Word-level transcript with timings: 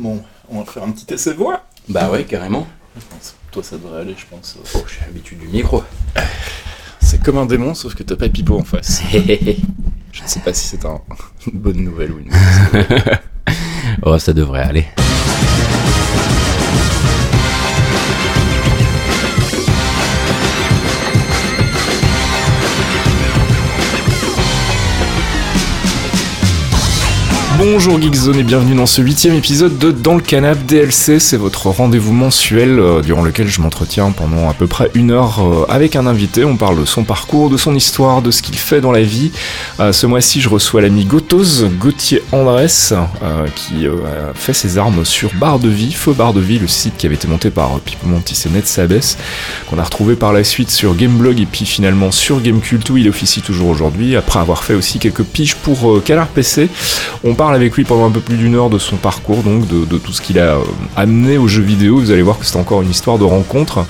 Bon, 0.00 0.22
on 0.48 0.60
va 0.60 0.64
faire 0.64 0.82
un 0.82 0.90
petit 0.92 1.12
essai 1.12 1.34
voix. 1.34 1.62
Bah 1.88 2.10
ouais, 2.10 2.24
carrément. 2.24 2.66
Toi, 3.50 3.62
ça 3.62 3.76
devrait 3.76 4.00
aller, 4.00 4.14
je 4.16 4.24
pense. 4.24 4.56
Oh, 4.74 4.78
j'ai 4.88 5.04
l'habitude 5.04 5.38
du 5.40 5.48
micro. 5.48 5.84
C'est 7.00 7.22
comme 7.22 7.36
un 7.36 7.44
démon, 7.44 7.74
sauf 7.74 7.94
que 7.94 8.02
t'as 8.02 8.16
pas 8.16 8.28
Pipo 8.30 8.58
en 8.58 8.64
face. 8.64 9.02
je 9.12 10.22
ne 10.22 10.26
sais 10.28 10.40
pas 10.40 10.54
si 10.54 10.68
c'est 10.68 10.84
un- 10.86 11.00
une 11.52 11.58
bonne 11.58 11.78
nouvelle 11.84 12.12
ou 12.12 12.18
une 12.20 12.30
oh, 14.02 14.18
ça 14.18 14.32
devrait 14.32 14.62
aller. 14.62 14.86
Bonjour 27.62 28.00
Geekzone 28.00 28.38
et 28.38 28.42
bienvenue 28.42 28.74
dans 28.74 28.86
ce 28.86 29.02
huitième 29.02 29.34
épisode 29.34 29.76
de 29.76 29.90
Dans 29.90 30.14
le 30.14 30.22
Canap 30.22 30.64
DLC. 30.64 31.18
C'est 31.18 31.36
votre 31.36 31.66
rendez-vous 31.66 32.14
mensuel 32.14 32.78
euh, 32.78 33.02
durant 33.02 33.20
lequel 33.20 33.48
je 33.48 33.60
m'entretiens 33.60 34.12
pendant 34.12 34.48
à 34.48 34.54
peu 34.54 34.66
près 34.66 34.90
une 34.94 35.10
heure 35.10 35.46
euh, 35.46 35.66
avec 35.68 35.94
un 35.94 36.06
invité. 36.06 36.42
On 36.42 36.56
parle 36.56 36.80
de 36.80 36.86
son 36.86 37.04
parcours, 37.04 37.50
de 37.50 37.58
son 37.58 37.74
histoire, 37.74 38.22
de 38.22 38.30
ce 38.30 38.40
qu'il 38.40 38.56
fait 38.56 38.80
dans 38.80 38.92
la 38.92 39.02
vie. 39.02 39.30
Euh, 39.78 39.92
ce 39.92 40.06
mois-ci, 40.06 40.40
je 40.40 40.48
reçois 40.48 40.80
l'ami 40.80 41.04
Gotos, 41.04 41.66
Gauthier 41.78 42.22
Andrés, 42.32 42.66
euh, 42.92 43.46
qui 43.54 43.86
a 43.86 44.32
fait 44.34 44.54
ses 44.54 44.78
armes 44.78 45.04
sur 45.04 45.30
Barre 45.34 45.58
de 45.58 45.68
Vie, 45.68 45.92
Feu 45.92 46.14
Barre 46.14 46.32
de 46.32 46.40
Vie, 46.40 46.58
le 46.58 46.66
site 46.66 46.96
qui 46.96 47.04
avait 47.04 47.16
été 47.16 47.28
monté 47.28 47.50
par 47.50 47.78
Pipo 47.80 48.06
Mantis 48.06 48.42
et 48.46 48.48
Ned 48.48 48.66
Sabes, 48.66 49.18
qu'on 49.68 49.78
a 49.78 49.84
retrouvé 49.84 50.16
par 50.16 50.32
la 50.32 50.44
suite 50.44 50.70
sur 50.70 50.96
Gameblog 50.96 51.38
et 51.38 51.46
puis 51.46 51.66
finalement 51.66 52.10
sur 52.10 52.40
Gamecult 52.40 52.88
où 52.88 52.96
il 52.96 53.06
officie 53.06 53.42
toujours 53.42 53.68
aujourd'hui, 53.68 54.16
après 54.16 54.38
avoir 54.38 54.64
fait 54.64 54.74
aussi 54.74 54.98
quelques 54.98 55.24
piges 55.24 55.56
pour 55.56 56.02
Canard 56.02 56.28
PC. 56.28 56.70
On 57.22 57.34
parle 57.34 57.49
avec 57.54 57.74
lui 57.76 57.84
pendant 57.84 58.06
un 58.06 58.10
peu 58.10 58.20
plus 58.20 58.36
d'une 58.36 58.54
heure 58.54 58.70
de 58.70 58.78
son 58.78 58.96
parcours, 58.96 59.42
donc 59.42 59.66
de, 59.66 59.98
tout 59.98 60.12
ce 60.12 60.20
qu'il 60.20 60.38
a 60.38 60.56
euh, 60.56 60.62
amené 60.96 61.38
aux 61.38 61.48
jeux 61.48 61.62
vidéo. 61.62 61.98
Vous 61.98 62.10
allez 62.10 62.22
voir 62.22 62.38
que 62.38 62.46
c'est 62.46 62.56
encore 62.56 62.82
une 62.82 62.90
histoire 62.90 63.18
de 63.18 63.24
rencontre. 63.24 63.84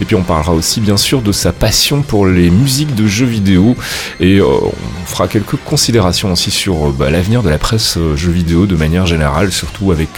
Et 0.00 0.04
puis 0.04 0.16
on 0.16 0.22
parlera 0.22 0.52
aussi 0.52 0.80
bien 0.80 0.96
sûr 0.96 1.22
de 1.22 1.32
sa 1.32 1.52
passion 1.52 2.02
pour 2.02 2.26
les 2.26 2.50
musiques 2.50 2.94
de 2.94 3.06
jeux 3.06 3.26
vidéo. 3.26 3.76
Et 4.20 4.38
euh, 4.38 4.46
on 4.46 5.06
fera 5.06 5.28
quelques 5.28 5.56
considérations 5.64 6.32
aussi 6.32 6.50
sur 6.50 6.88
euh, 6.88 6.94
bah, 6.96 7.10
l'avenir 7.10 7.42
de 7.42 7.50
la 7.50 7.58
presse 7.58 7.98
jeux 8.16 8.32
vidéo 8.32 8.66
de 8.66 8.76
manière 8.76 9.06
générale, 9.06 9.52
surtout 9.52 9.92
avec 9.92 10.10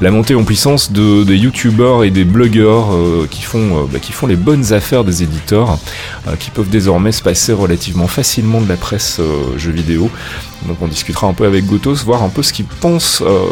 la 0.00 0.10
montée 0.10 0.34
en 0.34 0.44
puissance 0.44 0.92
de, 0.92 1.24
des 1.24 1.36
youtubeurs 1.36 2.04
et 2.04 2.10
des 2.10 2.24
blogueurs 2.24 2.88
qui, 3.30 3.42
font, 3.42 3.88
bah, 3.92 3.98
qui 4.00 4.12
font 4.12 4.26
les 4.26 4.36
bonnes 4.36 4.72
affaires 4.72 5.04
des 5.04 5.22
éditeurs, 5.22 5.78
qui 6.38 6.50
peuvent 6.50 6.68
désormais 6.68 7.12
se 7.12 7.22
passer 7.22 7.52
relativement 7.52 8.06
facilement 8.06 8.60
de 8.60 8.68
la 8.68 8.76
presse 8.76 9.20
jeux 9.56 9.72
vidéo. 9.72 10.10
Donc 10.66 10.78
on 10.80 10.86
discutera 10.86 11.26
un 11.26 11.32
peu 11.32 11.44
avec 11.44 11.66
Gotos, 11.66 12.04
voir 12.04 12.22
un 12.22 12.28
peu 12.28 12.42
ce 12.42 12.52
qu'il 12.52 12.66
pense 12.66 13.22
euh, 13.22 13.44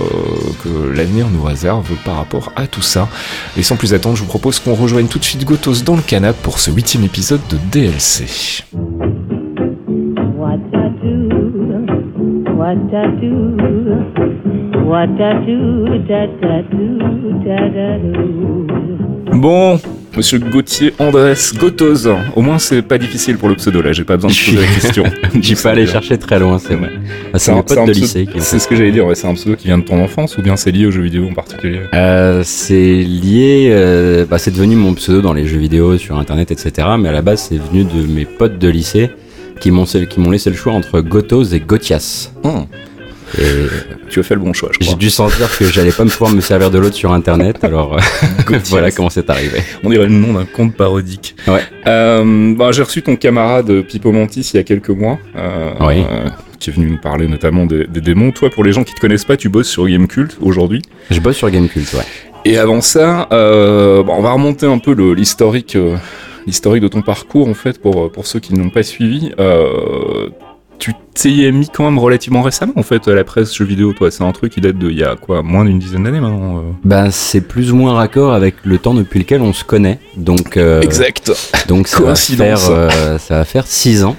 que 0.62 0.68
l'avenir 0.94 1.28
nous 1.30 1.42
réserve 1.42 1.90
par 2.04 2.16
rapport 2.16 2.52
à 2.56 2.66
tout 2.66 2.82
ça. 2.82 3.08
Et 3.56 3.62
sans 3.62 3.76
plus 3.76 3.94
attendre, 3.94 4.16
je 4.16 4.22
vous 4.22 4.28
propose 4.28 4.58
qu'on 4.58 4.74
rejoigne 4.74 5.06
tout 5.06 5.18
de 5.18 5.24
suite 5.24 5.44
Gotos 5.44 5.82
dans 5.84 5.96
le 5.96 6.02
canap 6.02 6.36
pour 6.42 6.58
ce 6.58 6.70
huitième 6.70 7.04
épisode 7.04 7.40
de 7.48 7.56
DLC. 7.70 8.64
Bon, 19.32 19.80
monsieur 20.16 20.38
Gauthier 20.38 20.92
Andrés 20.98 21.34
Gotos, 21.58 22.06
au 22.36 22.42
moins 22.42 22.58
c'est 22.58 22.82
pas 22.82 22.98
difficile 22.98 23.38
pour 23.38 23.48
le 23.48 23.54
pseudo 23.54 23.80
là, 23.80 23.92
j'ai 23.92 24.04
pas 24.04 24.16
besoin 24.16 24.30
de 24.30 24.34
poser 24.56 24.66
la 24.66 24.74
question. 24.80 25.04
J'y 25.40 25.54
pas 25.54 25.70
aller 25.70 25.86
chercher 25.86 26.18
très 26.18 26.38
loin, 26.38 26.58
c'est 26.58 26.74
vrai. 26.74 26.90
Ah, 27.32 27.38
c'est 27.38 27.52
un- 27.52 27.58
un 27.58 27.84
de 27.84 27.92
lycée 27.92 28.26
C'est 28.38 28.58
ce 28.58 28.68
que 28.68 28.74
j'allais 28.76 28.90
dire, 28.92 29.06
ouais, 29.06 29.14
c'est 29.14 29.26
un 29.28 29.34
pseudo 29.34 29.56
qui 29.56 29.68
vient 29.68 29.78
de 29.78 29.84
ton 29.84 30.02
enfance 30.02 30.36
ou 30.36 30.42
bien 30.42 30.56
c'est 30.56 30.72
lié 30.72 30.86
aux 30.86 30.90
jeux 30.90 31.02
vidéo 31.02 31.26
en 31.30 31.34
particulier? 31.34 31.80
Euh, 31.94 32.42
c'est 32.44 32.74
lié, 33.02 33.68
euh, 33.70 34.26
bah, 34.28 34.38
c'est 34.38 34.50
devenu 34.50 34.76
mon 34.76 34.94
pseudo 34.94 35.22
dans 35.22 35.32
les 35.32 35.46
jeux 35.46 35.58
vidéo, 35.58 35.96
sur 35.96 36.18
internet, 36.18 36.50
etc. 36.50 36.88
Mais 36.98 37.08
à 37.08 37.12
la 37.12 37.22
base, 37.22 37.48
c'est 37.48 37.58
venu 37.58 37.84
de 37.84 38.06
mes 38.12 38.24
potes 38.26 38.58
de 38.58 38.68
lycée 38.68 39.10
qui 39.60 39.70
m'ont 39.70 39.84
qui 39.84 40.18
m'ont 40.20 40.30
laissé 40.30 40.50
le 40.50 40.56
choix 40.56 40.72
entre 40.72 41.00
Gotos 41.00 41.44
et 41.52 41.60
Gotias. 41.60 42.30
Hum, 42.44 42.66
Et 43.38 43.66
Tu 44.08 44.20
as 44.20 44.22
fait 44.22 44.34
le 44.34 44.40
bon 44.40 44.52
choix, 44.52 44.70
je 44.72 44.78
j'ai 44.80 44.86
crois. 44.86 44.98
dû 44.98 45.10
sentir 45.10 45.48
que 45.58 45.64
j'allais 45.66 45.92
pas 45.92 46.04
me 46.04 46.10
pouvoir 46.10 46.30
me 46.32 46.40
servir 46.40 46.70
de 46.70 46.78
l'autre 46.78 46.96
sur 46.96 47.12
internet, 47.12 47.58
alors 47.64 47.96
euh, 47.96 48.58
voilà 48.66 48.90
comment 48.90 49.10
c'est 49.10 49.30
arrivé. 49.30 49.60
On 49.84 49.90
dirait 49.90 50.06
le 50.06 50.12
nom 50.12 50.32
d'un 50.32 50.44
conte 50.46 50.74
parodique. 50.74 51.36
Ouais. 51.46 51.60
Euh, 51.86 52.54
bah, 52.56 52.70
j'ai 52.72 52.82
reçu 52.82 53.02
ton 53.02 53.16
camarade 53.16 53.82
Pipo 53.82 54.12
Mantis 54.12 54.50
il 54.54 54.56
y 54.56 54.60
a 54.60 54.64
quelques 54.64 54.90
mois. 54.90 55.18
euh, 55.36 55.70
Oui. 55.80 56.04
euh, 56.10 56.28
qui 56.58 56.68
est 56.68 56.72
venu 56.74 56.90
nous 56.90 56.98
parler 56.98 57.26
notamment 57.26 57.64
des, 57.64 57.86
des 57.86 58.00
démons. 58.02 58.32
Toi, 58.32 58.50
pour 58.50 58.64
les 58.64 58.72
gens 58.74 58.84
qui 58.84 58.92
te 58.94 59.00
connaissent 59.00 59.24
pas, 59.24 59.38
tu 59.38 59.48
bosses 59.48 59.68
sur 59.68 59.86
Gamecult 59.88 60.36
aujourd'hui. 60.42 60.82
Je 61.10 61.18
bosse 61.18 61.36
sur 61.38 61.48
Gamecult, 61.50 61.90
ouais. 61.94 62.02
Et 62.44 62.58
avant 62.58 62.80
ça, 62.82 63.28
euh, 63.32 64.02
bon, 64.02 64.14
on 64.18 64.22
va 64.22 64.32
remonter 64.32 64.66
un 64.66 64.78
peu 64.78 64.92
l'historique, 65.14 65.76
euh, 65.76 65.96
l'historique 66.46 66.82
de 66.82 66.88
ton 66.88 67.00
parcours 67.02 67.48
en 67.48 67.54
fait 67.54 67.80
pour 67.80 68.10
pour 68.12 68.26
ceux 68.26 68.40
qui 68.40 68.52
ne 68.54 68.58
l'ont 68.62 68.70
pas 68.70 68.82
suivi. 68.82 69.30
Euh, 69.38 70.28
tu 70.80 70.92
t'es 71.14 71.52
mis 71.52 71.68
quand 71.68 71.84
même 71.84 71.98
relativement 71.98 72.42
récemment 72.42 72.72
en 72.76 72.82
fait 72.82 73.06
à 73.06 73.14
la 73.14 73.22
presse 73.22 73.54
jeux 73.54 73.64
vidéo. 73.64 73.92
Toi, 73.92 74.10
c'est 74.10 74.24
un 74.24 74.32
truc 74.32 74.52
qui 74.54 74.60
date 74.60 74.78
de 74.78 74.90
il 74.90 74.98
y 74.98 75.04
a 75.04 75.14
quoi, 75.14 75.42
moins 75.42 75.64
d'une 75.64 75.78
dizaine 75.78 76.02
d'années 76.02 76.20
maintenant. 76.20 76.58
euh. 76.58 76.62
Bah, 76.82 77.10
c'est 77.12 77.42
plus 77.42 77.70
ou 77.70 77.76
moins 77.76 77.94
raccord 77.94 78.32
avec 78.32 78.56
le 78.64 78.78
temps 78.78 78.94
depuis 78.94 79.20
lequel 79.20 79.42
on 79.42 79.52
se 79.52 79.62
connaît. 79.62 79.98
Donc, 80.16 80.56
euh, 80.56 80.80
Exact. 80.80 81.30
donc 81.68 81.86
ça 81.86 81.98
va, 81.98 82.04
Coïncidence. 82.06 82.66
faire, 82.66 82.70
euh, 82.74 83.18
ça 83.18 83.36
va 83.36 83.44
faire 83.44 83.66
six 83.66 84.02
ans. 84.02 84.16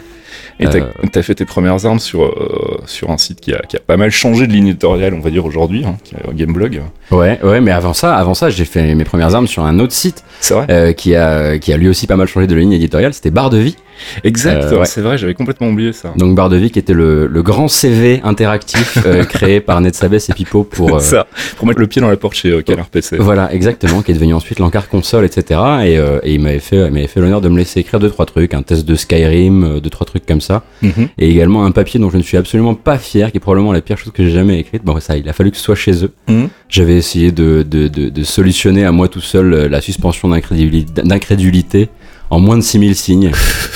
Et 0.59 0.67
t'as 0.67 0.77
Euh. 0.77 0.85
t'as 1.11 1.23
fait 1.23 1.33
tes 1.33 1.45
premières 1.45 1.87
armes 1.87 1.97
sur, 1.97 2.23
euh, 2.23 2.77
sur 2.85 3.09
un 3.09 3.17
site 3.17 3.41
qui 3.41 3.51
a, 3.51 3.59
qui 3.67 3.77
a 3.77 3.79
pas 3.79 3.97
mal 3.97 4.11
changé 4.11 4.45
de 4.45 4.53
ligne 4.53 4.67
éditoriale, 4.67 5.15
on 5.15 5.19
va 5.19 5.31
dire 5.31 5.43
aujourd'hui, 5.43 5.83
hein, 5.85 5.97
qui 6.03 6.13
est 6.13 6.35
Gameblog. 6.35 6.83
Ouais, 7.09 7.39
ouais, 7.43 7.61
mais 7.61 7.71
avant 7.71 7.93
ça, 7.93 8.15
avant 8.15 8.35
ça, 8.35 8.51
j'ai 8.51 8.65
fait 8.65 8.93
mes 8.93 9.03
premières 9.03 9.33
armes 9.33 9.47
sur 9.47 9.63
un 9.65 9.79
autre 9.79 9.93
site 9.93 10.23
C'est 10.39 10.53
vrai 10.53 10.67
euh, 10.69 10.93
qui 10.93 11.15
a 11.15 11.57
qui 11.57 11.73
a 11.73 11.77
lui 11.77 11.89
aussi 11.89 12.05
pas 12.05 12.15
mal 12.15 12.27
changé 12.27 12.45
de 12.45 12.53
ligne 12.55 12.73
éditoriale. 12.73 13.11
C'était 13.15 13.31
Barre 13.31 13.49
de 13.49 13.57
Vie. 13.57 13.75
Exact, 14.23 14.63
euh, 14.63 14.79
ouais. 14.79 14.85
c'est 14.85 15.01
vrai, 15.01 15.17
j'avais 15.17 15.33
complètement 15.33 15.69
oublié 15.69 15.93
ça. 15.93 16.13
Donc 16.17 16.35
Barre 16.35 16.49
de 16.49 16.57
Vie 16.57 16.71
qui 16.71 16.79
était 16.79 16.93
le, 16.93 17.27
le 17.27 17.43
grand 17.43 17.67
CV 17.67 18.21
interactif 18.23 18.97
euh, 19.05 19.23
créé 19.25 19.61
par 19.61 19.79
Ned 19.81 19.93
Sabes 19.95 20.13
et 20.15 20.33
Pipo 20.33 20.63
pour 20.63 20.95
euh, 20.95 20.99
ça, 20.99 21.27
pour 21.57 21.67
mettre 21.67 21.79
le 21.79 21.87
pied 21.87 22.01
dans 22.01 22.09
la 22.09 22.17
porte 22.17 22.35
chez 22.35 22.61
Canard 22.63 22.87
PC. 22.89 23.17
Voilà, 23.19 23.53
exactement, 23.53 24.01
qui 24.01 24.11
est 24.11 24.15
devenu 24.15 24.33
ensuite 24.33 24.59
l'encart 24.59 24.87
console, 24.89 25.25
etc. 25.25 25.59
Et, 25.83 25.93
et 25.95 26.33
il 26.33 26.39
m'avait 26.41 26.59
fait, 26.59 26.89
il 26.93 27.07
fait 27.07 27.19
l'honneur 27.19 27.41
de 27.41 27.49
me 27.49 27.57
laisser 27.57 27.79
écrire 27.79 27.99
deux 27.99 28.09
trois 28.09 28.25
trucs, 28.25 28.53
un 28.53 28.61
test 28.61 28.85
de 28.85 28.95
Skyrim, 28.95 29.79
deux 29.79 29.89
trois 29.89 30.05
trucs 30.05 30.25
comme 30.25 30.41
ça, 30.41 30.63
Mhm. 30.81 31.09
et 31.17 31.29
également 31.29 31.65
un 31.65 31.71
papier 31.71 31.99
dont 31.99 32.09
je 32.09 32.17
ne 32.17 32.23
suis 32.23 32.37
absolument 32.37 32.73
pas 32.75 32.97
fier, 32.97 33.31
qui 33.31 33.37
est 33.37 33.39
probablement 33.39 33.71
la 33.73 33.81
pire 33.81 33.97
chose 33.97 34.11
que 34.13 34.23
j'ai 34.23 34.31
jamais 34.31 34.59
écrite. 34.59 34.83
Bon, 34.83 34.99
ça, 34.99 35.17
il 35.17 35.27
a 35.29 35.33
fallu 35.33 35.51
que 35.51 35.57
ce 35.57 35.63
soit 35.63 35.75
chez 35.75 36.03
eux. 36.03 36.11
Mhm. 36.27 36.49
J'avais 36.69 36.95
essayé 36.95 37.31
de, 37.31 37.63
de, 37.69 37.87
de, 37.87 38.09
de 38.09 38.23
solutionner 38.23 38.85
à 38.85 38.91
moi 38.91 39.07
tout 39.07 39.21
seul 39.21 39.67
la 39.67 39.81
suspension 39.81 40.29
d'incréduli- 40.29 40.85
d'incrédulité 40.85 41.89
en 42.31 42.39
moins 42.39 42.57
de 42.57 42.61
6000 42.63 42.95
signes, 42.95 43.31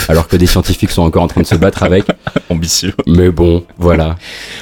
alors 0.09 0.27
que 0.27 0.35
des 0.35 0.47
scientifiques 0.47 0.89
sont 0.89 1.03
encore 1.03 1.21
en 1.23 1.27
train 1.27 1.41
de 1.41 1.45
se 1.45 1.55
battre 1.55 1.83
avec. 1.83 2.05
Ambitieux. 2.49 2.93
Mais 3.07 3.29
bon, 3.29 3.63
voilà. 3.77 4.15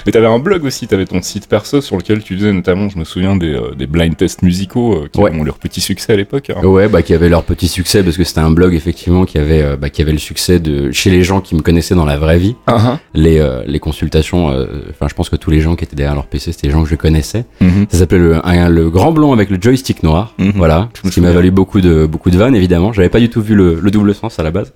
Mais 0.06 0.12
t'avais 0.12 0.26
un 0.28 0.40
blog 0.40 0.64
aussi, 0.66 0.88
t'avais 0.88 1.06
ton 1.06 1.22
site 1.22 1.48
perso 1.48 1.80
sur 1.82 1.96
lequel 1.98 2.24
tu 2.24 2.36
faisais 2.36 2.52
notamment, 2.52 2.90
je 2.90 2.98
me 2.98 3.04
souviens, 3.04 3.36
des, 3.36 3.54
euh, 3.54 3.76
des 3.76 3.88
blind 3.88 4.16
tests 4.18 4.42
musicaux 4.42 4.94
euh, 4.96 5.10
qui 5.12 5.20
Ouais. 5.20 5.32
ont 5.34 5.44
leur 5.44 5.58
petit 5.58 5.80
succès 5.82 6.14
à 6.14 6.16
l'époque. 6.16 6.50
hein. 6.56 6.66
Ouais, 6.66 6.88
bah 6.90 7.02
qui 7.02 7.14
avait 7.14 7.30
leur 7.30 7.44
petit 7.44 7.68
succès 7.68 8.04
parce 8.04 8.18
que 8.18 8.24
c'était 8.24 8.40
un 8.40 8.52
blog 8.52 8.74
effectivement 8.74 9.26
qui 9.26 9.38
avait, 9.38 9.62
euh, 9.62 9.78
bah, 9.78 9.90
qui 9.90 10.02
avait 10.02 10.12
le 10.12 10.18
succès 10.18 10.60
de 10.60 10.92
chez 10.92 11.10
les 11.12 11.24
gens 11.24 11.40
qui 11.42 11.56
me 11.56 11.62
connaissaient 11.62 11.96
dans 11.96 12.06
la 12.06 12.18
vraie 12.18 12.38
vie. 12.40 12.56
Ah, 12.68 13.00
Les, 13.14 13.40
euh, 13.40 13.62
les 13.68 13.80
consultations, 13.80 14.48
enfin 14.90 15.08
je 15.08 15.14
pense 15.14 15.30
que 15.30 15.36
tous 15.36 15.52
les 15.52 15.62
gens 15.62 15.76
qui 15.76 15.84
étaient 15.84 15.96
derrière 15.96 16.16
leur 16.16 16.26
PC, 16.26 16.52
c'était 16.52 16.68
les 16.68 16.74
gens 16.74 16.84
que 16.84 16.90
je 16.90 16.96
connaissais. 16.96 17.46
ah. 17.62 17.64
Mhm. 17.66 17.86
Ça 17.92 18.00
s'appelait 18.00 18.18
le, 18.20 18.46
un- 18.46 18.70
le 18.70 18.90
grand 18.90 19.12
blond 19.12 19.34
avec 19.34 19.50
le 19.50 19.58
joystick 19.62 20.04
noir. 20.04 20.34
Mhm. 20.40 20.54
Voilà, 20.56 20.90
ce 21.04 21.10
qui 21.10 21.22
m'a 21.22 21.32
valu 21.32 21.52
beaucoup 21.52 21.80
de 21.82 22.06
beaucoup 22.06 22.32
de 22.32 22.38
vannes 22.38 22.56
évidemment. 22.56 22.92
J'avais 22.94 23.10
pas 23.10 23.20
du 23.20 23.30
tout 23.30 23.42
vu 23.42 23.56
le, 23.56 23.76
le 23.84 23.92
double 23.92 24.16
sens 24.16 24.40
à 24.40 24.44
la 24.44 24.52
base. 24.52 24.74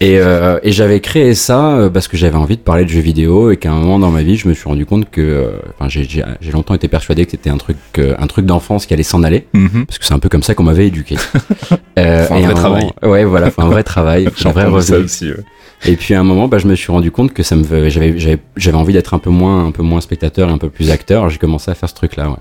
Et, 0.00 0.18
euh, 0.20 0.60
et 0.62 0.70
j'avais 0.70 1.00
créé 1.00 1.34
ça 1.34 1.72
euh, 1.72 1.90
parce 1.90 2.06
que 2.06 2.16
j'avais 2.16 2.36
envie 2.36 2.56
de 2.56 2.62
parler 2.62 2.84
de 2.84 2.88
jeux 2.88 3.00
vidéo 3.00 3.50
et 3.50 3.56
qu'à 3.56 3.72
un 3.72 3.74
moment 3.80 3.98
dans 3.98 4.10
ma 4.12 4.22
vie, 4.22 4.36
je 4.36 4.46
me 4.46 4.54
suis 4.54 4.68
rendu 4.68 4.86
compte 4.86 5.10
que, 5.10 5.20
euh, 5.20 5.50
enfin, 5.76 5.88
j'ai- 5.88 6.22
longtemps 6.52 6.74
été 6.74 6.86
persuadé 6.86 7.24
que 7.24 7.32
c'était 7.32 7.50
un 7.50 7.56
truc, 7.56 7.76
euh, 7.98 8.14
un 8.18 8.28
truc 8.28 8.46
d'enfance 8.46 8.86
qui 8.86 8.94
allait 8.94 9.02
s'en 9.02 9.24
aller 9.24 9.48
Mhm. 9.54 9.86
parce 9.86 9.98
que 9.98 10.04
c'est 10.04 10.14
un 10.14 10.20
peu 10.20 10.28
comme 10.28 10.44
ça 10.44 10.54
qu'on 10.54 10.62
m'avait 10.62 10.86
éduqué. 10.86 11.16
Euh, 11.98 12.26
Faut 12.26 12.34
un 12.34 12.36
et 12.36 12.42
vrai 12.42 12.54
moment- 12.54 12.60
travail. 12.60 12.90
Ouais, 13.02 13.24
voilà, 13.24 13.50
faut 13.50 13.60
un 13.62 13.66
vrai 13.68 13.82
travail, 13.82 14.28
un 14.44 14.52
vrai 14.52 14.66
revenu. 14.66 15.04
aussi. 15.04 15.30
ouais. 15.30 15.36
Et 15.84 15.96
puis 15.96 16.14
à 16.14 16.20
un 16.20 16.22
moment, 16.22 16.46
bah, 16.46 16.58
je 16.58 16.68
me 16.68 16.76
suis 16.76 16.92
rendu 16.92 17.10
compte 17.10 17.32
que 17.32 17.42
ça 17.42 17.56
me, 17.56 17.88
j'avais, 17.88 18.16
j'avais, 18.16 18.76
envie 18.76 18.92
d'être 18.92 19.14
un 19.14 19.18
peu 19.18 19.30
moins, 19.30 19.66
un 19.66 19.72
peu 19.72 19.82
moins 19.82 20.00
spectateur, 20.00 20.48
et 20.48 20.52
un 20.52 20.58
peu 20.58 20.70
plus 20.70 20.92
acteur. 20.92 21.28
J'ai 21.28 21.38
commencé 21.38 21.72
à 21.72 21.74
faire 21.74 21.88
ce 21.88 21.94
truc-là, 21.96 22.28
ouais. 22.30 22.36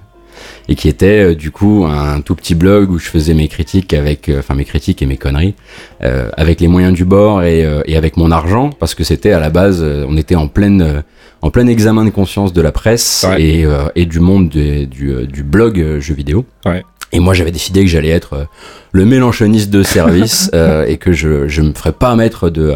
Et 0.69 0.75
qui 0.75 0.88
était 0.89 1.31
euh, 1.31 1.36
du 1.36 1.51
coup 1.51 1.86
un 1.88 2.22
tout 2.22 2.36
petit 2.36 2.56
blog 2.56 2.92
où 2.92 3.00
je 3.00 3.07
faisais 3.07 3.34
mes 3.34 3.48
critiques 3.48 3.94
avec, 3.94 4.30
euh, 4.30 4.39
enfin 4.39 4.54
mes 4.56 4.66
critiques 4.66 5.01
et 5.01 5.06
mes 5.06 5.18
conneries, 5.18 5.56
euh, 6.04 6.30
avec 6.38 6.60
les 6.62 6.68
moyens 6.68 6.94
du 6.94 7.06
bord 7.06 7.44
et, 7.44 7.66
euh, 7.66 7.81
et 7.86 7.95
avec 7.98 8.18
mon 8.18 8.31
argent, 8.31 8.69
parce 8.72 8.95
que 8.95 9.04
c'était 9.04 9.31
à 9.31 9.39
la 9.39 9.50
base, 9.50 9.84
on 9.84 10.18
était 10.18 10.36
en 10.36 10.48
pleine, 10.48 10.81
euh, 10.81 11.01
en 11.42 11.50
plein 11.51 11.68
examen 11.68 12.04
de 12.06 12.10
conscience 12.10 12.51
de 12.54 12.62
la 12.62 12.72
presse 12.72 13.25
Ouais. 13.30 13.42
et, 13.42 13.66
euh, 13.66 13.88
et 13.95 14.06
du 14.06 14.19
monde 14.19 14.50
du, 14.50 14.88
du 14.88 15.44
blog 15.44 16.00
jeux 16.00 16.13
vidéo. 16.16 16.45
Ouais. 16.66 16.83
Et 17.13 17.19
moi, 17.22 17.33
j'avais 17.33 17.51
décidé 17.51 17.81
que 17.86 17.88
j'allais 17.90 18.10
être 18.10 18.48
le 18.92 19.06
mélanchoniste 19.06 19.69
de 19.69 19.81
service 19.81 20.51
euh, 20.54 20.86
et 20.86 20.98
que 20.98 21.13
je 21.13 21.48
je 21.48 21.62
me 21.62 21.72
ferais 21.74 21.94
pas 21.94 22.13
mettre 22.18 22.50
de 22.50 22.74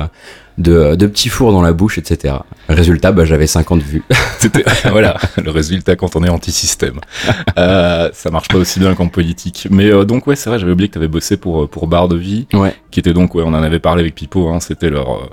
de, 0.62 0.96
de 0.96 1.08
petits 1.08 1.30
fours 1.30 1.52
dans 1.52 1.62
la 1.62 1.74
bouche, 1.74 1.98
etc. 1.98 2.36
Résultat, 2.70 3.12
bah, 3.12 3.26
j'avais 3.26 3.48
50 3.48 3.82
vues. 3.82 4.04
C'était 4.40 4.64
voilà 4.90 5.18
le 5.44 5.52
résultat 5.52 5.96
quand 5.96 6.16
on 6.16 6.24
est 6.24 6.30
anti-système. 6.30 7.00
Euh, 7.58 8.10
ça 8.14 8.30
marche 8.32 8.48
pas 8.48 8.58
aussi 8.58 8.80
bien 8.80 8.94
qu'en 8.96 9.08
politique. 9.08 9.68
Mais 9.70 9.92
euh, 9.92 10.06
donc 10.06 10.28
ouais, 10.28 10.36
c'est 10.36 10.50
vrai, 10.50 10.60
j'avais 10.60 10.72
oublié 10.72 10.88
que 10.88 10.94
tu 10.94 11.00
avais 11.00 11.08
bossé 11.08 11.38
pour 11.38 11.64
euh, 11.64 11.68
pour 11.68 11.88
Bar 11.88 12.08
de 12.08 12.16
Vie, 12.18 12.48
Ouais. 12.54 12.74
qui 12.92 13.00
était 13.00 13.14
donc 13.14 13.36
ouais, 13.36 13.44
on 13.46 13.50
en 13.54 13.64
avait 13.64 13.80
parlé 13.80 14.02
avec 14.02 14.16
Pipo. 14.16 14.50
Hein, 14.50 14.60
C'était 14.60 14.90
leur 14.90 15.10
euh, 15.16 15.30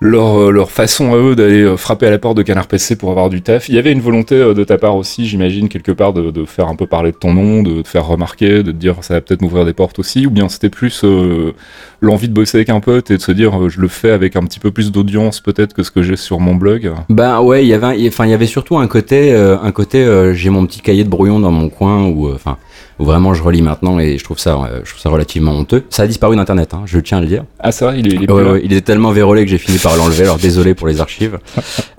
leur 0.00 0.40
euh, 0.40 0.50
leur 0.50 0.70
façon 0.70 1.12
à 1.12 1.16
eux 1.16 1.34
d'aller 1.34 1.62
euh, 1.62 1.76
frapper 1.76 2.06
à 2.06 2.10
la 2.10 2.18
porte 2.18 2.36
de 2.36 2.42
Canard 2.42 2.68
PC 2.68 2.96
pour 2.96 3.10
avoir 3.10 3.30
du 3.30 3.42
taf. 3.42 3.68
Il 3.68 3.74
y 3.74 3.78
avait 3.78 3.92
une 3.92 4.00
volonté 4.00 4.34
euh, 4.36 4.54
de 4.54 4.64
ta 4.64 4.78
part 4.78 4.96
aussi, 4.96 5.26
j'imagine 5.26 5.68
quelque 5.68 5.92
part 5.92 6.12
de, 6.12 6.30
de 6.30 6.44
faire 6.44 6.68
un 6.68 6.76
peu 6.76 6.86
parler 6.86 7.12
de 7.12 7.16
ton 7.16 7.32
nom, 7.32 7.62
de 7.62 7.82
te 7.82 7.88
faire 7.88 8.06
remarquer, 8.06 8.62
de 8.62 8.70
te 8.72 8.76
dire 8.76 8.96
ça 9.02 9.14
va 9.14 9.20
peut-être 9.20 9.42
m'ouvrir 9.42 9.64
des 9.64 9.72
portes 9.72 9.98
aussi, 9.98 10.26
ou 10.26 10.30
bien 10.30 10.48
c'était 10.48 10.70
plus 10.70 11.02
euh, 11.04 11.52
l'envie 12.00 12.28
de 12.28 12.34
bosser 12.34 12.58
avec 12.58 12.70
un 12.70 12.80
pote 12.80 13.10
et 13.10 13.16
de 13.16 13.22
se 13.22 13.32
dire 13.32 13.68
je 13.68 13.80
le 13.80 13.88
fais 13.88 14.10
avec 14.10 14.36
un 14.36 14.42
petit 14.42 14.60
peu 14.60 14.70
plus 14.70 14.92
d'audience 14.92 15.40
peut-être 15.40 15.74
que 15.74 15.82
ce 15.82 15.90
que 15.90 16.02
j'ai 16.02 16.16
sur 16.16 16.38
mon 16.40 16.54
blog? 16.54 16.92
Ben 17.08 17.40
ouais, 17.40 17.64
il 17.64 17.68
y 17.68 17.74
avait, 17.74 18.08
enfin 18.08 18.24
il 18.26 18.30
y 18.30 18.34
avait 18.34 18.46
surtout 18.46 18.78
un 18.78 18.86
côté, 18.86 19.32
euh, 19.32 19.58
un 19.60 19.72
côté, 19.72 20.06
j'ai 20.34 20.50
mon 20.50 20.66
petit 20.66 20.80
cahier 20.80 21.04
de 21.04 21.08
brouillon 21.08 21.40
dans 21.40 21.50
mon 21.50 21.68
coin 21.68 22.08
euh, 22.08 22.34
enfin, 22.34 22.56
où 22.98 23.04
vraiment 23.04 23.34
je 23.34 23.42
relis 23.42 23.62
maintenant 23.62 23.98
et 23.98 24.18
je 24.18 24.24
trouve 24.24 24.38
ça, 24.38 24.54
euh, 24.54 24.80
je 24.84 24.90
trouve 24.90 25.00
ça 25.00 25.10
relativement 25.10 25.52
honteux. 25.52 25.84
Ça 25.90 26.02
a 26.02 26.06
disparu 26.06 26.36
d'internet, 26.36 26.74
hein, 26.74 26.82
je 26.86 26.98
tiens 26.98 27.18
à 27.18 27.20
le 27.20 27.26
dire. 27.26 27.44
Ah 27.60 27.72
c'est 27.72 27.84
vrai, 27.84 27.98
il 27.98 28.06
est, 28.12 28.16
il 28.16 28.24
est 28.24 28.30
Ouais, 28.30 28.60
il 28.64 28.72
était 28.72 28.82
tellement 28.82 29.12
vérolé 29.12 29.44
que 29.44 29.50
j'ai 29.50 29.58
fini 29.58 29.78
par 29.78 29.96
l'enlever. 29.96 30.24
Alors 30.24 30.38
désolé 30.38 30.74
pour 30.74 30.86
les 30.88 31.00
archives. 31.00 31.38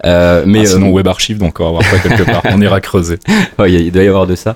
Euh, 0.05 0.45
mais 0.47 0.61
Ah, 0.61 0.65
sinon 0.65 0.87
euh, 0.87 0.91
web 0.91 1.07
archive 1.09 1.39
donc 1.39 1.59
on 1.59 1.65
va 1.65 1.71
voir 1.71 1.83
ça 1.83 1.99
quelque 1.99 2.23
part. 2.23 2.41
On 2.53 2.61
ira 2.61 2.79
creuser. 2.79 3.19
ouais, 3.59 3.69
il 3.69 3.91
doit 3.91 4.03
y 4.03 4.07
avoir 4.07 4.27
de 4.27 4.35
ça. 4.35 4.55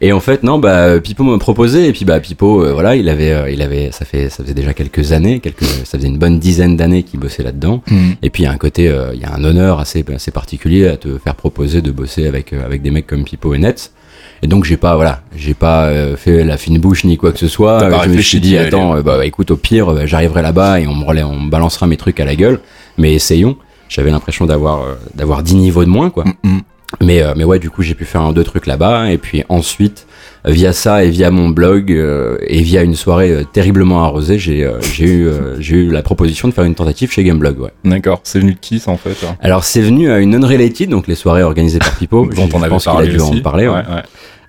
Et 0.00 0.12
en 0.12 0.20
fait, 0.20 0.42
non, 0.42 0.58
bah 0.58 1.00
Pipo 1.00 1.22
m'a 1.22 1.38
proposé 1.38 1.88
et 1.88 1.92
puis 1.92 2.04
bah 2.04 2.20
Pipo, 2.20 2.64
euh, 2.64 2.72
voilà, 2.72 2.96
il 2.96 3.08
avait, 3.08 3.32
euh, 3.32 3.50
il 3.50 3.62
avait, 3.62 3.90
ça 3.92 4.04
fait, 4.04 4.28
ça 4.28 4.42
faisait 4.42 4.54
déjà 4.54 4.74
quelques 4.74 5.12
années, 5.12 5.40
quelques, 5.40 5.64
ça 5.64 5.98
faisait 5.98 6.08
une 6.08 6.18
bonne 6.18 6.38
dizaine 6.38 6.76
d'années 6.76 7.02
qu'il 7.02 7.20
bossait 7.20 7.42
là-dedans. 7.42 7.82
Et 8.22 8.30
puis 8.30 8.42
il 8.42 8.46
y 8.46 8.48
a 8.48 8.52
un 8.52 8.56
côté, 8.58 8.88
euh, 8.88 9.10
il 9.14 9.20
y 9.20 9.24
a 9.24 9.32
un 9.32 9.44
honneur 9.44 9.78
assez, 9.78 10.04
assez 10.14 10.30
particulier 10.30 10.86
à 10.88 10.96
te 10.96 11.18
faire 11.18 11.34
proposer 11.34 11.82
de 11.82 11.90
bosser 11.90 12.26
avec, 12.26 12.52
avec 12.52 12.82
des 12.82 12.90
mecs 12.90 13.06
comme 13.06 13.24
Pipo 13.24 13.54
et 13.54 13.58
Nets. 13.58 13.92
Et 14.44 14.46
donc 14.46 14.64
j'ai 14.64 14.76
pas, 14.76 14.94
voilà, 14.94 15.22
j'ai 15.34 15.54
pas 15.54 15.86
euh, 15.86 16.18
fait 16.18 16.44
la 16.44 16.58
fine 16.58 16.78
bouche 16.78 17.04
ni 17.04 17.16
quoi 17.16 17.32
que 17.32 17.38
ce 17.38 17.48
soit. 17.48 17.82
Euh, 17.82 17.98
je 18.04 18.10
me 18.10 18.20
suis 18.20 18.40
dit, 18.40 18.58
attends, 18.58 18.94
euh, 18.94 19.00
bah, 19.00 19.16
bah, 19.16 19.24
écoute, 19.24 19.50
au 19.50 19.56
pire, 19.56 19.90
euh, 19.90 20.02
j'arriverai 20.04 20.42
là-bas 20.42 20.80
et 20.80 20.86
on 20.86 20.94
me, 20.94 21.24
on 21.24 21.40
me 21.40 21.50
balancera 21.50 21.86
mes 21.86 21.96
trucs 21.96 22.20
à 22.20 22.26
la 22.26 22.36
gueule. 22.36 22.60
Mais 22.98 23.14
essayons. 23.14 23.56
J'avais 23.88 24.10
l'impression 24.10 24.44
d'avoir, 24.44 24.82
euh, 24.82 24.94
d'avoir 25.14 25.42
10 25.42 25.54
niveaux 25.56 25.84
de 25.84 25.88
moins, 25.88 26.10
quoi. 26.10 26.24
Mm. 26.42 26.58
Mais, 27.00 27.22
euh, 27.22 27.32
mais 27.34 27.44
ouais, 27.44 27.58
du 27.58 27.70
coup, 27.70 27.82
j'ai 27.82 27.94
pu 27.94 28.04
faire 28.04 28.20
un 28.20 28.32
deux 28.32 28.44
trucs 28.44 28.66
là-bas. 28.66 29.10
Et 29.10 29.16
puis 29.16 29.44
ensuite, 29.48 30.06
via 30.44 30.72
ça 30.72 31.04
et 31.04 31.10
via 31.10 31.30
mon 31.30 31.48
blog 31.48 31.90
euh, 31.90 32.36
et 32.46 32.62
via 32.62 32.82
une 32.82 32.94
soirée 32.94 33.44
terriblement 33.52 34.04
arrosée, 34.04 34.38
j'ai 34.38 34.64
euh, 34.64 34.80
j'ai 34.80 35.06
eu, 35.06 35.26
euh, 35.26 35.60
j'ai 35.60 35.76
eu 35.76 35.90
la 35.90 36.02
proposition 36.02 36.48
de 36.48 36.52
faire 36.52 36.64
une 36.64 36.74
tentative 36.74 37.10
chez 37.10 37.24
Gameblog. 37.24 37.60
Ouais. 37.60 37.70
D'accord, 37.84 38.20
c'est 38.24 38.38
venu 38.38 38.54
de 38.54 38.58
qui 38.58 38.78
ça 38.78 38.90
en 38.90 38.96
fait 38.96 39.16
hein 39.24 39.36
Alors 39.40 39.64
c'est 39.64 39.80
venu 39.80 40.10
à 40.10 40.18
une 40.18 40.34
Unrelated, 40.34 40.88
donc 40.90 41.06
les 41.06 41.14
soirées 41.14 41.42
organisées 41.42 41.78
par 41.78 41.94
Pipo, 41.96 42.26
Dont 42.36 42.48
on 42.52 42.62
avait 42.62 42.76
parlé 42.84 43.08
dû 43.08 43.16
aussi. 43.16 43.38
en 43.38 43.42
parler. 43.42 43.68
ouais. 43.68 43.74
Ouais, 43.74 43.80
ouais. 43.80 44.02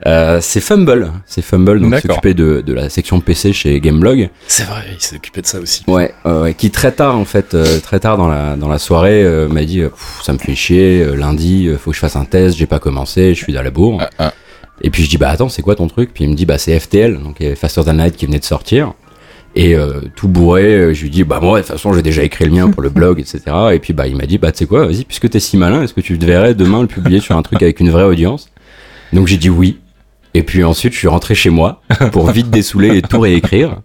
Euh, 0.07 0.37
c'est 0.39 0.61
Fumble, 0.61 1.11
c'est 1.25 1.41
Fumble, 1.41 1.79
donc 1.79 1.95
s'occuper 1.99 2.35
de, 2.35 2.61
de 2.61 2.73
la 2.73 2.89
section 2.89 3.19
PC 3.21 3.53
chez 3.53 3.79
Gameblog. 3.79 4.29
C'est 4.47 4.63
vrai, 4.65 4.83
il 4.93 5.01
s'est 5.01 5.15
occupé 5.15 5.41
de 5.41 5.47
ça 5.47 5.59
aussi. 5.59 5.83
Ouais, 5.87 6.13
euh, 6.27 6.43
ouais, 6.43 6.53
qui 6.53 6.69
très 6.69 6.91
tard 6.91 7.17
en 7.17 7.25
fait, 7.25 7.55
euh, 7.55 7.79
très 7.79 7.99
tard 7.99 8.17
dans 8.17 8.27
la 8.27 8.55
dans 8.55 8.67
la 8.67 8.77
soirée 8.77 9.23
euh, 9.23 9.47
m'a 9.47 9.63
dit 9.63 9.81
euh, 9.81 9.89
ça 10.21 10.33
me 10.33 10.37
fait 10.37 10.53
chier, 10.53 11.01
euh, 11.01 11.15
lundi 11.15 11.69
faut 11.79 11.89
que 11.89 11.95
je 11.95 11.99
fasse 12.01 12.15
un 12.15 12.25
test, 12.25 12.55
j'ai 12.55 12.67
pas 12.67 12.77
commencé, 12.77 13.33
je 13.33 13.43
suis 13.43 13.53
dans 13.53 13.63
la 13.63 13.71
bourre. 13.71 13.97
Ah, 14.01 14.09
ah. 14.19 14.33
Et 14.81 14.91
puis 14.91 15.03
je 15.03 15.09
dis 15.09 15.17
bah 15.17 15.29
attends 15.29 15.49
c'est 15.49 15.63
quoi 15.63 15.75
ton 15.75 15.87
truc? 15.87 16.11
Puis 16.13 16.25
il 16.25 16.29
me 16.29 16.35
dit 16.35 16.45
bah 16.45 16.59
c'est 16.59 16.79
FTL, 16.79 17.17
donc 17.23 17.37
il 17.39 17.43
y 17.43 17.45
avait 17.47 17.55
Faster 17.55 17.83
Than 17.83 17.93
Light 17.93 18.15
qui 18.15 18.27
venait 18.27 18.39
de 18.39 18.43
sortir. 18.43 18.93
Et 19.55 19.73
euh, 19.73 20.01
tout 20.15 20.27
bourré, 20.27 20.93
je 20.93 21.01
lui 21.01 21.09
dis 21.09 21.23
bah 21.23 21.39
moi 21.41 21.59
de 21.59 21.65
toute 21.65 21.71
façon 21.71 21.93
j'ai 21.93 22.03
déjà 22.03 22.21
écrit 22.21 22.45
le 22.45 22.51
mien 22.51 22.69
pour 22.69 22.83
le 22.83 22.89
blog, 22.91 23.19
etc. 23.19 23.41
Et 23.73 23.79
puis 23.79 23.93
bah 23.93 24.05
il 24.05 24.15
m'a 24.15 24.27
dit 24.27 24.37
bah 24.37 24.51
tu 24.51 24.59
sais 24.59 24.65
quoi, 24.67 24.85
vas-y 24.85 25.03
puisque 25.03 25.31
t'es 25.31 25.39
si 25.39 25.57
malin, 25.57 25.81
est-ce 25.81 25.95
que 25.95 26.01
tu 26.01 26.19
te 26.19 26.25
verrais 26.25 26.53
demain 26.53 26.81
le 26.81 26.87
publier 26.87 27.21
sur 27.21 27.35
un 27.35 27.41
truc 27.41 27.63
avec 27.63 27.79
une 27.79 27.89
vraie 27.89 28.03
audience? 28.03 28.49
Donc 29.11 29.25
j'ai 29.25 29.37
dit 29.37 29.49
oui. 29.49 29.79
Et 30.37 30.43
puis 30.43 30.63
ensuite 30.63 30.93
je 30.93 30.97
suis 30.99 31.07
rentré 31.07 31.33
chez 31.33 31.49
moi 31.49 31.81
pour 32.11 32.29
vite 32.29 32.49
dessouler 32.49 32.97
et 32.97 33.01
tout 33.01 33.19
réécrire. 33.21 33.77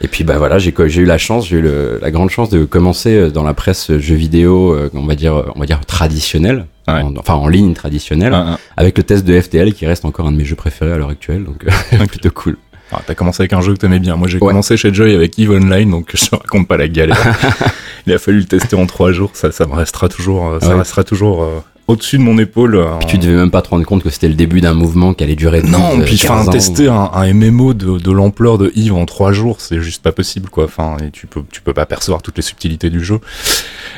Et 0.00 0.06
puis 0.06 0.22
bah 0.22 0.38
voilà, 0.38 0.58
j'ai 0.58 0.70
eu 0.72 1.04
la 1.04 1.18
chance, 1.18 1.48
j'ai 1.48 1.56
eu 1.56 1.60
le- 1.60 1.98
la 2.00 2.10
grande 2.12 2.30
chance 2.30 2.50
de 2.50 2.64
commencer 2.64 3.16
euh, 3.16 3.30
dans 3.30 3.42
la 3.42 3.52
presse 3.54 3.90
jeux 3.98 4.14
vidéo, 4.14 4.72
euh, 4.72 4.90
on 4.94 5.04
va 5.06 5.16
dire, 5.16 5.44
on 5.56 5.58
va 5.60 5.66
dire 5.66 5.80
traditionnelle, 5.86 6.66
Ouais. 6.86 7.02
en- 7.02 7.16
enfin 7.16 7.34
en 7.34 7.48
ligne 7.48 7.74
traditionnelle, 7.74 8.32
avec 8.76 8.96
le 8.96 9.02
test 9.02 9.24
de 9.24 9.40
FTL 9.40 9.72
qui 9.74 9.86
reste 9.86 10.04
encore 10.04 10.26
un 10.28 10.32
de 10.32 10.36
mes 10.36 10.44
jeux 10.44 10.54
préférés 10.54 10.92
à 10.92 10.98
l'heure 10.98 11.08
actuelle, 11.10 11.42
donc 11.44 11.64
euh, 11.66 12.06
plutôt 12.06 12.30
cool. 12.30 12.56
Ah, 12.92 13.02
T'as 13.06 13.14
commencé 13.14 13.42
avec 13.42 13.52
un 13.54 13.60
jeu 13.60 13.72
que 13.74 13.78
t'aimais 13.78 13.98
bien. 13.98 14.14
Moi 14.16 14.28
j'ai 14.28 14.38
commencé 14.38 14.76
chez 14.76 14.94
Joy 14.94 15.14
avec 15.16 15.36
Eve 15.38 15.50
Online, 15.50 15.90
donc 15.90 16.10
je 16.14 16.26
te 16.26 16.36
raconte 16.36 16.68
pas 16.68 16.76
la 16.76 16.86
galère. 16.88 17.18
Il 18.06 18.12
a 18.12 18.18
fallu 18.18 18.38
le 18.38 18.44
tester 18.46 18.76
en 18.76 18.86
trois 18.86 19.10
jours, 19.12 19.30
ça, 19.34 19.50
ça 19.50 19.66
me 19.66 19.74
restera 19.74 20.08
toujours, 20.08 20.46
euh, 20.48 20.60
ça 20.60 20.76
restera 20.76 21.02
toujours 21.02 21.42
euh, 21.42 21.58
au-dessus 21.88 22.18
de 22.18 22.22
mon 22.22 22.38
épaule. 22.38 22.76
euh, 22.76 22.84
Puis 23.00 23.08
tu 23.08 23.18
devais 23.18 23.34
même 23.34 23.50
pas 23.50 23.62
te 23.62 23.70
rendre 23.70 23.84
compte 23.84 24.02
que 24.04 24.10
c'était 24.10 24.28
le 24.28 24.34
début 24.34 24.60
d'un 24.60 24.74
mouvement 24.74 25.14
qui 25.14 25.24
allait 25.24 25.34
durer 25.34 25.62
12, 25.62 25.70
Non, 25.70 25.98
puis 26.04 26.16
15 26.18 26.30
enfin 26.30 26.50
tester 26.52 26.86
un, 26.88 27.10
un 27.12 27.32
MMO 27.34 27.74
de, 27.74 27.98
de 27.98 28.12
l'ampleur 28.12 28.58
de 28.58 28.70
Yves 28.76 28.94
en 28.94 29.04
trois 29.06 29.32
jours, 29.32 29.56
c'est 29.60 29.80
juste 29.80 30.02
pas 30.02 30.12
possible 30.12 30.48
quoi. 30.50 30.64
Enfin, 30.64 30.96
et 31.04 31.10
tu 31.10 31.26
peux 31.26 31.42
tu 31.50 31.60
peux 31.62 31.72
pas 31.72 31.86
percevoir 31.86 32.22
toutes 32.22 32.36
les 32.36 32.42
subtilités 32.42 32.90
du 32.90 33.02
jeu. 33.04 33.18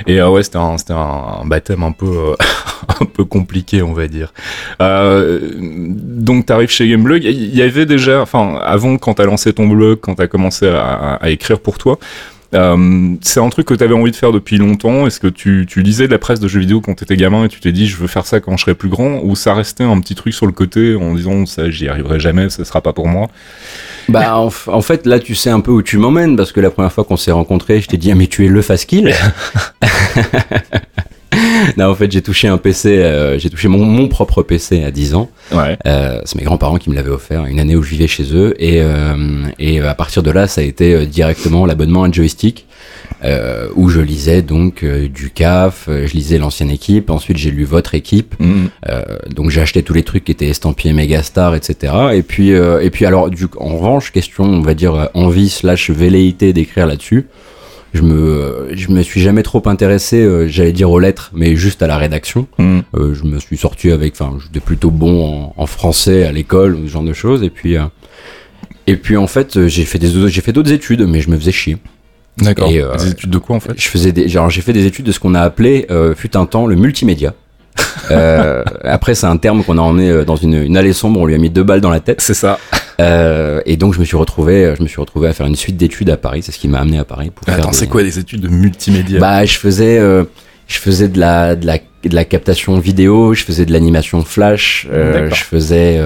Et 0.06 0.20
euh, 0.20 0.30
ouais, 0.30 0.42
c'était 0.42 0.56
un 0.58 0.78
c'était 0.78 0.92
un, 0.94 1.40
un 1.42 1.46
baptême 1.46 1.82
un 1.82 1.92
peu 1.92 2.06
euh, 2.06 2.34
un 3.00 3.04
peu 3.04 3.24
compliqué, 3.24 3.82
on 3.82 3.92
va 3.92 4.06
dire. 4.06 4.32
Euh, 4.80 5.40
donc 5.58 6.46
t'arrives 6.46 6.70
chez 6.70 6.88
Gameblog, 6.88 7.24
il 7.24 7.54
y 7.54 7.62
avait 7.62 7.86
déjà, 7.86 8.22
enfin 8.22 8.54
avant 8.64 8.96
quand 8.98 9.14
t'as 9.14 9.24
lancé 9.26 9.52
ton 9.52 9.66
blog, 9.66 9.98
quand 10.00 10.14
t'as 10.14 10.26
commencé 10.28 10.68
à, 10.68 10.80
à- 10.80 11.14
à 11.16 11.30
écrire 11.30 11.58
pour 11.60 11.76
toi. 11.78 11.98
Euh, 12.54 13.14
c'est 13.20 13.40
un 13.40 13.48
truc 13.48 13.66
que 13.66 13.74
tu 13.74 13.84
avais 13.84 13.94
envie 13.94 14.10
de 14.10 14.16
faire 14.16 14.32
depuis 14.32 14.58
longtemps. 14.58 15.06
Est-ce 15.06 15.20
que 15.20 15.28
tu, 15.28 15.66
tu 15.68 15.82
lisais 15.82 16.06
de 16.06 16.12
la 16.12 16.18
presse 16.18 16.40
de 16.40 16.48
jeux 16.48 16.60
vidéo 16.60 16.80
quand 16.80 16.94
t'étais 16.94 17.16
gamin 17.16 17.44
et 17.44 17.48
tu 17.48 17.60
t'es 17.60 17.72
dit 17.72 17.86
je 17.86 17.96
veux 17.96 18.08
faire 18.08 18.26
ça 18.26 18.40
quand 18.40 18.56
je 18.56 18.62
serai 18.62 18.74
plus 18.74 18.88
grand? 18.88 19.20
Ou 19.22 19.36
ça 19.36 19.54
restait 19.54 19.84
un 19.84 20.00
petit 20.00 20.14
truc 20.14 20.34
sur 20.34 20.46
le 20.46 20.52
côté 20.52 20.96
en 20.96 21.14
disant 21.14 21.46
ça 21.46 21.70
j'y 21.70 21.88
arriverai 21.88 22.18
jamais, 22.20 22.50
ce 22.50 22.64
sera 22.64 22.80
pas 22.80 22.92
pour 22.92 23.06
moi? 23.08 23.28
Bah 24.08 24.38
en, 24.38 24.50
en 24.66 24.82
fait 24.82 25.06
là 25.06 25.20
tu 25.20 25.34
sais 25.34 25.50
un 25.50 25.60
peu 25.60 25.70
où 25.70 25.82
tu 25.82 25.98
m'emmènes 25.98 26.36
parce 26.36 26.50
que 26.52 26.60
la 26.60 26.70
première 26.70 26.92
fois 26.92 27.04
qu'on 27.04 27.16
s'est 27.16 27.30
rencontrés 27.30 27.80
je 27.80 27.86
t'ai 27.86 27.96
dit 27.96 28.10
ah 28.10 28.16
mais 28.16 28.26
tu 28.26 28.44
es 28.44 28.48
le 28.48 28.62
Faskill 28.62 29.14
Non 31.76 31.86
en 31.90 31.94
fait 31.94 32.10
j'ai 32.10 32.22
touché 32.22 32.48
un 32.48 32.58
PC, 32.58 32.88
euh, 32.98 33.38
j'ai 33.38 33.50
touché 33.50 33.68
mon, 33.68 33.84
mon 33.84 34.08
propre 34.08 34.42
PC 34.42 34.82
à 34.84 34.90
10 34.90 35.14
ans. 35.14 35.30
Ouais. 35.52 35.76
Euh, 35.86 36.20
c'est 36.24 36.36
mes 36.38 36.44
grands-parents 36.44 36.78
qui 36.78 36.90
me 36.90 36.94
l'avaient 36.94 37.10
offert 37.10 37.44
une 37.46 37.60
année 37.60 37.76
où 37.76 37.82
je 37.82 37.90
vivais 37.90 38.06
chez 38.06 38.34
eux 38.34 38.54
et 38.62 38.80
euh, 38.80 39.44
et 39.58 39.80
à 39.80 39.94
partir 39.94 40.22
de 40.22 40.30
là 40.30 40.46
ça 40.46 40.60
a 40.60 40.64
été 40.64 40.94
euh, 40.94 41.04
directement 41.06 41.66
l'abonnement 41.66 42.04
à 42.04 42.10
joystick 42.10 42.66
euh, 43.24 43.68
où 43.74 43.88
je 43.88 44.00
lisais 44.00 44.40
donc 44.42 44.82
euh, 44.82 45.08
du 45.08 45.30
CAF, 45.30 45.86
euh, 45.88 46.06
je 46.06 46.14
lisais 46.14 46.38
l'ancienne 46.38 46.70
équipe, 46.70 47.10
ensuite 47.10 47.36
j'ai 47.36 47.50
lu 47.50 47.64
votre 47.64 47.94
équipe, 47.94 48.34
Mm. 48.40 48.66
euh, 48.88 49.02
donc 49.34 49.50
j'ai 49.50 49.60
acheté 49.60 49.82
tous 49.82 49.92
les 49.92 50.02
trucs 50.02 50.24
qui 50.24 50.32
étaient 50.32 50.48
estampillés 50.48 50.94
Megastar, 50.94 51.54
etc. 51.54 51.92
Et 52.14 52.22
puis 52.22 52.52
euh, 52.54 52.80
et 52.80 52.90
puis 52.90 53.04
alors 53.04 53.28
du 53.28 53.46
en 53.58 53.76
revanche 53.76 54.12
question 54.12 54.44
on 54.44 54.62
va 54.62 54.74
dire 54.74 54.94
euh, 54.94 55.06
envie 55.14 55.48
slash 55.50 55.90
velléité 55.90 56.52
d'écrire 56.52 56.86
là-dessus. 56.86 57.26
Je 57.92 58.02
me 58.02 58.68
je 58.72 58.88
me 58.90 59.02
suis 59.02 59.20
jamais 59.20 59.42
trop 59.42 59.62
intéressé, 59.66 60.20
euh, 60.20 60.46
j'allais 60.48 60.72
dire 60.72 60.90
aux 60.90 61.00
lettres, 61.00 61.30
mais 61.34 61.56
juste 61.56 61.82
à 61.82 61.86
la 61.86 61.96
rédaction. 61.98 62.46
Mm. 62.58 62.80
Euh, 62.94 63.14
je 63.14 63.24
me 63.24 63.38
suis 63.38 63.56
sorti 63.56 63.90
avec, 63.90 64.14
enfin, 64.18 64.38
j'étais 64.42 64.60
plutôt 64.60 64.90
bon 64.90 65.24
en, 65.26 65.54
en 65.56 65.66
français 65.66 66.24
à 66.24 66.32
l'école 66.32 66.76
ou 66.76 66.86
ce 66.86 66.92
genre 66.92 67.02
de 67.02 67.12
choses. 67.12 67.42
Et 67.42 67.50
puis, 67.50 67.76
euh, 67.76 67.82
et 68.86 68.96
puis 68.96 69.16
en 69.16 69.26
fait, 69.26 69.66
j'ai 69.66 69.84
fait 69.84 69.98
des, 69.98 70.28
j'ai 70.28 70.40
fait 70.40 70.52
d'autres 70.52 70.72
études, 70.72 71.02
mais 71.02 71.20
je 71.20 71.30
me 71.30 71.36
faisais 71.36 71.52
chier. 71.52 71.78
D'accord. 72.38 72.70
Euh, 72.72 72.96
Des 72.96 73.10
études 73.10 73.30
de 73.30 73.38
quoi 73.38 73.56
en 73.56 73.60
fait? 73.60 73.72
Je 73.76 73.88
faisais 73.88 74.12
des, 74.12 74.28
genre, 74.28 74.48
j'ai 74.50 74.60
fait 74.62 74.72
des 74.72 74.86
études 74.86 75.04
de 75.06 75.12
ce 75.12 75.20
qu'on 75.20 75.34
a 75.34 75.40
appelé, 75.40 75.86
euh, 75.90 76.14
fut 76.14 76.36
un 76.36 76.46
temps, 76.46 76.66
le 76.66 76.76
multimédia. 76.76 77.34
Euh, 78.10 78.64
après, 78.82 79.14
c'est 79.14 79.26
un 79.26 79.36
terme 79.36 79.62
qu'on 79.62 79.78
a 79.78 79.80
emmené 79.80 80.24
dans 80.24 80.34
une, 80.34 80.54
une 80.54 80.76
allée 80.76 80.92
sombre. 80.92 81.20
On 81.20 81.26
lui 81.26 81.34
a 81.34 81.38
mis 81.38 81.50
deux 81.50 81.62
balles 81.62 81.80
dans 81.80 81.90
la 81.90 82.00
tête. 82.00 82.20
C'est 82.20 82.34
ça. 82.34 82.58
Euh, 83.00 83.60
et 83.66 83.76
donc, 83.76 83.94
je 83.94 84.00
me 84.00 84.04
suis 84.04 84.16
retrouvé, 84.16 84.74
je 84.76 84.82
me 84.82 84.88
suis 84.88 85.00
retrouvé 85.00 85.28
à 85.28 85.32
faire 85.32 85.46
une 85.46 85.56
suite 85.56 85.76
d'études 85.76 86.10
à 86.10 86.16
Paris. 86.16 86.42
C'est 86.42 86.52
ce 86.52 86.58
qui 86.58 86.68
m'a 86.68 86.80
amené 86.80 86.98
à 86.98 87.04
Paris 87.04 87.30
pour. 87.34 87.48
Attends, 87.48 87.70
des- 87.70 87.76
c'est 87.76 87.86
quoi 87.86 88.02
des 88.02 88.18
études 88.18 88.40
de 88.40 88.48
multimédia? 88.48 89.18
Bah, 89.18 89.44
je 89.44 89.56
faisais, 89.56 89.98
euh, 89.98 90.24
je 90.68 90.78
faisais 90.78 91.08
de 91.08 91.18
la, 91.18 91.56
de 91.56 91.66
la, 91.66 91.78
de 91.78 92.14
la 92.14 92.24
captation 92.24 92.78
vidéo, 92.78 93.34
je 93.34 93.44
faisais 93.44 93.66
de 93.66 93.72
l'animation 93.72 94.22
flash, 94.24 94.86
euh, 94.90 95.28
je 95.30 95.44
faisais, 95.44 96.00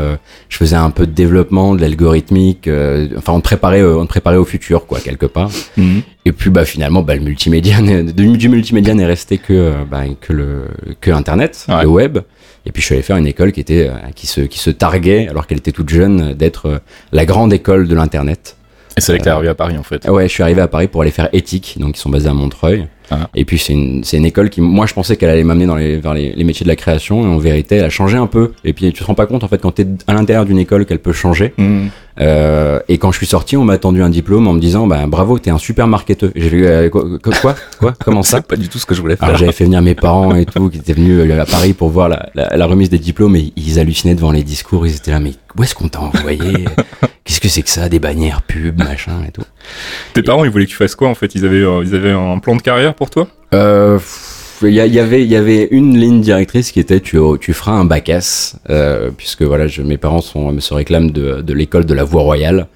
je 0.48 0.56
faisais 0.56 0.74
un 0.76 0.90
peu 0.90 1.06
de 1.06 1.12
développement, 1.12 1.74
de 1.74 1.80
l'algorithmique. 1.80 2.68
enfin, 3.16 3.32
on 3.34 3.38
te 3.40 3.44
préparait, 3.44 3.82
on 3.82 4.02
te 4.04 4.08
préparait 4.08 4.36
au 4.36 4.44
futur, 4.44 4.86
quoi, 4.86 4.98
quelque 5.00 5.26
part. 5.26 5.50
Mhm. 5.76 6.02
Et 6.24 6.32
puis, 6.32 6.50
bah, 6.50 6.64
finalement, 6.64 7.02
bah, 7.02 7.14
le 7.14 7.20
multimédia, 7.22 7.76
du, 8.16 8.48
multimédia 8.48 8.94
n'est 8.94 9.06
resté 9.06 9.38
que, 9.38 9.72
bah, 9.90 10.02
que 10.20 10.32
le, 10.32 10.62
que 11.00 11.10
Internet, 11.10 11.64
Ouais. 11.68 11.82
le 11.82 11.88
web. 11.88 12.18
Et 12.66 12.73
puis, 12.73 12.80
je 12.80 12.87
suis 12.87 12.94
allé 12.94 13.02
faire 13.02 13.16
une 13.16 13.26
école 13.26 13.52
qui 13.52 13.61
était, 13.61 13.88
euh, 13.88 14.11
qui 14.14 14.26
se, 14.26 14.40
qui 14.40 14.59
se 14.59 14.71
targuait, 14.71 15.28
alors 15.28 15.47
qu'elle 15.47 15.59
était 15.59 15.73
toute 15.73 15.88
jeune, 15.90 16.35
d'être 16.35 16.66
euh, 16.66 16.78
la 17.12 17.26
grande 17.26 17.52
école 17.52 17.88
de 17.88 17.94
l'Internet. 17.94 18.56
Et 18.96 19.00
c'est 19.00 19.12
là 19.12 19.18
que 19.18 19.24
t'es 19.24 19.30
arrivé 19.30 19.48
à 19.48 19.54
Paris 19.54 19.76
en 19.76 19.82
fait. 19.82 20.08
Ouais, 20.08 20.28
je 20.28 20.32
suis 20.32 20.42
arrivé 20.42 20.60
à 20.60 20.68
Paris 20.68 20.88
pour 20.88 21.02
aller 21.02 21.10
faire 21.10 21.28
éthique, 21.32 21.76
donc 21.78 21.96
ils 21.96 22.00
sont 22.00 22.10
basés 22.10 22.28
à 22.28 22.34
Montreuil. 22.34 22.86
Ah. 23.10 23.28
Et 23.34 23.44
puis 23.44 23.58
c'est 23.58 23.74
une, 23.74 24.02
c'est 24.02 24.16
une 24.16 24.24
école 24.24 24.48
qui, 24.48 24.60
moi 24.60 24.86
je 24.86 24.94
pensais 24.94 25.16
qu'elle 25.16 25.28
allait 25.28 25.44
m'amener 25.44 25.66
dans 25.66 25.76
les, 25.76 25.98
vers 25.98 26.14
les, 26.14 26.32
les 26.32 26.44
métiers 26.44 26.64
de 26.64 26.68
la 26.68 26.76
création, 26.76 27.22
et 27.22 27.26
en 27.26 27.38
vérité 27.38 27.76
elle 27.76 27.84
a 27.84 27.90
changé 27.90 28.16
un 28.16 28.26
peu. 28.26 28.52
Et 28.64 28.72
puis 28.72 28.90
tu 28.92 29.02
te 29.02 29.04
rends 29.04 29.14
pas 29.14 29.26
compte 29.26 29.44
en 29.44 29.48
fait 29.48 29.58
quand 29.58 29.72
t'es 29.72 29.86
à 30.06 30.14
l'intérieur 30.14 30.44
d'une 30.44 30.58
école 30.58 30.86
qu'elle 30.86 31.00
peut 31.00 31.12
changer. 31.12 31.52
Hmm. 31.58 31.88
Euh, 32.20 32.78
et 32.88 32.98
quand 32.98 33.10
je 33.10 33.18
suis 33.18 33.26
sorti, 33.26 33.56
on 33.56 33.64
m'a 33.64 33.76
tendu 33.76 34.02
un 34.02 34.08
diplôme 34.08 34.46
en 34.46 34.52
me 34.52 34.60
disant, 34.60 34.86
bah 34.86 35.04
bravo, 35.06 35.38
t'es 35.38 35.50
un 35.50 35.58
super 35.58 35.88
marketeur. 35.88 36.30
J'ai 36.36 36.48
vu 36.48 36.66
euh, 36.66 36.88
quoi, 36.88 37.04
quoi, 37.40 37.54
quoi, 37.78 37.94
comment 38.04 38.22
ça? 38.22 38.40
Pas 38.48 38.56
du 38.56 38.68
tout 38.68 38.78
ce 38.78 38.86
que 38.86 38.94
je 38.94 39.00
voulais 39.00 39.16
faire. 39.16 39.26
alors 39.26 39.38
j'avais 39.38 39.52
fait 39.52 39.64
venir 39.64 39.82
mes 39.82 39.96
parents 39.96 40.34
et 40.34 40.44
tout, 40.46 40.70
qui 40.70 40.78
étaient 40.78 40.92
venus 40.92 41.18
euh, 41.18 41.40
à 41.40 41.46
Paris 41.46 41.72
pour 41.72 41.88
voir 41.88 42.08
la, 42.08 42.30
la, 42.34 42.56
la 42.56 42.66
remise 42.66 42.88
des 42.88 42.98
diplômes 42.98 43.34
et 43.36 43.52
ils 43.56 43.80
hallucinaient 43.80 44.14
devant 44.14 44.30
les 44.30 44.44
discours. 44.44 44.86
Ils 44.86 44.96
étaient 44.96 45.10
là, 45.10 45.18
mais 45.20 45.32
où 45.58 45.62
est-ce 45.62 45.74
qu'on 45.74 45.88
t'a 45.88 46.00
envoyé? 46.00 46.66
Qu'est-ce 47.24 47.40
que 47.40 47.48
c'est 47.48 47.62
que 47.62 47.70
ça 47.70 47.88
Des 47.88 47.98
bannières 47.98 48.42
pub, 48.42 48.78
machin 48.78 49.24
et 49.26 49.32
tout. 49.32 49.44
Tes 50.12 50.22
parents, 50.22 50.44
ils 50.44 50.50
voulaient 50.50 50.66
que 50.66 50.70
tu 50.70 50.76
fasses 50.76 50.94
quoi 50.94 51.08
en 51.08 51.14
fait? 51.14 51.34
Ils 51.34 51.44
avaient, 51.44 51.62
euh, 51.62 51.82
ils 51.84 51.94
avaient 51.94 52.12
un 52.12 52.38
plan 52.38 52.54
de 52.56 52.62
carrière 52.62 52.94
pour 52.94 53.10
toi? 53.10 53.28
Euh, 53.54 53.98
Il 54.62 54.70
y, 54.72 54.80
avait, 54.80 55.22
il 55.22 55.28
y 55.30 55.36
avait 55.36 55.68
une 55.72 55.98
ligne 55.98 56.20
directrice 56.22 56.70
qui 56.70 56.80
était 56.80 57.00
tu, 57.00 57.18
tu 57.40 57.52
feras 57.52 57.72
un 57.72 57.84
bac 57.84 58.08
S, 58.08 58.56
euh, 58.70 59.10
puisque 59.14 59.42
voilà, 59.42 59.66
je, 59.66 59.82
mes 59.82 59.98
parents 59.98 60.22
sont, 60.22 60.58
se 60.60 60.72
réclament 60.72 61.10
de, 61.10 61.42
de 61.42 61.52
l'école 61.52 61.84
de 61.84 61.92
la 61.92 62.04
voie 62.04 62.22
royale. 62.22 62.68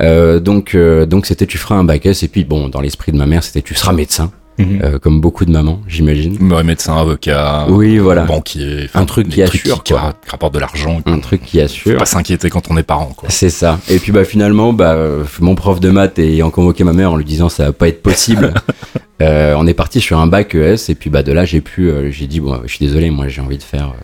Euh, 0.00 0.38
donc, 0.40 0.74
euh, 0.74 1.06
donc 1.06 1.26
c'était 1.26 1.46
tu 1.46 1.58
feras 1.58 1.74
un 1.76 1.84
bac 1.84 2.04
S 2.06 2.22
et 2.22 2.28
puis 2.28 2.44
bon, 2.44 2.68
dans 2.68 2.80
l'esprit 2.80 3.12
de 3.12 3.16
ma 3.16 3.26
mère, 3.26 3.42
c'était 3.42 3.62
tu 3.62 3.74
seras 3.74 3.92
médecin, 3.92 4.30
Mhm. 4.58 4.80
euh, 4.82 4.98
comme 4.98 5.20
beaucoup 5.20 5.44
de 5.44 5.50
mamans, 5.50 5.80
j'imagine. 5.86 6.50
Ouais, 6.52 6.62
médecin, 6.62 6.96
avocat, 6.96 7.66
Oui, 7.68 7.98
voilà. 7.98 8.24
banquier, 8.24 8.88
Un 8.94 9.04
truc 9.04 9.28
qui 9.28 9.42
assure, 9.42 9.82
qui, 9.82 9.92
quoi. 9.92 10.00
ra- 10.02 10.12
qui 10.24 10.30
rapportent 10.30 10.54
de 10.54 10.58
l'argent. 10.58 11.00
Un 11.06 11.18
truc 11.18 11.42
qui 11.44 11.58
Faut 11.58 11.64
assure. 11.64 11.98
pas 11.98 12.06
s'inquiéter 12.06 12.48
quand 12.48 12.70
on 12.70 12.76
est 12.78 12.82
parent, 12.82 13.12
quoi. 13.16 13.28
C'est 13.30 13.50
ça. 13.50 13.78
Et 13.90 13.98
puis 13.98 14.12
bah 14.12 14.24
finalement, 14.24 14.72
bah 14.72 14.92
euh, 14.94 15.24
mon 15.40 15.54
prof 15.54 15.78
de 15.80 15.90
maths 15.90 16.18
ayant 16.18 16.50
convoqué 16.50 16.84
ma 16.84 16.92
mère 16.94 17.12
en 17.12 17.16
lui 17.16 17.24
disant 17.24 17.48
ça 17.48 17.66
va 17.66 17.72
pas 17.72 17.88
être 17.88 18.02
possible, 18.02 18.54
euh, 19.22 19.54
on 19.58 19.66
est 19.66 19.74
parti 19.74 20.00
sur 20.00 20.18
un 20.18 20.26
bac 20.26 20.54
ES 20.54 20.90
et 20.90 20.94
puis 20.94 21.10
bah 21.10 21.22
de 21.22 21.32
là 21.32 21.44
j'ai 21.44 21.60
pu, 21.60 21.88
euh, 21.90 22.10
j'ai 22.10 22.26
dit 22.26 22.40
bon, 22.40 22.60
je 22.64 22.68
suis 22.74 22.84
désolé, 22.86 23.10
moi 23.10 23.28
j'ai 23.28 23.40
envie 23.42 23.58
de 23.58 23.62
faire, 23.62 23.88
euh, 23.88 24.02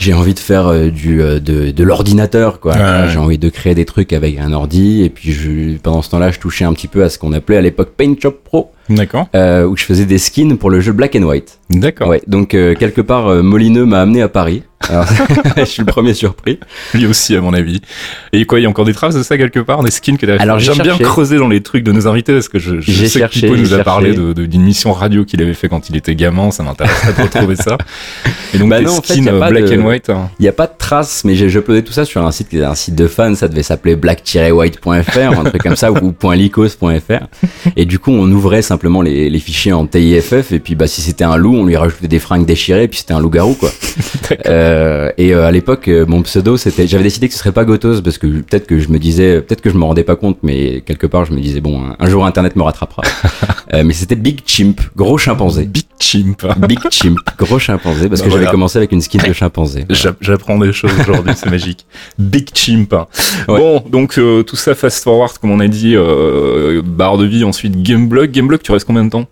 j'ai 0.00 0.14
envie 0.14 0.34
de 0.34 0.38
faire 0.40 0.66
euh, 0.66 0.88
du 0.90 1.22
euh, 1.22 1.38
de, 1.40 1.70
de 1.70 1.84
l'ordinateur 1.84 2.58
quoi. 2.58 2.72
Ouais. 2.72 3.08
J'ai 3.10 3.18
envie 3.18 3.38
de 3.38 3.48
créer 3.50 3.74
des 3.74 3.84
trucs 3.84 4.12
avec 4.12 4.38
un 4.38 4.52
ordi 4.52 5.02
et 5.04 5.10
puis 5.10 5.30
je, 5.32 5.76
pendant 5.78 6.02
ce 6.02 6.10
temps-là, 6.10 6.30
je 6.30 6.38
touchais 6.40 6.64
un 6.64 6.72
petit 6.72 6.88
peu 6.88 7.04
à 7.04 7.08
ce 7.10 7.18
qu'on 7.18 7.32
appelait 7.32 7.58
à 7.58 7.60
l'époque 7.60 7.90
Paint 7.96 8.14
Shop 8.20 8.34
Pro, 8.42 8.72
D'accord. 8.88 9.28
euh, 9.34 9.64
où 9.66 9.76
je 9.76 9.84
faisais 9.84 10.06
des 10.06 10.18
skins 10.18 10.56
pour 10.56 10.70
le 10.70 10.80
jeu 10.80 10.92
Black 10.92 11.14
and 11.16 11.22
White. 11.22 11.58
D'accord. 11.70 12.08
Ouais. 12.08 12.22
Donc 12.26 12.54
euh, 12.54 12.74
quelque 12.74 13.00
part, 13.02 13.28
euh, 13.28 13.42
Molineux 13.42 13.84
m'a 13.84 14.00
amené 14.00 14.22
à 14.22 14.28
Paris. 14.28 14.62
Alors, 14.90 15.06
je 15.56 15.64
suis 15.64 15.80
le 15.82 15.86
premier 15.86 16.14
surpris. 16.14 16.58
Lui 16.94 17.06
aussi, 17.06 17.36
à 17.36 17.40
mon 17.40 17.54
avis. 17.54 17.80
Et 18.32 18.44
quoi, 18.44 18.58
il 18.60 18.64
y 18.64 18.66
a 18.66 18.68
encore 18.68 18.84
des 18.84 18.92
traces 18.94 19.14
de 19.14 19.22
ça 19.22 19.38
quelque 19.38 19.60
part, 19.60 19.82
des 19.82 19.90
skins 19.90 20.16
que 20.18 20.26
t'avais 20.26 20.40
Alors, 20.40 20.58
fait 20.58 20.64
j'ai 20.64 20.72
J'aime 20.74 20.82
bien 20.84 20.98
creuser 20.98 21.36
dans 21.38 21.48
les 21.48 21.60
trucs 21.62 21.84
de 21.84 21.92
nos 21.92 22.06
invités 22.08 22.32
parce 22.32 22.48
que 22.48 22.58
je, 22.58 22.80
je 22.80 22.92
sais 23.06 23.18
cherché, 23.20 23.40
que 23.42 23.46
Pipo 23.46 23.56
nous 23.56 23.72
a 23.74 23.82
parlé 23.84 24.08
cherché. 24.12 24.20
de- 24.22 24.32
de- 24.32 24.46
d'une 24.46 24.62
mission 24.62 24.92
radio 24.92 25.24
qu'il 25.24 25.40
avait 25.42 25.54
fait 25.54 25.68
quand 25.68 25.88
il 25.90 25.96
était 25.96 26.14
gamin. 26.14 26.50
Ça 26.50 26.62
m'intéresserait 26.62 27.12
de 27.12 27.22
retrouver 27.22 27.56
ça. 27.56 27.78
Et 28.54 28.58
donc, 28.58 28.68
Bah 28.68 28.78
des 28.78 28.84
non, 28.86 28.92
en 28.98 29.02
fait, 29.02 29.12
skins 29.14 29.24
y 29.24 29.28
a 29.28 29.32
euh, 29.34 29.48
black 29.50 29.64
de- 29.64 29.76
and 29.80 29.84
white. 29.86 30.10
hein. 30.10 30.30
Il 30.38 30.42
n'y 30.42 30.48
a 30.48 30.52
pas 30.52 30.66
de 30.66 30.72
traces, 30.78 31.22
mais 31.24 31.34
j'ai 31.34 31.46
uploadé 31.46 31.82
tout 31.84 31.92
ça 31.92 32.04
sur 32.04 32.24
un 32.26 32.32
site 32.32 32.48
qui 32.48 32.58
est 32.58 32.64
un 32.64 32.74
site 32.74 32.94
de 32.94 33.06
fans, 33.06 33.34
ça 33.34 33.48
devait 33.48 33.62
s'appeler 33.62 33.96
black-white.fr, 33.96 35.38
un 35.38 35.44
truc 35.44 35.62
comme 35.62 35.76
ça, 35.76 35.92
ou 35.92 36.14
.lycos.fr. 36.32 37.26
Et 37.76 37.84
du 37.84 37.98
coup, 37.98 38.10
on 38.10 38.30
ouvrait 38.30 38.62
simplement 38.62 39.02
les, 39.02 39.30
les 39.30 39.38
fichiers 39.38 39.72
en 39.72 39.86
TIFF, 39.86 40.52
et 40.52 40.58
puis 40.58 40.74
bah, 40.74 40.86
si 40.86 41.00
c'était 41.00 41.24
un 41.24 41.36
loup, 41.36 41.54
on 41.56 41.64
lui 41.64 41.76
rajoutait 41.76 42.08
des 42.08 42.18
fringues 42.18 42.46
déchirées, 42.46 42.84
et 42.84 42.88
puis 42.88 42.98
c'était 43.00 43.14
un 43.14 43.20
loup-garou, 43.20 43.54
quoi. 43.54 43.70
Euh, 44.46 44.79
et 45.16 45.34
euh, 45.34 45.46
à 45.46 45.50
l'époque, 45.50 45.88
euh, 45.88 46.06
mon 46.06 46.22
pseudo, 46.22 46.56
c'était, 46.56 46.86
j'avais 46.86 47.02
décidé 47.02 47.28
que 47.28 47.34
ce 47.34 47.40
serait 47.40 47.52
pas 47.52 47.64
Gotos, 47.64 48.00
parce 48.02 48.18
que 48.18 48.26
peut-être 48.26 48.66
que 48.66 48.78
je 48.78 48.88
me 48.88 48.98
disais, 48.98 49.40
peut-être 49.40 49.60
que 49.60 49.70
je 49.70 49.76
me 49.76 49.84
rendais 49.84 50.04
pas 50.04 50.16
compte, 50.16 50.38
mais 50.42 50.80
quelque 50.82 51.06
part, 51.06 51.24
je 51.24 51.32
me 51.32 51.40
disais, 51.40 51.60
bon, 51.60 51.80
un, 51.82 51.96
un 51.98 52.06
jour 52.08 52.24
Internet 52.24 52.56
me 52.56 52.62
rattrapera. 52.62 53.02
Euh, 53.72 53.84
mais 53.84 53.92
c'était 53.92 54.16
Big 54.16 54.40
Chimp, 54.44 54.80
gros 54.96 55.16
chimpanzé. 55.16 55.64
Big 55.64 55.84
chimp. 56.00 56.44
Big 56.66 56.80
Chimp, 56.90 57.18
gros 57.38 57.60
chimpanzé, 57.60 58.08
parce 58.08 58.20
Bah 58.20 58.26
que 58.26 58.32
j'avais 58.32 58.46
commencé 58.50 58.78
avec 58.78 58.90
une 58.90 59.00
skin 59.00 59.20
de 59.24 59.32
chimpanzé. 59.32 59.84
Voilà. 59.88 60.16
J'apprends 60.20 60.58
des 60.58 60.72
choses 60.72 60.90
aujourd'hui, 60.98 61.34
c'est 61.36 61.48
magique. 61.48 61.86
Big 62.18 62.48
chimp. 62.52 62.92
Ouais. 62.92 63.06
Bon, 63.46 63.84
donc 63.88 64.18
euh, 64.18 64.42
tout 64.42 64.56
ça 64.56 64.74
fast 64.74 65.04
forward, 65.04 65.38
comme 65.38 65.52
on 65.52 65.60
a 65.60 65.68
dit, 65.68 65.94
euh, 65.94 66.82
barre 66.84 67.16
de 67.16 67.26
vie, 67.26 67.44
ensuite 67.44 67.80
Gameblog. 67.80 68.32
Gameblog, 68.32 68.60
tu 68.60 68.72
restes 68.72 68.88
combien 68.88 69.04
de 69.04 69.10
temps? 69.10 69.28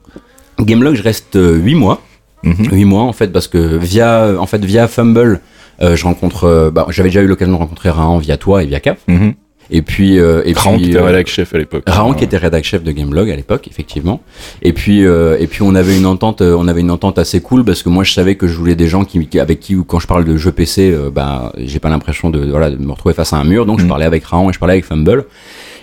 Gameblog, 0.60 0.94
je 0.94 1.02
reste 1.02 1.36
8 1.36 1.74
mois. 1.74 2.00
Mhm. 2.44 2.68
8 2.72 2.84
mois 2.84 3.02
en 3.02 3.12
fait 3.12 3.32
parce 3.32 3.48
que 3.48 3.58
via 3.76 4.34
en 4.38 4.46
fait 4.46 4.64
via 4.64 4.86
Fumble 4.88 5.40
euh, 5.82 5.96
je 5.96 6.04
rencontre 6.04 6.44
euh, 6.44 6.70
bah, 6.70 6.86
j'avais 6.90 7.08
déjà 7.08 7.22
eu 7.22 7.26
l'occasion 7.26 7.52
de 7.54 7.58
rencontrer 7.58 7.90
Rahan 7.90 8.18
via 8.18 8.36
toi 8.36 8.62
et 8.62 8.66
via 8.66 8.78
Cap 8.80 8.98
Mhm. 9.08 9.34
et 9.70 9.82
puis 9.82 10.18
euh, 10.18 10.42
et 10.44 10.52
Raon 10.52 10.74
puis 10.76 10.84
qui 10.84 10.90
était 10.90 10.98
euh, 10.98 11.04
rédac 11.04 11.26
chef 11.26 11.52
à 11.54 11.58
l'époque. 11.58 11.82
Rahan 11.86 12.14
qui 12.14 12.24
était 12.24 12.36
rédac 12.36 12.62
chef 12.64 12.82
de 12.84 12.92
Gameblog 12.92 13.28
à 13.30 13.36
l'époque 13.36 13.66
effectivement 13.68 14.20
et 14.62 14.72
puis 14.72 15.04
euh, 15.04 15.36
et 15.40 15.46
puis 15.48 15.62
on 15.62 15.74
avait 15.74 15.96
une 15.98 16.06
entente 16.06 16.40
on 16.42 16.68
avait 16.68 16.80
une 16.80 16.90
entente 16.92 17.18
assez 17.18 17.40
cool 17.40 17.64
parce 17.64 17.82
que 17.82 17.88
moi 17.88 18.04
je 18.04 18.12
savais 18.12 18.36
que 18.36 18.46
je 18.46 18.56
voulais 18.56 18.76
des 18.76 18.86
gens 18.88 19.04
qui, 19.04 19.18
avec 19.40 19.58
qui 19.60 19.76
quand 19.86 19.98
je 19.98 20.06
parle 20.06 20.24
de 20.24 20.36
jeux 20.36 20.52
PC 20.52 20.94
bah 21.12 21.52
j'ai 21.58 21.80
pas 21.80 21.88
l'impression 21.90 22.30
de 22.30 22.48
voilà 22.50 22.70
de 22.70 22.76
me 22.76 22.92
retrouver 22.92 23.14
face 23.14 23.32
à 23.32 23.36
un 23.36 23.44
mur 23.44 23.66
donc 23.66 23.78
je 23.78 23.84
Mhm. 23.84 23.88
parlais 23.90 24.04
avec 24.06 24.24
Rahan 24.24 24.48
et 24.50 24.52
je 24.52 24.58
parlais 24.60 24.74
avec 24.74 24.84
Fumble 24.84 25.24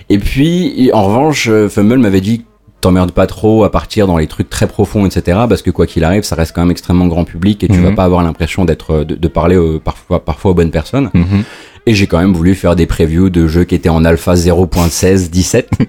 et 0.10 0.20
puis 0.20 0.90
en 0.94 1.04
revanche 1.04 1.50
Fumble 1.70 1.98
m'avait 2.00 2.22
dit 2.22 2.46
t'emmerdes 2.86 3.12
pas 3.12 3.25
trop 3.27 3.63
à 3.63 3.72
partir 3.72 4.06
dans 4.06 4.18
les 4.18 4.27
trucs 4.27 4.50
très 4.50 4.68
profonds, 4.68 5.06
etc. 5.08 5.39
Parce 5.50 5.62
que 5.63 5.72
quoi 5.72 5.88
qu'il 5.88 6.04
arrive, 6.04 6.24
ça 6.24 6.36
reste 6.36 6.51
quand 6.54 6.62
même 6.62 6.72
extrêmement 6.72 7.08
grand 7.08 7.24
public 7.25 7.63
et 7.63 7.68
tu 7.68 7.74
Mhm. 7.80 7.84
vas 7.84 7.92
pas 7.94 8.04
avoir 8.04 8.22
l'impression 8.24 8.63
d'être 8.63 8.92
euh, 8.92 9.04
de, 9.06 9.15
de 9.15 9.27
parler 9.27 9.56
euh, 9.56 9.80
parfois 9.84 10.24
parfois 10.24 10.51
aux 10.51 10.54
bonnes 10.54 10.72
personnes. 10.72 11.10
Mhm. 11.13 11.44
Et 11.88 11.94
j'ai 11.94 12.08
quand 12.08 12.18
même 12.20 12.34
voulu 12.34 12.56
faire 12.56 12.75
des 12.75 12.86
previews 12.88 13.30
de 13.30 13.46
jeux 13.48 13.63
qui 13.63 13.75
étaient 13.75 13.89
en 13.89 14.06
alpha 14.06 14.34
0.16, 14.36 15.30
17. 15.30 15.70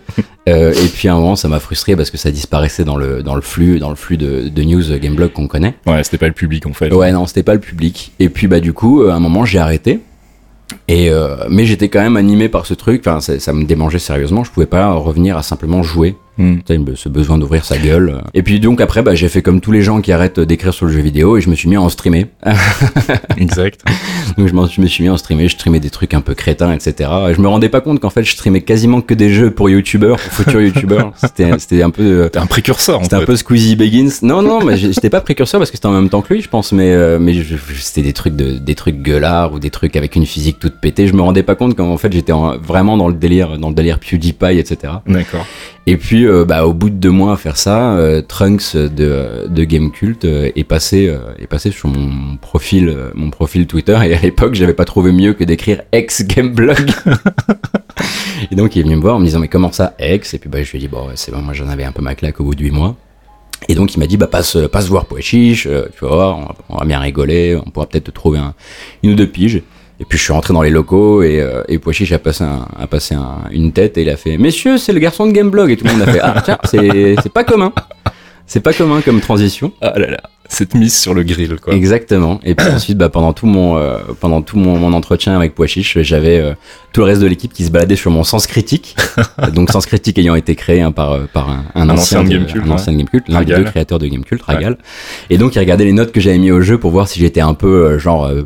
Euh, 0.48 0.72
et 0.72 0.86
puis 0.86 1.08
à 1.08 1.12
un 1.12 1.16
moment, 1.16 1.34
ça 1.34 1.48
m'a 1.48 1.58
frustré 1.58 1.96
parce 1.96 2.08
que 2.12 2.16
ça 2.18 2.30
disparaissait 2.30 2.84
dans 2.84 2.94
le 2.96 3.20
dans 3.24 3.34
le 3.34 3.40
flux 3.40 3.80
dans 3.80 3.90
le 3.90 3.96
flux 3.96 4.16
de, 4.16 4.48
de 4.48 4.62
news 4.62 4.84
Gameblog 5.00 5.32
qu'on 5.32 5.48
connaît. 5.48 5.74
Ouais, 5.88 6.04
c'était 6.04 6.18
pas 6.18 6.28
le 6.28 6.34
public 6.34 6.66
en 6.66 6.72
fait. 6.72 6.94
Ouais, 6.94 7.10
non, 7.10 7.26
c'était 7.26 7.42
pas 7.42 7.54
le 7.54 7.58
public. 7.58 8.12
Et 8.20 8.28
puis 8.28 8.46
bah 8.46 8.60
du 8.60 8.72
coup, 8.72 9.02
euh, 9.02 9.10
à 9.10 9.14
un 9.14 9.18
moment, 9.18 9.44
j'ai 9.44 9.58
arrêté. 9.58 9.98
Et 10.86 11.10
euh, 11.10 11.34
mais 11.50 11.66
j'étais 11.66 11.88
quand 11.88 12.00
même 12.00 12.16
animé 12.16 12.48
par 12.48 12.64
ce 12.64 12.74
truc. 12.74 13.02
Enfin, 13.04 13.18
ça, 13.20 13.40
ça 13.40 13.52
me 13.52 13.64
démangeait 13.64 13.98
sérieusement. 13.98 14.44
Je 14.44 14.52
pouvais 14.52 14.66
pas 14.66 14.92
revenir 14.94 15.36
à 15.36 15.42
simplement 15.42 15.82
jouer. 15.82 16.14
Sais, 16.66 16.78
ce 16.96 17.08
besoin 17.08 17.38
d'ouvrir 17.38 17.64
sa 17.64 17.78
gueule. 17.78 18.20
Et 18.34 18.42
puis 18.42 18.60
donc 18.60 18.80
après, 18.80 19.02
bah, 19.02 19.14
j'ai 19.14 19.28
fait 19.28 19.40
comme 19.42 19.60
tous 19.60 19.72
les 19.72 19.82
gens 19.82 20.00
qui 20.00 20.12
arrêtent 20.12 20.38
d'écrire 20.40 20.74
sur 20.74 20.86
le 20.86 20.92
jeu 20.92 21.00
vidéo 21.00 21.36
et 21.36 21.40
je 21.40 21.48
me 21.48 21.54
suis 21.54 21.68
mis 21.68 21.76
à 21.76 21.80
en 21.80 21.88
streamer. 21.88 22.26
Exact. 23.36 23.80
donc 24.36 24.48
je, 24.48 24.80
me 24.80 24.86
suis 24.86 25.02
mis 25.02 25.08
à 25.08 25.12
en 25.12 25.16
streamer, 25.16 25.48
je 25.48 25.54
streamais 25.54 25.80
des 25.80 25.90
trucs 25.90 26.14
un 26.14 26.20
peu 26.20 26.34
crétins, 26.34 26.72
etc. 26.72 27.10
Et 27.30 27.34
je 27.34 27.40
me 27.40 27.48
rendais 27.48 27.68
pas 27.68 27.80
compte 27.80 28.00
qu'en 28.00 28.10
fait, 28.10 28.22
je 28.24 28.32
streamais 28.32 28.60
quasiment 28.62 29.00
que 29.00 29.14
des 29.14 29.30
jeux 29.32 29.50
pour 29.50 29.70
youtubeurs, 29.70 30.18
pour 30.18 30.32
futurs 30.32 30.60
youtubeurs. 30.66 31.12
C'était 31.16 31.50
c'était 31.58 31.82
un 31.82 31.90
peu... 31.90 32.02
euh, 32.02 32.28
T'es 32.28 32.38
un 32.38 32.46
précurseur 32.46 33.00
en 33.00 33.02
c'était 33.04 33.16
un 33.16 33.24
peu 33.24 33.36
Squeezie 33.36 33.76
Begins. 33.76 34.10
Non, 34.22 34.42
non, 34.42 34.62
mais 34.64 34.76
j'étais 34.76 35.10
pas 35.10 35.20
précurseur 35.20 35.60
parce 35.60 35.70
que 35.70 35.76
c'était 35.76 35.86
en 35.86 35.92
même 35.92 36.08
temps 36.08 36.22
que 36.22 36.34
lui, 36.34 36.42
je 36.42 36.48
pense. 36.48 36.72
Mais, 36.72 36.92
euh, 36.92 37.18
mais 37.18 37.34
c'était 37.78 38.02
des 38.02 38.12
trucs 38.12 38.36
de, 38.36 38.58
des 38.58 38.74
trucs 38.74 39.00
gueulards 39.02 39.52
ou 39.52 39.58
des 39.58 39.70
trucs 39.70 39.96
avec 39.96 40.16
une 40.16 40.26
physique 40.26 40.58
toute 40.58 40.80
pétée. 40.80 41.06
Je 41.06 41.14
me 41.14 41.22
rendais 41.22 41.42
pas 41.42 41.54
compte 41.54 41.74
qu'en 41.76 41.96
fait 41.96 42.12
j'étais 42.12 42.32
en- 42.32 42.58
vraiment 42.58 42.96
dans 42.96 43.08
le 43.08 43.14
délire, 43.14 43.58
dans 43.58 43.68
le 43.68 43.74
délire 43.74 43.98
PewDiePie, 43.98 44.58
etc. 44.58 44.94
D'accord. 45.06 45.46
Et 45.88 45.96
puis, 45.96 46.26
euh, 46.26 46.44
bah, 46.44 46.66
au 46.66 46.74
bout 46.74 46.90
de 46.90 46.96
deux 46.96 47.10
mois 47.10 47.34
à 47.34 47.36
faire 47.36 47.56
ça, 47.56 47.92
euh, 47.92 48.20
Trunks 48.20 48.76
de, 48.76 49.46
de 49.48 49.64
Gamecult 49.64 50.24
euh, 50.24 50.50
est 50.56 50.64
passé, 50.64 51.14
est 51.38 51.46
passé 51.46 51.70
sur 51.70 51.88
mon 51.88 52.36
profil, 52.36 52.96
mon 53.14 53.30
profil 53.30 53.66
Twitter. 53.66 53.96
Et 54.04 54.14
à 54.14 54.20
l'époque, 54.20 54.54
j'avais 54.54 54.74
pas 54.74 54.84
trouvé 54.84 55.12
mieux 55.12 55.32
que 55.34 55.44
d'écrire 55.44 55.82
ex 55.92 56.26
Gameblog. 56.26 56.90
et 58.50 58.56
donc, 58.56 58.74
il 58.74 58.80
est 58.80 58.82
venu 58.82 58.96
me 58.96 59.00
voir 59.00 59.16
en 59.16 59.20
me 59.20 59.24
disant, 59.24 59.38
mais 59.38 59.48
comment 59.48 59.70
ça, 59.70 59.94
ex? 59.98 60.34
Et 60.34 60.38
puis, 60.38 60.50
bah, 60.50 60.62
je 60.62 60.70
lui 60.72 60.78
ai 60.78 60.80
dit, 60.80 60.88
bon, 60.88 61.08
c'est 61.14 61.30
bon, 61.30 61.40
moi, 61.40 61.54
j'en 61.54 61.68
avais 61.68 61.84
un 61.84 61.92
peu 61.92 62.02
ma 62.02 62.14
claque 62.16 62.40
au 62.40 62.44
bout 62.44 62.54
de 62.54 62.62
huit 62.62 62.72
mois. 62.72 62.96
Et 63.68 63.74
donc, 63.74 63.94
il 63.94 63.98
m'a 63.98 64.06
dit, 64.06 64.16
bah, 64.16 64.26
passe, 64.26 64.56
passe 64.70 64.88
voir 64.88 65.06
Poechiche, 65.06 65.66
euh, 65.66 65.86
tu 65.96 66.04
vas 66.04 66.14
voir, 66.14 66.54
on 66.68 66.76
va, 66.76 66.84
bien 66.84 67.00
rigoler, 67.00 67.56
on 67.56 67.70
pourra 67.70 67.86
peut-être 67.86 68.04
te 68.04 68.10
trouver 68.10 68.38
un, 68.38 68.54
une 69.02 69.12
ou 69.12 69.14
deux 69.14 69.26
piges. 69.26 69.62
Et 70.00 70.04
puis 70.04 70.18
je 70.18 70.24
suis 70.24 70.32
rentré 70.32 70.52
dans 70.52 70.62
les 70.62 70.70
locaux 70.70 71.22
et, 71.22 71.40
euh, 71.40 71.62
et 71.68 71.78
Poichiche 71.78 72.12
a 72.12 72.18
passé, 72.18 72.44
un, 72.44 72.66
a 72.78 72.86
passé 72.86 73.14
un- 73.14 73.44
une 73.50 73.72
tête 73.72 73.96
et 73.96 74.02
il 74.02 74.10
a 74.10 74.16
fait 74.16 74.36
Messieurs, 74.36 74.76
c'est 74.78 74.92
le 74.92 74.98
garçon 75.00 75.26
de 75.26 75.32
Gameblog. 75.32 75.70
Et 75.70 75.76
tout 75.76 75.86
le 75.86 75.92
monde 75.92 76.02
a 76.02 76.12
fait 76.12 76.20
Ah, 76.22 76.42
tiens, 76.44 76.58
c'est 76.64 77.32
pas 77.32 77.44
commun. 77.44 77.72
C'est 78.48 78.60
pas 78.60 78.72
commun 78.72 79.00
comme 79.00 79.20
transition. 79.20 79.72
Ah 79.80 79.98
là 79.98 80.08
là. 80.10 80.18
Cette 80.48 80.74
mise 80.74 80.96
sur 80.96 81.14
le 81.14 81.24
grill 81.24 81.56
quoi. 81.60 81.74
Exactement. 81.74 82.38
Et 82.44 82.54
puis 82.54 82.68
ensuite, 82.72 82.96
bah, 82.96 83.08
pendant 83.08 83.32
tout 83.32 83.46
mon, 83.46 83.76
euh, 83.76 83.98
pendant 84.20 84.42
tout 84.42 84.56
mon, 84.56 84.76
mon 84.78 84.92
entretien 84.92 85.34
avec 85.34 85.56
Poichiche, 85.56 85.98
j'avais 86.02 86.38
euh, 86.38 86.52
tout 86.92 87.00
le 87.00 87.06
reste 87.06 87.20
de 87.20 87.26
l'équipe 87.26 87.52
qui 87.52 87.64
se 87.64 87.72
baladait 87.72 87.96
sur 87.96 88.12
mon 88.12 88.22
sens 88.22 88.46
critique. 88.46 88.94
Donc 89.54 89.72
sens 89.72 89.86
critique 89.86 90.16
ayant 90.20 90.36
été 90.36 90.54
créé 90.54 90.80
hein, 90.82 90.92
par, 90.92 91.10
euh, 91.12 91.24
par 91.32 91.50
un, 91.50 91.64
un 91.74 91.88
Un 91.88 91.94
ancien, 91.94 92.22
Gamecult, 92.22 92.62
un 92.62 92.68
ouais. 92.68 92.72
ancien 92.74 92.92
Gamecult, 92.92 93.24
l'un 93.28 93.42
des 93.42 93.54
deux 93.56 93.64
créateurs 93.64 93.98
de 93.98 94.06
Gamecult, 94.06 94.40
Ragal. 94.42 94.78
Et 95.30 95.38
donc 95.38 95.56
il 95.56 95.58
regardait 95.58 95.84
les 95.86 95.92
notes 95.92 96.12
que 96.12 96.20
j'avais 96.20 96.38
mis 96.38 96.52
au 96.52 96.60
jeu 96.60 96.78
pour 96.78 96.92
voir 96.92 97.08
si 97.08 97.18
j'étais 97.18 97.40
un 97.40 97.54
peu 97.54 97.66
euh, 97.86 97.98
genre 97.98 98.26
euh, 98.26 98.42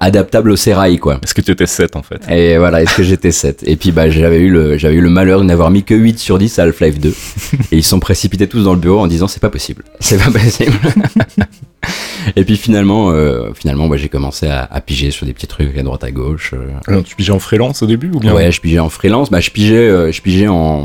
adaptable 0.00 0.50
au 0.50 0.56
sérail 0.56 0.98
quoi. 0.98 1.18
Est-ce 1.22 1.34
que 1.34 1.40
tu 1.40 1.50
étais 1.50 1.66
7 1.66 1.96
en 1.96 2.02
fait 2.02 2.20
Et 2.30 2.58
voilà, 2.58 2.82
est-ce 2.82 2.94
que 2.96 3.02
j'étais 3.02 3.32
7 3.32 3.64
Et 3.66 3.76
puis 3.76 3.90
bah 3.92 4.08
j'avais 4.08 4.38
eu 4.38 4.50
le 4.50 4.78
j'avais 4.78 4.94
eu 4.94 5.00
le 5.00 5.10
malheur 5.10 5.40
de 5.40 5.44
n'avoir 5.44 5.70
mis 5.70 5.82
que 5.84 5.94
8 5.94 6.18
sur 6.18 6.38
10 6.38 6.58
à 6.58 6.62
Half-Life 6.64 7.00
2 7.00 7.08
et 7.72 7.76
ils 7.76 7.82
se 7.82 7.90
sont 7.90 8.00
précipités 8.00 8.46
tous 8.48 8.64
dans 8.64 8.74
le 8.74 8.80
bureau 8.80 9.00
en 9.00 9.06
disant 9.06 9.28
c'est 9.28 9.40
pas 9.40 9.50
possible. 9.50 9.84
C'est 10.00 10.18
pas 10.18 10.30
possible. 10.30 10.72
Et 12.36 12.44
puis 12.44 12.56
finalement, 12.56 13.10
euh, 13.10 13.50
finalement, 13.54 13.88
bah, 13.88 13.96
j'ai 13.96 14.08
commencé 14.08 14.46
à, 14.46 14.64
à 14.70 14.80
piger 14.80 15.10
sur 15.10 15.24
des 15.24 15.32
petits 15.32 15.46
trucs 15.46 15.76
à 15.78 15.82
droite 15.82 16.04
à 16.04 16.10
gauche. 16.10 16.52
euh. 16.52 16.68
Alors, 16.86 17.02
tu 17.02 17.16
pigeais 17.16 17.32
en 17.32 17.38
freelance 17.38 17.82
au 17.82 17.86
début 17.86 18.10
ou 18.12 18.18
bien 18.20 18.34
Ouais, 18.34 18.52
je 18.52 18.60
pigeais 18.60 18.80
en 18.80 18.90
freelance. 18.90 19.30
Bah, 19.30 19.40
je 19.40 19.50
pigeais, 19.50 19.88
euh, 19.88 20.12
je 20.12 20.20
pigeais 20.20 20.48
en. 20.48 20.84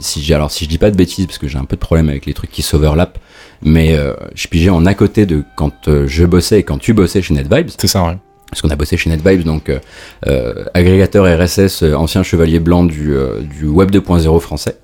Si 0.00 0.22
j'ai, 0.22 0.32
alors, 0.34 0.50
si 0.50 0.64
je 0.64 0.70
dis 0.70 0.78
pas 0.78 0.90
de 0.90 0.96
bêtises, 0.96 1.26
parce 1.26 1.38
que 1.38 1.48
j'ai 1.48 1.58
un 1.58 1.64
peu 1.64 1.76
de 1.76 1.80
problème 1.80 2.08
avec 2.08 2.24
les 2.24 2.32
trucs 2.32 2.50
qui 2.50 2.62
s'overlappent, 2.62 3.18
mais 3.62 3.94
euh, 3.96 4.14
je 4.34 4.48
pigeais 4.48 4.70
en 4.70 4.86
à 4.86 4.94
côté 4.94 5.26
de 5.26 5.44
quand 5.56 5.88
euh, 5.88 6.06
je 6.06 6.24
bossais 6.24 6.60
et 6.60 6.62
quand 6.62 6.78
tu 6.78 6.92
bossais 6.94 7.22
chez 7.22 7.34
NetVibes, 7.34 7.68
C'est 7.78 7.86
ça, 7.88 8.02
ouais. 8.04 8.16
parce 8.50 8.62
qu'on 8.62 8.70
a 8.70 8.76
bossé 8.76 8.96
chez 8.96 9.10
NetVibes, 9.10 9.42
donc 9.44 9.68
euh, 9.68 9.78
euh, 10.26 10.64
agrégateur 10.74 11.26
RSS, 11.26 11.82
ancien 11.94 12.22
chevalier 12.22 12.58
blanc 12.60 12.84
du, 12.84 13.12
euh, 13.14 13.40
du 13.40 13.66
Web 13.66 13.90
2.0 13.90 14.40
français. 14.40 14.76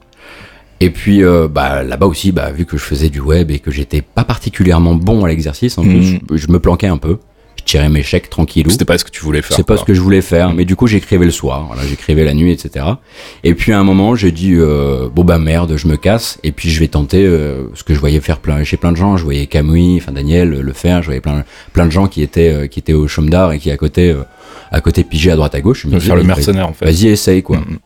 Et 0.80 0.90
puis 0.90 1.24
euh, 1.24 1.48
bah, 1.48 1.82
là-bas 1.82 2.06
aussi, 2.06 2.32
bah, 2.32 2.50
vu 2.50 2.66
que 2.66 2.76
je 2.76 2.82
faisais 2.84 3.08
du 3.08 3.20
web 3.20 3.50
et 3.50 3.60
que 3.60 3.70
j'étais 3.70 4.02
pas 4.02 4.24
particulièrement 4.24 4.94
bon 4.94 5.24
à 5.24 5.28
l'exercice, 5.28 5.78
en 5.78 5.82
plus, 5.82 6.12
Mhm. 6.12 6.18
je, 6.32 6.36
je 6.36 6.48
me 6.48 6.60
planquais 6.60 6.86
un 6.86 6.98
peu. 6.98 7.16
Je 7.58 7.64
tirais 7.64 7.88
mes 7.88 8.02
chèques 8.02 8.30
tranquillou. 8.30 8.70
C'était 8.70 8.84
pas 8.84 8.98
ce 8.98 9.04
que 9.04 9.10
tu 9.10 9.22
voulais 9.22 9.42
faire. 9.42 9.56
C'est 9.56 9.66
pas 9.66 9.76
ce 9.76 9.84
que 9.84 9.94
je 9.94 10.00
voulais 10.00 10.22
faire, 10.22 10.52
mais 10.52 10.64
du 10.64 10.76
coup 10.76 10.86
j'écrivais 10.86 11.24
le 11.24 11.30
soir, 11.30 11.64
voilà, 11.66 11.82
j'écrivais 11.88 12.24
la 12.24 12.34
nuit, 12.34 12.52
etc. 12.52 12.86
Et 13.44 13.54
puis 13.54 13.72
à 13.72 13.78
un 13.78 13.84
moment 13.84 14.14
j'ai 14.14 14.32
dit 14.32 14.52
euh, 14.54 15.08
bon 15.12 15.24
bah 15.24 15.38
merde, 15.38 15.76
je 15.76 15.86
me 15.88 15.96
casse 15.96 16.38
et 16.42 16.52
puis 16.52 16.70
je 16.70 16.78
vais 16.80 16.88
tenter 16.88 17.24
euh, 17.26 17.66
ce 17.74 17.82
que 17.82 17.94
je 17.94 17.98
voyais 17.98 18.20
faire 18.20 18.38
plein 18.38 18.62
chez 18.64 18.76
plein 18.76 18.92
de 18.92 18.96
gens, 18.96 19.16
je 19.16 19.24
voyais 19.24 19.46
Camouille, 19.46 19.98
enfin 20.00 20.12
Daniel 20.12 20.50
le 20.50 20.72
faire, 20.72 21.02
je 21.02 21.06
voyais 21.06 21.20
plein 21.20 21.44
plein 21.72 21.86
de 21.86 21.92
gens 21.92 22.06
qui 22.06 22.22
étaient 22.22 22.52
euh, 22.52 22.66
qui 22.66 22.78
étaient 22.78 22.92
au 22.92 23.08
chôme 23.08 23.30
d'art 23.30 23.52
et 23.52 23.58
qui 23.58 23.70
à 23.70 23.76
côté 23.76 24.10
euh, 24.10 24.22
à 24.70 24.80
côté 24.80 25.04
pigeaient 25.04 25.32
à 25.32 25.36
droite 25.36 25.54
à 25.54 25.60
gauche. 25.60 25.82
Je 25.82 25.94
me 25.94 26.00
faire 26.00 26.16
le 26.16 26.24
mercenaire 26.24 26.68
en 26.68 26.72
fait. 26.72 26.84
Vas-y 26.84 27.08
essaye 27.08 27.42
quoi. 27.42 27.58
Mhm. 27.58 27.78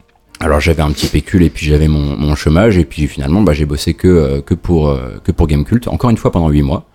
Alors 0.42 0.58
j'avais 0.58 0.80
un 0.80 0.90
petit 0.90 1.06
pécule 1.06 1.42
et 1.42 1.50
puis 1.50 1.66
j'avais 1.66 1.86
mon, 1.86 2.16
mon 2.16 2.34
chômage 2.34 2.78
et 2.78 2.86
puis 2.86 3.06
finalement 3.06 3.42
bah, 3.42 3.52
j'ai 3.52 3.66
bossé 3.66 3.92
que 3.92 4.08
euh, 4.08 4.40
que 4.40 4.54
pour 4.54 4.88
euh, 4.88 5.20
que 5.22 5.32
pour 5.32 5.46
Gamecult 5.46 5.86
encore 5.86 6.08
une 6.08 6.16
fois 6.16 6.32
pendant 6.32 6.48
huit 6.48 6.62
mois. 6.62 6.86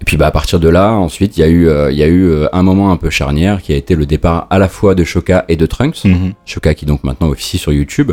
Et 0.00 0.04
puis 0.04 0.16
bah 0.16 0.26
à 0.28 0.30
partir 0.30 0.60
de 0.60 0.68
là 0.68 0.92
ensuite 0.92 1.36
il 1.36 1.40
y 1.40 1.42
a 1.42 1.48
eu 1.48 1.68
euh, 1.68 1.90
il 1.90 1.98
y 1.98 2.02
a 2.04 2.06
eu 2.06 2.24
euh, 2.28 2.46
un 2.52 2.62
moment 2.62 2.92
un 2.92 2.96
peu 2.96 3.10
charnière 3.10 3.60
qui 3.60 3.72
a 3.72 3.76
été 3.76 3.96
le 3.96 4.06
départ 4.06 4.46
à 4.48 4.58
la 4.60 4.68
fois 4.68 4.94
de 4.94 5.02
Shoka 5.02 5.44
et 5.48 5.56
de 5.56 5.66
Trunks. 5.66 6.04
Mhm. 6.04 6.34
Shoka 6.46 6.74
qui 6.74 6.86
donc 6.86 7.02
maintenant 7.02 7.28
officie 7.28 7.58
sur 7.58 7.72
YouTube, 7.72 8.12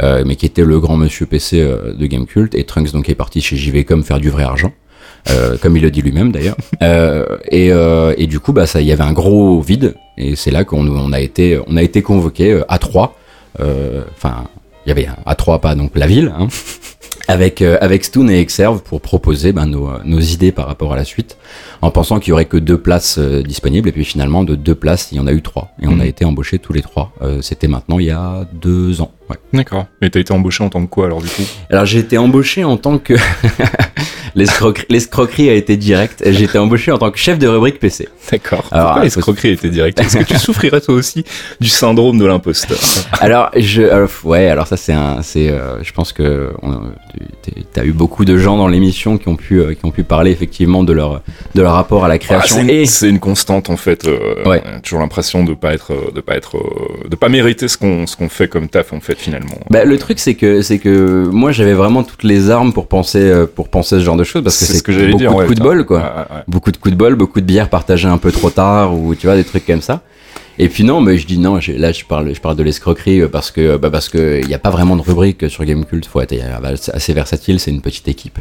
euh, 0.00 0.22
mais 0.24 0.36
qui 0.36 0.46
était 0.46 0.64
le 0.64 0.78
grand 0.78 0.96
monsieur 0.96 1.26
PC 1.26 1.60
euh, 1.60 1.92
de 1.92 2.06
Gamecult 2.06 2.54
et 2.54 2.64
Trunks 2.64 2.92
donc 2.92 3.08
est 3.08 3.14
parti 3.16 3.40
chez 3.40 3.56
JVcom 3.56 4.04
faire 4.04 4.20
du 4.20 4.30
vrai 4.30 4.44
argent. 4.44 4.72
Euh, 5.30 5.56
comme 5.60 5.74
il 5.76 5.82
le 5.82 5.90
dit 5.90 6.02
lui-même 6.02 6.32
d'ailleurs. 6.32 6.56
Euh, 6.82 7.24
et, 7.50 7.72
euh, 7.72 8.12
et 8.18 8.26
du 8.26 8.40
coup, 8.40 8.52
bah, 8.52 8.66
ça, 8.66 8.82
il 8.82 8.86
y 8.86 8.92
avait 8.92 9.04
un 9.04 9.14
gros 9.14 9.58
vide, 9.62 9.94
et 10.18 10.36
c'est 10.36 10.50
là 10.50 10.64
qu'on 10.64 10.86
on 10.86 11.12
a 11.14 11.20
été, 11.20 11.58
on 11.66 11.78
a 11.78 11.82
été 11.82 12.02
convoqué 12.02 12.60
à 12.68 12.78
trois. 12.78 13.16
euh, 13.60 14.02
Enfin, 14.14 14.44
il 14.84 14.90
y 14.90 14.92
avait 14.92 15.08
à 15.24 15.34
trois 15.34 15.60
pas 15.62 15.74
donc 15.74 15.92
la 15.94 16.06
ville, 16.06 16.30
hein, 16.38 16.48
avec 17.28 17.62
euh, 17.62 17.78
avec 17.80 18.04
Stoon 18.04 18.28
et 18.28 18.38
Exerve 18.40 18.82
pour 18.82 19.00
proposer 19.00 19.52
ben, 19.52 19.66
nos, 19.66 19.88
nos 20.04 20.20
idées 20.20 20.52
par 20.52 20.66
rapport 20.66 20.92
à 20.92 20.96
la 20.96 21.04
suite, 21.04 21.36
en 21.82 21.90
pensant 21.90 22.18
qu'il 22.20 22.30
y 22.30 22.32
aurait 22.32 22.44
que 22.44 22.56
deux 22.56 22.78
places 22.78 23.16
euh, 23.18 23.42
disponibles, 23.42 23.88
et 23.88 23.92
puis 23.92 24.04
finalement 24.04 24.44
de 24.44 24.54
deux 24.54 24.74
places, 24.74 25.08
il 25.12 25.16
y 25.16 25.20
en 25.20 25.26
a 25.26 25.32
eu 25.32 25.42
trois, 25.42 25.70
et 25.80 25.86
on 25.86 25.92
Mhm. 25.92 26.00
a 26.00 26.06
été 26.06 26.24
embauchés 26.24 26.58
tous 26.58 26.72
les 26.72 26.82
trois. 26.82 27.12
Euh, 27.22 27.40
C'était 27.42 27.68
maintenant 27.68 27.98
il 27.98 28.06
y 28.06 28.10
a 28.10 28.46
deux 28.52 29.00
ans. 29.00 29.10
Ouais. 29.30 29.36
D'accord. 29.52 29.86
Mais 30.02 30.10
t'as 30.10 30.20
été 30.20 30.32
embauché 30.32 30.62
en 30.64 30.68
tant 30.68 30.82
que 30.84 30.90
quoi 30.90 31.06
alors 31.06 31.22
du 31.22 31.28
coup? 31.28 31.42
Alors 31.70 31.86
j'ai 31.86 31.98
été 32.00 32.18
embauché 32.18 32.62
en 32.64 32.76
tant 32.76 32.98
que 32.98 33.14
l'escroquerie, 34.34 34.86
l'escroquerie 34.90 35.48
a 35.48 35.54
été 35.54 35.76
directe. 35.76 36.22
J'ai 36.26 36.44
été 36.44 36.58
embauché 36.58 36.90
en 36.92 36.98
tant 36.98 37.10
que 37.10 37.18
chef 37.18 37.38
de 37.38 37.46
rubrique 37.46 37.78
PC. 37.78 38.08
D'accord. 38.30 38.64
Alors, 38.70 38.86
Pourquoi 38.86 39.02
il 39.02 39.04
les 39.04 39.10
faut- 39.10 39.20
escroqueries 39.20 39.50
étaient 39.52 39.70
directes 39.70 40.00
Est-ce 40.00 40.18
que 40.18 40.24
tu 40.24 40.38
souffrirais 40.38 40.80
toi 40.80 40.94
aussi 40.94 41.24
du 41.60 41.68
syndrome 41.68 42.18
de 42.18 42.26
l'imposteur? 42.26 42.78
Alors 43.20 43.50
je, 43.56 43.82
alors, 43.82 44.08
ouais, 44.24 44.48
alors 44.48 44.66
ça 44.66 44.76
c'est 44.76 44.92
un, 44.92 45.22
c'est, 45.22 45.48
euh, 45.50 45.82
je 45.82 45.92
pense 45.92 46.12
que 46.12 46.50
on- 46.62 46.82
t'as 47.72 47.84
eu 47.84 47.92
beaucoup 47.92 48.24
de 48.24 48.36
gens 48.36 48.56
dans 48.56 48.68
l'émission 48.68 49.18
qui 49.18 49.28
ont 49.28 49.36
pu, 49.36 49.60
euh, 49.60 49.74
qui 49.74 49.84
ont 49.84 49.90
pu 49.90 50.04
parler 50.04 50.30
effectivement 50.32 50.82
de 50.84 50.92
leur, 50.92 51.22
de 51.54 51.62
leur 51.62 51.72
rapport 51.72 52.04
à 52.04 52.08
la 52.08 52.14
Ah, 52.14 52.18
création 52.18 52.56
c'est 52.56 52.62
une, 52.62 52.70
et 52.70 52.86
c'est 52.86 53.08
une 53.08 53.20
constante 53.20 53.70
en 53.70 53.76
fait. 53.76 54.06
euh, 54.06 54.18
Ouais. 54.44 54.62
on 54.66 54.76
a 54.76 54.80
Toujours 54.80 55.00
l'impression 55.00 55.44
de 55.44 55.54
pas 55.54 55.72
être, 55.72 55.92
de 56.12 56.20
pas 56.20 56.34
être, 56.36 56.56
de 57.08 57.16
pas 57.16 57.28
mériter 57.28 57.68
ce 57.68 57.78
qu'on, 57.78 58.06
ce 58.06 58.16
qu'on 58.16 58.28
fait 58.28 58.48
comme 58.48 58.68
taf 58.68 58.92
en 58.92 59.00
fait 59.00 59.13
finalement. 59.18 59.54
Bah, 59.70 59.84
le 59.84 59.98
truc 59.98 60.18
c'est 60.18 60.34
que 60.34 60.62
c'est 60.62 60.78
que 60.78 61.28
moi 61.30 61.52
j'avais 61.52 61.74
vraiment 61.74 62.02
toutes 62.02 62.22
les 62.24 62.50
armes 62.50 62.72
pour 62.72 62.86
penser 62.86 63.18
euh, 63.20 63.46
pour 63.46 63.68
penser 63.68 63.98
ce 63.98 64.04
genre 64.04 64.16
de 64.16 64.24
choses 64.24 64.42
parce 64.44 64.58
que 64.58 64.64
C'est 64.64 64.74
ce 64.78 64.82
que 64.82 64.92
beaucoup 65.06 65.18
dire, 65.18 65.30
de 65.32 65.36
ouais, 65.36 65.46
coups 65.46 65.58
de 65.58 65.62
bol 65.62 65.84
quoi. 65.86 65.98
Ouais. 65.98 66.36
beaucoup 66.48 66.72
de 66.72 66.76
coups 66.76 66.92
de 66.92 66.98
bol, 66.98 67.14
beaucoup 67.14 67.40
de 67.40 67.46
bières 67.46 67.68
partagées 67.70 68.08
un 68.08 68.18
peu 68.18 68.32
trop 68.32 68.50
tard 68.50 68.94
ou 68.98 69.14
tu 69.14 69.26
vois 69.26 69.36
des 69.36 69.44
trucs 69.44 69.66
comme 69.66 69.82
ça. 69.82 70.02
Et 70.56 70.68
puis 70.68 70.84
non, 70.84 71.00
mais 71.00 71.18
je 71.18 71.26
dis 71.26 71.38
non. 71.38 71.58
Là, 71.76 71.90
je 71.90 72.04
parle, 72.04 72.32
je 72.32 72.40
parle 72.40 72.54
de 72.54 72.62
l'escroquerie 72.62 73.22
euh, 73.22 73.28
parce 73.28 73.50
que 73.50 73.76
bah 73.76 73.90
parce 73.90 74.08
que 74.08 74.38
il 74.40 74.48
y 74.48 74.54
a 74.54 74.58
pas 74.60 74.70
vraiment 74.70 74.94
de 74.94 75.02
rubrique 75.02 75.50
sur 75.50 75.64
Gamecult. 75.64 76.06
Faut 76.06 76.20
être 76.20 76.32
euh, 76.32 76.76
assez 76.92 77.12
versatile. 77.12 77.58
C'est 77.58 77.72
une 77.72 77.80
petite 77.80 78.06
équipe. 78.06 78.38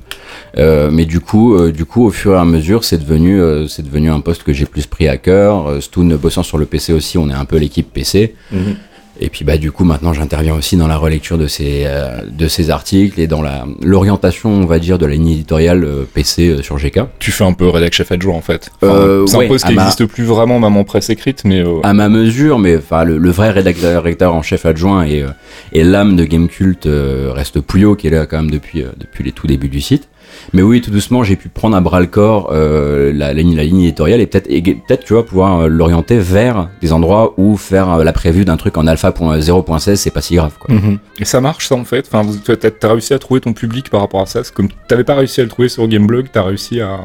Euh, 0.59 0.91
mais 0.91 1.05
du 1.05 1.19
coup, 1.21 1.55
euh, 1.55 1.71
du 1.71 1.85
coup, 1.85 2.05
au 2.05 2.11
fur 2.11 2.33
et 2.35 2.37
à 2.37 2.45
mesure, 2.45 2.83
c'est 2.83 2.99
devenu, 2.99 3.41
euh, 3.41 3.67
c'est 3.67 3.81
devenu 3.81 4.11
un 4.11 4.19
poste 4.19 4.43
que 4.43 4.53
j'ai 4.53 4.65
plus 4.67 4.85
pris 4.85 5.07
à 5.07 5.17
cœur. 5.17 5.67
Euh, 5.67 5.81
Stoon 5.81 6.05
bossant 6.21 6.43
sur 6.43 6.59
le 6.59 6.67
PC 6.67 6.93
aussi, 6.93 7.17
on 7.17 7.29
est 7.31 7.33
un 7.33 7.45
peu 7.45 7.57
l'équipe 7.57 7.91
PC. 7.91 8.35
Mhm. 8.51 8.75
Et 9.19 9.29
puis 9.29 9.45
bah 9.45 9.57
du 9.57 9.71
coup 9.71 9.83
maintenant 9.83 10.11
j'interviens 10.11 10.55
aussi 10.55 10.75
dans 10.75 10.87
la 10.87 10.97
relecture 10.97 11.37
de 11.37 11.45
ces 11.47 11.83
euh, 11.85 12.21
de 12.31 12.47
ces 12.47 12.71
articles 12.71 13.19
et 13.21 13.27
dans 13.27 13.43
la 13.43 13.65
l'orientation 13.81 14.49
on 14.49 14.65
va 14.65 14.79
dire 14.79 14.97
de 14.97 15.05
la 15.05 15.13
ligne 15.13 15.29
éditoriale 15.29 15.83
euh, 15.83 16.03
PC 16.11 16.47
euh, 16.49 16.61
sur 16.63 16.77
GK. 16.77 17.01
Tu 17.19 17.31
fais 17.31 17.43
un 17.43 17.53
peu 17.53 17.69
rédac 17.69 17.93
chef 17.93 18.11
adjoint 18.11 18.35
en 18.35 18.41
fait. 18.41 18.71
Euh, 18.83 19.25
c'est 19.27 19.37
ouais, 19.37 19.45
un 19.45 19.47
poste 19.49 19.67
qui 19.67 19.73
ma- 19.75 19.83
n'existe 19.83 20.05
plus 20.07 20.23
vraiment 20.23 20.59
même 20.59 20.75
en 20.77 20.83
presse 20.83 21.11
écrite, 21.11 21.43
mais 21.45 21.59
euh, 21.59 21.79
à 21.83 21.93
ma 21.93 22.09
mesure, 22.09 22.57
mais 22.57 22.75
enfin 22.77 23.03
le, 23.03 23.17
le 23.19 23.29
vrai 23.29 23.51
rédacteur, 23.51 24.01
rédacteur 24.03 24.33
en 24.33 24.41
chef 24.41 24.65
adjoint 24.65 25.03
et, 25.05 25.21
euh, 25.21 25.27
et 25.73 25.83
l'âme 25.83 26.15
de 26.15 26.25
Gamecult 26.25 26.87
euh, 26.87 27.31
reste 27.33 27.61
Pouillot 27.61 27.95
qui 27.95 28.07
est 28.07 28.09
là 28.09 28.25
quand 28.25 28.37
même 28.37 28.51
depuis 28.51 28.81
euh, 28.81 28.87
depuis 28.99 29.23
les 29.23 29.31
tout 29.31 29.45
débuts 29.45 29.69
du 29.69 29.79
site. 29.81 30.09
Mais 30.53 30.61
oui, 30.61 30.81
tout 30.81 30.91
doucement, 30.91 31.23
j'ai 31.23 31.35
pu 31.35 31.49
prendre 31.49 31.75
à 31.75 31.81
bras 31.81 31.99
le 31.99 32.05
corps 32.05 32.49
euh, 32.51 33.11
la, 33.13 33.33
ligne, 33.33 33.55
la 33.55 33.63
ligne 33.63 33.81
éditoriale 33.81 34.21
et 34.21 34.27
peut-être 34.27 34.47
peut-être 34.47 35.03
tu 35.03 35.13
vois 35.13 35.25
pouvoir 35.25 35.61
euh, 35.61 35.67
l'orienter 35.67 36.19
vers 36.19 36.69
des 36.81 36.93
endroits 36.93 37.33
où 37.37 37.57
faire 37.57 37.89
euh, 37.91 38.03
la 38.03 38.13
prévue 38.13 38.45
d'un 38.45 38.55
truc 38.57 38.77
en 38.77 38.85
alpha.0.16 38.85 39.95
c'est 39.95 40.11
pas 40.11 40.21
si 40.21 40.35
grave 40.35 40.53
quoi. 40.59 40.75
Mhm. 40.75 40.99
Et 41.19 41.25
ça 41.25 41.41
marche 41.41 41.67
ça 41.67 41.75
en 41.75 41.83
fait? 41.85 42.05
Enfin, 42.07 42.21
vous- 42.23 42.37
t'as, 42.37 42.55
t'as 42.69 42.89
réussi 42.89 43.13
à 43.13 43.19
trouver 43.19 43.41
ton 43.41 43.53
public 43.53 43.89
par 43.89 44.01
rapport 44.01 44.21
à 44.21 44.25
ça? 44.27 44.43
C'est 44.43 44.53
comme 44.53 44.69
t'avais 44.87 45.03
pas 45.03 45.15
réussi 45.15 45.41
à 45.41 45.43
le 45.43 45.49
trouver 45.49 45.69
sur 45.69 45.87
Gameblog, 45.87 46.27
t'as 46.31 46.43
réussi 46.43 46.81
à. 46.81 46.99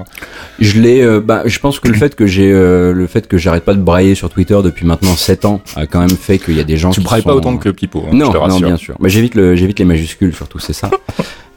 Je 0.59 0.81
l'ai, 0.81 1.21
bah, 1.21 1.43
je 1.47 1.59
pense 1.59 1.81
que 1.81 1.89
le 1.89 1.95
fait 1.95 2.15
que 2.15 2.27
j'ai, 2.27 2.51
le 2.53 3.07
fait 3.09 3.27
que 3.29 3.39
j'arrête 3.39 3.65
pas 3.65 3.75
de 3.75 3.81
brailler 3.81 4.15
sur 4.15 4.29
Twitter 4.31 4.59
depuis 4.63 4.87
maintenant 4.87 5.15
7 5.17 5.45
ans 5.47 5.61
a 5.75 5.87
quand 5.87 6.01
même 6.01 6.11
fait 6.11 6.39
qu'il 6.39 6.57
y 6.57 6.61
a 6.61 6.65
des 6.65 6.77
gens 6.77 6.91
Tu 6.91 7.01
qui 7.01 7.05
brailles 7.07 7.23
pas 7.23 7.35
autant 7.35 7.57
que 7.57 7.71
Pipo. 7.71 8.01
hein, 8.07 8.11
non, 8.13 8.27
je 8.27 8.39
te 8.39 8.49
non, 8.49 8.61
bien 8.61 8.77
sûr. 8.77 8.95
Mais 9.01 9.09
j'évite 9.09 9.35
le, 9.35 9.55
j'évite 9.57 9.79
les 9.79 9.85
majuscules 9.85 10.35
surtout, 10.35 10.59
c'est 10.59 10.73
ça. 10.75 10.91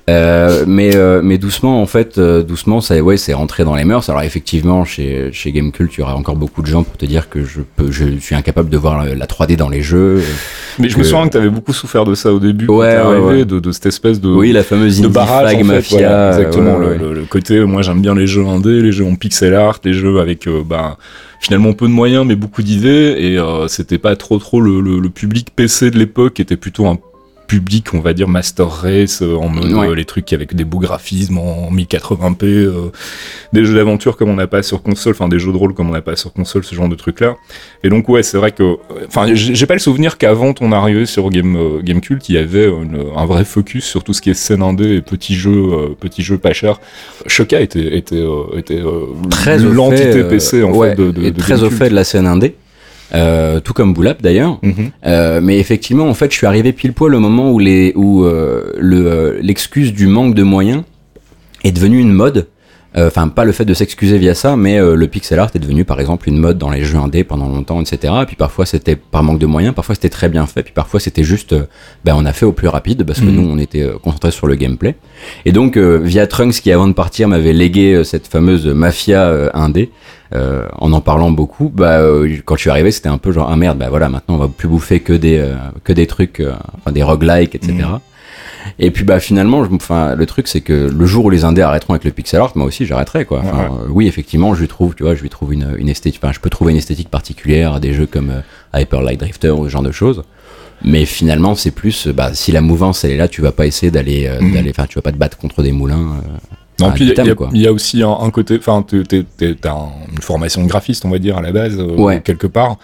Euh, 0.10 0.66
mais 0.68 0.96
euh, 0.96 1.22
mais 1.24 1.38
doucement 1.38 1.80
en 1.80 1.86
fait 1.86 2.18
euh, 2.18 2.42
doucement 2.42 2.82
ça 2.82 3.00
ouais 3.02 3.18
c'est 3.18 3.34
rentré 3.34 3.64
dans 3.64 3.76
les 3.76 3.84
mœurs 3.86 4.10
alors 4.10 4.24
effectivement 4.24 4.84
chez 4.84 5.30
chez 5.32 5.52
Gamecult 5.52 5.94
il 5.96 6.00
y 6.00 6.04
aura 6.04 6.16
encore 6.16 6.36
beaucoup 6.36 6.64
de 6.64 6.68
gens 6.68 6.82
pour 6.82 6.98
te 6.98 7.06
dire 7.06 7.30
que 7.30 7.44
je 7.46 7.62
peux 7.62 7.92
je 7.92 8.18
suis 8.20 8.34
incapable 8.34 8.70
de 8.70 8.78
voir 8.78 9.06
la, 9.06 9.14
la 9.14 9.26
3D 9.28 9.58
dans 9.58 9.70
les 9.70 9.84
jeux 9.84 10.24
Mais 10.80 10.90
je 10.90 10.98
me 10.98 11.04
souviens 11.04 11.28
que 11.28 11.34
t'avais 11.34 11.52
beaucoup 11.52 11.72
souffert 11.72 12.04
de 12.04 12.16
ça 12.16 12.34
au 12.34 12.40
début. 12.40 12.66
Ouais, 12.68 12.88
t'es 12.96 12.96
ouais, 12.96 13.00
arrivé, 13.00 13.26
ouais. 13.42 13.46
De, 13.46 13.60
de 13.60 13.72
cette 13.72 13.86
espèce 13.86 14.20
de. 14.20 14.30
oui 14.30 14.52
la 14.54 14.64
fameuse 14.64 15.02
de 15.02 15.08
barrage 15.08 15.54
en 15.54 15.58
fait, 15.60 15.64
mafia 15.64 15.98
voilà, 16.00 16.30
exactement 16.40 16.78
le, 16.80 16.98
le- 16.98 17.14
le 17.14 17.22
côté 17.26 17.60
moi 17.66 17.84
j'aime 17.84 18.02
bien 18.02 18.16
les 18.16 18.26
jeux 18.28 18.46
indés 18.48 18.82
les 18.82 18.92
jeux 18.92 19.06
en 19.06 19.14
pixel 19.14 19.54
art 19.54 19.80
les 19.86 19.94
jeux 19.94 20.20
avec 20.20 20.48
euh, 20.48 20.64
bah 20.66 20.98
finalement 21.40 21.74
peu 21.74 21.86
de 21.88 21.92
moyens 21.94 22.26
mais 22.26 22.36
beaucoup 22.36 22.64
d'idées 22.64 23.16
et 23.20 23.38
euh, 23.38 23.68
c'était 23.68 24.00
pas 24.00 24.16
trop 24.16 24.40
trop 24.40 24.62
le, 24.62 24.82
le- 24.82 25.00
le 25.00 25.10
public 25.10 25.50
PC 25.56 25.92
de 25.92 26.00
l'époque 26.00 26.40
était 26.40 26.58
plutôt 26.58 26.88
un 26.88 26.98
public 27.52 27.94
on 27.94 28.00
va 28.00 28.14
dire 28.14 28.30
master 28.30 28.70
race 28.70 29.22
en 29.22 29.50
mode 29.50 29.72
Ouais. 29.74 29.88
euh, 29.90 29.94
les 29.96 30.06
trucs 30.06 30.32
avec 30.32 30.56
des 30.56 30.64
beaux 30.64 30.80
graphismes 30.80 31.38
en 31.38 31.70
1080p 31.72 32.46
euh, 32.46 32.92
des 33.52 33.66
jeux 33.66 33.76
d'aventure 33.76 34.16
comme 34.16 34.30
on 34.30 34.36
n'a 34.36 34.48
pas 34.48 34.64
sur 34.64 34.82
console 34.82 35.12
enfin 35.14 35.28
des 35.28 35.38
jeux 35.38 35.52
de 35.52 35.58
rôle 35.58 35.74
comme 35.74 35.90
on 35.90 35.94
n'a 35.94 36.02
pas 36.02 36.16
sur 36.16 36.32
console 36.32 36.64
ce 36.64 36.74
genre 36.76 36.88
de 36.88 36.96
trucs 36.96 37.20
là 37.20 37.36
et 37.84 37.90
donc 37.90 38.08
ouais 38.08 38.24
c'est 38.24 38.38
vrai 38.38 38.52
que 38.52 38.78
enfin 39.06 39.26
j'ai 39.34 39.66
pas 39.66 39.74
le 39.74 39.80
souvenir 39.82 40.18
qu'avant 40.18 40.54
ton 40.54 40.72
arrivée 40.72 41.06
sur 41.06 41.30
Game 41.30 41.58
euh, 41.58 41.82
Gamecult 41.82 42.30
il 42.30 42.36
y 42.36 42.38
avait 42.38 42.68
une- 42.68 43.04
un 43.16 43.26
vrai 43.26 43.44
focus 43.44 43.84
sur 43.86 44.04
tout 44.06 44.14
ce 44.14 44.22
qui 44.22 44.30
est 44.30 44.34
scène 44.34 44.62
indé 44.62 44.96
et 44.96 45.02
petits 45.02 45.36
jeux 45.36 45.52
euh, 45.74 45.90
petits 46.00 46.22
jeux 46.24 46.38
pas 46.38 46.54
chers. 46.54 46.80
Shoka 47.28 47.60
était 47.60 47.98
était 47.98 48.16
euh, 48.16 48.58
était 48.58 48.80
euh, 48.80 49.08
très 49.30 49.58
l'entité 49.60 50.24
PC 50.24 50.64
en 50.64 50.72
ouais, 50.72 50.92
fait 50.92 50.96
de, 50.96 51.12
de, 51.12 51.24
et 51.26 51.32
de 51.32 51.40
très 51.40 51.64
au 51.64 51.70
fait 51.70 51.90
de 51.90 51.96
la 51.96 52.04
scène 52.06 52.28
indé 52.28 52.56
euh, 53.14 53.60
tout 53.60 53.74
comme 53.74 53.94
Boulap 53.94 54.22
d'ailleurs 54.22 54.60
Mhm. 54.62 54.92
Euh, 55.06 55.42
mais 55.42 55.60
effectivement, 55.60 56.08
en 56.08 56.14
fait, 56.14 56.32
je 56.32 56.38
suis 56.38 56.48
arrivé 56.48 56.72
pile 56.74 56.94
poil 56.94 57.14
au 57.16 57.20
moment 57.20 57.52
où 57.52 57.60
les 57.60 57.94
où 57.96 58.24
euh, 58.24 58.74
le 58.78 59.40
l'excuse 59.42 59.94
du 59.94 60.08
manque 60.08 60.36
de 60.36 60.44
moyens 60.44 60.84
est 61.64 61.72
devenue 61.72 62.00
une 62.00 62.14
mode. 62.14 62.48
Euh, 62.98 63.08
Enfin, 63.08 63.28
pas 63.30 63.46
le 63.46 63.52
fait 63.54 63.64
de 63.66 63.74
s'excuser 63.74 64.18
via 64.18 64.36
ça, 64.36 64.58
mais 64.58 64.78
euh, 64.80 64.96
le 64.96 65.08
pixel 65.08 65.40
art 65.40 65.50
est 65.56 65.60
devenu 65.60 65.86
par 65.86 66.00
exemple 66.02 66.28
une 66.28 66.38
mode 66.38 66.58
dans 66.58 66.70
les 66.70 66.84
jeux 66.84 66.98
indés 66.98 67.24
pendant 67.24 67.48
longtemps, 67.48 67.80
etc. 67.82 68.14
Et 68.22 68.26
puis 68.26 68.36
parfois 68.36 68.66
c'était 68.66 68.96
par 68.98 69.24
manque 69.24 69.40
de 69.40 69.46
moyens, 69.46 69.74
parfois 69.74 69.96
c'était 69.96 70.10
très 70.10 70.28
bien 70.28 70.46
fait, 70.46 70.62
puis 70.64 70.74
parfois 70.74 71.00
c'était 71.00 71.24
juste, 71.24 71.54
euh, 71.54 71.64
ben 72.04 72.14
on 72.18 72.26
a 72.26 72.34
fait 72.34 72.46
au 72.46 72.52
plus 72.52 72.68
rapide 72.68 73.04
parce 73.06 73.20
que 73.22 73.26
Mhm. 73.26 73.36
nous 73.36 73.50
on 73.50 73.58
était 73.58 73.88
concentrés 74.04 74.32
sur 74.32 74.46
le 74.48 74.56
gameplay. 74.56 74.96
Et 75.46 75.52
donc 75.54 75.78
euh, 75.78 76.00
via 76.04 76.28
Trunks 76.28 76.56
qui 76.62 76.72
avant 76.72 76.88
de 76.88 76.94
partir 76.94 77.28
m'avait 77.30 77.54
légué 77.54 78.04
cette 78.04 78.28
fameuse 78.28 78.68
mafia 78.68 79.50
indé, 79.54 79.90
euh, 80.36 80.68
en 80.78 80.92
en 80.92 81.00
parlant 81.02 81.32
beaucoup, 81.32 81.70
bah 81.74 82.00
euh, 82.02 82.38
quand 82.46 82.56
je 82.56 82.62
suis 82.62 82.70
arrivé 82.70 82.92
c'était 82.92 83.10
un 83.10 83.18
peu 83.18 83.32
genre 83.32 83.50
ah 83.52 83.56
merde, 83.56 83.78
bah 83.78 83.88
voilà 83.90 84.10
maintenant 84.10 84.36
on 84.36 84.38
va 84.40 84.48
plus 84.50 84.68
bouffer 84.68 85.00
que 85.00 85.14
des 85.14 85.38
euh, 85.38 85.56
que 85.86 85.94
des 85.94 86.08
trucs, 86.08 86.40
euh, 86.42 86.54
enfin 86.78 86.92
des 86.92 87.04
roguelikes, 87.04 87.56
etc. 87.56 87.74
Et 88.80 88.92
puis 88.92 89.04
bah 89.04 89.20
finalement, 89.20 89.64
je- 89.64 89.74
enfin 89.74 90.16
le 90.16 90.26
truc 90.26 90.48
c'est 90.48 90.62
que 90.62 90.90
le 90.94 91.06
jour 91.06 91.26
où 91.26 91.30
les 91.30 91.44
indés 91.46 91.62
arrêteront 91.62 91.94
avec 91.94 92.04
le 92.04 92.12
pixel 92.12 92.40
art, 92.42 92.52
moi 92.56 92.66
aussi 92.68 92.86
j'arrêterai 92.86 93.26
quoi. 93.26 93.40
Enfin, 93.44 93.58
Ouais, 93.58 93.66
euh, 93.84 93.88
oui 93.90 94.08
effectivement, 94.08 94.54
je 94.54 94.62
lui 94.62 94.68
trouve, 94.68 94.96
tu 94.96 95.04
vois, 95.04 95.16
je 95.16 95.22
lui 95.22 95.30
trouve 95.30 95.54
une, 95.54 95.76
une 95.78 95.90
esthétique, 95.90 96.20
enfin 96.24 96.34
je 96.34 96.40
peux 96.40 96.50
trouver 96.50 96.72
une 96.72 96.78
esthétique 96.78 97.10
particulière 97.10 97.74
à 97.74 97.80
des 97.80 97.94
jeux 97.94 98.06
comme 98.08 98.30
euh, 98.32 98.80
Hyper 98.80 99.02
Light 99.02 99.20
Drifter 99.20 99.50
ou 99.52 99.66
ce 99.66 99.70
genre 99.70 99.84
de 99.84 99.92
choses. 99.92 100.24
Mais 100.84 101.06
finalement, 101.06 101.54
c'est 101.54 101.70
plus, 101.72 102.08
euh, 102.08 102.14
bah, 102.14 102.32
si 102.34 102.52
la 102.52 102.62
mouvance 102.62 103.04
elle 103.04 103.12
est 103.12 103.18
là, 103.18 103.28
tu 103.28 103.42
vas 103.42 103.52
pas 103.52 103.68
essayer 103.68 103.92
d'aller, 103.92 104.26
euh, 104.28 104.42
Mhm. 104.42 104.54
d'aller, 104.54 104.70
enfin, 104.72 104.88
tu 104.88 104.96
vas 104.96 105.04
pas 105.04 105.12
te 105.12 105.18
battre 105.18 105.38
contre 105.38 105.62
des 105.62 105.72
moulins. 105.72 106.00
euh, 106.18 106.28
Non, 106.80 106.92
puis 106.92 107.04
il 107.06 107.10
y, 107.16 107.20
a- 107.20 107.24
y 107.54 107.60
y 107.60 107.68
aussi 107.68 108.02
un, 108.02 108.10
un 108.10 108.32
côté, 108.32 108.58
enfin, 108.58 108.84
t'as 108.84 109.72
un- 109.72 109.90
une 110.12 110.22
formation 110.22 110.64
de 110.64 110.68
graphiste, 110.68 111.06
on 111.06 111.10
va 111.12 111.20
dire, 111.20 111.38
à 111.38 111.42
la 111.44 111.52
base, 111.52 111.80
Ouais. 111.80 112.22
quelque 112.22 112.48
part. 112.48 112.78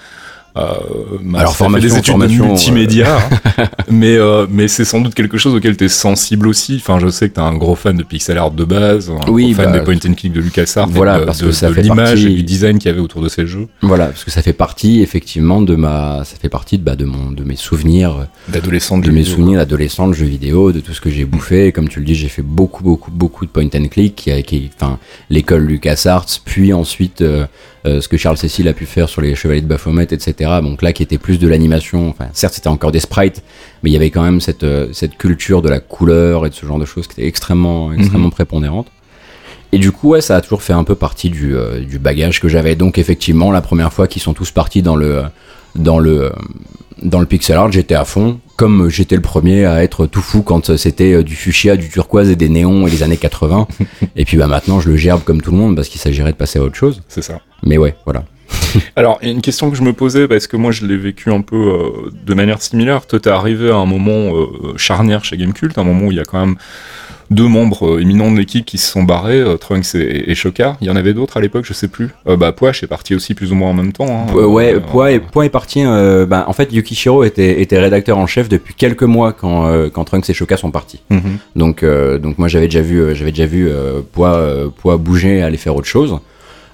Euh, 0.58 1.18
Alors, 1.38 1.56
formation, 1.56 1.88
des 1.88 1.94
études 1.98 2.12
formation, 2.12 2.44
de 2.46 2.50
multimédia, 2.50 3.18
hein. 3.18 3.66
mais 3.92 4.16
euh, 4.18 4.48
mais 4.50 4.68
c'est 4.68 4.86
sans 4.86 5.02
doute 5.02 5.14
quelque 5.14 5.38
chose 5.38 5.54
auquel 5.56 5.78
t'es 5.78 5.88
sensible 5.88 6.48
aussi. 6.48 6.78
Enfin, 6.82 7.00
je 7.00 7.08
sais 7.10 7.30
que 7.30 7.36
t'es 7.36 7.42
un 7.42 7.54
gros 7.54 7.76
fan 7.76 7.96
de 7.96 8.04
pixel 8.04 8.38
art 8.38 8.52
de 8.52 8.64
base, 8.64 9.10
un 9.10 9.30
Oui, 9.32 9.52
gros 9.52 9.62
fan 9.64 9.72
bah, 9.72 9.80
des 9.80 9.84
point 9.86 9.96
and 10.10 10.14
click 10.16 10.34
de 10.34 10.42
LucasArts, 10.42 10.88
voilà, 10.90 11.20
de, 11.20 11.26
parce 11.26 11.40
de- 11.40 11.48
que 11.48 11.52
ça 11.52 11.70
de 11.70 11.74
fait 11.74 11.82
l'image 11.84 12.10
partie- 12.22 12.28
et 12.28 12.36
du 12.36 12.44
design 12.44 12.80
qu'il 12.80 12.90
y 12.90 12.92
avait 12.92 13.02
autour 13.02 13.22
de 13.22 13.30
ces 13.30 13.46
jeux 13.46 13.68
Voilà, 13.82 14.08
parce 14.08 14.24
que 14.24 14.32
ça 14.32 14.42
fait 14.42 14.54
partie 14.54 15.02
effectivement 15.02 15.62
de 15.62 15.76
ma, 15.76 16.24
ça 16.26 16.36
fait 16.42 16.50
partie 16.50 16.78
de, 16.78 16.84
bah, 16.84 16.96
de 16.96 17.06
mon, 17.06 17.32
de 17.32 17.44
mes 17.44 17.56
souvenirs, 17.56 18.28
d'adolescents 18.48 18.98
de 18.98 19.12
mes 19.12 19.24
souvenirs 19.24 19.60
d'adolescent, 19.60 20.08
de 20.08 20.14
jeux 20.14 20.26
vidéo, 20.26 20.72
de 20.72 20.80
tout 20.80 20.94
ce 20.94 21.02
que 21.02 21.10
j'ai 21.10 21.26
bouffé. 21.26 21.72
Comme 21.72 21.88
tu 21.90 22.00
le 22.00 22.06
dis, 22.06 22.16
j'ai 22.16 22.30
fait 22.30 22.42
beaucoup, 22.42 22.84
beaucoup, 22.84 23.12
beaucoup 23.12 23.46
de 23.46 23.52
point 23.52 23.66
and 23.76 23.88
click, 23.90 24.16
qui, 24.16 24.44
qui, 24.44 24.70
enfin, 24.80 24.98
l'école 25.30 25.66
LucasArts, 25.66 26.26
puis 26.46 26.74
ensuite 26.74 27.22
euh, 27.22 27.46
euh, 27.86 28.02
ce 28.02 28.08
que 28.08 28.18
Charles 28.18 28.38
Cécile 28.38 28.68
a 28.68 28.74
pu 28.74 28.86
faire 28.86 29.08
sur 29.08 29.22
les 29.22 29.36
Chevaliers 29.36 29.62
de 29.62 29.68
Baphomet, 29.68 30.08
etc. 30.48 30.62
Donc 30.62 30.82
là, 30.82 30.94
qui 30.94 31.04
était 31.04 31.18
plus 31.18 31.40
de 31.40 31.48
l'animation. 31.48 32.10
Enfin, 32.10 32.28
certes, 32.34 32.54
c'était 32.54 32.68
encore 32.68 32.92
des 32.92 33.00
sprites, 33.00 33.44
mais 33.84 33.90
il 33.90 33.94
y 33.94 33.96
avait 33.96 34.10
quand 34.10 34.24
même 34.24 34.42
cette, 34.42 34.64
euh, 34.64 34.88
cette 34.94 35.18
culture 35.18 35.62
de 35.62 35.70
la 35.70 35.80
couleur 35.80 36.46
et 36.46 36.50
de 36.50 36.56
ce 36.56 36.66
genre 36.66 36.80
de 36.80 36.86
choses 36.86 37.08
qui 37.08 37.20
était 37.20 37.28
extrêmement, 37.28 37.94
extrêmement 37.94 38.30
prépondérante. 38.30 38.88
Et 39.72 39.80
du 39.80 39.92
coup, 39.92 40.10
ouais, 40.10 40.22
ça 40.22 40.38
a 40.38 40.42
toujours 40.42 40.62
fait 40.62 40.74
un 40.74 40.84
peu 40.84 40.96
partie 40.96 41.30
du, 41.30 41.56
euh, 41.56 41.82
du 41.82 42.00
bagage 42.00 42.40
que 42.40 42.48
j'avais. 42.48 42.76
Donc, 42.76 42.98
effectivement, 42.98 43.52
la 43.52 43.62
première 43.62 43.92
fois 43.92 44.08
qu'ils 44.08 44.22
sont 44.22 44.34
tous 44.34 44.52
partis 44.52 44.82
dans 44.82 44.96
le, 44.96 45.24
dans 45.76 46.00
le, 46.00 46.32
dans 47.04 47.20
le 47.20 47.26
pixel 47.26 47.58
art, 47.58 47.72
j'étais 47.72 47.96
à 47.96 48.06
fond. 48.06 48.40
Comme 48.56 48.90
j'étais 48.90 49.16
le 49.16 49.22
premier 49.22 49.66
à 49.66 49.84
être 49.84 50.08
tout 50.08 50.22
fou 50.22 50.42
quand 50.42 50.78
c'était 50.78 51.14
euh, 51.14 51.24
du 51.24 51.36
fuchsia, 51.36 51.76
du 51.76 51.90
turquoise 51.90 52.30
et 52.30 52.36
des 52.36 52.50
néons 52.50 52.88
et 52.88 52.90
les 52.90 53.04
années 53.04 53.18
80. 53.18 53.68
et 54.16 54.24
puis, 54.24 54.38
bah, 54.38 54.48
maintenant, 54.48 54.80
je 54.80 54.90
le 54.90 54.96
gerbe 54.96 55.24
comme 55.24 55.42
tout 55.42 55.52
le 55.52 55.58
monde 55.58 55.76
parce 55.76 55.90
qu'il 55.90 56.00
s'agirait 56.00 56.32
de 56.32 56.38
passer 56.38 56.60
à 56.60 56.64
autre 56.64 56.76
chose. 56.76 57.04
C'est 57.10 57.22
ça. 57.22 57.42
Mais 57.64 57.78
ouais, 57.78 57.96
voilà. 58.06 58.24
Alors, 58.96 59.20
il 59.22 59.28
y 59.28 59.32
a 59.32 59.34
une 59.34 59.42
question 59.42 59.70
que 59.70 59.78
je 59.78 59.82
me 59.82 59.94
posais, 59.94 60.28
parce 60.28 60.48
que 60.48 60.58
moi 60.58 60.72
je 60.72 60.86
l'ai 60.86 60.98
vécu 60.98 61.32
un 61.32 61.42
peu 61.42 61.56
euh, 61.56 62.12
de 62.26 62.34
manière 62.34 62.62
similaire. 62.62 63.06
Toi, 63.06 63.20
t'es 63.20 63.30
arrivé 63.30 63.70
à 63.70 63.76
un 63.76 63.86
moment 63.86 64.36
euh, 64.36 64.48
charnière 64.78 65.24
chez 65.24 65.38
Gamecult, 65.38 65.78
un 65.78 65.84
moment 65.84 66.08
où 66.08 66.12
il 66.12 66.18
y 66.18 66.22
a 66.22 66.26
quand 66.26 66.40
même 66.40 66.56
deux 67.30 67.48
membres 67.48 67.96
euh, 67.96 68.00
éminents 68.02 68.32
de 68.32 68.38
l'équipe 68.38 68.66
qui 68.66 68.78
se 68.78 68.90
sont 68.90 69.04
barrés, 69.04 69.44
Trunks 69.60 69.96
et, 69.96 70.32
et. 70.32 70.36
Il 70.82 70.88
y 70.88 70.90
en 70.90 70.96
avait 70.96 71.14
d'autres 71.14 71.38
à 71.38 71.42
l'époque, 71.42 71.66
je 71.68 71.74
sais 71.74 71.88
plus. 71.88 72.10
Bah, 72.26 72.52
Poache 72.52 72.84
est 72.84 72.88
parti 72.88 73.16
aussi 73.16 73.34
plus 73.34 73.52
ou 73.52 73.56
moins 73.56 73.70
en 73.70 73.74
même 73.74 73.92
temps. 73.92 74.28
hein. 74.30 74.34
Ouais, 74.34 74.76
est, 74.76 75.46
est 75.46 75.50
parti. 75.50 75.84
bah, 75.84 76.46
en 76.48 76.54
fait, 76.54 76.72
Yukishiro 76.72 77.24
était, 77.24 77.62
était 77.62 77.80
rédacteur 77.80 78.18
en 78.18 78.28
chef 78.28 78.48
depuis 78.48 78.74
quelques 78.74 79.04
mois 79.04 79.34
quand, 79.34 79.90
quand 79.90 80.06
Trunks 80.06 80.30
et 80.30 80.34
Shoka 80.34 80.56
sont 80.58 80.72
partis. 80.72 81.02
mhm. 81.10 81.38
Donc, 81.56 81.84
donc 81.84 82.38
moi 82.38 82.48
j'avais 82.48 82.68
déjà 82.68 82.82
vu, 82.82 83.14
j'avais 83.16 83.32
déjà 83.32 83.46
vu 83.46 83.70
bouger, 84.98 85.42
aller 85.42 85.58
faire 85.58 85.76
autre 85.76 85.88
chose. 85.88 86.18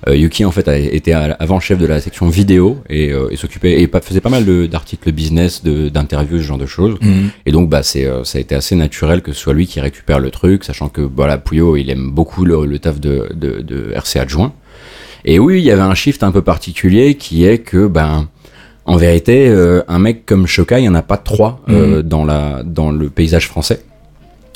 Euh, 0.08 0.16
Yuki 0.16 0.44
en 0.46 0.52
fait 0.52 0.68
a, 0.68 0.78
était 0.78 1.14
avant 1.14 1.60
chef 1.60 1.78
de 1.80 1.86
la 1.86 2.02
section 2.02 2.28
vidéo 2.28 2.78
et, 2.90 3.12
euh, 3.12 3.30
et 3.32 3.36
s'occupait 3.38 3.82
et 3.82 3.90
faisait 4.02 4.22
pas 4.22 4.30
mal 4.30 4.46
d'articles 4.68 5.12
business, 5.12 5.64
d'interviews, 5.64 6.40
ce 6.40 6.44
genre 6.44 6.58
de 6.58 6.66
choses. 6.66 6.98
Mhm. 7.02 7.30
Et 7.46 7.52
donc 7.52 7.70
bah 7.70 7.84
c'est, 7.84 8.06
euh, 8.06 8.24
ça 8.24 8.38
a 8.38 8.42
été 8.42 8.56
assez 8.56 8.76
naturel 8.76 9.22
que 9.22 9.32
ce 9.32 9.40
soit 9.40 9.54
lui 9.54 9.68
qui 9.68 9.80
récupère 9.80 10.20
le 10.20 10.32
truc, 10.32 10.64
sachant 10.64 10.90
que 10.90 11.02
voilà 11.02 11.38
Puyo 11.38 11.78
il 11.78 11.90
aime 11.90 12.12
beaucoup 12.12 12.46
le, 12.46 12.66
le 12.66 12.80
taf 12.80 13.00
de, 13.00 13.30
de, 13.34 13.62
de 13.62 13.92
RC 13.94 14.20
adjoint. 14.20 14.54
Et 15.26 15.40
oui, 15.40 15.60
il 15.60 15.64
y 15.64 15.72
avait 15.72 15.82
un 15.82 15.96
shift 15.96 16.24
un 16.24 16.32
peu 16.32 16.42
particulier 16.42 17.16
qui 17.16 17.46
est 17.46 17.60
que 17.60 17.88
ben 17.88 18.28
en 18.86 18.98
vérité 18.98 19.48
euh, 19.48 19.82
un 19.88 20.00
mec 20.00 20.26
comme 20.26 20.48
Shoka, 20.48 20.80
il 20.80 20.86
y 20.86 20.90
en 20.90 20.96
a 20.96 21.02
pas 21.02 21.18
trois 21.18 21.62
euh, 21.70 22.02
dans 22.02 22.26
la 22.26 22.64
dans 22.64 22.92
le 22.92 23.10
paysage 23.10 23.48
français. 23.48 23.82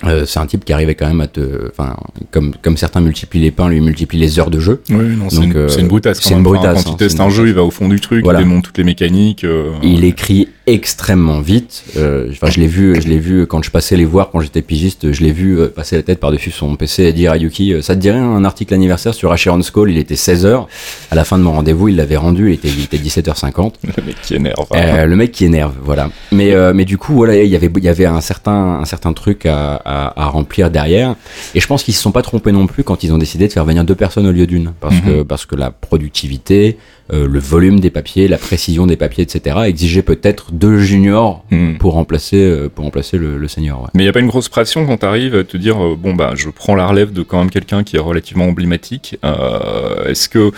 Euh, 0.04 0.26
c'est 0.26 0.40
un 0.40 0.46
type 0.46 0.64
qui 0.64 0.74
arrivait 0.74 0.94
quand 0.96 1.08
même 1.08 1.22
à 1.22 1.28
te, 1.28 1.70
enfin, 1.70 1.96
comme 2.32 2.54
comme 2.62 2.78
certains 2.78 3.02
multiplient 3.02 3.40
les 3.42 3.52
pains, 3.52 3.68
lui 3.68 3.82
multiplie 3.82 4.20
les 4.20 4.40
heures 4.40 4.52
de 4.52 4.60
jeu. 4.60 4.82
Oui, 4.90 5.16
non, 5.18 5.30
c'est 5.30 5.44
une, 5.44 5.56
euh, 5.56 5.68
c'est 5.70 5.82
une 5.82 5.88
brutasse. 5.88 6.20
c'est 6.22 6.30
quand 6.34 6.40
une. 6.40 6.46
Enfin, 6.48 6.56
brutasse, 6.60 6.84
Quand 6.84 6.90
hein, 6.92 6.94
il 6.94 6.98
teste 6.98 7.18
c'est 7.18 7.24
un 7.24 7.30
jeu, 7.30 7.48
il 7.48 7.54
va 7.54 7.64
au 7.64 7.72
fond 7.72 7.88
du 7.90 8.00
truc, 8.00 8.24
Voilà. 8.24 8.40
il 8.40 8.44
démonte 8.44 8.66
toutes 8.66 8.78
les 8.78 8.84
mécaniques. 8.84 9.44
euh, 9.44 9.72
Il 9.82 10.04
écrit 10.04 10.50
extrêmement 10.68 11.40
vite. 11.40 11.84
Euh, 11.98 12.30
Enfin, 12.32 12.52
je 12.52 12.60
l'ai 12.60 12.68
vu, 12.68 13.02
je 13.02 13.08
l'ai 13.08 13.18
vu 13.20 13.48
quand 13.48 13.64
je 13.64 13.72
passais 13.72 13.96
les 13.96 14.06
voir 14.06 14.30
quand 14.32 14.42
j'étais 14.42 14.62
pigiste. 14.62 15.12
Je 15.12 15.24
l'ai 15.24 15.32
vu 15.32 15.58
euh, 15.60 15.68
passer 15.70 15.96
la 15.96 16.04
tête 16.04 16.20
par-dessus 16.20 16.52
son 16.52 16.76
PC 16.76 17.04
et 17.04 17.14
dire 17.14 17.32
à 17.32 17.38
Yuki, 17.38 17.74
euh, 17.74 17.82
ça 17.82 17.96
te 17.96 18.00
dirait 18.02 18.18
un 18.20 18.44
article 18.46 18.74
anniversaire 18.74 19.14
sur 19.14 19.32
Asheron's 19.32 19.72
Call 19.72 19.90
Il 19.90 19.98
était 19.98 20.16
16h. 20.16 20.66
À 21.10 21.16
la 21.16 21.24
fin 21.24 21.38
de 21.38 21.44
mon 21.44 21.54
rendez-vous, 21.54 21.88
il 21.88 21.96
l'avait 21.96 22.18
rendu. 22.18 22.50
Il 22.50 22.54
était, 22.56 22.68
il 22.68 22.84
était 22.84 22.98
17h50. 22.98 23.74
Le 23.98 24.04
mec 24.04 24.16
qui 24.22 24.36
énerve. 24.36 24.66
Euh, 24.76 25.06
le 25.06 25.16
mec 25.16 25.32
qui 25.32 25.46
énerve, 25.46 25.74
voilà. 25.82 26.10
Mais 26.32 26.54
euh, 26.54 26.74
mais 26.76 26.86
du 26.86 26.98
coup, 26.98 27.14
voilà, 27.14 27.42
il 27.42 27.50
y 27.50 27.56
avait 27.56 27.72
il 27.78 27.84
y 27.84 27.90
avait 27.90 28.06
un 28.06 28.22
certain 28.22 28.80
un 28.82 28.86
certain 28.86 29.14
truc 29.14 29.46
à, 29.46 29.76
à, 29.86 30.22
à 30.22 30.26
remplir 30.28 30.70
derrière. 30.70 31.16
Et 31.56 31.60
je 31.60 31.68
pense 31.68 31.84
qu'ils 31.84 31.94
se 31.96 32.02
sont 32.02 32.12
pas 32.12 32.22
trompés 32.22 32.52
non 32.52 32.68
plus 32.68 32.84
quand 32.84 33.04
ils 33.04 33.14
ont 33.14 33.18
décidé 33.18 33.48
de 33.48 33.54
faire 33.54 33.66
venir 33.66 33.84
deux 33.86 33.96
personnes 33.96 34.28
au 34.28 34.32
lieu 34.32 34.46
d'une, 34.48 34.74
parce 34.80 34.96
Mhm. 34.96 35.02
que 35.02 35.24
parce 35.24 35.46
que 35.46 35.56
la 35.56 35.72
productivité, 35.72 36.78
euh, 37.14 37.28
le 37.28 37.40
volume 37.40 37.80
des 37.80 37.90
papiers, 37.90 38.28
la 38.28 38.38
précision 38.38 38.86
des 38.86 38.98
papiers, 38.98 39.24
etc. 39.24 39.58
exigeait 39.66 40.02
peut-être 40.02 40.52
deux 40.52 40.80
juniors 40.80 41.46
pour 41.80 41.94
remplacer 41.94 42.42
euh, 42.42 42.70
pour 42.70 42.84
remplacer 42.86 43.18
le, 43.18 43.38
le 43.38 43.48
senior. 43.48 43.82
Ouais. 43.84 43.88
Mais 43.94 44.04
il 44.04 44.06
n'y 44.06 44.10
a 44.10 44.14
pas 44.14 44.20
une 44.20 44.28
grosse 44.28 44.50
pression 44.50 44.86
quand 44.86 44.98
tu 44.98 45.06
arrives 45.06 45.36
à 45.36 45.44
te 45.44 45.56
dire 45.58 45.82
euh, 45.82 45.96
bon 45.98 46.14
bah 46.14 46.34
je 46.36 46.50
prends 46.50 46.76
la 46.76 46.86
relève 46.86 47.14
de 47.14 47.24
quand 47.24 47.40
même 47.40 47.50
quelqu'un 47.50 47.84
qui 47.84 47.96
est 47.96 48.00
relativement 48.00 48.46
emblématique. 48.46 49.18
Euh, 49.24 50.06
Est-ce 50.06 50.28
que, 50.28 50.52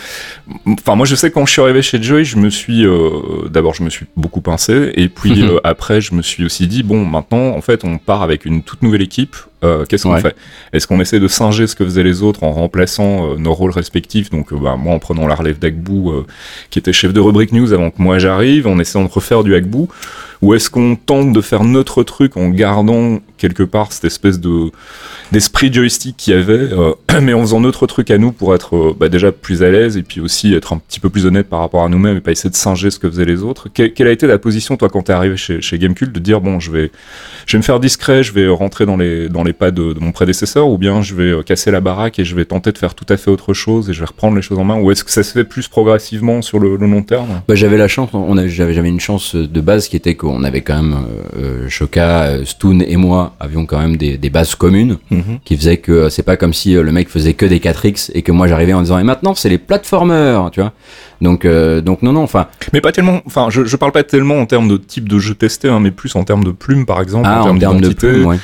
enfin 0.67 0.95
moi 0.95 1.05
je 1.05 1.15
sais 1.15 1.29
que 1.29 1.35
quand 1.35 1.45
je 1.45 1.51
suis 1.51 1.62
arrivé 1.62 1.81
chez 1.81 2.01
Joy, 2.01 2.25
je 2.25 2.38
me 2.38 2.49
suis 2.49 2.85
d'abord 3.49 3.73
je 3.73 3.83
me 3.83 3.89
suis 3.89 4.05
beaucoup 4.15 4.41
pincé 4.41 4.91
et 4.95 5.09
puis 5.09 5.43
après 5.63 6.01
je 6.01 6.13
me 6.15 6.21
suis 6.21 6.43
aussi 6.43 6.67
dit 6.67 6.83
bon 6.83 7.05
maintenant 7.05 7.55
en 7.55 7.62
fait 7.62 7.83
on 7.83 7.97
part 7.97 8.23
avec 8.23 8.45
une 8.45 8.63
toute 8.63 8.81
nouvelle 8.81 9.01
équipe. 9.01 9.35
Euh, 9.63 9.86
Qu'est-ce 9.86 10.04
qu'on 10.04 10.13
Ouais. 10.13 10.22
fait? 10.22 10.36
Est-ce 10.72 10.88
qu'on 10.88 11.00
essaie 11.02 11.19
de 11.19 11.28
singer 11.28 11.67
ce 11.67 11.76
que 11.76 11.84
faisaient 11.84 12.04
les 12.04 12.22
autres 12.24 12.43
en 12.43 12.52
remplaçant 12.52 13.32
euh, 13.34 13.36
nos 13.38 13.54
rôles 13.54 13.72
respectifs? 13.72 14.30
Donc 14.30 14.54
euh, 14.54 14.58
bah, 14.58 14.76
moi 14.78 14.93
en 14.93 15.00
prenant 15.00 15.28
la 15.28 15.36
relève 15.36 15.60
d'Agbou 15.60 16.12
euh, 16.12 16.26
qui 16.69 16.80
était 16.80 16.93
chef 16.93 17.12
de 17.13 17.19
rubrique 17.19 17.52
news 17.52 17.74
avant 17.74 17.89
que 17.89 18.02
moi 18.02 18.19
j'arrive, 18.19 18.67
en 18.67 18.80
essayant 18.80 19.04
de 19.06 19.12
refaire 19.12 19.43
du 19.43 19.56
Agbou 19.56 19.89
ou 20.41 20.54
est-ce 20.54 20.69
qu'on 20.69 20.95
tente 20.95 21.34
de 21.34 21.41
faire 21.41 21.63
notre 21.63 22.04
truc 22.04 22.38
en 22.38 22.49
gardant 22.49 23.19
quelque 23.38 23.63
part 23.63 23.91
cette 23.91 24.06
espèce 24.06 24.39
de 24.39 24.71
d'esprit 25.32 25.71
joystick 25.71 26.17
qu'il 26.17 26.34
y 26.34 26.38
avait, 26.38 26.54
euh, 26.54 26.93
mais 27.21 27.34
en 27.34 27.41
faisant 27.41 27.60
notre 27.60 27.88
truc 27.88 28.10
à 28.12 28.17
nous 28.17 28.32
pour 28.32 28.56
être 28.56 28.75
euh, 28.75 28.95
bah, 28.97 29.10
déjà 29.10 29.32
plus 29.32 29.63
à 29.63 29.69
l'aise 29.69 29.97
et 29.97 30.04
puis 30.04 30.21
aussi 30.21 30.54
être 30.54 30.73
un 30.73 30.78
petit 30.78 30.99
peu 30.99 31.10
plus 31.10 31.25
honnête 31.25 31.47
par 31.47 31.60
rapport 31.60 31.84
à 31.84 31.89
nous-mêmes 31.89 32.17
et 32.17 32.21
pas 32.21 32.32
essayer 32.32 32.49
de 32.49 32.56
singer 32.56 32.89
ce 32.89 32.99
que 32.99 33.10
faisaient 33.10 33.25
les 33.25 33.43
autres? 33.43 33.69
Que- 33.71 33.88
quelle 33.88 34.08
a 34.08 34.12
été 34.12 34.28
la 34.28 34.38
position 34.38 34.78
toi 34.78 34.89
quand 34.89 35.04
t'es 35.04 35.13
arrivé 35.13 35.38
chez, 35.38 35.62
chez 35.62 35.78
Gamecult 35.78 36.12
de 36.12 36.19
dire 36.19 36.41
bon 36.41 36.60
je 36.60 36.71
vais 36.71 36.91
je 37.45 37.54
vais 37.54 37.60
me 37.60 37.63
faire 37.63 37.80
discret, 37.80 38.23
je 38.23 38.34
vais 38.34 38.47
rentrer 38.47 38.86
dans 38.86 38.97
les 38.97 39.30
dans 39.30 39.43
les 39.43 39.54
pas 39.54 39.71
de, 39.71 39.95
mon 39.99 40.12
prédécesseur 40.12 40.67
ou 40.67 40.78
bien 40.78 41.02
je 41.02 41.15
vais 41.15 41.32
euh, 41.32 41.43
casser 41.43 41.71
la 41.71 41.82
baraque 41.82 42.19
et 42.19 42.25
je 42.25 42.36
vais 42.36 42.45
tenter 42.45 42.71
de 42.71 42.78
faire 42.78 42.95
tout 42.95 43.06
à 43.10 43.17
fait 43.17 43.30
autre 43.32 43.54
chose 43.54 43.89
et 43.89 43.93
je 43.93 43.99
vais 43.99 44.06
reprendre 44.06 44.36
les 44.36 44.41
choses 44.41 44.60
en 44.60 44.63
main? 44.63 44.80
Ou 44.80 44.91
est-ce 44.91 45.04
que 45.04 45.12
ça 45.12 45.23
se 45.23 45.32
fait 45.32 45.43
plus 45.43 45.67
progressivement 45.67 46.41
sur 46.41 46.60
le, 46.60 46.75
long 46.78 47.04
terme? 47.04 47.41
Bah, 47.47 47.56
j'avais 47.56 47.78
la 47.78 47.88
chance, 47.88 48.10
on 48.13 48.36
j'avais, 48.47 48.73
j'avais 48.73 48.89
une 48.89 48.99
chance 48.99 49.36
de 49.36 49.62
base 49.62 49.88
qui 49.88 49.95
était 49.95 50.15
qu'on 50.32 50.44
avait 50.44 50.62
quand 50.62 50.76
même 50.82 50.94
euh, 51.38 51.63
euh, 51.65 51.70
Shoka, 51.70 52.24
euh, 52.24 52.46
Stoon 52.46 52.80
et 52.82 52.96
moi 52.98 53.36
avions 53.39 53.65
quand 53.65 53.80
même 53.80 53.98
des, 53.98 54.18
des 54.18 54.30
bases 54.30 54.56
communes. 54.56 54.98
qui 55.46 55.58
faisait 55.58 55.78
que 55.78 56.10
c'est 56.10 56.24
pas 56.24 56.38
comme 56.38 56.54
si 56.54 56.74
le 56.74 56.92
mec 56.92 57.10
faisait 57.10 57.34
que 57.34 57.46
des 57.46 57.60
4X 57.60 58.12
et 58.13 58.22
que 58.22 58.32
moi 58.32 58.48
j'arrivais 58.48 58.74
en 58.74 58.82
disant 58.82 59.00
et 59.00 59.04
maintenant 59.04 59.34
c'est 59.36 59.50
les 59.50 59.58
platformers 59.58 60.50
tu 60.52 60.62
vois 60.62 60.74
donc 61.22 61.46
euh, 61.46 61.82
donc 61.82 62.02
non 62.02 62.13
non 62.13 62.24
enfin 62.24 62.48
Mais 62.74 62.82
pas 62.82 62.92
tellement, 62.92 63.22
enfin, 63.26 63.48
je, 63.50 63.65
je 63.65 63.76
parle 63.76 63.92
pas 63.92 64.04
tellement 64.04 64.39
en 64.39 64.46
termes 64.46 64.68
de 64.70 64.78
type 64.78 65.10
de 65.10 65.20
jeu 65.20 65.36
testé, 65.36 65.68
hein, 65.68 65.80
mais 65.80 65.92
plus 65.92 66.15
en 66.15 66.24
termes 66.24 66.44
de 66.44 66.52
plumes, 66.52 66.86
par 66.86 67.02
exemple, 67.02 67.28
ah, 67.30 67.42
en 67.42 67.58
termes 67.58 67.58
de 67.82 67.88
d'identité. 67.89 68.08
plume 68.08 68.26
ouais. 68.28 68.38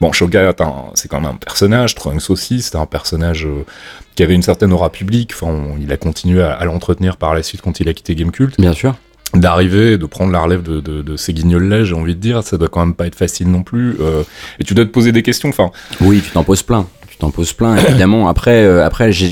Bon, 0.00 0.10
Shoga, 0.12 0.52
c'est 0.94 1.08
quand 1.08 1.20
même 1.20 1.30
un 1.30 1.34
personnage, 1.36 1.94
Trunks 1.94 2.28
aussi, 2.30 2.60
c'était 2.62 2.78
un 2.78 2.86
personnage 2.86 3.46
euh, 3.46 3.64
qui 4.16 4.22
avait 4.22 4.34
une 4.34 4.42
certaine 4.42 4.72
aura 4.72 4.90
publique, 4.90 5.32
enfin, 5.34 5.46
on- 5.52 5.76
il 5.80 5.92
a 5.92 5.96
continué 5.96 6.42
à, 6.42 6.52
à 6.52 6.64
l'entretenir 6.64 7.16
par 7.18 7.34
la 7.34 7.42
suite 7.42 7.60
quand 7.62 7.78
il 7.80 7.88
a 7.88 7.94
quitté 7.94 8.14
Gamecult. 8.14 8.58
bien 8.58 8.72
sûr 8.72 8.94
D'arriver, 9.34 9.96
de 9.96 10.04
prendre 10.04 10.30
la 10.30 10.40
relève 10.40 10.62
de, 10.62 10.80
de, 10.80 11.00
de 11.00 11.16
ces 11.16 11.32
guignols-là, 11.32 11.84
j'ai 11.84 11.94
envie 11.94 12.14
de 12.14 12.20
dire, 12.20 12.42
ça 12.42 12.58
doit 12.58 12.68
quand 12.68 12.84
même 12.84 12.94
pas 12.94 13.06
être 13.06 13.14
facile 13.14 13.50
non 13.50 13.62
plus. 13.62 13.96
euh, 14.00 14.22
et 14.58 14.64
tu 14.64 14.74
dois 14.74 14.84
te 14.84 14.90
poser 14.90 15.10
des 15.10 15.22
questions, 15.22 15.48
enfin, 15.48 15.70
oui 16.02 16.20
tu 16.22 16.30
t'en 16.32 16.44
poses 16.44 16.62
plein 16.62 16.86
t'en 17.22 17.30
poses 17.30 17.52
plein, 17.52 17.76
évidemment. 17.76 18.28
Après, 18.28 18.64
euh, 18.64 18.84
après, 18.84 19.12
je, 19.12 19.26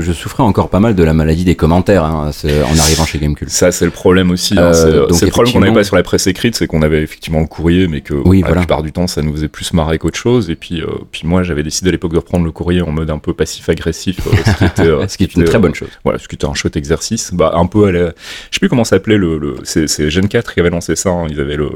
je 0.00 0.12
souffrais 0.12 0.42
encore 0.42 0.70
pas 0.70 0.80
mal 0.80 0.94
de 0.94 1.02
la 1.04 1.12
maladie 1.12 1.44
des 1.44 1.54
commentaires 1.54 2.02
hein, 2.04 2.30
en 2.32 2.78
arrivant 2.78 3.04
chez 3.04 3.18
Gamecult. 3.18 3.50
Ça, 3.50 3.70
c'est 3.70 3.84
le 3.84 3.90
problème 3.90 4.30
aussi. 4.30 4.54
Euh, 4.58 4.70
hein. 4.70 4.72
C'est 4.72 4.92
donc 4.92 5.12
c'est 5.12 5.26
le 5.26 5.30
problème 5.30 5.52
qu'on 5.52 5.60
n'avait 5.60 5.72
pas 5.74 5.84
sur 5.84 5.94
la 5.96 6.02
presse 6.02 6.26
écrite, 6.26 6.54
c'est 6.56 6.66
qu'on 6.66 6.80
avait 6.82 7.02
effectivement 7.02 7.40
le 7.40 7.46
courrier, 7.46 7.86
mais 7.86 8.00
que 8.00 8.14
Oui, 8.14 8.40
la 8.40 8.46
voilà. 8.48 8.62
plupart 8.62 8.82
du 8.82 8.92
temps, 8.92 9.06
ça 9.06 9.20
nous 9.20 9.32
faisait 9.32 9.48
plus 9.48 9.72
marrer 9.74 9.98
qu'autre 9.98 10.18
chose. 10.18 10.48
Et 10.48 10.56
puis, 10.56 10.80
euh, 10.80 10.86
puis 11.12 11.22
moi, 11.26 11.42
j'avais 11.42 11.62
décidé 11.62 11.90
à 11.90 11.92
l'époque 11.92 12.12
de 12.12 12.18
reprendre 12.18 12.44
le 12.46 12.50
courrier 12.50 12.80
en 12.80 12.90
mode 12.90 13.10
un 13.10 13.18
peu 13.18 13.34
passif-agressif, 13.34 14.20
euh, 14.26 14.30
ce 14.46 14.56
qui 14.58 14.64
était, 14.64 14.82
euh, 14.88 15.06
Ce 15.08 15.18
qui 15.18 15.24
est 15.24 15.34
une 15.34 15.42
était, 15.42 15.50
très 15.50 15.58
euh, 15.58 15.60
bonne 15.60 15.74
chose. 15.74 15.88
Voilà, 16.02 16.18
ce 16.18 16.26
qui 16.26 16.34
était 16.36 16.46
un 16.46 16.54
chouette 16.54 16.76
exercice. 16.76 17.30
Bah, 17.34 17.52
un 17.56 17.66
peu 17.66 17.84
à 17.86 17.92
la... 17.92 18.00
Je 18.00 18.04
sais 18.52 18.60
plus 18.60 18.68
comment 18.70 18.84
s'appelait 18.84 19.18
le... 19.18 19.38
le... 19.38 19.56
C'est 19.64 20.08
Gen 20.10 20.28
4 20.28 20.54
qui 20.54 20.60
avait 20.60 20.70
lancé 20.70 20.96
ça. 20.96 21.10
hein. 21.10 21.26
Ils 21.28 21.40
avaient 21.40 21.56
le... 21.56 21.68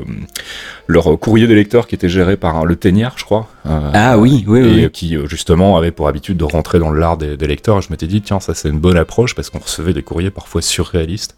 leur 0.86 1.18
courrier 1.18 1.46
des 1.46 1.54
lecteurs 1.54 1.86
qui 1.86 1.94
était 1.94 2.08
géré 2.08 2.36
par 2.38 2.64
le 2.64 2.74
Ténière, 2.76 3.12
je 3.16 3.24
crois. 3.24 3.48
Euh, 3.66 3.90
Ah 3.92 4.18
oui, 4.18 4.44
oui, 4.46 4.60
et 4.60 4.84
oui. 4.84 4.90
qui 4.90 5.16
euh, 5.16 5.26
justement 5.58 5.76
avait 5.76 5.90
pour 5.90 6.06
habitude 6.08 6.36
de 6.36 6.44
rentrer 6.44 6.78
dans 6.78 6.92
l'art 6.92 7.16
des, 7.16 7.36
des 7.36 7.46
lecteurs. 7.46 7.78
Et 7.78 7.82
je 7.82 7.88
m'étais 7.90 8.06
dit, 8.06 8.22
tiens, 8.22 8.40
ça 8.40 8.54
c'est 8.54 8.68
une 8.68 8.78
bonne 8.78 8.96
approche 8.96 9.34
parce 9.34 9.50
qu'on 9.50 9.58
recevait 9.58 9.92
des 9.92 10.02
courriers 10.02 10.30
parfois 10.30 10.62
surréalistes. 10.62 11.34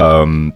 Euh, 0.00 0.48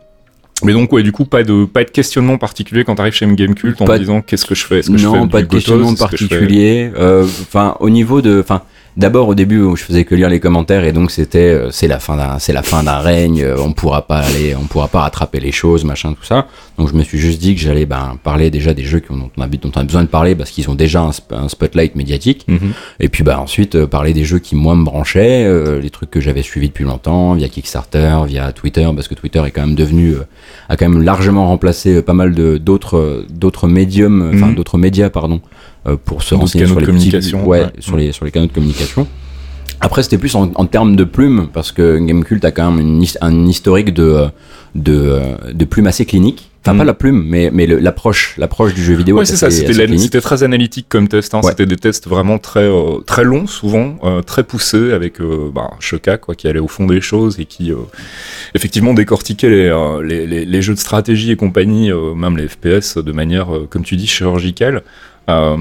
mais 0.62 0.72
donc, 0.74 0.92
ouais, 0.92 1.02
du 1.02 1.12
coup, 1.12 1.24
pas 1.24 1.42
de, 1.42 1.64
pas 1.64 1.84
de 1.84 1.90
questionnement 1.90 2.36
particulier 2.36 2.84
quand 2.84 2.94
t'arrives 2.96 3.14
chez 3.14 3.26
Gamecult 3.26 3.80
en 3.80 3.86
Pas 3.86 3.94
de- 3.94 4.00
disant 4.00 4.20
qu'est-ce 4.20 4.44
que 4.44 4.54
je 4.54 4.66
fais? 4.66 4.80
Est-ce 4.80 4.90
que 4.90 4.98
je 4.98 5.06
non, 5.06 5.22
fais 5.22 5.28
pas 5.28 5.42
de 5.42 5.46
questionnement 5.46 5.92
je 5.92 5.96
particulier? 5.96 6.90
Euh, 6.96 7.22
Enfin, 7.24 7.76
au 7.80 7.88
niveau 7.88 8.20
de, 8.20 8.40
enfin, 8.40 8.62
d'abord 8.96 9.28
au 9.28 9.34
début 9.34 9.60
où 9.60 9.76
je 9.76 9.84
faisais 9.84 10.04
que 10.04 10.14
lire 10.14 10.28
les 10.28 10.40
commentaires 10.40 10.84
et 10.84 10.92
donc 10.92 11.10
c'était, 11.10 11.38
euh, 11.38 11.70
c'est 11.70 11.88
la 11.88 11.98
fin 11.98 12.16
d'un, 12.16 12.38
c'est 12.38 12.52
la 12.52 12.62
fin 12.62 12.82
d'un 12.82 12.98
règne. 12.98 13.42
euh, 13.42 13.56
On 13.58 13.72
pourra 13.72 14.06
pas 14.06 14.18
aller, 14.18 14.54
on 14.60 14.64
pourra 14.64 14.88
pas 14.88 15.00
rattraper 15.02 15.40
les 15.40 15.52
choses, 15.52 15.84
machin, 15.84 16.12
tout 16.12 16.24
ça. 16.24 16.46
Donc 16.78 16.88
je 16.88 16.94
me 16.94 17.02
suis 17.02 17.18
juste 17.18 17.40
dit 17.40 17.54
que 17.54 17.60
j'allais 17.60 17.86
ben 17.86 18.16
parler 18.22 18.50
déjà 18.50 18.74
des 18.74 18.82
jeux 18.84 19.00
qui 19.00 19.10
ont- 19.12 19.16
dont 19.16 19.30
on 19.36 19.42
a, 19.42 19.46
dont 19.48 19.70
on 19.76 19.80
a 19.80 19.84
besoin 19.84 20.02
de 20.02 20.08
parler 20.08 20.34
parce 20.34 20.50
qu'ils 20.50 20.68
ont 20.70 20.74
déjà 20.74 21.02
un, 21.02 21.10
sp- 21.10 21.32
un 21.34 21.48
spotlight 21.48 21.94
médiatique. 21.96 22.44
Mhm. 22.48 22.72
Et 23.00 23.08
puis 23.08 23.22
bah 23.22 23.38
ensuite 23.40 23.74
euh, 23.74 23.86
parler 23.86 24.12
des 24.12 24.24
jeux 24.24 24.38
qui 24.38 24.54
moi 24.56 24.74
me 24.74 24.84
branchaient, 24.84 25.80
les 25.80 25.90
trucs 25.90 26.10
que 26.10 26.20
j'avais 26.20 26.42
suivis 26.42 26.68
depuis 26.68 26.84
longtemps 26.84 27.34
via 27.34 27.48
Kickstarter, 27.48 28.16
via 28.26 28.52
Twitter 28.52 28.88
parce 28.94 29.08
que 29.08 29.14
Twitter 29.14 29.42
est 29.46 29.50
quand 29.50 29.62
même 29.66 29.74
devenu 29.74 30.14
a 30.68 30.76
quand 30.76 30.88
même 30.88 31.02
largement 31.02 31.46
remplacé 31.46 32.02
pas 32.02 32.12
mal 32.12 32.34
de 32.34 32.56
d'autres 32.58 32.96
euh, 32.96 33.26
d'autres 33.30 33.68
médiums, 33.68 34.30
enfin 34.34 34.52
d'autres 34.52 34.78
médias 34.78 35.10
pardon 35.10 35.40
pour 36.04 36.22
se 36.22 36.34
renseigner 36.34 36.66
sur 36.66 36.74
les 36.80 36.86
petits- 36.86 36.92
communication, 36.92 37.46
ouais, 37.46 37.60
ouais. 37.62 37.66
sur 37.78 37.96
les 37.96 38.12
sur 38.12 38.24
les 38.24 38.30
canaux 38.30 38.46
de 38.46 38.52
communication. 38.52 39.06
Après 39.82 40.02
c'était 40.02 40.18
plus 40.18 40.34
en, 40.34 40.50
en 40.56 40.66
termes 40.66 40.94
de 40.94 41.04
plumes 41.04 41.48
parce 41.52 41.72
que 41.72 41.98
Gamecult 41.98 42.44
a 42.44 42.50
quand 42.50 42.70
même 42.70 42.80
une, 43.00 43.04
un 43.22 43.46
historique 43.46 43.94
de 43.94 44.02
euh, 44.02 44.26
de 44.74 44.92
euh, 44.94 45.20
de 45.52 45.64
plumes 45.64 45.86
assez 45.86 46.04
cliniques. 46.04 46.48
Enfin 46.62 46.76
pas 46.76 46.84
la 46.84 46.92
plume 46.92 47.24
mais 47.26 47.50
mais 47.50 47.66
l'approche 47.66 48.34
l'approche 48.36 48.74
du 48.74 48.84
jeu 48.84 48.92
vidéo. 48.92 49.16
Ouais, 49.16 49.22
est 49.22 49.24
c'est 49.24 49.36
ça. 49.36 49.50
C'était 49.50 49.70
assez 49.70 49.78
la- 49.78 49.84
clinique. 49.86 50.02
c'était 50.02 50.20
très 50.20 50.42
analytique 50.42 50.84
comme 50.90 51.08
test. 51.08 51.32
Hein. 51.34 51.40
Ouais. 51.42 51.48
C'était 51.52 51.64
des 51.64 51.76
tests 51.76 52.06
vraiment 52.06 52.36
très 52.38 52.64
euh, 52.68 52.98
très 53.06 53.24
longs, 53.24 53.46
souvent 53.46 53.96
euh, 54.04 54.20
très 54.20 54.44
poussés, 54.44 54.92
avec 54.92 55.18
euh, 55.22 55.50
bah, 55.54 55.70
Shoka 55.80 56.18
quoi, 56.18 56.34
qui 56.34 56.46
allait 56.46 56.58
au 56.60 56.68
fond 56.68 56.84
des 56.84 57.00
choses 57.00 57.40
et 57.40 57.46
qui 57.46 57.72
euh, 57.72 57.76
effectivement 58.54 58.92
décortiquait 58.92 59.48
les, 59.48 59.68
euh, 59.70 60.02
les, 60.02 60.26
les, 60.26 60.44
les 60.44 60.62
jeux 60.62 60.74
de 60.74 60.78
stratégie 60.78 61.30
et 61.30 61.36
compagnie, 61.36 61.90
euh, 61.90 62.14
même 62.14 62.36
les 62.36 62.46
FPS, 62.48 62.98
de 62.98 63.12
manière, 63.12 63.54
euh, 63.56 63.66
comme 63.70 63.82
tu 63.82 63.96
dis, 63.96 64.06
chirurgicale. 64.06 64.82
Euh, 65.28 65.56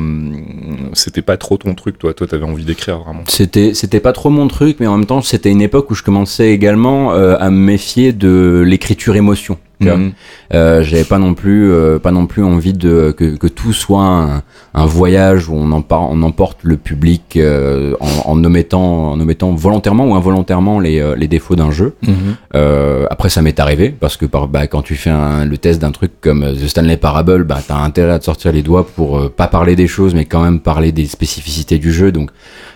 c'était 0.93 1.21
pas 1.21 1.37
trop 1.37 1.57
ton 1.57 1.75
truc, 1.75 1.97
toi. 1.97 2.13
Toi, 2.13 2.27
t'avais 2.27 2.45
envie 2.45 2.65
d'écrire 2.65 2.99
vraiment. 2.99 3.23
C'était 3.27 3.73
c'était 3.73 3.99
pas 3.99 4.13
trop 4.13 4.29
mon 4.29 4.47
truc, 4.47 4.77
mais 4.79 4.87
en 4.87 4.97
même 4.97 5.05
temps 5.05 5.21
c'était 5.21 5.51
une 5.51 5.61
époque 5.61 5.91
où 5.91 5.95
je 5.95 6.03
commençais 6.03 6.51
également 6.51 7.13
euh, 7.13 7.35
à 7.39 7.49
me 7.49 7.57
méfier 7.57 8.13
de 8.13 8.63
l'écriture 8.65 9.15
émotion. 9.15 9.57
Mhm. 9.81 10.11
Euh, 10.53 10.83
J'avais 10.83 11.03
pas 11.03 11.19
non 11.19 11.33
plus 11.33 11.71
euh, 11.71 11.99
pas 11.99 12.11
non 12.11 12.25
plus 12.25 12.43
envie 12.43 12.73
de 12.73 13.11
que, 13.17 13.35
que 13.35 13.47
tout 13.47 13.71
soit 13.73 14.03
un, 14.03 14.43
un 14.73 14.85
voyage 14.85 15.47
où 15.49 15.55
on, 15.55 15.71
emporte 15.71 16.57
le 16.63 16.75
public 16.77 17.37
euh, 17.37 17.93
en, 17.99 18.31
en 18.31 18.43
omettant 18.43 19.11
en 19.11 19.19
omettant 19.19 19.51
volontairement 19.53 20.05
ou 20.07 20.15
involontairement 20.15 20.79
les, 20.79 20.99
euh, 20.99 21.15
les 21.15 21.27
défauts 21.27 21.55
d'un 21.55 21.71
jeu. 21.71 21.95
Mhm. 22.05 22.13
Euh, 22.55 23.05
après, 23.09 23.29
ça 23.29 23.41
m'est 23.41 23.59
arrivé 23.59 23.89
parce 23.89 24.17
que 24.17 24.25
par, 24.25 24.47
bah, 24.47 24.67
quand 24.67 24.81
tu 24.81 24.95
fais 24.95 25.09
un- 25.11 25.45
le 25.45 25.57
test 25.57 25.81
d'un 25.81 25.91
truc 25.91 26.11
comme 26.21 26.41
The 26.53 26.67
Stanley 26.67 26.97
Parable, 26.97 27.43
bah, 27.43 27.59
t'as 27.65 27.77
intérêt 27.77 28.11
à 28.11 28.19
te 28.19 28.25
sortir 28.25 28.51
les 28.51 28.61
doigts 28.63 28.85
pour 28.85 29.17
euh, 29.19 29.29
pas 29.29 29.47
parler 29.47 29.75
des 29.75 29.87
choses, 29.87 30.13
mais 30.13 30.25
quand 30.25 30.43
même 30.43 30.59
parler 30.59 30.91
des 30.91 31.05
spécificités 31.05 31.77
du 31.77 31.91
jeu. 31.93 32.11
Donc, 32.11 32.31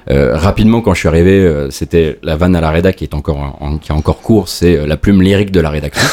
euh, 0.09 0.35
rapidement, 0.37 0.81
quand 0.81 0.93
je 0.93 0.99
suis 0.99 1.07
arrivé, 1.07 1.31
euh, 1.39 1.69
c'était 1.69 2.19
la 2.23 2.35
vanne 2.35 2.55
à 2.55 2.61
la 2.61 2.69
rédac 2.71 2.95
qui 2.95 3.03
est 3.03 3.13
encore 3.15 3.37
en- 3.39 3.57
en- 3.59 3.77
qui 3.77 3.91
est 3.91 3.95
encore 3.95 4.21
court, 4.21 4.47
c'est 4.49 4.77
euh, 4.77 4.85
la 4.87 4.97
plume 4.97 5.21
lyrique 5.21 5.51
de 5.51 5.59
la 5.59 5.69
rédaction. 5.69 6.07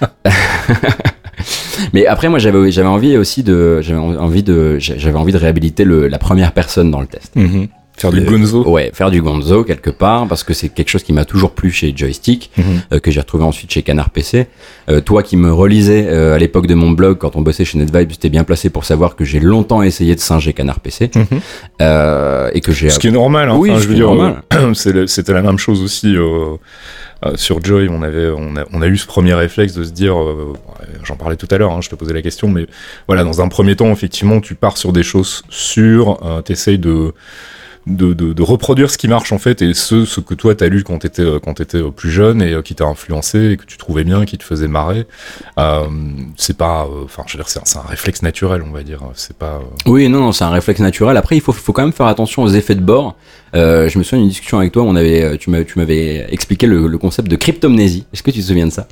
mais 1.92 2.06
après, 2.06 2.28
moi, 2.28 2.38
j'avais 2.38 2.70
j'avais 2.70 2.88
envie 2.88 3.16
aussi 3.16 3.42
de 3.42 3.80
j'avais 3.80 3.98
envie 4.00 4.42
de 4.42 4.78
j'avais 4.78 5.16
envie 5.18 5.32
de 5.32 5.38
réhabiliter 5.38 5.84
le, 5.84 6.08
la 6.08 6.18
première 6.18 6.52
personne 6.52 6.90
dans 6.90 7.00
le 7.00 7.06
test. 7.06 7.34
Mhm. 7.36 7.68
Faire 7.98 8.12
du 8.12 8.20
gonzo. 8.22 8.68
Ouais, 8.68 8.90
faire 8.94 9.10
du 9.10 9.20
gonzo 9.20 9.64
quelque 9.64 9.90
part, 9.90 10.26
parce 10.28 10.44
que 10.44 10.54
c'est 10.54 10.68
quelque 10.68 10.88
chose 10.88 11.02
qui 11.02 11.12
m'a 11.12 11.24
toujours 11.24 11.50
plu 11.52 11.70
chez 11.70 11.92
Joystick, 11.96 12.50
Mhm. 12.56 12.64
euh, 12.94 12.98
que 13.00 13.10
j'ai 13.10 13.20
retrouvé 13.20 13.44
ensuite 13.44 13.70
chez 13.72 13.82
Canard 13.82 14.10
PC. 14.10 14.46
Euh, 14.88 15.00
toi 15.00 15.22
qui 15.22 15.36
me 15.36 15.52
relisais 15.52 16.06
euh, 16.08 16.34
à 16.34 16.38
l'époque 16.38 16.66
de 16.66 16.74
mon 16.74 16.90
blog, 16.92 17.18
quand 17.18 17.36
on 17.36 17.42
bossait 17.42 17.64
chez 17.64 17.76
NetVibes, 17.78 18.12
t'es 18.18 18.28
bien 18.28 18.44
placé 18.44 18.70
pour 18.70 18.84
savoir 18.84 19.16
que 19.16 19.24
j'ai 19.24 19.40
longtemps 19.40 19.82
essayé 19.82 20.14
de 20.14 20.20
singer 20.20 20.52
Canard 20.52 20.80
PC, 20.80 21.10
Mhm. 21.14 21.40
et 22.54 22.60
que 22.60 22.72
j'ai... 22.72 22.90
Ce 22.90 22.98
qui 22.98 23.08
est 23.08 23.12
normal. 23.12 23.50
Hein. 23.50 23.56
Oui, 23.58 23.70
Enfin, 23.70 23.80
je 23.80 23.88
veux 23.88 23.94
dire, 23.94 24.10
c'était 25.06 25.32
la 25.32 25.42
même 25.42 25.58
chose 25.58 25.82
aussi. 25.82 26.14
euh, 26.16 26.56
sur 27.34 27.60
Joy, 27.64 27.88
on 27.90 28.02
avait, 28.02 28.28
on 28.30 28.54
a, 28.56 28.64
on 28.72 28.80
a 28.80 28.86
eu 28.86 28.96
ce 28.96 29.04
premier 29.06 29.34
réflexe 29.34 29.74
de 29.74 29.82
se 29.82 29.90
dire, 29.90 30.16
euh, 30.16 30.52
j'en 31.02 31.16
parlais 31.16 31.34
tout 31.34 31.48
à 31.50 31.58
l'heure, 31.58 31.72
hein, 31.72 31.80
je 31.82 31.88
te 31.88 31.96
posais 31.96 32.12
la 32.14 32.22
question, 32.22 32.46
mais 32.48 32.66
voilà, 33.08 33.24
dans 33.24 33.40
un 33.40 33.48
premier 33.48 33.74
temps, 33.74 33.90
effectivement, 33.90 34.40
tu 34.40 34.54
pars 34.54 34.76
sur 34.76 34.92
des 34.92 35.02
choses 35.02 35.42
sûres, 35.48 36.18
euh, 36.24 36.42
t'essayes 36.42 36.78
de, 36.78 37.12
de, 37.88 38.42
reproduire 38.42 38.90
ce 38.90 38.98
qui 38.98 39.08
marche 39.08 39.32
en 39.32 39.38
fait 39.38 39.62
et 39.62 39.74
ce, 39.74 40.20
que 40.20 40.34
toi 40.34 40.54
t'as 40.54 40.68
lu 40.68 40.84
quand 40.84 40.98
t'étais 40.98 41.22
euh, 41.22 41.38
quand 41.38 41.60
euh, 41.74 41.90
plus 41.90 42.10
jeune 42.10 42.40
et 42.42 42.52
euh, 42.52 42.62
qui 42.62 42.74
t'a 42.74 42.84
influencé 42.84 43.50
et 43.50 43.56
que 43.56 43.64
tu 43.64 43.76
trouvais 43.76 44.04
bien, 44.04 44.24
qui 44.24 44.38
te 44.38 44.44
faisait 44.44 44.68
marrer. 44.68 45.06
C'est 46.36 46.56
pas, 46.56 46.86
enfin, 47.04 47.24
je 47.26 47.36
veux 47.36 47.42
dire, 47.42 47.48
c'est 47.48 47.78
un, 47.78 47.82
réflexe 47.82 48.22
naturel, 48.22 48.62
on 48.62 48.70
va 48.70 48.82
dire. 48.82 49.00
C'est 49.14 49.36
pas. 49.36 49.60
Oui, 49.86 50.08
non, 50.08 50.20
non, 50.20 50.32
c'est 50.32 50.44
un 50.44 50.50
réflexe 50.50 50.80
naturel. 50.80 51.16
Après, 51.16 51.36
il 51.36 51.40
faut, 51.40 51.52
faut 51.52 51.72
quand 51.72 51.82
même 51.82 51.92
faire 51.92 52.06
attention 52.06 52.42
aux 52.42 52.48
effets 52.48 52.74
de 52.74 52.80
bord. 52.80 53.16
Euh, 53.54 53.88
je 53.88 53.98
me 53.98 54.04
souviens 54.04 54.20
d'une 54.20 54.28
discussion 54.28 54.58
avec 54.58 54.72
toi, 54.72 54.82
où 54.82 54.86
on 54.86 54.96
avait, 54.96 55.22
euh, 55.22 55.36
tu 55.38 55.50
m'avais, 55.50 55.64
tu 55.64 55.78
m'avais 55.78 56.26
expliqué 56.30 56.66
le, 56.66 56.86
le 56.86 56.98
concept 56.98 57.28
de 57.30 57.36
cryptomnésie. 57.36 58.04
Est-ce 58.12 58.22
que 58.22 58.30
tu 58.30 58.40
te 58.40 58.44
souviens 58.44 58.66
de 58.66 58.72
ça? 58.72 58.86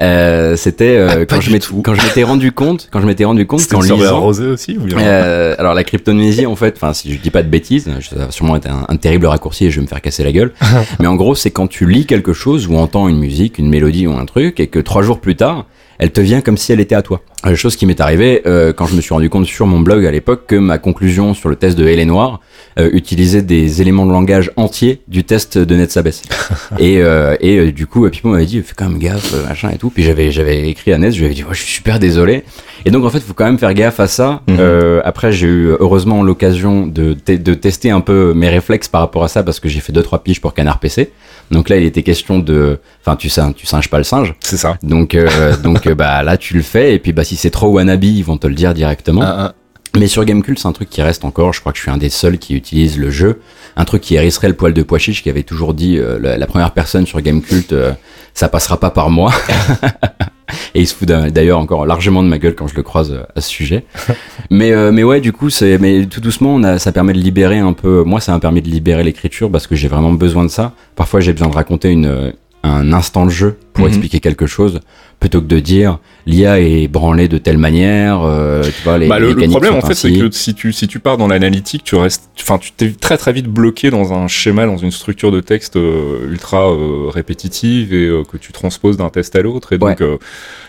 Euh, 0.00 0.56
C'était 0.56 0.96
euh, 0.96 1.08
Ah, 1.10 1.24
quand 1.26 1.40
je 1.40 1.50
quand 1.82 1.94
je 1.94 2.02
m'étais 2.02 2.22
rendu 2.22 2.52
compte, 2.52 2.88
quand 2.90 3.00
je 3.00 3.06
m'étais 3.06 3.24
rendu 3.24 3.46
compte 3.46 3.66
qu'en 3.68 3.80
lisant, 3.80 4.24
aussi 4.24 4.78
ou 4.78 4.84
bien 4.84 4.98
Euh, 4.98 5.54
alors 5.58 5.74
la 5.74 5.84
cryptomnésie 5.84 6.46
en 6.46 6.56
fait, 6.56 6.74
enfin 6.76 6.92
si 6.94 7.12
je 7.12 7.18
dis 7.18 7.30
pas 7.30 7.42
de 7.42 7.48
bêtises, 7.48 7.90
ça 8.00 8.16
va 8.16 8.30
sûrement 8.30 8.56
être 8.56 8.68
un, 8.70 8.86
un 8.88 8.96
terrible 8.96 9.26
raccourci 9.26 9.66
et 9.66 9.70
je 9.70 9.76
vais 9.76 9.82
me 9.82 9.86
faire 9.88 10.00
casser 10.00 10.24
la 10.24 10.32
gueule. 10.32 10.52
mais 11.00 11.06
en 11.06 11.16
gros 11.16 11.34
c'est 11.34 11.50
quand 11.50 11.66
tu 11.66 11.86
lis 11.86 12.06
quelque 12.06 12.32
chose 12.32 12.66
ou 12.66 12.76
entends 12.76 13.08
une 13.08 13.18
musique, 13.18 13.58
une 13.58 13.68
mélodie 13.68 14.06
ou 14.06 14.12
un 14.12 14.24
truc 14.24 14.60
et 14.60 14.68
que 14.68 14.78
trois 14.78 15.02
jours 15.02 15.20
plus 15.20 15.36
tard, 15.36 15.66
elle 16.00 16.10
te 16.10 16.20
vient 16.20 16.40
comme 16.40 16.56
si 16.56 16.72
elle 16.72 16.80
était 16.80 16.96
à 16.96 17.02
toi. 17.02 17.20
Euh, 17.46 17.54
chose 17.54 17.76
qui 17.76 17.86
m'est 17.86 18.00
arrivée 18.00 18.42
euh, 18.46 18.72
quand 18.72 18.86
je 18.86 18.94
me 18.96 19.00
suis 19.00 19.14
rendu 19.14 19.30
compte 19.30 19.46
sur 19.46 19.66
mon 19.66 19.80
blog 19.80 20.04
à 20.04 20.10
l'époque 20.10 20.42
que 20.46 20.56
ma 20.56 20.76
conclusion 20.78 21.32
sur 21.32 21.48
le 21.48 21.56
test 21.56 21.78
de 21.78 21.86
Hélène 21.86 22.08
Noir 22.08 22.40
euh, 22.78 22.90
utilisait 22.92 23.40
des 23.42 23.80
éléments 23.80 24.04
de 24.04 24.12
langage 24.12 24.50
entiers 24.56 25.00
du 25.08 25.24
test 25.24 25.56
de 25.56 25.74
NetSabes. 25.76 26.08
et 26.78 27.00
euh, 27.02 27.36
et 27.40 27.56
euh, 27.58 27.72
du 27.72 27.86
coup, 27.86 28.08
Pipo 28.10 28.28
m'avait 28.28 28.44
dit 28.46 28.60
fais 28.62 28.74
quand 28.76 28.88
même 28.88 28.98
gaffe, 28.98 29.32
euh, 29.34 29.46
machin 29.48 29.70
et 29.72 29.78
tout. 29.78 29.90
Puis 29.90 30.02
j'avais 30.02 30.30
j'avais 30.32 30.68
écrit 30.68 30.92
à 30.92 30.98
Nes, 30.98 31.12
je 31.12 31.18
lui 31.18 31.26
avais 31.26 31.34
dit 31.34 31.44
ouais, 31.44 31.52
je 31.54 31.62
suis 31.62 31.72
super 31.76 31.98
désolé. 31.98 32.42
Et 32.84 32.90
donc 32.90 33.04
en 33.04 33.10
fait, 33.10 33.20
faut 33.20 33.34
quand 33.34 33.44
même 33.44 33.58
faire 33.58 33.72
gaffe 33.74 34.00
à 34.00 34.06
ça. 34.06 34.42
Mhm. 34.48 34.56
Euh, 34.58 35.00
après, 35.04 35.32
j'ai 35.32 35.46
eu 35.46 35.68
heureusement 35.80 36.22
l'occasion 36.22 36.86
de, 36.86 37.14
te- 37.14 37.32
de 37.32 37.54
tester 37.54 37.90
un 37.90 38.00
peu 38.00 38.32
mes 38.34 38.48
réflexes 38.48 38.88
par 38.88 39.00
rapport 39.02 39.24
à 39.24 39.28
ça 39.28 39.42
parce 39.42 39.60
que 39.60 39.68
j'ai 39.68 39.80
fait 39.80 39.92
deux 39.92 40.02
trois 40.02 40.22
piges 40.22 40.40
pour 40.40 40.54
Canard 40.54 40.78
PC. 40.78 41.10
Donc 41.50 41.68
là, 41.68 41.76
il 41.76 41.84
était 41.84 42.02
question 42.02 42.38
de, 42.38 42.78
enfin, 43.00 43.16
tu 43.16 43.28
sais, 43.28 43.42
tu 43.54 43.66
singes 43.66 43.88
pas 43.88 43.98
le 43.98 44.04
singe. 44.04 44.34
C'est 44.40 44.56
ça. 44.56 44.78
Donc 44.82 45.14
euh, 45.14 45.56
donc 45.62 45.86
euh, 45.86 45.94
bah 45.94 46.22
là, 46.22 46.36
tu 46.36 46.54
le 46.54 46.62
fais 46.62 46.94
et 46.94 46.98
puis 46.98 47.12
bah 47.12 47.24
si 47.24 47.36
c'est 47.36 47.50
trop 47.50 47.68
wannabe, 47.68 48.04
ils 48.04 48.22
vont 48.22 48.36
te 48.36 48.46
le 48.46 48.54
dire 48.54 48.74
directement. 48.74 49.22
Ah, 49.22 49.36
ah. 49.38 49.54
Mais 49.98 50.06
sur 50.06 50.24
Gamecult, 50.24 50.58
c'est 50.58 50.68
un 50.68 50.72
truc 50.72 50.88
qui 50.88 51.02
reste 51.02 51.24
encore. 51.24 51.52
Je 51.52 51.60
crois 51.60 51.72
que 51.72 51.78
je 51.78 51.82
suis 51.82 51.90
un 51.90 51.96
des 51.96 52.10
seuls 52.10 52.38
qui 52.38 52.54
utilise 52.54 52.96
le 52.98 53.10
jeu. 53.10 53.40
Un 53.76 53.84
truc 53.84 54.02
qui 54.02 54.14
hérisserait 54.14 54.48
le 54.48 54.54
poil 54.54 54.72
de 54.72 54.82
pois 54.82 54.98
chiche, 54.98 55.22
qui 55.22 55.30
avait 55.30 55.42
toujours 55.42 55.74
dit 55.74 55.98
euh, 55.98 56.18
la, 56.20 56.38
la 56.38 56.46
première 56.46 56.72
personne 56.72 57.06
sur 57.06 57.20
Gamecult, 57.20 57.72
euh, 57.72 57.92
ça 58.34 58.48
passera 58.48 58.78
pas 58.78 58.90
par 58.90 59.10
moi. 59.10 59.32
Et 60.74 60.80
il 60.80 60.86
se 60.86 60.94
fout 60.94 61.08
d'ailleurs 61.08 61.58
encore 61.58 61.86
largement 61.86 62.22
de 62.22 62.28
ma 62.28 62.38
gueule 62.38 62.54
quand 62.54 62.66
je 62.66 62.74
le 62.74 62.82
croise 62.82 63.12
euh, 63.12 63.22
à 63.36 63.40
ce 63.40 63.48
sujet. 63.48 63.84
mais 64.50 64.72
euh, 64.72 64.92
mais 64.92 65.04
ouais, 65.04 65.20
du 65.20 65.32
coup, 65.32 65.50
c'est 65.50 65.78
mais 65.78 66.06
tout 66.06 66.20
doucement, 66.20 66.54
on 66.54 66.62
a, 66.62 66.78
ça 66.78 66.92
permet 66.92 67.12
de 67.12 67.18
libérer 67.18 67.58
un 67.58 67.72
peu. 67.72 68.02
Moi, 68.04 68.20
ça 68.20 68.32
m'a 68.32 68.40
permis 68.40 68.62
de 68.62 68.68
libérer 68.68 69.04
l'écriture 69.04 69.50
parce 69.50 69.66
que 69.66 69.76
j'ai 69.76 69.88
vraiment 69.88 70.12
besoin 70.12 70.44
de 70.44 70.50
ça. 70.50 70.72
Parfois, 70.96 71.20
j'ai 71.20 71.32
besoin 71.32 71.48
de 71.48 71.54
raconter 71.54 71.90
une 71.90 72.32
un 72.62 72.92
instant 72.92 73.24
de 73.24 73.30
jeu 73.30 73.58
pour 73.72 73.84
Mhm. 73.84 73.90
expliquer 73.90 74.20
quelque 74.20 74.46
chose, 74.46 74.80
plutôt 75.20 75.40
que 75.40 75.46
de 75.46 75.58
dire 75.60 75.98
l'IA 76.26 76.60
est 76.60 76.88
branlée 76.88 77.28
de 77.28 77.38
telle 77.38 77.58
manière, 77.58 78.20
euh, 78.22 78.62
tu 78.62 78.82
vois, 78.84 78.98
les, 78.98 79.06
Bah, 79.08 79.18
le, 79.18 79.34
problème 79.48 79.74
en 79.74 79.80
fait 79.80 79.94
c'est 79.94 80.12
que 80.12 80.30
si 80.30 80.54
tu 80.54 80.72
si 80.72 80.86
tu 80.88 80.98
pars 80.98 81.16
dans 81.18 81.28
l'analytique 81.28 81.82
tu 81.84 81.94
restes 81.96 82.30
enfin 82.40 82.58
tu 82.58 82.72
t'es 82.72 82.90
très 82.90 83.16
très 83.16 83.32
vite 83.32 83.46
bloqué 83.46 83.90
dans 83.90 84.12
un 84.12 84.28
schéma 84.28 84.66
dans 84.66 84.76
une 84.76 84.90
structure 84.90 85.30
de 85.32 85.40
texte 85.40 85.76
euh, 85.76 86.28
ultra 86.30 86.70
euh, 86.70 87.08
répétitive 87.08 87.92
et 87.94 88.10
que 88.30 88.36
tu 88.36 88.52
transposes 88.52 88.96
d'un 88.96 89.08
test 89.10 89.34
à 89.36 89.42
l'autre. 89.42 89.72
Et 89.72 89.78
donc 89.78 90.02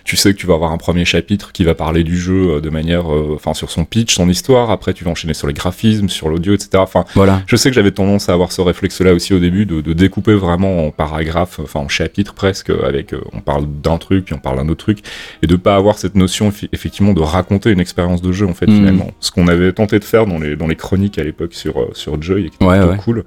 tu 0.04 0.16
sais 0.18 0.34
que 0.34 0.38
tu 0.38 0.48
vas 0.48 0.56
avoir 0.56 0.72
un 0.72 0.78
premier 0.78 1.06
chapitre 1.06 1.52
qui 1.52 1.64
va 1.64 1.76
parler 1.76 2.04
du 2.04 2.18
jeu 2.18 2.60
de 2.62 2.70
manière 2.70 3.06
enfin 3.08 3.54
sur 3.54 3.70
son 3.72 3.86
pitch 3.86 4.16
son 4.16 4.28
histoire. 4.30 4.70
Après 4.72 4.94
tu 4.94 5.04
vas 5.04 5.12
enchaîner 5.12 5.34
sur 5.34 5.48
les 5.48 5.54
graphismes 5.54 6.10
sur 6.10 6.30
l'audio 6.30 6.54
etc 6.54 6.70
enfin 6.76 7.06
Voilà. 7.16 7.42
je 7.48 7.56
sais 7.56 7.70
que 7.70 7.76
j'avais 7.76 7.92
tendance 7.92 8.30
à 8.30 8.34
avoir 8.34 8.52
ce 8.52 8.62
réflexe-là 8.62 9.14
aussi 9.14 9.34
au 9.34 9.40
début, 9.40 9.66
de, 9.66 9.82
de 9.82 9.94
découper 9.94 10.34
vraiment 10.34 10.88
en 10.88 10.92
paragraphes, 10.92 11.60
enfin 11.64 11.80
en 11.82 11.88
chapitres 11.88 12.34
presque, 12.34 12.70
avec 12.94 13.14
euh, 13.14 13.22
on 13.34 13.40
parle 13.40 13.66
d'un 13.84 13.98
truc 13.98 14.26
puis 14.26 14.34
on 14.36 14.40
parle 14.40 14.58
d'un 14.58 14.70
autre 14.70 14.84
truc, 14.84 15.00
et 15.42 15.48
de 15.48 15.56
pas 15.56 15.76
avoir 15.76 15.98
cette 15.98 16.16
notion 16.16 16.52
effectivement 16.72 17.14
de 17.14 17.22
raconter 17.22 17.72
une 17.72 17.80
expérience 17.80 18.22
de 18.22 18.32
jeu 18.32 18.46
en 18.48 18.54
fait 18.54 18.68
Mhm. 18.68 18.76
finalement. 18.76 19.12
Ce 19.20 19.32
qu'on 19.32 19.48
avait 19.48 19.72
tenté 19.74 20.00
de 20.00 20.04
faire 20.04 20.26
dans 20.26 20.40
les 20.40 20.56
dans 20.56 20.68
les 20.68 20.76
chroniques 20.76 21.18
à 21.18 21.24
l'époque 21.24 21.54
sur 21.54 21.80
euh, 21.80 21.90
sur 21.94 22.22
Joy, 22.22 22.46
et 22.46 22.50
qui 22.50 22.56
était 22.56 22.66
Ouais, 22.66 22.98
cool. 23.04 23.24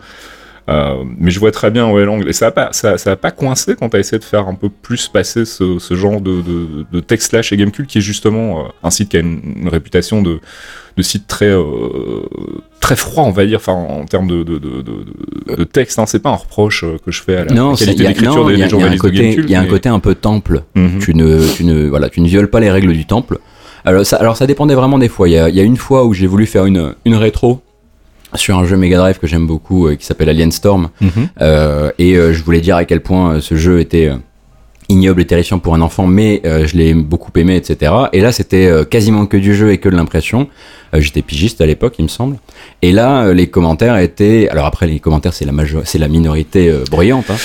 Euh, 0.66 1.04
mais 1.18 1.30
je 1.30 1.38
vois 1.40 1.50
très 1.50 1.70
bien 1.70 1.90
ouais 1.90 2.06
l'angle 2.06 2.26
et 2.26 2.32
ça 2.32 2.46
a 2.46 2.50
pas 2.50 2.70
ça, 2.72 2.96
ça 2.96 3.12
a 3.12 3.16
pas 3.16 3.30
coincé 3.30 3.74
quand 3.78 3.90
t'as 3.90 3.98
essayé 3.98 4.18
de 4.18 4.24
faire 4.24 4.48
un 4.48 4.54
peu 4.54 4.70
plus 4.70 5.08
passer 5.08 5.44
ce, 5.44 5.78
ce 5.78 5.94
genre 5.94 6.22
de, 6.22 6.40
de, 6.40 6.86
de 6.90 7.00
texte 7.00 7.32
là 7.34 7.42
chez 7.42 7.58
Gamecube 7.58 7.84
qui 7.84 7.98
est 7.98 8.00
justement 8.00 8.60
euh, 8.60 8.68
un 8.82 8.88
site 8.88 9.10
qui 9.10 9.18
a 9.18 9.20
une, 9.20 9.42
une 9.56 9.68
réputation 9.68 10.22
de 10.22 10.40
de 10.96 11.02
site 11.02 11.26
très 11.26 11.46
euh, 11.50 11.62
très 12.80 12.96
froid 12.96 13.24
on 13.24 13.30
va 13.30 13.46
dire 13.46 13.58
enfin 13.58 13.72
en 13.72 14.04
termes 14.04 14.28
de 14.28 14.42
de, 14.42 14.58
de, 14.58 14.82
de, 14.82 15.56
de 15.56 15.64
texte 15.64 15.98
hein. 15.98 16.06
c'est 16.06 16.20
pas 16.20 16.30
un 16.30 16.36
reproche 16.36 16.84
euh, 16.84 16.98
que 17.04 17.10
je 17.10 17.22
fais 17.22 17.36
à 17.36 17.44
la, 17.44 17.54
Non, 17.54 17.74
qualité 17.74 18.04
d'écriture 18.04 18.46
des, 18.46 18.52
des 18.52 18.54
il 18.54 18.58
y 18.60 18.62
a 18.62 18.66
un 18.66 18.68
journalistes 18.68 19.02
côté, 19.02 19.16
Gamecube 19.16 19.44
il 19.46 19.50
y 19.50 19.54
a 19.54 19.60
un 19.60 19.66
côté 19.66 19.88
un 19.88 19.98
peu 20.00 20.14
temple. 20.14 20.62
Mhm. 20.74 20.98
tu 21.00 21.14
ne, 21.14 21.54
tu 21.56 21.64
ne, 21.64 21.88
voilà, 21.88 22.08
tu 22.08 22.20
ne 22.20 22.28
violes 22.28 22.48
pas 22.48 22.60
les 22.60 22.70
règles 22.70 22.92
du 22.92 23.06
temple. 23.06 23.38
Alors 23.84 24.06
ça, 24.06 24.16
alors 24.16 24.36
ça 24.36 24.46
dépendait 24.46 24.74
vraiment 24.74 24.98
des 24.98 25.08
fois. 25.08 25.28
Il 25.28 25.32
y 25.32 25.38
a, 25.38 25.48
il 25.48 25.54
y 25.54 25.60
a 25.60 25.62
une 25.62 25.76
fois 25.76 26.04
où 26.04 26.14
j'ai 26.14 26.26
voulu 26.26 26.46
faire 26.46 26.64
une, 26.66 26.94
une 27.04 27.16
rétro 27.16 27.60
sur 28.34 28.58
un 28.58 28.64
jeu 28.64 28.76
Mega 28.76 28.98
Drive 28.98 29.18
que 29.18 29.26
j'aime 29.26 29.46
beaucoup 29.46 29.86
euh, 29.86 29.94
qui 29.94 30.04
s'appelle 30.06 30.28
Alien 30.28 30.50
Storm 30.52 30.88
Mhm. 31.00 31.10
Euh, 31.40 31.90
et 31.98 32.14
euh, 32.16 32.32
je 32.32 32.42
voulais 32.42 32.60
dire 32.60 32.76
à 32.76 32.84
quel 32.84 33.00
point 33.00 33.40
ce 33.40 33.54
jeu 33.56 33.80
était 33.80 34.10
ignoble 34.88 35.22
et 35.22 35.26
terrifiant 35.26 35.58
pour 35.58 35.74
un 35.74 35.80
enfant, 35.80 36.06
mais 36.06 36.42
euh, 36.44 36.66
je 36.66 36.76
l'ai 36.76 36.94
beaucoup 36.94 37.30
aimé, 37.36 37.56
etc. 37.56 37.92
Et 38.12 38.20
là, 38.20 38.32
c'était 38.32 38.66
euh, 38.66 38.84
quasiment 38.84 39.26
que 39.26 39.36
du 39.36 39.54
jeu 39.54 39.72
et 39.72 39.78
que 39.78 39.88
de 39.88 39.96
l'impression. 39.96 40.48
Euh, 40.94 41.00
J'étais 41.00 41.22
pigiste 41.22 41.60
à 41.60 41.66
l'époque, 41.66 41.94
il 41.98 42.02
me 42.02 42.08
semble. 42.08 42.36
Et 42.82 42.92
là, 42.92 43.24
euh, 43.24 43.34
les 43.34 43.46
commentaires 43.48 43.96
étaient. 43.98 44.48
Alors 44.50 44.66
après, 44.66 44.86
les 44.86 45.00
commentaires, 45.00 45.32
c'est 45.32 45.44
la 45.46 45.52
major... 45.52 45.82
c'est 45.84 45.98
la 45.98 46.08
minorité 46.08 46.68
euh, 46.70 46.84
bruyante. 46.90 47.30
Hein. 47.30 47.36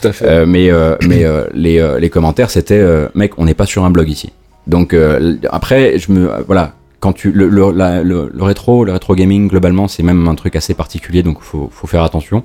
tout 0.00 0.08
à 0.08 0.12
fait 0.12 0.24
Euh, 0.26 0.46
mais 0.46 0.70
euh, 0.70 0.96
mais 1.08 1.24
euh, 1.24 1.44
les, 1.54 1.78
euh, 1.78 1.98
les 1.98 2.10
commentaires 2.10 2.50
c'était 2.50 2.74
euh, 2.78 3.08
mec 3.14 3.32
on 3.38 3.44
n'est 3.44 3.54
pas 3.54 3.66
sur 3.66 3.84
un 3.84 3.90
blog 3.90 4.08
ici 4.08 4.30
donc 4.66 4.92
euh, 4.92 5.36
après 5.50 5.98
je 5.98 6.12
me 6.12 6.30
voilà 6.46 6.74
quand 7.00 7.12
tu 7.12 7.30
le, 7.30 7.48
le, 7.48 7.70
le, 8.02 8.42
rétro 8.42 8.84
le 8.84 8.92
rétro 8.92 9.14
gaming 9.14 9.48
globalement 9.48 9.86
c'est 9.86 10.02
même 10.02 10.26
un 10.26 10.34
truc 10.34 10.56
assez 10.56 10.74
particulier 10.74 11.22
donc 11.22 11.40
faut 11.40 11.68
faut 11.72 11.86
faire 11.86 12.02
attention. 12.02 12.42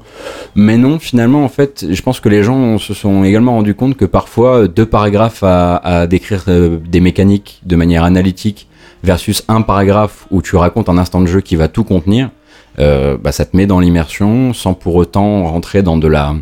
Mais 0.56 0.78
non 0.78 1.00
finalement 1.00 1.44
en 1.44 1.50
fait 1.50 1.86
je 1.90 2.02
pense 2.02 2.20
que 2.20 2.30
les 2.30 2.44
gens 2.44 2.78
se 2.78 2.94
sont 2.94 3.24
également 3.24 3.54
rendus 3.54 3.76
compte 3.76 3.98
que 3.98 4.06
parfois 4.06 4.68
deux 4.68 4.86
paragraphes 4.86 5.44
à, 5.44 5.78
à 5.78 6.08
décrire 6.08 6.46
euh, 6.48 6.78
des 6.88 7.00
mécaniques 7.00 7.62
de 7.66 7.76
manière 7.76 8.04
analytique 8.04 8.68
versus 9.04 9.44
un 9.48 9.62
paragraphe 9.62 10.28
où 10.32 10.42
tu 10.42 10.56
racontes 10.56 10.90
un 10.90 10.98
instant 10.98 11.22
de 11.22 11.28
jeu 11.28 11.42
qui 11.42 11.56
va 11.56 11.68
tout 11.68 11.84
contenir 11.84 12.30
euh, 12.80 13.18
bah, 13.18 13.32
ça 13.32 13.46
te 13.46 13.56
met 13.56 13.68
dans 13.68 13.80
l'immersion 13.80 14.54
sans 14.54 14.74
pour 14.74 14.96
autant 14.96 15.46
rentrer 15.46 15.84
dans 15.84 15.98
de 15.98 16.08
la 16.08 16.36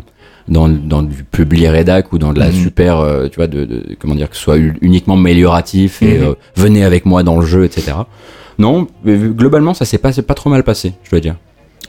dans, 0.48 0.68
dans 0.68 1.02
du 1.02 1.24
publi 1.24 1.68
rédac 1.68 2.12
ou 2.12 2.18
dans 2.18 2.32
de 2.32 2.38
la 2.40 2.46
Mhm. 2.48 2.52
super 2.52 2.98
euh, 2.98 3.28
tu 3.28 3.36
vois 3.36 3.46
de, 3.46 3.64
de- 3.64 3.96
comment 3.98 4.14
dire 4.14 4.28
que 4.28 4.36
ce 4.36 4.42
soit 4.42 4.56
uniquement 4.80 5.14
amélioratif 5.14 6.02
et 6.02 6.18
Mhm. 6.18 6.24
euh, 6.24 6.34
venez 6.56 6.84
avec 6.84 7.06
moi 7.06 7.22
dans 7.22 7.38
le 7.38 7.46
jeu 7.46 7.64
etc 7.64 7.92
non 8.58 8.86
mais 9.04 9.16
globalement 9.16 9.72
ça 9.74 9.84
s'est 9.84 9.98
pas 9.98 10.10
pas 10.12 10.34
trop 10.34 10.50
mal 10.50 10.62
passé 10.64 10.92
je 11.04 11.10
dois 11.10 11.20
dire 11.20 11.36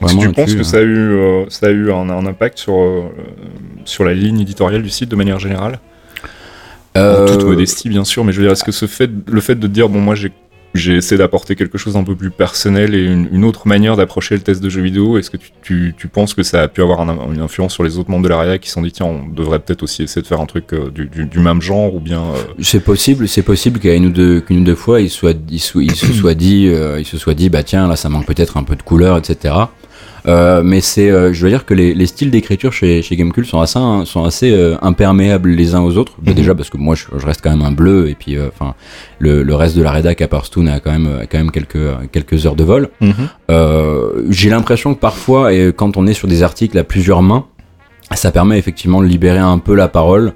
que 0.00 0.04
Vraiment 0.16 0.20
tu 0.22 0.28
penses 0.34 0.54
que 0.54 0.60
euh. 0.60 0.64
ça 0.64 0.78
a 0.78 0.82
eu, 0.82 0.96
euh, 1.12 1.44
ça 1.48 1.66
a 1.66 1.70
eu 1.70 1.90
un, 1.92 2.08
un 2.10 2.26
impact 2.26 2.58
sur, 2.58 2.74
sur 3.84 4.04
la 4.04 4.14
ligne 4.14 4.40
éditoriale 4.40 4.82
du 4.82 4.90
site 4.90 5.08
de 5.10 5.16
manière 5.16 5.38
générale? 5.38 5.78
En 6.96 7.24
toute 7.26 7.44
modestie, 7.44 7.88
bien 7.88 8.04
sûr, 8.04 8.24
mais 8.24 8.32
je 8.32 8.38
veux 8.38 8.44
dire, 8.44 8.52
est-ce 8.52 8.62
que 8.62 8.70
ce 8.70 8.86
fait, 8.86 9.10
le 9.26 9.40
fait 9.40 9.56
de 9.56 9.66
dire, 9.66 9.88
bon, 9.88 10.00
moi, 10.00 10.14
j'ai 10.14 10.30
j'ai 10.74 10.96
essayé 10.96 11.16
d'apporter 11.18 11.54
quelque 11.54 11.78
chose 11.78 11.94
d'un 11.94 12.02
peu 12.02 12.16
plus 12.16 12.30
personnel 12.30 12.94
et 12.94 13.04
une, 13.04 13.28
une 13.32 13.44
autre 13.44 13.68
manière 13.68 13.96
d'approcher 13.96 14.34
le 14.34 14.40
test 14.42 14.60
de 14.62 14.68
jeu 14.68 14.82
vidéo. 14.82 15.18
Est-ce 15.18 15.30
que 15.30 15.36
tu, 15.36 15.50
tu, 15.62 15.94
tu 15.96 16.08
penses 16.08 16.34
que 16.34 16.42
ça 16.42 16.62
a 16.62 16.68
pu 16.68 16.82
avoir 16.82 17.00
un- 17.00 17.32
une 17.32 17.40
influence 17.40 17.72
sur 17.72 17.84
les 17.84 17.96
autres 17.98 18.10
membres 18.10 18.24
de 18.24 18.28
la 18.28 18.38
REA 18.38 18.58
qui 18.58 18.68
se 18.68 18.74
sont 18.74 18.82
dit, 18.82 18.90
tiens, 18.92 19.06
on 19.06 19.28
devrait 19.28 19.60
peut-être 19.60 19.82
aussi 19.84 20.02
essayer 20.02 20.20
de 20.22 20.26
faire 20.26 20.40
un 20.40 20.46
truc 20.46 20.72
euh, 20.72 20.90
du, 20.90 21.06
du, 21.06 21.26
du 21.26 21.38
même 21.38 21.62
genre 21.62 21.94
ou 21.94 22.00
bien. 22.00 22.20
euh, 22.22 22.42
C'est 22.60 22.80
possible, 22.82 23.28
c'est 23.28 23.42
possible 23.42 23.78
qu'à 23.78 23.94
une 23.94 24.06
ou 24.06 24.10
deux, 24.10 24.40
qu'une 24.40 24.60
ou 24.60 24.64
deux 24.64 24.74
fois, 24.74 25.00
il, 25.00 25.10
soit, 25.10 25.36
il, 25.48 25.54
il 25.54 25.94
se 25.94 26.12
soit 26.12 26.34
dit, 26.34 26.66
euh, 26.68 26.98
il 26.98 27.04
se 27.06 27.18
soit 27.18 27.34
dit, 27.34 27.50
bah 27.50 27.62
tiens, 27.62 27.86
là, 27.86 27.94
ça 27.96 28.08
manque 28.08 28.26
peut-être 28.26 28.56
un 28.56 28.64
peu 28.64 28.74
de 28.74 28.82
couleur, 28.82 29.16
etc. 29.16 29.54
Euh, 30.26 30.62
mais 30.64 30.80
c'est, 30.80 31.10
euh, 31.10 31.32
je 31.34 31.42
veux 31.42 31.50
dire 31.50 31.66
que 31.66 31.74
les, 31.74 31.92
les 31.94 32.06
styles 32.06 32.30
d'écriture 32.30 32.72
chez, 32.72 33.02
chez 33.02 33.14
Gamecube 33.16 33.44
sont 33.44 33.60
assez, 33.60 33.78
sont 34.06 34.24
assez 34.24 34.50
euh, 34.52 34.76
imperméables 34.80 35.50
les 35.50 35.74
uns 35.74 35.82
aux 35.82 35.96
autres. 35.98 36.14
Mhm. 36.24 36.32
Déjà 36.34 36.54
parce 36.54 36.70
que 36.70 36.78
moi, 36.78 36.94
je, 36.94 37.04
je 37.18 37.26
reste 37.26 37.40
quand 37.42 37.50
même 37.50 37.62
un 37.62 37.72
bleu, 37.72 38.08
et 38.08 38.14
puis, 38.14 38.36
euh, 38.38 38.48
enfin, 38.48 38.74
le, 39.18 39.42
le 39.42 39.54
reste 39.54 39.76
de 39.76 39.82
la 39.82 39.90
rédac 39.90 40.22
à 40.22 40.28
part 40.28 40.46
Stoon 40.46 40.66
a 40.68 40.80
quand 40.80 40.92
même, 40.92 41.08
a 41.22 41.26
quand 41.26 41.38
même 41.38 41.50
quelques, 41.50 41.78
quelques 42.12 42.46
heures 42.46 42.56
de 42.56 42.64
vol. 42.64 42.88
Euh, 43.50 44.24
j'ai 44.30 44.50
l'impression 44.50 44.94
que 44.94 45.00
parfois, 45.00 45.52
et 45.52 45.72
quand 45.76 45.96
on 45.96 46.06
est 46.06 46.14
sur 46.14 46.28
des 46.28 46.42
articles 46.42 46.78
à 46.78 46.84
plusieurs 46.84 47.22
mains, 47.22 47.44
ça 48.14 48.30
permet 48.30 48.58
effectivement 48.58 49.02
de 49.02 49.06
libérer 49.06 49.38
un 49.38 49.58
peu 49.58 49.74
la 49.74 49.88
parole. 49.88 50.32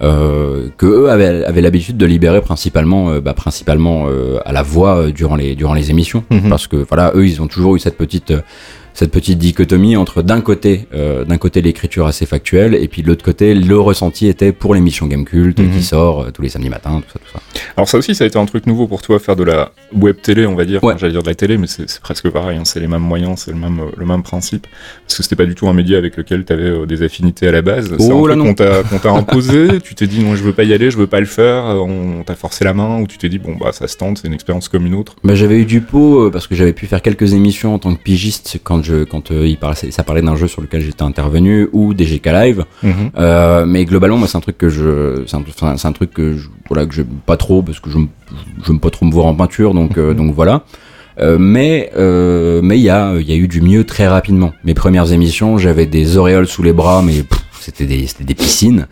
Euh, 0.00 0.68
que 0.78 0.86
eux 0.86 1.10
avaient, 1.10 1.44
avaient 1.44 1.60
l'habitude 1.60 1.96
de 1.96 2.06
libérer 2.06 2.40
principalement, 2.40 3.10
euh, 3.10 3.20
bah, 3.20 3.34
principalement 3.34 4.06
euh, 4.08 4.38
à 4.44 4.52
la 4.52 4.62
voix 4.62 4.96
euh, 4.96 5.10
durant 5.12 5.36
les 5.36 5.54
durant 5.54 5.74
les 5.74 5.90
émissions, 5.92 6.24
Mhm. 6.30 6.48
parce 6.48 6.66
que 6.66 6.76
voilà, 6.88 7.12
eux 7.14 7.24
ils 7.24 7.40
ont 7.40 7.46
toujours 7.46 7.76
eu 7.76 7.78
cette 7.78 7.96
petite 7.96 8.32
euh, 8.32 8.40
cette 8.94 9.10
petite 9.10 9.38
dichotomie 9.38 9.96
entre 9.96 10.22
d'un 10.22 10.40
côté 10.40 10.86
euh, 10.94 11.24
d'un 11.24 11.38
côté 11.38 11.62
l'écriture 11.62 12.06
assez 12.06 12.26
factuelle 12.26 12.74
et 12.74 12.88
puis 12.88 13.02
de 13.02 13.08
l'autre 13.08 13.24
côté 13.24 13.54
le 13.54 13.78
ressenti 13.78 14.26
était 14.26 14.52
pour 14.52 14.74
l'émission 14.74 15.06
Game 15.06 15.24
Cult 15.24 15.58
Mhm. 15.58 15.70
qui 15.70 15.82
sort 15.82 16.22
euh, 16.22 16.30
tous 16.30 16.42
les 16.42 16.48
samedis 16.48 16.68
matins, 16.70 17.00
tout 17.06 17.12
ça, 17.12 17.18
tout 17.18 17.32
ça. 17.32 17.40
Alors 17.76 17.88
ça 17.88 17.98
aussi, 17.98 18.14
ça 18.14 18.24
a 18.24 18.26
été 18.26 18.38
un 18.38 18.44
truc 18.46 18.66
nouveau 18.66 18.86
pour 18.86 19.02
toi, 19.02 19.18
faire 19.18 19.36
de 19.36 19.44
la 19.44 19.72
web 19.94 20.16
télé, 20.22 20.46
on 20.46 20.54
va 20.54 20.64
dire. 20.64 20.82
Ouais. 20.84 20.94
J'allais 20.98 21.12
dire 21.12 21.22
de 21.22 21.28
la 21.28 21.34
télé, 21.34 21.56
mais 21.58 21.66
c'est 21.66 22.00
presque 22.00 22.28
pareil. 22.30 22.58
hein, 22.58 22.64
C'est 22.64 22.80
les 22.80 22.86
mêmes 22.88 23.02
moyens, 23.02 23.40
c'est 23.44 23.50
le 23.52 23.56
même, 23.58 23.80
euh, 23.80 23.84
le 23.96 24.06
même 24.06 24.22
principe. 24.22 24.66
Parce 25.06 25.16
que 25.16 25.22
c'était 25.22 25.36
pas 25.36 25.46
du 25.46 25.54
tout 25.54 25.68
un 25.68 25.72
média 25.72 25.96
avec 25.98 26.16
lequel 26.16 26.44
tu 26.44 26.52
avais 26.52 26.86
des 26.86 27.02
affinités 27.02 27.48
à 27.48 27.52
la 27.52 27.62
base. 27.62 27.94
C'est 27.98 28.12
Oh 28.12 28.26
un 28.26 28.28
là 28.28 28.36
non. 28.36 28.44
qu'on 28.46 28.54
t'a 28.54 28.82
imposé. 29.14 29.80
tu 29.82 29.94
t'es 29.94 30.06
dit 30.06 30.20
non, 30.22 30.34
je 30.36 30.42
veux 30.42 30.52
pas 30.52 30.64
y 30.64 30.72
aller, 30.74 30.90
je 30.90 30.96
veux 30.98 31.06
pas 31.06 31.20
le 31.20 31.26
faire. 31.26 31.64
On 31.64 32.22
t'a 32.24 32.34
forcé 32.34 32.64
la 32.64 32.74
main, 32.74 33.00
ou 33.00 33.06
tu 33.06 33.18
t'es 33.18 33.28
dit 33.28 33.38
bon 33.38 33.56
bah 33.58 33.72
ça 33.72 33.88
se 33.88 33.96
tente, 33.96 34.18
c'est 34.18 34.26
une 34.28 34.34
expérience 34.34 34.68
comme 34.68 34.86
une 34.86 34.94
autre. 34.94 35.16
Bah, 35.24 35.34
j'avais 35.34 35.58
eu 35.58 35.64
du 35.64 35.80
pot 35.80 36.30
parce 36.30 36.46
que 36.46 36.54
j'avais 36.54 36.72
pu 36.72 36.86
faire 36.86 37.02
quelques 37.02 37.32
émissions 37.34 37.74
en 37.74 37.78
tant 37.78 37.94
que 37.94 38.02
pigiste 38.02 38.58
quand 38.62 38.81
je 38.82 39.04
quand 39.04 39.30
euh, 39.30 39.46
il 39.46 39.56
parlait, 39.56 39.90
ça 39.90 40.02
parlait 40.02 40.22
d'un 40.22 40.36
jeu 40.36 40.48
sur 40.48 40.62
lequel 40.62 40.80
j'étais 40.82 41.02
intervenu 41.02 41.68
ou 41.72 41.94
des 41.94 42.04
GK 42.04 42.26
Live. 42.26 42.64
Euh, 43.18 43.64
mais 43.66 43.84
globalement, 43.84 44.18
moi, 44.18 44.28
c'est 44.28 44.36
un 44.36 44.40
truc 44.40 44.58
que 44.58 44.68
je, 44.68 45.24
c'est 45.26 45.36
un, 45.86 45.92
truc 45.92 46.12
que 46.12 46.36
je, 46.36 46.48
voilà, 46.68 46.86
que 46.86 46.94
j'aime 46.94 47.06
pas 47.26 47.36
trop 47.36 47.62
parce 47.62 47.80
que 47.80 47.90
je, 47.90 47.98
j'aime 48.66 48.80
pas 48.80 48.90
trop 48.90 49.06
me 49.06 49.12
voir 49.12 49.26
en 49.26 49.34
peinture, 49.34 49.74
donc, 49.74 49.98
euh, 49.98 50.14
donc 50.14 50.34
voilà. 50.34 50.64
Mais 51.18 51.90
mais 51.94 52.78
il 52.78 52.82
y 52.82 52.90
a, 52.90 53.14
y 53.20 53.32
a 53.32 53.36
eu 53.36 53.48
du 53.48 53.60
mieux 53.60 53.84
très 53.84 54.08
rapidement. 54.08 54.52
Mes 54.64 54.74
premières 54.74 55.12
émissions, 55.12 55.58
j'avais 55.58 55.86
des 55.86 56.16
auréoles 56.16 56.46
sous 56.46 56.62
les 56.62 56.72
bras, 56.72 57.02
mais 57.02 57.24
c'était 57.60 57.86
des, 57.86 58.06
c'était 58.06 58.24
des 58.24 58.34
piscines. 58.34 58.86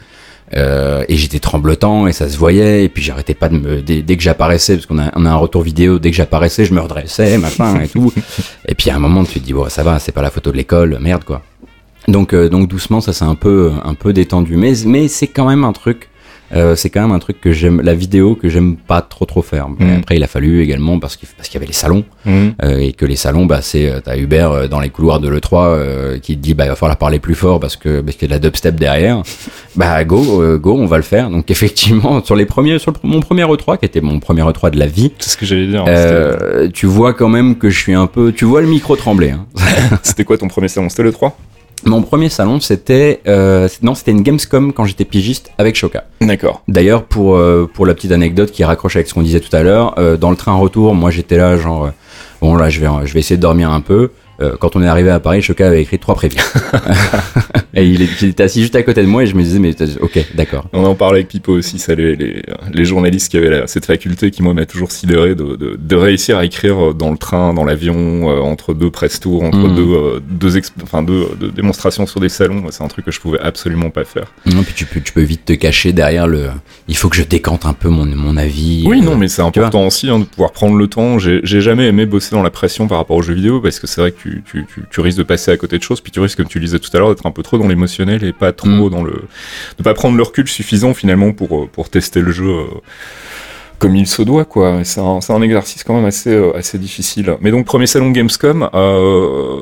Euh, 0.56 1.04
et 1.08 1.16
j'étais 1.16 1.38
tremblotant 1.38 2.08
et 2.08 2.12
ça 2.12 2.28
se 2.28 2.36
voyait 2.36 2.82
et 2.82 2.88
puis 2.88 3.04
j'arrêtais 3.04 3.34
pas 3.34 3.48
de 3.48 3.56
me 3.56 3.82
dès, 3.82 4.02
dès 4.02 4.16
que 4.16 4.22
j'apparaissais 4.22 4.74
parce 4.74 4.86
qu'on 4.86 4.98
a, 4.98 5.12
on 5.14 5.24
a 5.24 5.30
un 5.30 5.36
retour 5.36 5.62
vidéo 5.62 6.00
dès 6.00 6.10
que 6.10 6.16
j'apparaissais 6.16 6.64
je 6.64 6.74
me 6.74 6.80
redressais 6.80 7.38
machin 7.38 7.80
et 7.82 7.86
tout 7.86 8.12
et 8.66 8.74
puis 8.74 8.90
à 8.90 8.96
un 8.96 8.98
moment 8.98 9.22
tu 9.22 9.38
te 9.38 9.44
dis 9.44 9.52
bon 9.52 9.68
ça 9.68 9.84
va 9.84 10.00
c'est 10.00 10.10
pas 10.10 10.22
la 10.22 10.30
photo 10.30 10.50
de 10.50 10.56
l'école 10.56 10.98
merde 11.00 11.22
quoi 11.22 11.42
donc, 12.08 12.34
euh, 12.34 12.48
donc 12.48 12.68
doucement, 12.68 13.00
ça 13.00 13.12
s'est 13.12 13.24
un 13.24 13.34
peu, 13.34 13.72
un 13.84 13.94
peu 13.94 14.12
détendu. 14.12 14.56
Mais, 14.56 14.72
mais 14.86 15.08
c'est 15.08 15.26
quand 15.26 15.48
même 15.48 15.64
un 15.64 15.72
truc. 15.72 16.08
Euh, 16.54 16.74
c'est 16.76 16.90
quand 16.90 17.00
même 17.02 17.12
un 17.12 17.18
truc 17.18 17.40
que 17.40 17.52
j'aime, 17.52 17.80
la 17.80 17.94
vidéo 17.94 18.34
que 18.34 18.48
j'aime 18.48 18.76
pas 18.76 19.02
trop 19.02 19.24
trop 19.24 19.42
faire. 19.42 19.68
Mais 19.78 19.84
Mhm. 19.86 19.98
après, 20.00 20.16
il 20.16 20.22
a 20.22 20.26
fallu 20.26 20.62
également 20.62 20.98
parce 20.98 21.16
qu'il 21.16 21.28
parce 21.36 21.48
qu'il 21.48 21.54
y 21.54 21.58
avait 21.62 21.66
les 21.66 21.72
salons 21.72 22.04
euh, 22.26 22.78
et 22.78 22.92
que 22.92 23.06
les 23.06 23.16
salons, 23.16 23.46
bah 23.46 23.60
c'est, 23.62 23.88
euh, 23.88 24.00
t'as 24.04 24.16
Hubert 24.16 24.68
dans 24.68 24.80
les 24.80 24.90
couloirs 24.90 25.20
de 25.20 25.28
le 25.28 25.40
3 25.40 25.78
qui 26.22 26.36
te 26.36 26.40
dit 26.42 26.54
bah 26.54 26.64
il 26.66 26.68
va 26.68 26.76
falloir 26.76 26.96
parler 26.96 27.18
plus 27.20 27.34
fort 27.34 27.60
parce 27.60 27.76
que 27.76 28.00
parce 28.00 28.16
qu'il 28.16 28.28
y 28.30 28.32
a 28.32 28.36
de 28.38 28.42
la 28.42 28.48
dubstep 28.48 28.76
derrière. 28.76 29.22
bah 29.76 30.02
go, 30.04 30.58
go, 30.58 30.76
on 30.78 30.86
va 30.86 30.96
le 30.96 31.02
faire. 31.02 31.30
Donc 31.30 31.50
effectivement, 31.50 32.22
sur 32.24 32.36
les 32.36 32.46
premiers, 32.46 32.78
sur 32.78 32.92
le- 32.92 32.98
mon 33.08 33.20
premier 33.20 33.44
E3 33.44 33.78
qui 33.78 33.84
était 33.86 34.00
mon 34.00 34.18
premier 34.20 34.42
E3 34.42 34.70
de 34.70 34.78
la 34.78 34.86
vie, 34.86 35.12
C'est 35.18 35.30
ce 35.30 35.36
que 35.36 35.46
j'allais 35.46 35.66
dire. 35.68 35.84
hein, 35.86 36.68
tu 36.72 36.86
vois 36.86 37.14
quand 37.14 37.28
même 37.28 37.56
que 37.56 37.70
je 37.70 37.78
suis 37.78 37.94
un 37.94 38.06
peu, 38.06 38.32
tu 38.32 38.44
vois 38.44 38.60
le 38.60 38.66
micro 38.68 38.96
trembler. 38.96 39.30
Hein. 39.30 39.46
C'était- 39.54 39.70
C'était 40.02 40.24
quoi 40.24 40.36
ton 40.38 40.48
premier 40.48 40.68
salon? 40.68 40.88
C'était 40.88 41.02
le 41.04 41.12
3 41.12 41.36
Mon 41.84 42.02
premier 42.02 42.28
salon, 42.28 42.60
c'était 42.60 43.20
euh, 43.26 43.68
non, 43.82 43.94
c'était 43.94 44.10
une 44.10 44.22
Gamescom 44.22 44.72
quand 44.72 44.84
j'étais 44.84 45.04
pigiste 45.04 45.50
avec 45.56 45.76
Shoka. 45.76 46.04
D'accord. 46.20 46.62
D'ailleurs, 46.68 47.04
pour 47.04 47.36
euh, 47.36 47.68
pour 47.72 47.86
la 47.86 47.94
petite 47.94 48.12
anecdote 48.12 48.50
qui 48.50 48.64
raccroche 48.64 48.96
avec 48.96 49.08
ce 49.08 49.14
qu'on 49.14 49.22
disait 49.22 49.40
tout 49.40 49.54
à 49.54 49.62
l'heure, 49.62 49.94
euh, 49.98 50.16
dans 50.16 50.30
le 50.30 50.36
train 50.36 50.54
retour, 50.54 50.94
moi 50.94 51.10
j'étais 51.10 51.36
là 51.36 51.56
genre 51.56 51.86
euh, 51.86 51.90
bon 52.42 52.54
là 52.56 52.68
je 52.68 52.80
vais 52.80 52.88
je 53.04 53.14
vais 53.14 53.20
essayer 53.20 53.36
de 53.36 53.42
dormir 53.42 53.70
un 53.70 53.80
peu. 53.80 54.10
Euh, 54.42 54.56
quand 54.58 54.74
on 54.76 54.82
est 54.82 54.86
arrivé 54.88 55.10
à 55.10 55.20
Paris, 55.20 55.42
Choca 55.42 55.66
avait 55.66 55.82
écrit 55.82 55.98
trois 55.98 56.14
prévis. 56.14 56.36
et 57.74 57.84
il, 57.84 58.02
est- 58.02 58.22
il 58.22 58.28
était 58.30 58.42
assis 58.42 58.60
juste 58.62 58.74
à 58.76 58.82
côté 58.82 59.02
de 59.02 59.06
moi 59.06 59.22
et 59.22 59.26
je 59.26 59.34
me 59.34 59.42
disais, 59.42 59.58
mais 59.58 59.74
ok, 60.00 60.18
d'accord. 60.34 60.66
On 60.72 60.84
en 60.84 60.94
parlait 60.94 61.18
avec 61.20 61.28
Pipo 61.28 61.52
aussi, 61.52 61.78
ça, 61.78 61.94
les, 61.94 62.16
les, 62.16 62.42
les 62.72 62.84
journalistes 62.84 63.30
qui 63.30 63.36
avaient 63.36 63.50
la- 63.50 63.66
cette 63.66 63.86
faculté 63.86 64.30
qui, 64.30 64.42
moi, 64.42 64.54
m'a 64.54 64.66
toujours 64.66 64.92
sidéré 64.92 65.34
de, 65.34 65.56
de, 65.56 65.76
de 65.78 65.96
réussir 65.96 66.38
à 66.38 66.44
écrire 66.44 66.94
dans 66.94 67.10
le 67.10 67.16
train, 67.18 67.54
dans 67.54 67.64
l'avion, 67.64 68.30
euh, 68.30 68.40
entre 68.40 68.74
deux 68.74 68.90
press 68.90 69.20
tours, 69.20 69.42
entre 69.42 69.58
Mhm. 69.58 69.74
deux, 69.76 69.92
euh, 69.94 70.20
deux, 70.28 70.56
exp- 70.58 70.72
enfin, 70.82 71.02
deux, 71.02 71.26
deux 71.38 71.50
démonstrations 71.50 72.06
sur 72.06 72.20
des 72.20 72.28
salons. 72.28 72.64
C'est 72.70 72.82
un 72.84 72.88
truc 72.88 73.04
que 73.04 73.10
je 73.10 73.20
pouvais 73.20 73.40
absolument 73.40 73.90
pas 73.90 74.04
faire. 74.04 74.32
Non, 74.46 74.62
puis 74.62 74.74
tu 74.74 74.86
peux, 74.86 75.00
tu 75.00 75.12
peux 75.12 75.22
vite 75.22 75.44
te 75.44 75.52
cacher 75.52 75.92
derrière 75.92 76.26
le. 76.26 76.46
Il 76.88 76.96
faut 76.96 77.08
que 77.08 77.16
je 77.16 77.22
décante 77.24 77.66
un 77.66 77.72
peu 77.72 77.88
mon, 77.88 78.06
mon 78.06 78.36
avis. 78.36 78.84
Oui, 78.86 79.00
Euh, 79.00 79.04
non, 79.04 79.16
mais 79.16 79.28
c'est 79.28 79.42
important 79.42 79.86
aussi 79.86 80.08
hein, 80.08 80.18
de 80.18 80.24
pouvoir 80.24 80.52
prendre 80.52 80.76
le 80.76 80.86
temps. 80.88 81.18
J'ai 81.18 81.40
j'ai 81.44 81.60
jamais 81.60 81.86
aimé 81.86 82.06
bosser 82.06 82.34
dans 82.34 82.42
la 82.42 82.50
pression 82.50 82.88
par 82.88 82.98
rapport 82.98 83.16
aux 83.16 83.22
jeux 83.22 83.34
vidéo 83.34 83.60
parce 83.60 83.78
que 83.78 83.86
c'est 83.86 84.00
vrai 84.00 84.12
que 84.12 84.20
tu, 84.20 84.29
tu, 84.46 84.64
tu, 84.72 84.82
tu 84.90 85.00
risques 85.00 85.18
de 85.18 85.22
passer 85.22 85.50
à 85.50 85.56
côté 85.56 85.78
de 85.78 85.82
choses, 85.82 86.00
puis 86.00 86.12
tu 86.12 86.20
risques, 86.20 86.36
comme 86.38 86.46
tu 86.48 86.60
disais 86.60 86.78
tout 86.78 86.90
à 86.94 86.98
l'heure, 86.98 87.08
d'être 87.10 87.26
un 87.26 87.30
peu 87.30 87.42
trop 87.42 87.58
dans 87.58 87.68
l'émotionnel 87.68 88.24
et 88.24 88.32
pas 88.32 88.52
trop 88.52 88.68
Mm. 88.68 88.90
dans 88.90 89.02
le. 89.02 89.24
de 89.78 89.82
pas 89.82 89.94
prendre 89.94 90.16
le 90.16 90.22
recul 90.22 90.46
suffisant 90.48 90.94
finalement 90.94 91.32
pour, 91.32 91.64
euh, 91.64 91.66
pour 91.70 91.88
tester 91.90 92.20
le 92.20 92.30
jeu. 92.32 92.48
euh, 92.48 92.64
comme 93.78 93.96
il 93.96 94.06
se 94.06 94.20
doit, 94.20 94.44
quoi. 94.44 94.80
C'est 94.84 95.00
un, 95.00 95.20
un 95.26 95.40
exercice 95.42 95.84
quand 95.84 95.94
même 95.94 96.04
assez, 96.04 96.28
euh, 96.34 96.54
assez 96.54 96.76
difficile. 96.78 97.34
Mais 97.40 97.50
donc, 97.50 97.64
premier 97.64 97.86
salon 97.86 98.10
Gamescom, 98.10 98.68
euh, 98.74 99.56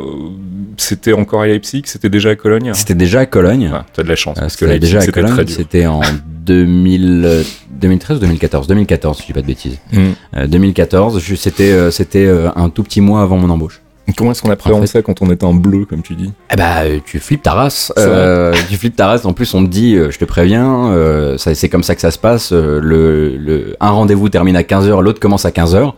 c'était 0.77 1.13
encore 1.13 1.43
à 1.43 1.47
Leipzig, 1.47 1.83
c'était 1.87 2.09
déjà 2.11 2.31
à 2.31 2.35
Cologne. 2.35 2.73
C'était 2.75 2.97
déjà 2.97 3.21
à 3.21 3.27
Cologne. 3.27 3.71
Ah, 3.73 3.87
T'as 3.93 4.03
de 4.03 4.09
la 4.09 4.17
chance, 4.17 4.37
parce 4.41 4.55
que 4.57 4.67
C'était 4.67 4.73
Leipzig, 4.73 4.95
déjà 4.95 5.01
à 5.03 5.07
Cologne. 5.13 5.47
C'était 5.47 5.87
en 5.87 6.01
2000, 6.45 7.23
euh, 7.25 7.43
2013 7.71 8.17
ou 8.17 8.21
2014 8.21 8.67
2014, 8.67 9.17
si 9.19 9.23
je 9.23 9.27
dis 9.29 9.33
pas 9.33 9.41
de 9.43 9.47
bêtises. 9.47 9.79
Mm. 9.93 9.99
Euh, 10.37 10.47
2014, 10.49 11.21
je- 11.21 11.35
c'était 11.37 11.91
c'était 11.93 12.29
un 12.57 12.71
tout 12.71 12.83
petit 12.83 13.01
mois 13.01 13.23
avant 13.23 13.37
mon 13.37 13.51
embauche. 13.51 13.81
Comment 14.17 14.31
est-ce 14.33 14.43
qu'on 14.43 14.51
appréhende 14.51 14.79
En 14.79 14.81
fait- 14.83 14.87
ça 14.89 15.03
quand 15.03 15.21
on 15.23 15.31
est 15.31 15.45
un 15.45 15.53
bleu, 15.55 15.85
comme 15.85 16.03
tu 16.03 16.15
dis 16.15 16.33
Eh 16.53 16.57
bah, 16.57 16.83
euh, 16.85 16.99
tu 17.05 17.19
flippes 17.19 17.43
ta 17.43 17.53
race. 17.53 17.93
Euh, 17.99 18.55
tu 18.69 18.77
flippes 18.77 18.97
ta 18.97 19.07
race. 19.07 19.25
En 19.25 19.33
plus, 19.33 19.53
on 19.55 19.65
te 19.65 19.71
dit, 19.71 19.95
euh, 19.97 20.11
je 20.11 20.19
te 20.19 20.25
préviens, 20.25 20.91
euh, 20.93 21.37
ça- 21.39 21.55
c'est 21.55 21.69
comme 21.69 21.83
ça 21.83 21.95
que 21.95 22.01
ça 22.01 22.11
se 22.11 22.19
passe. 22.19 22.53
le, 22.53 23.37
le, 23.37 23.77
un 23.81 23.91
rendez-vous 23.91 24.29
termine 24.29 24.57
à 24.57 24.63
15h, 24.63 25.01
l'autre 25.03 25.21
commence 25.21 25.45
à 25.45 25.51
15h. 25.51 25.95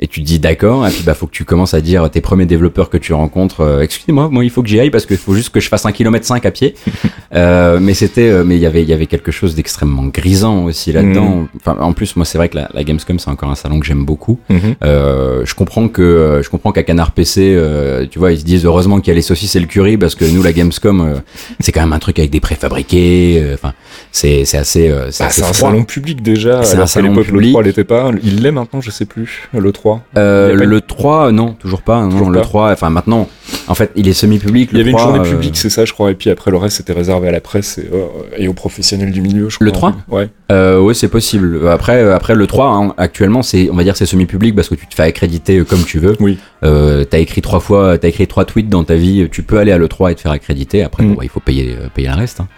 Et 0.00 0.06
tu 0.06 0.20
te 0.20 0.26
dis 0.26 0.38
d'accord. 0.38 0.86
Et 0.86 0.90
puis, 0.90 1.02
bah, 1.02 1.14
faut 1.14 1.26
que 1.26 1.32
tu 1.32 1.44
commences 1.44 1.74
à 1.74 1.80
dire 1.80 2.08
tes 2.10 2.20
premiers 2.20 2.46
développeurs 2.46 2.88
que 2.88 2.98
tu 2.98 3.12
rencontres, 3.12 3.62
euh, 3.62 3.80
excusez-moi, 3.80 4.28
moi, 4.30 4.44
il 4.44 4.50
faut 4.50 4.62
que 4.62 4.68
j'y 4.68 4.78
aille 4.78 4.90
parce 4.90 5.06
qu'il 5.06 5.16
faut 5.16 5.34
juste 5.34 5.50
que 5.50 5.58
je 5.58 5.68
fasse 5.68 5.86
un 5.86 5.92
kilomètre 5.92 6.24
5 6.24 6.46
à 6.46 6.50
pied. 6.52 6.74
euh, 7.34 7.78
mais 7.80 7.94
c'était, 7.94 8.28
euh, 8.28 8.44
mais 8.44 8.54
il 8.56 8.60
y 8.60 8.66
avait, 8.66 8.82
il 8.82 8.88
y 8.88 8.92
avait 8.92 9.06
quelque 9.06 9.32
chose 9.32 9.54
d'extrêmement 9.56 10.04
grisant 10.06 10.64
aussi 10.64 10.92
là-dedans. 10.92 11.48
Enfin, 11.56 11.76
en 11.80 11.92
plus, 11.92 12.14
moi, 12.16 12.24
c'est 12.24 12.38
vrai 12.38 12.48
que 12.48 12.56
la, 12.56 12.68
la 12.72 12.84
Gamescom, 12.84 13.18
c'est 13.18 13.28
encore 13.30 13.50
un 13.50 13.54
salon 13.56 13.80
que 13.80 13.86
j'aime 13.86 14.04
beaucoup. 14.04 14.38
Mhm. 14.48 14.76
Euh, 14.84 15.44
je 15.44 15.54
comprends 15.54 15.88
que 15.88 16.02
euh, 16.02 16.42
je 16.42 16.48
comprends 16.48 16.70
qu'à 16.70 16.84
Canard 16.84 17.10
PC, 17.10 17.54
euh, 17.56 18.06
tu 18.08 18.18
vois, 18.20 18.30
ils 18.32 18.38
se 18.38 18.44
disent 18.44 18.64
heureusement 18.66 19.00
qu'il 19.00 19.08
y 19.08 19.12
a 19.12 19.16
les 19.16 19.22
saucisses 19.22 19.56
et 19.56 19.60
le 19.60 19.66
curry 19.66 19.96
parce 19.96 20.14
que 20.14 20.24
nous 20.24 20.42
la 20.44 20.52
Gamescom, 20.52 21.00
euh, 21.00 21.14
c'est 21.60 21.72
quand 21.72 21.80
même 21.80 21.92
un 21.92 21.98
truc 21.98 22.18
avec 22.20 22.30
des 22.30 22.40
préfabriqués. 22.40 23.50
Enfin, 23.54 23.74
c'est 24.12 24.44
c'est 24.44 24.58
assez 24.58 24.88
euh, 24.88 25.10
c'est 25.10 25.24
Bah, 25.24 25.30
un 25.48 25.52
salon 25.52 25.84
public 25.84 26.22
déjà. 26.22 26.62
C'est 26.62 26.76
un 26.76 26.86
salon 26.86 27.14
public. 27.22 27.50
3 27.50 27.62
l'était 27.64 27.84
pas. 27.84 28.12
Il 28.22 28.42
l'est 28.42 28.52
maintenant, 28.52 28.80
je 28.80 28.90
sais 28.90 29.04
plus. 29.06 29.48
Le 29.52 29.72
3. 29.72 29.87
Euh, 30.16 30.54
le 30.54 30.80
3, 30.80 31.32
non, 31.32 31.52
toujours 31.54 31.82
pas. 31.82 32.02
Non, 32.02 32.10
Toujours 32.10 32.30
le 32.30 32.38
pas. 32.40 32.44
3, 32.44 32.72
enfin 32.72 32.90
maintenant, 32.90 33.28
en 33.68 33.74
fait, 33.74 33.90
il 33.96 34.08
est 34.08 34.12
semi-public. 34.12 34.70
Il 34.72 34.78
y 34.78 34.80
avait 34.80 34.90
une 34.90 34.96
3, 34.96 35.08
journée 35.14 35.28
euh, 35.28 35.30
publique, 35.30 35.56
c'est 35.56 35.70
ça, 35.70 35.84
je 35.84 35.92
crois. 35.92 36.10
Et 36.10 36.14
puis 36.14 36.30
après, 36.30 36.50
le 36.50 36.56
reste, 36.56 36.76
c'était 36.78 36.92
réservé 36.92 37.28
à 37.28 37.32
la 37.32 37.40
presse 37.40 37.78
et, 37.78 37.88
euh, 37.92 38.06
et 38.36 38.48
aux 38.48 38.52
professionnels 38.52 39.10
du 39.12 39.20
milieu, 39.20 39.48
je 39.48 39.56
crois. 39.56 39.66
Le 39.66 39.72
3 39.72 39.94
Ouais. 40.08 40.28
Euh, 40.50 40.80
ouais, 40.80 40.94
c'est 40.94 41.08
possible. 41.08 41.68
Après, 41.68 42.02
euh, 42.02 42.14
après 42.16 42.34
le 42.34 42.46
3, 42.46 42.66
hein, 42.68 42.94
actuellement, 42.96 43.42
c'est, 43.42 43.68
on 43.70 43.76
va 43.76 43.84
dire, 43.84 43.96
c'est 43.96 44.06
semi-public 44.06 44.54
parce 44.54 44.68
que 44.68 44.74
tu 44.74 44.86
te 44.86 44.94
fais 44.94 45.02
accréditer 45.02 45.58
euh, 45.58 45.64
comme 45.64 45.82
tu 45.84 45.98
veux. 45.98 46.16
Oui. 46.20 46.38
Euh, 46.64 47.04
t'as 47.04 47.18
écrit 47.18 47.40
trois 47.40 47.60
fois, 47.60 47.98
t'as 47.98 48.08
écrit 48.08 48.26
trois 48.26 48.44
tweets 48.44 48.68
dans 48.68 48.82
ta 48.82 48.96
vie, 48.96 49.28
tu 49.30 49.42
peux 49.44 49.58
aller 49.58 49.70
à 49.70 49.78
l'E3 49.78 50.10
et 50.10 50.14
te 50.16 50.20
faire 50.22 50.32
accréditer. 50.32 50.82
Après, 50.82 51.04
Mm. 51.04 51.08
bon, 51.10 51.14
bah, 51.14 51.20
il 51.22 51.28
faut 51.28 51.38
payer, 51.38 51.76
euh, 51.80 51.88
payer 51.94 52.08
le 52.08 52.14
reste. 52.14 52.40
hein. 52.40 52.48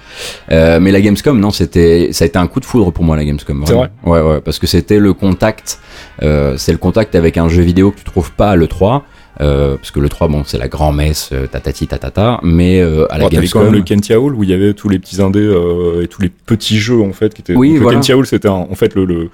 Euh, 0.53 0.81
mais 0.81 0.91
la 0.91 1.01
Gamescom, 1.03 1.39
non, 1.39 1.51
c'était, 1.51 2.09
ça 2.13 2.25
a 2.25 2.27
été 2.27 2.39
un 2.39 2.47
coup 2.47 2.61
de 2.61 2.65
foudre 2.65 2.91
pour 2.93 3.05
moi, 3.05 3.17
la 3.17 3.25
Gamescom. 3.27 3.63
C'est 3.67 3.75
vraiment. 3.75 3.91
Ouais, 4.05 4.21
ouais, 4.23 4.41
parce 4.41 4.59
que 4.59 4.67
c'était 4.67 4.99
le 4.99 5.13
contact, 5.13 5.81
euh, 6.23 6.55
c'est 6.57 6.73
le 6.73 6.79
contact 6.79 7.15
avec 7.21 7.37
un 7.37 7.49
jeu 7.49 7.63
vidéo 7.63 7.93
que 7.93 7.99
tu 7.99 8.05
trouves 8.05 8.33
pas 8.33 8.51
à 8.51 8.57
l'E3. 8.57 9.03
Euh, 9.41 9.77
parce 9.77 9.91
que 9.91 10.01
le 10.01 10.09
3, 10.09 10.29
bon, 10.29 10.43
c'est 10.45 10.59
la 10.59 10.69
grand-messe, 10.69 11.31
euh, 11.33 11.47
tatati 11.47 11.87
tatata, 11.87 12.41
mais 12.43 12.81
euh, 12.81 13.05
à 13.11 13.17
la 13.19 13.25
Alors, 13.27 13.31
t'avais 13.31 13.49
quand 13.49 13.61
même 13.61 13.69
Gamescom. 13.73 13.97
le 13.97 14.01
Kentia 14.01 14.21
Hall 14.21 14.35
où 14.35 14.45
il 14.45 14.51
y 14.51 14.53
avait 14.53 14.75
tous 14.75 14.89
les 14.91 14.99
petits 14.99 15.23
indés 15.23 15.39
euh, 15.41 16.03
et 16.03 16.09
tous 16.09 16.21
les 16.21 16.29
petits 16.29 16.79
jeux 16.79 17.01
en 17.01 17.13
fait 17.13 17.33
qui 17.33 17.41
étaient. 17.41 17.55
Oui, 17.55 17.71
Donc, 17.73 17.83
voilà. 17.83 17.97
Le 17.99 18.01
Kentia 18.03 18.17
Hall, 18.19 18.27
c'était 18.27 18.49
un- 18.49 18.67
en 18.71 18.75
fait 18.75 18.95
le, 18.95 19.05
le- 19.07 19.31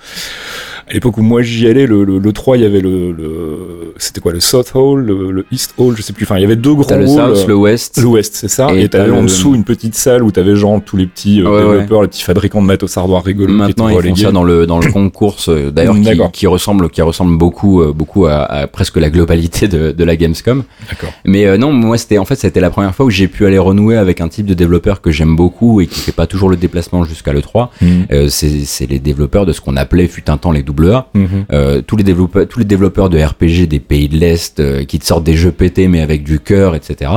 à 0.88 0.92
l'époque 0.92 1.18
où 1.18 1.22
moi 1.22 1.42
j'y 1.42 1.66
allais, 1.66 1.86
le, 1.86 2.04
le, 2.04 2.18
le 2.20 2.32
3, 2.32 2.56
il 2.58 2.62
y 2.62 2.66
avait 2.66 2.80
le, 2.80 3.10
le 3.10 3.58
c'était 3.96 4.20
quoi 4.20 4.30
le 4.32 4.38
South 4.38 4.70
Hall, 4.74 5.04
le, 5.04 5.32
le 5.32 5.44
East 5.50 5.74
Hall, 5.78 5.96
je 5.96 6.02
sais 6.02 6.12
plus. 6.12 6.24
Enfin, 6.24 6.36
il 6.36 6.42
y 6.42 6.44
avait 6.44 6.54
deux 6.54 6.74
grands 6.74 6.84
T'as 6.84 6.96
le 6.98 7.06
halls. 7.08 7.36
South, 7.36 7.48
le 7.48 7.54
West. 7.56 8.00
L'Ouest, 8.00 8.34
c'est 8.36 8.46
ça. 8.48 8.72
Et 8.72 8.88
t'avais 8.88 9.10
en 9.10 9.16
le- 9.16 9.22
dessous 9.22 9.56
une 9.56 9.64
petite 9.64 9.96
salle 9.96 10.22
où 10.22 10.30
t'avais 10.30 10.54
genre 10.54 10.80
tous 10.84 10.96
les 10.96 11.06
petits 11.06 11.40
euh, 11.42 11.50
ouais. 11.50 11.72
développeurs, 11.72 12.02
les 12.02 12.08
petits 12.08 12.22
fabricants 12.22 12.62
de 12.62 12.66
matos 12.68 12.96
hardware 12.96 13.24
rigolos 13.24 13.52
Maintenant, 13.54 13.88
ils 13.88 14.00
font 14.10 14.14
ça 14.14 14.30
dans 14.30 14.44
le 14.44 14.66
dans 14.66 14.78
le 14.78 14.92
concours, 14.92 15.36
euh, 15.48 15.72
d'ailleurs, 15.72 15.96
qui, 15.96 16.38
qui 16.40 16.46
ressemble 16.46 16.88
qui 16.90 17.02
ressemble 17.02 17.36
beaucoup 17.36 17.82
beaucoup 17.92 18.26
à, 18.26 18.42
à 18.44 18.66
presque 18.68 18.98
la 18.98 19.10
globalité 19.10 19.66
de, 19.66 19.90
de 19.96 20.04
la 20.04 20.16
Gamescom. 20.16 20.64
D'accord. 20.88 21.12
Mais 21.24 21.46
euh, 21.46 21.56
non, 21.56 21.72
moi 21.72 21.98
c'était 21.98 22.18
en 22.18 22.24
fait 22.24 22.36
c'était 22.36 22.60
la 22.60 22.70
première 22.70 22.94
fois 22.94 23.06
où 23.06 23.10
j'ai 23.10 23.28
pu 23.28 23.46
aller 23.46 23.58
renouer 23.58 23.96
avec 23.96 24.20
un 24.20 24.28
type 24.28 24.46
de 24.46 24.54
développeur 24.54 25.00
que 25.00 25.10
j'aime 25.10 25.36
beaucoup 25.36 25.80
et 25.80 25.86
qui 25.86 26.00
fait 26.00 26.12
pas 26.12 26.26
toujours 26.26 26.48
le 26.48 26.56
déplacement 26.56 27.04
jusqu'à 27.04 27.32
le 27.32 27.42
3. 27.42 27.72
Mhm. 27.80 28.06
Euh, 28.12 28.28
c'est 28.28 28.86
les 28.86 28.98
développeurs 28.98 29.46
de 29.46 29.52
ce 29.52 29.60
qu'on 29.60 29.76
appelait 29.76 30.06
fut 30.06 30.30
un 30.30 30.36
temps 30.36 30.52
les 30.52 30.62
double 30.62 30.90
A. 30.92 31.08
Mhm. 31.14 31.28
Euh, 31.52 31.82
tous 31.82 31.96
les 31.96 32.04
développeurs 32.04 32.46
tous 32.48 32.58
les 32.58 32.64
développeurs 32.64 33.10
de 33.10 33.18
RPG 33.18 33.66
des 33.66 33.80
pays 33.80 34.08
de 34.08 34.16
l'est 34.16 34.86
qui 34.86 34.98
te 34.98 35.04
sortent 35.04 35.24
des 35.24 35.36
jeux 35.36 35.52
pétés 35.52 35.88
mais 35.88 36.00
avec 36.00 36.22
du 36.22 36.40
cœur 36.40 36.74
etc. 36.74 37.10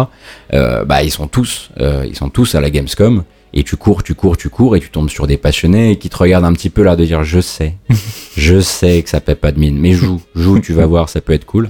Bah 0.51 1.03
ils 1.03 1.11
sont 1.11 1.27
tous 1.27 1.69
ils 1.79 2.15
sont 2.15 2.29
tous 2.29 2.55
à 2.55 2.61
la 2.61 2.69
Gamescom. 2.69 3.23
Et 3.53 3.63
tu 3.63 3.77
cours, 3.77 4.03
tu 4.03 4.13
cours, 4.13 4.37
tu 4.37 4.49
cours, 4.49 4.75
et 4.75 4.79
tu 4.79 4.89
tombes 4.89 5.09
sur 5.09 5.25
des 5.25 5.37
passionnés 5.37 5.97
qui 5.97 6.09
te 6.09 6.17
regardent 6.17 6.45
un 6.45 6.53
petit 6.53 6.69
peu 6.69 6.83
là 6.83 6.95
de 6.95 7.03
dire 7.03 7.23
je 7.23 7.39
sais, 7.39 7.75
je 8.37 8.59
sais 8.59 9.01
que 9.01 9.09
ça 9.09 9.21
paie 9.21 9.35
pas 9.35 9.51
de 9.51 9.59
mine, 9.59 9.77
mais 9.77 9.93
joue, 9.93 10.21
joue, 10.35 10.59
tu 10.59 10.73
vas 10.73 10.85
voir, 10.85 11.09
ça 11.09 11.21
peut 11.21 11.33
être 11.33 11.45
cool. 11.45 11.69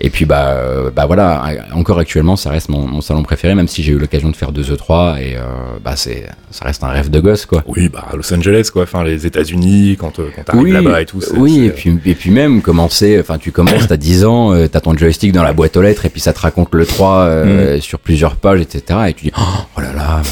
Et 0.00 0.10
puis 0.10 0.24
bah 0.24 0.48
euh, 0.48 0.90
bah 0.90 1.06
voilà, 1.06 1.44
encore 1.74 1.98
actuellement 1.98 2.34
ça 2.36 2.50
reste 2.50 2.68
mon, 2.70 2.86
mon 2.86 3.00
salon 3.00 3.22
préféré, 3.22 3.54
même 3.54 3.68
si 3.68 3.82
j'ai 3.82 3.92
eu 3.92 3.98
l'occasion 3.98 4.30
de 4.30 4.36
faire 4.36 4.50
deux 4.50 4.62
E3 4.64 5.18
et 5.20 5.36
euh, 5.36 5.42
bah 5.84 5.94
c'est 5.96 6.26
ça 6.50 6.64
reste 6.64 6.82
un 6.82 6.88
rêve 6.88 7.10
de 7.10 7.20
gosse 7.20 7.46
quoi. 7.46 7.62
Oui, 7.66 7.88
bah 7.88 8.06
Los 8.14 8.32
Angeles 8.34 8.70
quoi, 8.72 8.82
enfin 8.84 9.04
les 9.04 9.26
États-Unis 9.26 9.96
quand 10.00 10.18
euh, 10.18 10.30
quand 10.34 10.42
t'arrives 10.44 10.62
Oui, 10.62 10.70
là-bas 10.72 11.02
et 11.02 11.06
tout. 11.06 11.20
oui, 11.36 11.66
et 11.66 11.70
puis 11.70 11.96
et 12.04 12.14
puis 12.14 12.30
même 12.30 12.62
commencer, 12.62 13.18
enfin 13.20 13.38
tu 13.38 13.52
commences, 13.52 13.86
t'as 13.86 13.96
10 13.96 14.24
ans, 14.24 14.52
euh, 14.54 14.66
t'as 14.66 14.80
ton 14.80 14.96
joystick 14.96 15.30
dans 15.32 15.42
la 15.44 15.52
boîte 15.52 15.76
aux 15.76 15.82
lettres 15.82 16.06
et 16.06 16.08
puis 16.10 16.20
ça 16.20 16.32
te 16.32 16.40
raconte 16.40 16.74
le 16.74 16.86
3 16.86 17.18
euh, 17.20 17.80
sur 17.80 17.98
plusieurs 18.00 18.36
pages, 18.36 18.60
etc. 18.60 18.98
Et 19.08 19.14
tu 19.14 19.26
dis 19.26 19.32
oh, 19.38 19.42
oh 19.76 19.80
là 19.80 19.92
là, 19.92 20.22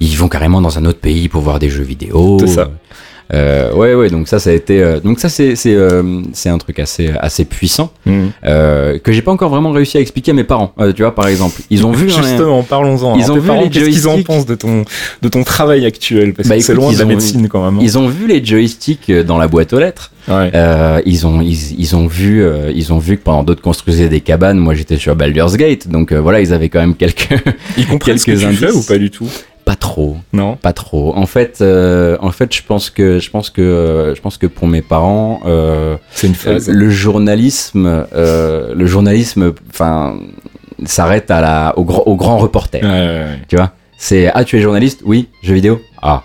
ils 0.00 0.16
vont 0.16 0.28
carrément 0.28 0.60
dans 0.60 0.78
un 0.78 0.84
autre 0.84 1.00
pays 1.00 1.28
pour 1.28 1.42
voir 1.42 1.58
des 1.58 1.68
jeux 1.70 1.82
vidéo. 1.84 2.38
C'est 2.40 2.46
ça. 2.46 2.70
Euh, 3.34 3.72
ouais 3.74 3.94
ouais 3.94 4.08
donc 4.08 4.26
ça 4.26 4.38
ça 4.38 4.48
a 4.50 4.52
été 4.54 4.82
euh, 4.82 5.00
donc 5.00 5.20
ça 5.20 5.28
c'est 5.28 5.54
c'est 5.54 5.74
euh, 5.74 6.22
c'est 6.32 6.48
un 6.48 6.56
truc 6.56 6.78
assez 6.78 7.10
assez 7.20 7.44
puissant 7.44 7.90
euh, 8.46 8.98
que 8.98 9.12
j'ai 9.12 9.20
pas 9.20 9.32
encore 9.32 9.50
vraiment 9.50 9.70
réussi 9.70 9.98
à 9.98 10.00
expliquer 10.00 10.30
à 10.30 10.34
mes 10.34 10.44
parents 10.44 10.72
Euh, 10.80 10.92
tu 10.94 11.02
vois 11.02 11.14
par 11.14 11.28
exemple 11.28 11.60
ils 11.68 11.84
ont 11.84 11.92
vu 11.92 12.08
Justement, 12.08 12.62
parlons-en. 12.62 13.18
Ils 13.18 13.30
ont 13.30 13.34
vu 13.38 13.46
parents, 13.46 13.62
les 13.64 13.68
Qu'est-ce 13.70 13.90
qu'ils 13.90 14.08
en 14.08 14.22
pensent 14.22 14.46
de 14.46 14.54
ton 14.54 14.84
de 15.20 15.28
ton 15.28 15.44
travail 15.44 15.84
actuel? 15.84 16.32
Parce 16.32 16.48
Bah, 16.48 16.56
que 16.56 16.62
c'est 16.62 16.74
loin 16.74 16.90
de 16.92 16.98
la 16.98 17.04
médecine 17.04 17.48
quand 17.48 17.62
même. 17.64 17.76
hein. 17.78 17.82
ils 17.82 17.98
ont 17.98 18.08
vu 18.08 18.26
les 18.26 18.42
joysticks 18.44 19.10
euh, 19.10 19.22
dans 19.22 19.36
la 19.36 19.46
boîte 19.48 19.72
aux 19.74 19.78
lettres 19.80 20.10
Ouais. 20.28 20.50
Euh, 20.54 21.00
ils 21.06 21.26
ont 21.26 21.40
ils, 21.40 21.80
ils 21.80 21.96
ont 21.96 22.06
vu 22.06 22.42
euh, 22.42 22.70
ils 22.74 22.92
ont 22.92 22.98
vu 22.98 23.16
que 23.16 23.22
pendant 23.22 23.42
d'autres 23.44 23.62
construisaient 23.62 24.08
des 24.10 24.20
cabanes 24.20 24.58
moi 24.58 24.74
j'étais 24.74 24.98
sur 24.98 25.16
Baldur's 25.16 25.56
Gate 25.56 25.88
donc 25.88 26.12
euh, 26.12 26.20
voilà 26.20 26.40
ils 26.42 26.52
avaient 26.52 26.68
quand 26.68 26.80
même 26.80 26.94
quelques 26.94 27.28
Ils 27.78 27.86
comprennent 27.86 28.18
ce 28.18 28.26
que 28.26 28.32
quelques 28.32 28.50
tu 28.50 28.56
fais 28.56 28.70
ou 28.70 28.82
pas 28.82 28.98
du 28.98 29.10
tout? 29.10 29.26
Pas 29.68 29.76
trop. 29.76 30.16
Non. 30.32 30.56
pas 30.56 30.72
trop. 30.72 31.14
En 31.14 31.26
fait 31.26 31.58
euh, 31.60 32.16
en 32.22 32.30
fait 32.30 32.54
je 32.54 32.62
pense 32.62 32.88
que 32.88 33.18
je 33.18 33.28
pense 33.28 33.50
que 33.50 33.60
euh, 33.60 34.14
je 34.14 34.20
pense 34.22 34.38
que 34.38 34.46
pour 34.46 34.66
mes 34.66 34.80
parents 34.80 35.40
euh, 35.44 35.98
C'est 36.10 36.26
une 36.26 36.34
phase. 36.34 36.70
le 36.70 36.88
journalisme 36.88 38.06
le 38.14 38.86
journalisme 38.86 39.52
enfin 39.68 40.18
s'arrête 40.86 41.30
à 41.30 41.42
la 41.42 41.74
au 41.76 41.84
grand 41.84 42.04
au 42.06 42.16
grand 42.16 42.38
reporter. 42.38 42.80
Ouais, 42.82 42.88
ouais, 42.88 43.24
ouais. 43.28 43.40
tu 43.46 43.56
vois? 43.56 43.72
C'est 43.98 44.30
ah 44.32 44.42
tu 44.42 44.56
es 44.56 44.62
journaliste? 44.62 45.02
Oui. 45.04 45.28
Jeux 45.42 45.52
vidéo? 45.54 45.82
Ah. 46.00 46.22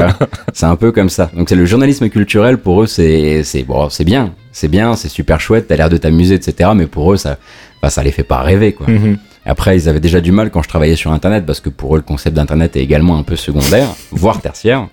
C'est 0.52 0.66
un 0.66 0.76
peu 0.76 0.92
comme 0.92 1.08
ça. 1.08 1.30
Donc 1.34 1.48
c'est 1.48 1.54
le 1.54 1.64
journalisme 1.64 2.10
culturel 2.10 2.58
pour 2.58 2.82
eux 2.82 2.86
c'est 2.86 3.42
c'est 3.42 3.62
bon 3.62 3.88
c'est 3.88 4.04
bien. 4.04 4.34
C'est 4.52 4.68
bien 4.68 4.96
c'est 4.96 5.08
super 5.08 5.40
chouette 5.40 5.66
t'as 5.68 5.76
l'air 5.76 5.88
de 5.88 5.96
t'amuser 5.96 6.34
etc 6.34 6.70
mais 6.76 6.84
pour 6.86 7.10
eux 7.14 7.16
ça 7.16 7.38
bah, 7.80 7.88
ça 7.88 8.02
les 8.02 8.12
fait 8.12 8.22
pas 8.22 8.42
rêver 8.42 8.74
quoi. 8.74 8.86
Mhm. 8.86 9.16
Après 9.44 9.76
ils 9.76 9.88
avaient 9.88 10.00
déjà 10.00 10.20
du 10.20 10.32
mal 10.32 10.50
quand 10.50 10.62
je 10.62 10.68
travaillais 10.68 10.96
sur 10.96 11.12
internet 11.12 11.44
parce 11.46 11.60
que 11.60 11.68
pour 11.68 11.94
eux 11.94 11.98
le 11.98 12.02
concept 12.02 12.36
d'internet 12.36 12.76
est 12.76 12.80
également 12.80 13.18
un 13.18 13.22
peu 13.22 13.36
secondaire 13.36 13.88
voire 14.10 14.40
tertiaire 14.40 14.88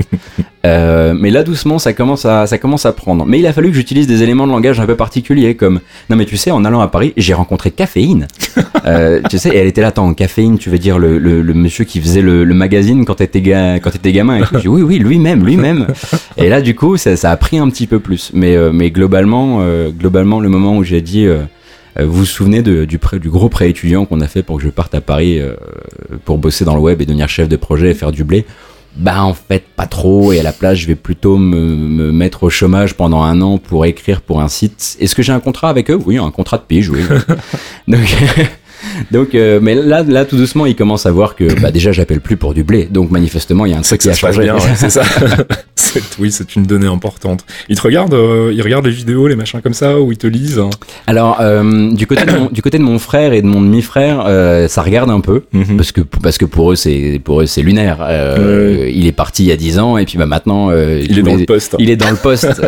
Euh, 0.66 1.14
mais 1.18 1.30
là 1.32 1.44
doucement 1.44 1.80
ça 1.80 1.94
commence 1.94 2.26
à 2.26 2.46
ça 2.46 2.58
commence 2.58 2.86
à 2.86 2.92
prendre 2.92 3.26
mais 3.26 3.40
il 3.40 3.48
a 3.48 3.54
fallu 3.54 3.70
que 3.70 3.76
j'utilise 3.76 4.08
des 4.08 4.24
éléments 4.24 4.46
de 4.46 4.52
langage 4.52 4.78
un 4.82 4.86
peu 4.86 4.98
particuliers 4.98 5.56
comme 5.56 5.80
non 6.10 6.18
mais 6.18 6.26
tu 6.26 6.36
sais 6.36 6.52
en 6.52 6.66
allant 6.66 6.82
à 6.82 6.90
Paris 6.90 7.14
j'ai 7.16 7.34
rencontré 7.34 7.72
caféine 7.72 8.28
euh, 8.86 9.22
tu 9.30 9.38
sais, 9.38 9.50
et 9.50 9.58
elle 9.58 9.68
était 9.68 9.82
là, 9.82 9.88
attends, 9.88 10.14
caféine, 10.14 10.58
tu 10.58 10.70
veux 10.70 10.78
dire 10.78 11.00
le, 11.00 11.18
le, 11.18 11.42
le 11.42 11.54
monsieur 11.54 11.86
qui 11.86 12.00
faisait 12.02 12.22
le, 12.22 12.44
le 12.44 12.54
magazine 12.54 13.06
quand 13.06 13.16
t'étais 13.16 13.42
ga, 13.42 13.80
quand 13.80 13.92
t'étais 13.92 14.12
gamin 14.12 14.38
et. 14.38 14.44
Je 14.54 14.60
dis, 14.60 14.68
oui, 14.68 14.82
oui, 14.82 15.00
lui-même, 15.00 15.46
lui-même. 15.46 15.88
Et 16.38 16.50
là, 16.50 16.62
du 16.62 16.76
coup, 16.76 16.98
ça, 16.98 17.16
ça 17.16 17.32
a 17.32 17.38
pris 17.38 17.58
un 17.58 17.70
petit 17.70 17.88
peu 17.88 18.00
plus. 18.00 18.32
Mais, 18.34 18.56
euh, 18.56 18.72
mais 18.74 18.92
globalement, 18.92 19.64
globalement, 19.90 20.40
le 20.40 20.50
moment 20.50 20.78
où 20.78 20.84
j'ai 20.84 21.02
dit, 21.02 21.28
vous 21.98 22.12
vous 22.12 22.26
souvenez 22.26 22.62
de- 22.62 22.86
du, 22.86 23.00
du 23.20 23.30
gros 23.30 23.50
prêt 23.50 23.70
étudiant 23.70 24.06
qu'on 24.06 24.22
a 24.22 24.28
fait 24.28 24.44
pour 24.44 24.58
que 24.58 24.64
je 24.64 24.70
parte 24.70 24.94
à 24.96 25.02
Paris 25.02 25.40
euh, 25.40 25.56
pour 26.26 26.38
bosser 26.38 26.66
dans 26.66 26.76
le 26.76 26.82
web 26.82 27.02
et 27.02 27.06
devenir 27.06 27.28
chef 27.30 27.48
de 27.50 27.56
projet 27.56 27.92
et 27.92 27.94
faire 27.94 28.12
du 28.12 28.24
blé? 28.24 28.46
Bah 28.96 29.24
en 29.24 29.36
fait 29.36 29.64
pas 29.76 29.86
trop 29.86 30.34
et 30.34 30.40
à 30.40 30.44
la 30.44 30.52
place 30.52 30.78
je 30.80 30.88
vais 30.88 30.96
plutôt 30.96 31.38
me, 31.38 31.76
me 31.76 32.12
mettre 32.12 32.44
au 32.44 32.50
chômage 32.50 32.96
pendant 32.96 33.22
un 33.22 33.40
an 33.42 33.60
pour 33.60 33.86
écrire 33.86 34.20
pour 34.22 34.42
un 34.42 34.48
site. 34.48 34.98
Est-ce 35.00 35.14
que 35.14 35.22
j'ai 35.22 35.32
un 35.32 35.40
contrat 35.40 35.70
avec 35.70 35.92
eux? 35.92 36.00
Oui, 36.06 36.18
un 36.18 36.32
contrat 36.32 36.58
de 36.58 36.64
pige, 36.64 36.90
oui. 36.90 37.02
donc, 37.88 38.16
donc 39.12 39.36
euh, 39.36 39.60
mais 39.62 39.76
là, 39.76 40.04
là 40.04 40.26
tout 40.26 40.38
doucement 40.38 40.66
ils 40.66 40.76
commencent 40.76 41.06
à 41.06 41.12
voir 41.12 41.36
que 41.36 41.60
bah, 41.62 41.72
déjà 41.80 41.92
j'appelle 41.92 42.22
plus 42.22 42.38
pour 42.38 42.54
du 42.54 42.64
blé. 42.64 42.88
Donc 42.92 43.12
manifestement 43.12 43.66
il 43.66 43.72
y 43.72 43.76
a 43.76 43.78
un 43.78 43.82
truc 43.82 44.02
qui 44.02 44.10
a 44.10 44.14
changé. 44.14 44.52
ouais, 44.52 44.60
c'est 44.76 44.90
ça. 44.90 45.02
C'est- 45.76 46.20
oui, 46.20 46.30
c'est 46.32 46.56
une 46.56 46.64
donnée 46.64 46.88
importante. 46.88 47.46
Ils 47.70 47.76
te 47.76 47.82
regardent, 47.82 48.14
euh, 48.14 48.52
ils 48.54 48.62
regardent 48.62 48.86
les 48.86 48.92
vidéos, 48.92 49.28
les 49.28 49.36
machins 49.36 49.60
comme 49.62 49.74
ça, 49.74 50.00
où 50.00 50.12
ils 50.12 50.18
te 50.18 50.28
lisent. 50.28 50.60
hein. 50.60 50.70
Alors 51.08 51.38
euh, 51.40 51.92
du 51.94 52.06
côté 52.06 52.26
de 52.26 52.32
mon, 52.32 52.46
du 52.48 52.62
côté 52.62 52.78
de 52.78 52.84
mon 52.84 53.00
frère 53.00 53.34
et 53.34 53.42
de 53.42 53.48
mon 53.48 53.62
demi-frère, 53.62 54.24
euh, 54.28 54.68
ça 54.68 54.82
regarde 54.84 55.10
un 55.10 55.22
peu. 55.22 55.44
Mhm. 55.54 55.78
parce 55.78 55.92
que 55.92 56.02
parce 56.02 56.38
que 56.38 56.46
pour 56.46 56.72
eux 56.72 56.76
c'est 56.76 57.20
pour 57.24 57.42
eux 57.42 57.46
c'est 57.46 57.62
lunaire. 57.64 58.06
Il 58.92 59.08
est 59.08 59.12
parti 59.14 59.44
il 59.44 59.48
y 59.48 59.52
a 59.52 59.56
10 59.56 59.80
ans 59.80 59.98
et 59.98 60.06
puis 60.06 60.18
bah 60.18 60.26
maintenant 60.26 60.70
euh, 60.70 61.02
Il 61.10 61.18
est 61.18 61.22
dans 61.24 61.32
les- 61.32 61.38
le 61.40 61.46
poste. 61.46 61.76
Il 61.80 61.90
est 61.90 61.96
dans 61.96 62.12
le 62.12 62.18
poste, 62.18 62.62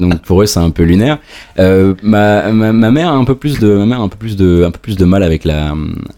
donc 0.00 0.22
pour 0.22 0.42
eux 0.42 0.46
c'est 0.46 0.60
un 0.60 0.70
peu 0.70 0.82
lunaire. 0.82 1.18
Ma, 1.58 2.50
ma 2.50 2.72
ma 2.72 2.90
mère 2.90 3.08
a 3.08 3.12
un 3.12 3.24
peu 3.24 3.34
plus 3.34 3.58
de 3.60 3.68
ma 3.74 3.86
mère 3.86 4.00
a 4.00 4.02
un 4.02 4.08
peu 4.08 4.16
plus 4.16 4.36
de 4.36 4.64
un 4.66 4.70
peu 4.70 4.78
plus 4.80 4.96
de 4.96 5.04
mal 5.04 5.22
avec 5.22 5.44
la 5.44 5.53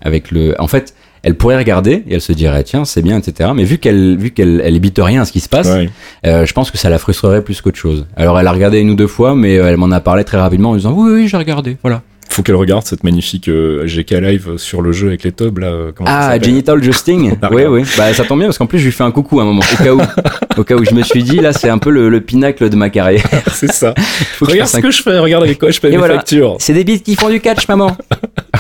avec 0.03 0.31
le. 0.31 0.55
En 0.61 0.67
fait, 0.69 0.95
elle 1.23 1.35
pourrait 1.37 1.57
regarder 1.59 2.05
et 2.09 2.15
elle 2.15 2.21
se 2.21 2.33
dirait 2.33 2.63
tiens 2.63 2.85
c'est 2.85 3.03
bien 3.03 3.19
etc. 3.19 3.51
Mais 3.55 3.65
vu 3.65 3.79
qu'elle 3.79 4.17
vu 4.17 4.31
qu'elle 4.31 4.63
elle 4.65 4.81
rien 4.99 5.23
à 5.23 5.25
ce 5.25 5.33
qui 5.33 5.41
se 5.41 5.49
passe, 5.49 5.69
Ouais. 5.69 5.91
euh, 6.27 6.47
je 6.47 6.53
pense 6.53 6.71
que 6.71 6.79
ça 6.79 6.89
la 6.91 6.99
frustrerait 6.99 7.43
plus 7.43 7.61
qu'autre 7.61 7.79
chose. 7.79 8.07
Alors 8.17 8.39
elle 8.39 8.47
a 8.47 8.53
regardé 8.53 8.79
une 8.79 8.91
ou 8.91 8.95
deux 8.95 9.07
fois, 9.09 9.35
mais 9.35 9.59
euh, 9.59 9.69
elle 9.69 9.77
m'en 9.77 9.91
a 9.91 10.01
parlé 10.01 10.23
très 10.25 10.39
rapidement 10.39 10.71
en 10.71 10.77
disant 10.77 10.93
oui 10.97 11.11
oui 11.13 11.29
j'ai 11.29 11.37
regardé 11.37 11.77
voilà. 11.83 12.03
Faut 12.29 12.43
qu'elle 12.43 12.57
regarde 12.57 12.85
cette 12.85 13.03
magnifique 13.05 13.49
euh, 13.49 13.87
GK 13.87 14.11
live 14.21 14.57
sur 14.57 14.83
le 14.83 14.91
jeu 14.93 15.09
avec 15.09 15.23
les 15.23 15.31
tubs 15.33 15.59
là. 15.59 15.73
Ah, 16.05 16.37
Genital 16.43 16.83
Justing 16.83 17.35
Oui, 17.53 17.63
oui. 17.67 17.83
Bah, 17.97 18.13
ça 18.13 18.25
tombe 18.25 18.41
bien 18.41 18.49
parce 18.49 18.59
qu'en 18.59 18.67
plus, 18.67 18.81
je 18.81 18.85
lui 18.87 18.93
fais 18.93 19.05
un 19.05 19.13
coucou 19.13 19.39
à 19.39 19.45
un 19.45 19.47
moment, 19.47 19.63
au 19.63 19.83
cas 19.83 19.95
où. 19.95 20.01
au 20.61 20.65
cas 20.65 20.75
où 20.75 20.85
je 20.85 20.93
me 20.93 21.03
suis 21.03 21.23
dit, 21.23 21.37
là, 21.37 21.53
c'est 21.53 21.69
un 21.71 21.79
peu 21.79 21.89
le, 21.89 22.09
le 22.09 22.21
pinacle 22.21 22.69
de 22.69 22.75
ma 22.77 22.91
carrière. 22.91 23.23
C'est 23.53 23.71
ça. 23.73 23.95
Faut 23.97 24.45
regarde 24.45 24.69
ce 24.69 24.79
un- 24.79 24.81
que 24.83 24.91
je 24.91 25.03
fais, 25.03 25.19
regarde 25.21 25.45
avec 25.45 25.59
quoi 25.61 25.71
je 25.71 25.81
paye 25.81 25.91
Et 25.91 25.93
mes 25.93 25.99
voilà. 25.99 26.15
factures. 26.17 26.57
C'est 26.59 26.75
des 26.75 26.83
bites 26.85 27.05
qui 27.05 27.15
font 27.15 27.31
du 27.31 27.41
catch, 27.41 27.69
maman. 27.69 27.97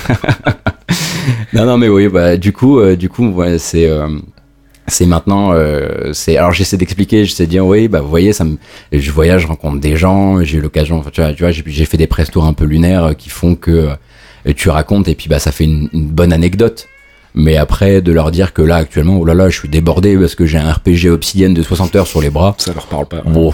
non, 1.52 1.64
non, 1.66 1.78
mais 1.78 1.88
oui, 1.88 2.08
bah, 2.08 2.36
du 2.36 2.52
coup, 2.52 2.78
euh, 2.80 2.96
du 2.96 3.08
coup, 3.08 3.28
ouais, 3.30 3.58
c'est. 3.58 3.86
euh, 3.88 4.08
c'est 4.88 5.06
maintenant, 5.06 5.50
euh, 5.52 6.12
c'est 6.12 6.36
alors 6.36 6.52
j'essaie 6.52 6.76
d'expliquer, 6.76 7.24
j'essaie 7.24 7.46
de 7.46 7.50
dire 7.50 7.66
oui, 7.66 7.88
bah 7.88 8.00
vous 8.00 8.08
voyez, 8.08 8.32
ça 8.32 8.44
me, 8.44 8.56
je 8.92 9.10
voyage, 9.10 9.42
je 9.42 9.46
rencontre 9.48 9.80
des 9.80 9.96
gens, 9.96 10.40
j'ai 10.44 10.58
eu 10.58 10.60
l'occasion, 10.60 10.98
enfin, 10.98 11.10
tu 11.12 11.20
vois, 11.20 11.32
tu 11.32 11.42
vois, 11.42 11.50
j'ai 11.50 11.64
j'ai 11.66 11.84
fait 11.86 11.96
des 11.96 12.06
press 12.06 12.30
tours 12.30 12.44
un 12.44 12.52
peu 12.52 12.64
lunaires 12.64 13.16
qui 13.18 13.28
font 13.28 13.56
que 13.56 13.88
tu 14.54 14.68
racontes 14.68 15.08
et 15.08 15.16
puis 15.16 15.28
bah 15.28 15.40
ça 15.40 15.50
fait 15.50 15.64
une, 15.64 15.88
une 15.92 16.06
bonne 16.06 16.32
anecdote. 16.32 16.86
Mais 17.34 17.56
après 17.56 18.00
de 18.00 18.12
leur 18.12 18.30
dire 18.30 18.52
que 18.52 18.62
là 18.62 18.76
actuellement, 18.76 19.16
oh 19.18 19.24
là 19.24 19.34
là, 19.34 19.48
je 19.48 19.58
suis 19.58 19.68
débordé 19.68 20.16
parce 20.16 20.36
que 20.36 20.46
j'ai 20.46 20.56
un 20.58 20.72
RPG 20.72 21.08
Obsidian 21.10 21.50
de 21.50 21.62
60 21.62 21.96
heures 21.96 22.06
sur 22.06 22.20
les 22.22 22.30
bras. 22.30 22.54
Ça 22.58 22.72
leur 22.72 22.86
parle 22.86 23.06
pas. 23.06 23.22
Bon, 23.26 23.52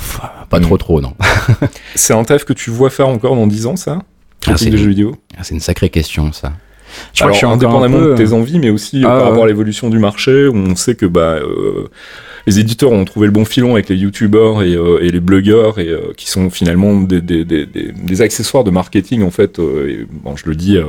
pas 0.50 0.59
Mm. 0.61 0.62
trop 0.64 0.76
trop 0.76 1.00
non. 1.00 1.14
C'est 1.94 2.12
un 2.12 2.24
taf 2.24 2.44
que 2.44 2.53
tu 2.53 2.68
vois 2.70 2.90
faire 2.90 3.09
encore 3.09 3.36
dans 3.36 3.46
10 3.46 3.64
ans, 3.66 3.76
ça? 3.76 4.00
Critique 4.43 4.59
c'est 4.59 4.70
de 4.70 4.76
jeux 4.76 4.88
vidéo 4.90 5.16
Ah, 5.36 5.45
C'est 5.45 5.55
une 5.55 5.61
sacrée 5.61 5.88
question 5.88 6.32
ça. 6.32 6.53
Je 7.14 7.20
crois 7.20 7.26
Alors, 7.26 7.28
que 7.30 7.32
je 7.34 7.38
suis 7.38 7.47
indépendamment 7.47 7.99
peu, 7.99 8.11
de 8.12 8.16
tes 8.16 8.32
envies, 8.32 8.59
mais 8.59 8.70
aussi 8.70 9.05
euh, 9.05 9.09
Ah, 9.09 9.18
par 9.18 9.28
rapport 9.28 9.45
à 9.45 9.47
l'évolution 9.49 9.90
du 9.90 9.99
marché, 9.99 10.47
où 10.49 10.55
on 10.57 10.76
sait 10.76 10.95
que 10.95 11.07
bah, 11.07 11.38
euh, 11.43 11.88
les 12.47 12.59
éditeurs 12.59 12.90
ont 12.90 13.05
trouvé 13.05 13.26
le 13.26 13.32
bon 13.32 13.45
filon 13.45 13.74
avec 13.74 13.88
les 13.88 13.97
youtubeurs 13.97 14.62
et, 14.62 14.74
euh, 14.74 14.99
et 15.01 15.11
les 15.11 15.20
blogueurs, 15.20 15.78
et 15.78 15.88
euh, 15.88 16.12
qui 16.16 16.28
sont 16.28 16.51
finalement 16.51 16.95
des, 17.01 17.20
des, 17.20 17.45
des, 17.45 17.66
des, 17.66 18.22
accessoires 18.22 18.64
de 18.64 18.70
marketing 18.70 19.22
en 19.22 19.30
fait. 19.30 19.59
euh, 19.59 19.88
et, 19.88 20.07
bon, 20.11 20.34
je 20.36 20.49
le 20.49 20.55
dis, 20.57 20.76
euh, 20.76 20.84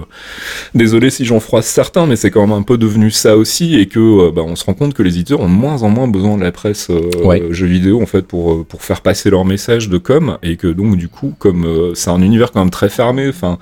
désolé 0.74 1.10
si 1.10 1.26
j'en 1.26 1.40
froisse 1.40 1.68
certains, 1.68 2.06
mais 2.08 2.16
c'est 2.16 2.32
quand 2.32 2.42
même 2.42 2.58
un 2.58 2.64
peu 2.64 2.78
devenu 2.78 3.12
ça 3.12 3.38
aussi, 3.38 3.76
et 3.80 3.86
que 3.88 4.00
euh, 4.00 4.32
bah, 4.32 4.42
on 4.46 4.56
se 4.56 4.66
rend 4.66 4.74
compte 4.74 4.94
que 4.94 5.04
les 5.04 5.12
éditeurs 5.16 5.42
ont 5.42 5.50
de 5.50 5.54
moins 5.54 5.84
en 5.84 5.90
moins 5.90 6.08
besoin 6.08 6.38
de 6.38 6.44
la 6.44 6.52
presse 6.52 6.88
euh, 6.90 7.02
Ouais. 7.24 7.44
jeux 7.52 7.68
vidéo 7.68 8.02
en 8.02 8.06
fait 8.08 8.24
pour 8.26 8.52
euh, 8.54 8.66
pour 8.68 8.82
faire 8.84 9.02
passer 9.02 9.30
leur 9.30 9.46
message 9.46 9.90
de 9.90 9.98
com, 9.98 10.38
et 10.42 10.56
que 10.58 10.68
donc 10.68 10.98
du 10.98 11.08
coup, 11.08 11.34
comme 11.38 11.66
euh, 11.66 11.92
c'est 11.94 12.10
un 12.10 12.22
univers 12.22 12.52
quand 12.52 12.60
même 12.62 12.72
très 12.72 12.90
fermé, 12.90 13.28
enfin 13.30 13.60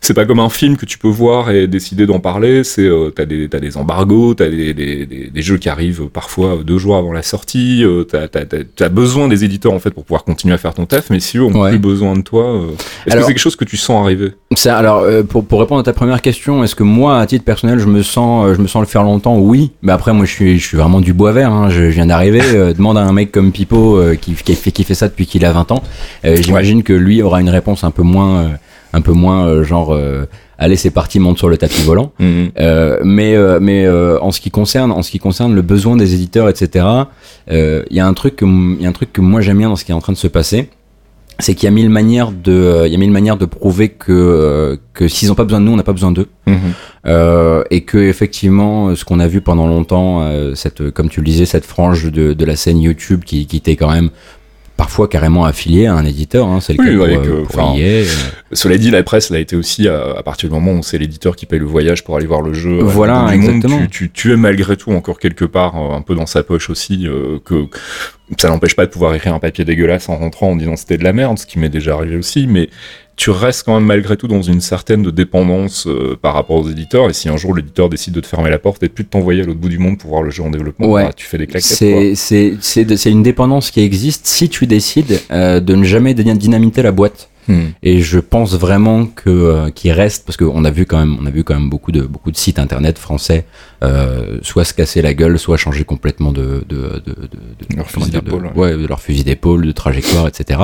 c'est 0.00 0.14
pas 0.14 0.24
comme 0.24 0.40
un 0.40 0.48
film 0.48 0.76
que 0.76 0.86
tu 0.86 0.98
peux 0.98 1.08
voir 1.08 1.50
et 1.50 1.66
décider 1.66 2.06
d'en 2.06 2.20
parler. 2.20 2.64
C'est 2.64 2.82
euh, 2.86 3.10
t'as 3.14 3.24
des 3.24 3.48
t'as 3.48 3.60
des 3.60 3.76
embargos, 3.76 4.34
t'as 4.34 4.48
des, 4.48 4.74
des, 4.74 5.06
des, 5.06 5.30
des 5.30 5.42
jeux 5.42 5.58
qui 5.58 5.68
arrivent 5.68 6.08
parfois 6.12 6.58
deux 6.64 6.78
jours 6.78 6.96
avant 6.96 7.12
la 7.12 7.22
sortie. 7.22 7.82
Euh, 7.84 8.04
t'as 8.04 8.28
t'as 8.28 8.44
t'as 8.44 8.58
t'as 8.74 8.88
besoin 8.88 9.28
des 9.28 9.44
éditeurs 9.44 9.72
en 9.72 9.78
fait 9.78 9.90
pour 9.90 10.04
pouvoir 10.04 10.24
continuer 10.24 10.54
à 10.54 10.58
faire 10.58 10.74
ton 10.74 10.86
taf, 10.86 11.10
mais 11.10 11.20
si 11.20 11.38
eux 11.38 11.42
ont 11.44 11.56
Ouais. 11.56 11.70
plus 11.70 11.78
besoin 11.78 12.14
de 12.16 12.20
toi, 12.22 12.44
euh, 12.44 12.66
est-ce 13.06 13.14
que 13.16 13.20
c'est 13.22 13.26
quelque 13.28 13.38
chose 13.38 13.56
que 13.56 13.64
tu 13.64 13.76
sens 13.76 14.04
arriver? 14.04 14.32
Ça, 14.54 14.76
alors, 14.76 14.98
euh, 15.00 15.22
pour, 15.22 15.44
pour 15.44 15.60
répondre 15.60 15.80
à 15.80 15.84
ta 15.84 15.92
première 15.92 16.20
question, 16.22 16.62
est-ce 16.62 16.74
que 16.74 16.82
moi, 16.82 17.18
à 17.18 17.26
titre 17.26 17.44
personnel, 17.44 17.78
je 17.78 17.86
me 17.86 18.02
sens, 18.02 18.46
euh, 18.46 18.54
je 18.54 18.60
me 18.60 18.66
sens 18.68 18.80
le 18.80 18.86
faire 18.86 19.02
longtemps? 19.02 19.38
Oui. 19.38 19.72
Mais 19.82 19.92
après, 19.92 20.12
moi, 20.12 20.24
je 20.26 20.30
suis, 20.32 20.58
je 20.58 20.64
suis 20.66 20.76
vraiment 20.76 21.00
du 21.00 21.12
bois 21.14 21.32
vert. 21.32 21.50
Hein. 21.52 21.68
Je, 21.70 21.84
je 21.90 21.94
viens 21.94 22.06
d'arriver. 22.06 22.40
euh, 22.54 22.72
demande 22.74 22.98
à 22.98 23.02
un 23.02 23.12
mec 23.12 23.32
comme 23.32 23.52
Pipo 23.52 23.96
euh, 23.96 24.14
qui, 24.16 24.34
qui, 24.34 24.54
fait, 24.54 24.70
qui 24.70 24.84
fait 24.84 24.94
ça 24.94 25.08
depuis 25.08 25.26
qu'il 25.26 25.44
a 25.44 25.52
20 25.52 25.72
ans. 25.72 25.82
Euh, 26.24 26.36
J'imagine 26.40 26.82
que 26.82 26.92
lui 26.92 27.22
aura 27.22 27.40
une 27.40 27.48
réponse 27.50 27.84
un 27.84 27.90
peu 27.90 28.02
moins, 28.02 28.38
euh, 28.40 28.48
un 28.92 29.00
peu 29.00 29.12
moins 29.12 29.46
euh, 29.46 29.62
genre, 29.62 29.92
euh, 29.92 30.26
allez, 30.58 30.76
c'est 30.76 30.90
parti, 30.90 31.18
monte 31.18 31.38
sur 31.38 31.48
le 31.48 31.56
tapis 31.56 31.82
volant. 31.82 32.12
Euh, 32.20 32.98
mais 33.04 33.34
euh, 33.34 33.58
mais 33.60 33.84
euh, 33.84 34.18
en 34.20 34.30
ce 34.32 34.40
qui 34.40 34.50
concerne 34.50 34.90
en 34.90 35.02
ce 35.02 35.10
qui 35.10 35.18
concerne 35.18 35.54
le 35.54 35.62
besoin 35.62 35.96
des 35.96 36.14
éditeurs 36.14 36.48
etc 36.48 36.86
il 37.50 37.84
y 37.90 38.00
a 38.00 38.06
un 38.06 38.14
truc 38.14 38.38
il 38.42 38.80
y 38.80 38.86
a 38.86 38.88
un 38.88 38.92
truc 38.92 39.12
que 39.12 39.20
moi 39.20 39.40
j'aime 39.40 39.58
bien 39.58 39.68
dans 39.68 39.76
ce 39.76 39.84
qui 39.84 39.92
est 39.92 39.94
en 39.94 40.00
train 40.00 40.12
de 40.12 40.18
se 40.18 40.28
passer 40.28 40.70
c'est 41.38 41.54
qu'il 41.54 41.64
y 41.64 41.68
a 41.68 41.70
mille 41.70 41.90
manières 41.90 42.32
de 42.32 42.84
il 42.86 42.92
y 42.92 42.94
a 42.94 42.98
mille 42.98 43.10
manières 43.10 43.36
de 43.36 43.44
prouver 43.44 43.90
que 43.90 44.78
que 44.94 45.08
s'ils 45.08 45.30
ont 45.30 45.34
pas 45.34 45.44
besoin 45.44 45.60
de 45.60 45.66
nous 45.66 45.72
on 45.72 45.76
n'a 45.76 45.82
pas 45.82 45.92
besoin 45.92 46.12
d'eux. 46.12 46.28
Euh, 47.06 47.62
et 47.70 47.82
que 47.82 47.98
effectivement 47.98 48.94
ce 48.94 49.04
qu'on 49.04 49.20
a 49.20 49.28
vu 49.28 49.40
pendant 49.40 49.66
longtemps 49.66 50.26
cette 50.54 50.90
comme 50.90 51.08
tu 51.08 51.20
le 51.20 51.26
disais 51.26 51.44
cette 51.44 51.66
frange 51.66 52.10
de, 52.10 52.32
de 52.32 52.44
la 52.44 52.56
scène 52.56 52.80
YouTube 52.80 53.22
qui 53.24 53.46
qui 53.46 53.58
était 53.58 53.76
quand 53.76 53.92
même 53.92 54.10
parfois 54.76 55.08
carrément 55.08 55.44
affiliée 55.44 55.86
à 55.86 55.94
un 55.94 56.04
éditeur 56.04 56.46
hein, 56.46 56.60
c'est 56.60 56.74
le 56.74 56.82
Oui, 56.82 56.98
cas 56.98 57.04
avec, 57.04 57.18
euh, 57.28 57.40
euh, 57.40 57.44
pour 57.44 57.60
enfin, 57.62 57.78
EA, 57.78 58.02
euh. 58.02 58.04
Cela 58.52 58.78
dit, 58.78 58.90
la 58.90 59.02
presse 59.02 59.30
l'a 59.30 59.40
été 59.40 59.56
aussi 59.56 59.88
à, 59.88 60.12
à 60.16 60.22
partir 60.22 60.48
du 60.48 60.54
moment 60.54 60.72
où 60.72 60.82
c'est 60.82 60.98
l'éditeur 60.98 61.34
qui 61.34 61.46
paye 61.46 61.58
le 61.58 61.64
voyage 61.66 62.04
pour 62.04 62.16
aller 62.16 62.26
voir 62.26 62.42
le 62.42 62.52
jeu. 62.52 62.78
Voilà, 62.82 63.22
monde. 63.22 63.32
exactement. 63.32 63.78
tu, 63.78 63.88
tu, 63.88 64.10
tu 64.10 64.32
es 64.32 64.36
malgré 64.36 64.76
tout 64.76 64.92
encore 64.92 65.18
quelque 65.18 65.44
part 65.44 65.76
euh, 65.76 65.96
un 65.96 66.02
peu 66.02 66.14
dans 66.14 66.26
sa 66.26 66.42
poche 66.42 66.70
aussi, 66.70 67.06
euh, 67.08 67.38
que 67.44 67.66
ça 68.38 68.48
n'empêche 68.48 68.76
pas 68.76 68.86
de 68.86 68.90
pouvoir 68.90 69.14
écrire 69.14 69.34
un 69.34 69.38
papier 69.40 69.64
dégueulasse 69.64 70.08
en 70.08 70.16
rentrant 70.16 70.50
en 70.50 70.56
disant 70.56 70.76
c'était 70.76 70.98
de 70.98 71.04
la 71.04 71.12
merde, 71.12 71.38
ce 71.38 71.46
qui 71.46 71.58
m'est 71.58 71.68
déjà 71.68 71.94
arrivé 71.94 72.16
aussi, 72.16 72.46
mais 72.46 72.70
tu 73.16 73.30
restes 73.30 73.62
quand 73.64 73.74
même 73.74 73.86
malgré 73.86 74.16
tout 74.16 74.28
dans 74.28 74.42
une 74.42 74.60
certaine 74.60 75.02
de 75.02 75.10
dépendance 75.10 75.86
euh, 75.86 76.16
par 76.20 76.34
rapport 76.34 76.56
aux 76.56 76.68
éditeurs. 76.68 77.08
Et 77.08 77.14
si 77.14 77.28
un 77.30 77.36
jour 77.38 77.54
l'éditeur 77.54 77.88
décide 77.88 78.12
de 78.12 78.20
te 78.20 78.26
fermer 78.26 78.50
la 78.50 78.58
porte 78.58 78.82
et 78.82 78.88
de 78.88 78.92
plus 78.92 79.04
de 79.04 79.08
t'envoyer 79.08 79.42
à 79.42 79.44
l'autre 79.46 79.58
bout 79.58 79.70
du 79.70 79.78
monde 79.78 79.96
pour 79.98 80.10
voir 80.10 80.22
le 80.22 80.30
jeu 80.30 80.42
en 80.42 80.50
développement, 80.50 80.86
Ouais. 80.90 81.04
bah, 81.04 81.12
tu 81.14 81.24
fais 81.26 81.38
des 81.38 81.46
claquettes. 81.46 82.14
C'est 82.16 83.10
une 83.10 83.22
dépendance 83.22 83.70
qui 83.70 83.80
existe 83.80 84.26
si 84.26 84.48
tu 84.48 84.66
décides 84.66 85.20
euh, 85.30 85.60
de 85.60 85.74
ne 85.74 85.84
jamais 85.84 86.12
dyna- 86.14 86.36
dynamiter 86.36 86.82
la 86.82 86.92
boîte. 86.92 87.30
Et 87.82 88.00
je 88.00 88.18
pense 88.18 88.54
vraiment 88.54 89.06
que 89.06 89.30
euh, 89.30 89.70
qu'il 89.70 89.92
reste 89.92 90.24
parce 90.26 90.36
qu'on 90.36 90.64
a 90.64 90.70
vu 90.70 90.84
quand 90.86 90.98
même 90.98 91.16
on 91.20 91.26
a 91.26 91.30
vu 91.30 91.44
quand 91.44 91.54
même 91.54 91.70
beaucoup 91.70 91.92
de 91.92 92.02
beaucoup 92.02 92.30
de 92.32 92.36
sites 92.36 92.58
internet 92.58 92.98
français 92.98 93.44
euh, 93.84 94.38
soit 94.42 94.64
se 94.64 94.74
casser 94.74 95.00
la 95.02 95.14
gueule, 95.14 95.38
soit 95.38 95.56
changer 95.56 95.84
complètement 95.84 96.32
de 96.32 96.64
de 96.68 96.76
de, 96.76 97.12
de, 97.12 97.12
de- 97.70 97.76
Leur 97.76 97.88
fusil 97.90 98.10
d'épaule, 98.10 98.50
ouais. 98.56 98.72
de 98.76 98.86
leur 98.86 99.00
fusil 99.00 99.22
d'épaule, 99.22 99.64
de 99.66 99.72
trajectoire, 99.72 100.26
etc. 100.26 100.60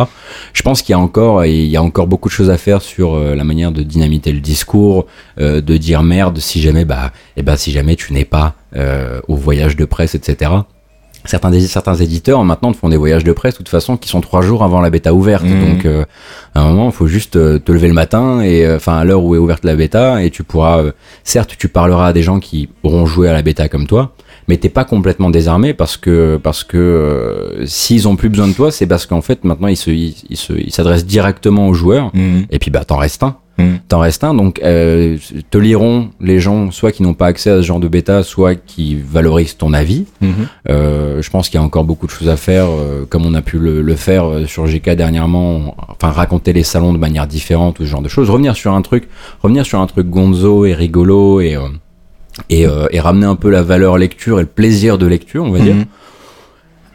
Je 0.53 0.63
pense 0.63 0.83
qu'il 0.83 0.93
y 0.93 0.97
a 0.97 0.99
encore 0.99 1.45
il 1.45 1.67
y 1.67 1.77
a 1.77 1.83
encore 1.83 2.07
beaucoup 2.09 2.29
de 2.29 2.35
choses 2.35 2.51
à 2.51 2.57
faire 2.59 2.83
sur 2.83 3.15
euh, 3.15 3.35
la 3.37 3.45
manière 3.45 3.71
de 3.71 3.83
dynamiter 3.83 4.33
le 4.33 4.41
discours, 4.41 5.07
euh, 5.39 5.61
de 5.61 5.77
dire 5.77 6.03
merde 6.03 6.39
si 6.39 6.61
jamais 6.61 6.85
bah 6.85 7.13
et 7.37 7.43
ben 7.43 7.57
si 7.57 7.71
jamais 7.71 7.95
tu 7.97 8.13
n'es 8.13 8.25
pas 8.25 8.55
euh, 8.75 9.21
au 9.29 9.37
voyage 9.37 9.77
de 9.77 9.85
presse, 9.85 10.15
etc. 10.15 10.51
Certains, 11.25 11.53
certains 11.61 11.95
éditeurs 11.95 12.43
maintenant 12.45 12.73
te 12.73 12.77
font 12.77 12.89
des 12.89 12.97
voyages 12.97 13.23
de 13.25 13.33
presse 13.33 13.55
de 13.55 13.59
toute 13.59 13.69
façon 13.69 13.97
qui 13.97 14.09
sont 14.09 14.21
trois 14.21 14.43
jours 14.43 14.65
avant 14.65 14.81
la 14.81 14.91
bêta 14.91 15.15
ouverte. 15.15 15.45
Mhm. 15.45 15.69
Donc 15.69 15.85
euh, 15.87 16.05
à 16.55 16.63
un 16.63 16.69
moment, 16.69 16.87
il 16.87 16.93
faut 16.93 17.07
juste 17.07 17.37
euh, 17.37 17.59
te 17.59 17.71
lever 17.71 17.89
le 17.89 17.95
matin 17.95 18.41
et 18.43 18.67
euh, 18.67 18.77
enfin 18.77 18.97
à 18.99 19.05
l'heure 19.05 19.23
où 19.23 19.35
est 19.35 19.39
ouverte 19.39 19.65
la 19.65 19.77
bêta 19.77 20.23
et 20.23 20.31
tu 20.31 20.43
pourras, 20.43 20.81
euh, 20.83 20.93
certes, 21.25 21.55
tu 21.59 21.69
parleras 21.69 22.09
à 22.09 22.13
des 22.13 22.23
gens 22.23 22.41
qui 22.41 22.69
auront 22.83 23.07
joué 23.07 23.29
à 23.29 23.33
la 23.33 23.43
bêta 23.43 23.69
comme 23.69 23.87
toi, 23.87 24.15
mais 24.49 24.57
t'es 24.57 24.69
pas 24.69 24.85
complètement 24.85 25.31
désarmé 25.31 25.75
parce 25.75 25.97
que 25.97 26.41
parce 26.43 26.65
que 26.65 26.77
euh, 26.77 27.67
s'ils 27.67 28.09
ont 28.09 28.17
plus 28.17 28.29
besoin 28.29 28.49
de 28.49 28.53
toi, 28.55 28.73
c'est 28.73 28.87
parce 28.87 29.07
qu'en 29.07 29.23
fait 29.23 29.45
maintenant 29.45 29.69
ils 29.69 29.77
se 29.77 29.91
ils, 29.91 30.17
ils 30.29 30.37
se 30.37 30.53
ils 30.55 30.73
s'adressent 30.73 31.07
directement 31.07 31.69
aux 31.69 31.75
joueurs 31.75 32.11
Hmm. 32.15 32.43
et 32.51 32.59
puis 32.59 32.71
bah 32.71 32.85
t'en 32.85 32.97
restes 32.97 33.23
un. 33.23 33.37
Hmm. 33.63 33.79
T'en 33.89 34.01
restes 34.01 34.25
un, 34.25 34.35
donc 34.35 34.61
euh, 34.63 35.17
te 35.51 35.59
liront 35.59 36.11
les 36.21 36.41
gens 36.41 36.71
soit 36.71 36.93
qui 36.93 37.03
n'ont 37.03 37.15
pas 37.15 37.27
accès 37.27 37.51
à 37.51 37.57
ce 37.59 37.63
genre 37.63 37.81
de 37.81 37.89
bêta, 37.89 38.23
soit 38.23 38.55
qui 38.55 38.97
valorisent 38.97 39.57
ton 39.57 39.73
avis. 39.73 40.07
Mhm. 40.21 40.33
Euh, 40.69 41.23
je 41.23 41.31
pense 41.31 41.49
qu'il 41.49 41.59
y 41.59 41.63
a 41.63 41.65
encore 41.65 41.85
beaucoup 41.85 42.07
de 42.07 42.11
choses 42.11 42.29
à 42.29 42.37
faire, 42.37 42.67
euh, 42.69 43.05
comme 43.09 43.25
on 43.27 43.35
a 43.35 43.43
pu 43.43 43.59
le, 43.59 43.83
le 43.83 43.95
faire 43.95 44.25
sur 44.47 44.67
GK 44.67 44.91
dernièrement, 44.91 45.77
enfin 45.89 46.11
raconter 46.11 46.53
les 46.53 46.63
salons 46.63 46.93
de 46.93 46.99
manière 46.99 47.27
différente 47.27 47.81
ou 47.81 47.85
ce 47.85 47.89
genre 47.89 48.03
de 48.03 48.09
choses, 48.09 48.31
revenir 48.31 48.57
sur 48.57 48.73
un 48.73 48.83
truc, 48.83 49.09
revenir 49.43 49.65
sur 49.65 49.81
un 49.81 49.87
truc 49.87 50.09
gonzo 50.09 50.65
et 50.67 50.75
rigolo 50.75 51.41
et 51.41 51.57
et, 52.49 52.65
et 52.91 53.01
ramener 53.01 53.27
un 53.27 53.37
peu 53.37 53.51
la 53.51 53.63
valeur 53.63 53.99
lecture 53.99 54.39
et 54.39 54.43
le 54.43 54.49
plaisir 54.49 54.97
de 54.97 55.07
lecture, 55.07 55.45
on 55.45 55.51
va 55.51 55.59
dire. 55.59 55.77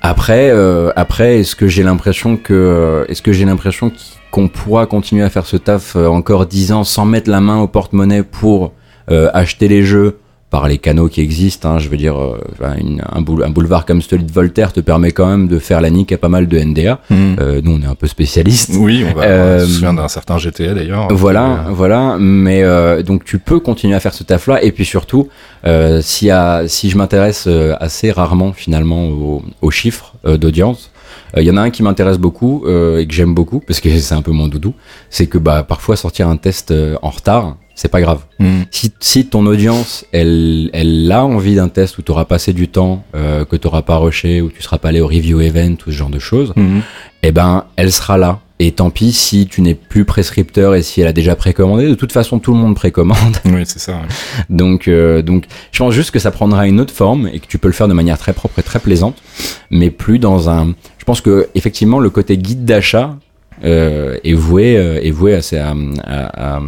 Après, 0.02 0.50
euh, 0.52 0.92
après, 0.96 1.40
est-ce 1.40 1.56
que 1.56 1.68
j'ai 1.68 1.84
l'impression 1.84 2.38
que, 2.38 3.06
est-ce 3.10 3.22
que 3.22 3.34
j'ai 3.34 3.46
l'impression 3.46 3.92
qu'on 4.32 4.48
pourra 4.48 4.86
continuer 4.86 5.24
à 5.24 5.30
faire 5.30 5.46
ce 5.46 5.58
taf 5.58 5.96
euh, 5.96 6.08
encore 6.08 6.46
10 6.46 6.72
ans 6.72 6.84
sans 6.84 7.06
mettre 7.06 7.30
la 7.30 7.42
main 7.42 7.60
au 7.60 7.68
porte-monnaie 7.68 8.24
pour 8.24 8.74
euh, 9.10 9.30
acheter 9.34 9.68
les 9.68 9.84
jeux 9.84 10.20
par 10.50 10.68
les 10.70 10.78
canaux 10.78 11.10
qui 11.10 11.20
existent. 11.22 11.70
Hein, 11.74 11.80
je 11.80 11.90
veux 11.90 11.98
dire, 11.98 12.18
euh, 12.18 12.38
une- 12.80 13.02
un, 13.12 13.22
boule- 13.22 13.44
un 13.44 13.50
boulevard 13.50 13.86
comme 13.86 14.02
celui 14.02 14.24
de 14.24 14.32
Voltaire 14.32 14.72
te 14.72 14.80
permet 14.80 15.12
quand 15.12 15.28
même 15.28 15.48
de 15.48 15.60
faire 15.60 15.82
la 15.82 15.90
nique 15.90 16.12
à 16.14 16.18
pas 16.18 16.30
mal 16.30 16.48
de 16.48 16.58
NDA. 16.58 17.00
Euh, 17.12 17.62
nous, 17.64 17.72
on 17.78 17.82
est 17.82 17.86
un 17.86 17.96
peu 17.96 18.08
spécialistes. 18.08 18.72
Oui, 18.78 19.04
on 19.10 19.14
va. 19.14 19.24
Euh, 19.26 19.60
je 19.60 19.66
me 19.66 19.70
souviens 19.70 19.94
d'un 19.94 20.08
certain 20.08 20.38
GTA 20.38 20.74
d'ailleurs. 20.74 21.08
Voilà, 21.12 21.66
voilà. 21.72 22.16
Mais 22.20 22.64
euh, 22.64 23.04
donc 23.04 23.26
tu 23.26 23.40
peux 23.40 23.60
continuer 23.60 23.96
à 23.96 24.00
faire 24.00 24.14
ce 24.14 24.24
taf-là. 24.24 24.64
Et 24.64 24.72
puis 24.72 24.86
surtout, 24.86 25.28
euh, 25.66 26.00
si, 26.02 26.30
à- 26.32 26.64
si 26.68 26.90
je 26.90 26.98
m'intéresse 26.98 27.46
euh, 27.48 27.76
assez 27.80 28.12
rarement 28.12 28.54
finalement 28.54 29.08
aux, 29.10 29.44
aux 29.62 29.72
chiffres 29.72 30.14
euh, 30.26 30.38
d'audience, 30.38 30.92
il 31.36 31.44
y 31.44 31.52
en 31.52 31.58
a 31.58 31.62
un 31.62 31.72
qui 31.72 31.84
m'intéresse 31.84 32.18
beaucoup 32.20 32.64
euh, 32.68 33.00
et 33.00 33.06
que 33.06 33.14
j'aime 33.14 33.34
beaucoup 33.34 33.60
parce 33.60 33.82
que 33.82 33.90
c'est 34.00 34.16
un 34.16 34.22
peu 34.22 34.32
mon 34.32 34.48
doudou. 34.48 34.74
C'est 35.10 35.28
que 35.28 35.38
bah 35.38 35.64
parfois 35.68 35.98
sortir 35.98 36.30
un 36.30 36.38
test 36.38 36.72
euh, 36.72 36.96
en 37.02 37.10
retard, 37.10 37.58
c'est 37.78 37.88
pas 37.90 38.02
grave. 38.02 38.22
Mhm. 38.40 38.66
Si, 38.72 38.92
si 39.00 39.26
ton 39.28 39.46
audience, 39.46 40.04
elle, 40.12 40.70
elle 40.74 41.10
a 41.12 41.24
envie 41.24 41.56
d'un 41.56 41.70
test 41.70 41.98
où 42.00 42.02
tu 42.02 42.12
auras 42.12 42.26
passé 42.26 42.52
du 42.52 42.68
temps, 42.68 43.04
euh, 43.16 43.46
que 43.46 43.56
tu 43.56 43.68
n'auras 43.68 43.84
pas 43.84 43.98
rushé, 43.98 44.42
où 44.42 44.50
tu 44.50 44.62
seras 44.64 44.80
pas 44.80 44.90
allé 44.90 45.00
au 45.00 45.08
review 45.08 45.40
event, 45.42 45.76
tout 45.76 45.92
ce 45.92 45.96
genre 45.96 46.10
de 46.10 46.20
choses, 46.20 46.54
Mhm. 46.56 46.82
eh 47.24 47.32
ben, 47.32 47.66
elle 47.76 47.92
sera 47.92 48.18
là. 48.18 48.40
Et 48.60 48.72
tant 48.72 48.90
pis 48.90 49.12
si 49.12 49.46
tu 49.46 49.62
n'es 49.62 49.76
plus 49.76 50.04
prescripteur 50.04 50.74
et 50.74 50.82
si 50.82 51.00
elle 51.02 51.06
a 51.06 51.14
déjà 51.14 51.36
précommandé. 51.36 51.88
De 51.88 51.94
toute 51.94 52.12
façon, 52.12 52.40
tout 52.40 52.54
le 52.54 52.58
monde 52.60 52.74
précommande. 52.76 53.38
Oui, 53.46 53.62
c'est 53.68 53.78
ça. 53.78 54.02
Donc, 54.50 54.88
euh, 54.88 55.22
donc, 55.22 55.46
je 55.72 55.78
pense 55.78 55.94
juste 55.94 56.10
que 56.10 56.18
ça 56.18 56.32
prendra 56.32 56.68
une 56.68 56.80
autre 56.80 56.92
forme 56.94 57.28
et 57.32 57.40
que 57.40 57.46
tu 57.46 57.60
peux 57.60 57.68
le 57.68 57.74
faire 57.76 57.88
de 57.88 57.94
manière 57.94 58.18
très 58.18 58.34
propre 58.34 58.58
et 58.58 58.64
très 58.64 58.80
plaisante, 58.80 59.22
mais 59.70 59.92
plus 59.92 60.18
dans 60.18 60.50
un. 60.50 60.74
Je 60.98 61.06
pense 61.06 61.22
que 61.22 61.48
effectivement, 61.54 62.00
le 62.00 62.10
côté 62.10 62.36
guide 62.40 62.66
d'achat 62.66 63.16
euh, 63.64 64.18
est 64.24 64.34
voué, 64.34 64.76
euh, 64.78 65.00
est 65.04 65.12
voué 65.12 65.36
à, 65.36 65.42
s'é- 65.44 65.58
à, 65.60 65.76
à, 66.04 66.56
à, 66.58 66.62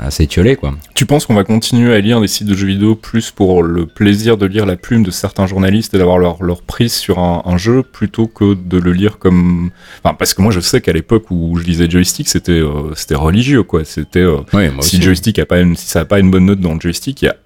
à 0.00 0.10
s'étioler, 0.10 0.56
quoi. 0.56 0.74
Tu 0.94 1.06
penses 1.06 1.26
qu'on 1.26 1.34
va 1.34 1.44
continuer 1.44 1.94
à 1.94 2.00
lire 2.00 2.20
des 2.20 2.28
sites 2.28 2.46
de 2.46 2.54
jeux 2.54 2.66
vidéo 2.66 2.94
plus 2.94 3.30
pour 3.30 3.62
le 3.62 3.86
plaisir 3.86 4.36
de 4.36 4.46
lire 4.46 4.66
la 4.66 4.76
plume 4.76 5.02
de 5.02 5.10
certains 5.10 5.46
journalistes 5.46 5.94
et 5.94 5.98
d'avoir 5.98 6.18
leur, 6.18 6.42
leur 6.42 6.62
prise 6.62 6.92
sur 6.92 7.18
un, 7.18 7.42
un 7.44 7.56
jeu 7.56 7.82
plutôt 7.82 8.26
que 8.26 8.54
de 8.54 8.78
le 8.78 8.92
lire 8.92 9.18
comme. 9.18 9.70
Enfin, 10.02 10.14
parce 10.14 10.34
que 10.34 10.42
moi 10.42 10.52
je 10.52 10.60
sais 10.60 10.80
qu'à 10.80 10.92
l'époque 10.92 11.30
où 11.30 11.56
je 11.58 11.64
lisais 11.64 11.88
Joystick, 11.88 12.28
c'était 12.28 12.52
euh, 12.52 12.94
c'était 12.94 13.14
religieux 13.14 13.62
quoi. 13.62 13.84
C'était 13.84 14.20
euh, 14.20 14.38
si 14.52 14.78
aussi. 14.78 15.02
Joystick 15.02 15.38
a 15.38 15.46
pas 15.46 15.60
une, 15.60 15.76
si 15.76 15.86
ça 15.86 16.00
a 16.00 16.04
pas 16.04 16.18
une 16.18 16.30
bonne 16.30 16.46
note 16.46 16.60
dans 16.60 16.74
le 16.74 16.80
Joystick, 16.80 17.22
il 17.22 17.26
y 17.26 17.28
a 17.28 17.36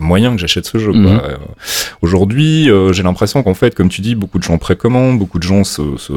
moyen 0.00 0.32
que 0.34 0.38
j'achète 0.40 0.66
ce 0.66 0.78
jeu. 0.78 0.92
Mhm. 0.92 1.06
Euh, 1.06 1.36
Aujourd'hui, 2.02 2.70
euh, 2.70 2.92
j'ai 2.92 3.02
l'impression 3.02 3.42
qu'en 3.42 3.54
fait, 3.54 3.74
comme 3.74 3.88
tu 3.88 4.00
dis, 4.00 4.14
beaucoup 4.14 4.38
de 4.38 4.42
gens 4.44 4.58
précommandent, 4.58 5.18
beaucoup 5.18 5.38
de 5.38 5.42
gens 5.44 5.64
se, 5.64 5.96
se- 5.96 6.12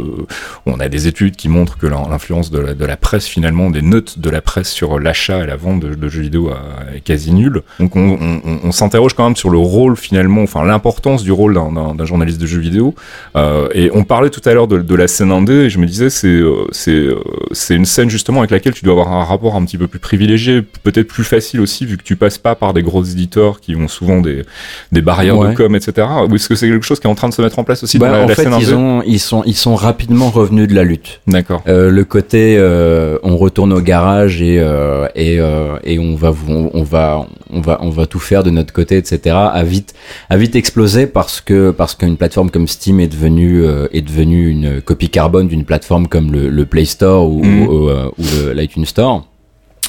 On 0.66 0.80
a 0.80 0.90
des 0.90 1.08
études 1.08 1.36
qui 1.36 1.50
montrent 1.50 1.78
que 1.78 1.88
l'in- 1.88 2.08
l'influence 2.10 2.52
de 2.52 2.60
la, 2.60 2.74
de 2.74 2.86
la 2.86 2.98
presse, 2.98 3.26
finalement, 3.26 3.70
des 3.70 3.82
notes 3.82 4.20
de 4.20 4.30
la 4.30 4.42
presse 4.42 4.70
sur 4.72 5.00
l'achat 5.00 5.44
et 5.44 5.48
la 5.48 5.56
vente 5.56 5.80
de, 5.80 5.96
de 5.96 6.08
jeux 6.10 6.22
vidéo 6.22 6.50
euh, 6.50 6.98
est 6.98 7.02
quasi 7.02 7.32
nulle. 7.32 7.62
Donc 7.80 7.96
on, 7.96 8.18
on- 8.22 8.42
on- 8.46 8.60
on 8.66 8.72
s'interroge 8.72 9.14
quand 9.14 9.24
même 9.26 9.36
sur 9.36 9.50
le 9.50 9.58
rôle, 9.58 9.96
finalement, 9.96 10.42
enfin 10.44 10.64
l'importance 10.66 11.24
du 11.24 11.32
rôle 11.32 11.54
d'un- 11.56 12.06
journaliste 12.06 12.40
de 12.42 12.46
jeux 12.48 12.60
vidéo. 12.60 12.94
Euh, 13.36 13.68
et 13.74 13.90
on 13.94 14.04
parlait 14.04 14.30
tout 14.30 14.42
à 14.46 14.54
l'heure 14.54 14.68
de, 14.68 14.80
de 14.80 14.96
la 14.96 15.08
scène 15.08 15.32
indé, 15.32 15.54
et 15.54 15.70
je 15.70 15.78
me 15.80 15.86
disais, 15.86 16.10
c'est 16.10 16.28
euh, 16.28 16.66
c'est 16.72 16.92
euh, 16.92 17.20
c'est 17.52 17.76
une 17.76 17.86
scène 17.86 18.10
justement 18.10 18.40
avec 18.40 18.52
laquelle 18.52 18.74
tu 18.74 18.84
dois 18.84 18.94
avoir 18.94 19.12
un 19.14 19.24
rapport 19.24 19.56
un 19.56 19.64
petit 19.66 19.78
peu 19.78 19.88
plus 19.88 20.00
privilégié, 20.00 20.62
peut-être 20.84 21.08
plus 21.08 21.24
facile 21.24 21.62
aussi, 21.62 21.86
vu 21.86 21.98
que 21.98 22.04
tu 22.04 22.16
passes 22.16 22.38
pas 22.38 22.56
par 22.56 22.74
des 22.74 22.82
gros 22.84 23.04
éditeurs 23.04 23.61
qui 23.62 23.76
ont 23.76 23.88
souvent 23.88 24.20
des, 24.22 24.44
des 24.92 25.02
barrières 25.02 25.36
de 25.38 25.42
Ouais. 25.48 25.54
com, 25.56 25.76
etc. 25.76 26.08
Ou 26.30 26.36
est-ce 26.36 26.50
que 26.50 26.56
c'est 26.56 26.68
quelque 26.68 26.86
chose 26.86 27.00
qui 27.00 27.08
est 27.08 27.10
en 27.10 27.16
train 27.16 27.30
de 27.30 27.34
se 27.34 27.42
mettre 27.42 27.58
en 27.60 27.64
place 27.64 27.84
aussi 27.84 27.98
Bah, 28.00 28.08
dans 28.08 28.14
la, 28.18 28.24
en 28.24 28.28
la 28.28 28.36
fait, 28.36 28.44
scène 28.44 28.56
ils, 28.60 28.74
ont, 28.76 29.02
ils, 29.06 29.20
sont, 29.20 29.44
ils 29.46 29.56
sont 29.56 29.76
rapidement 29.76 30.30
revenus 30.30 30.68
de 30.68 30.76
la 30.76 30.84
lutte. 30.84 31.22
D'accord. 31.28 31.62
Euh, 31.68 31.90
le 31.90 32.04
côté 32.04 32.58
euh, 32.58 33.18
on 33.24 33.38
retourne 33.38 33.72
au 33.74 33.82
garage 33.82 34.42
et 34.42 34.60
euh, 34.60 35.08
et, 35.16 35.40
euh, 35.40 35.78
et 35.84 36.00
on 36.00 36.16
va 36.16 36.34
on, 36.50 36.70
on 36.74 36.84
va 36.84 37.26
on 37.52 37.62
va 37.62 37.78
on 37.82 37.90
va 37.90 38.06
tout 38.06 38.20
faire 38.20 38.44
de 38.44 38.50
notre 38.50 38.74
côté 38.74 38.98
etc 38.98 39.36
a 39.36 39.64
vite 39.64 39.94
a 40.30 40.38
vite 40.38 40.56
explosé 40.56 41.08
parce 41.08 41.42
que 41.42 41.72
parce 41.72 41.96
qu'une 41.96 42.18
plateforme 42.18 42.50
comme 42.50 42.68
Steam 42.68 43.00
est 43.00 43.08
devenue 43.08 43.64
euh, 43.64 43.88
est 43.92 44.02
devenue 44.02 44.48
une 44.50 44.82
copie 44.82 45.10
carbone 45.10 45.48
d'une 45.48 45.66
plateforme 45.66 46.08
comme 46.08 46.32
le, 46.32 46.50
le 46.50 46.66
Play 46.66 46.86
Store 46.86 47.28
ou, 47.30 47.44
Mhm. 47.44 47.68
ou, 47.68 47.90
euh, 47.90 48.10
ou 48.20 48.24
l'iTunes 48.54 48.86
Store 48.86 49.26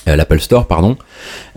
l'Apple 0.06 0.40
Store 0.40 0.66
pardon. 0.66 0.96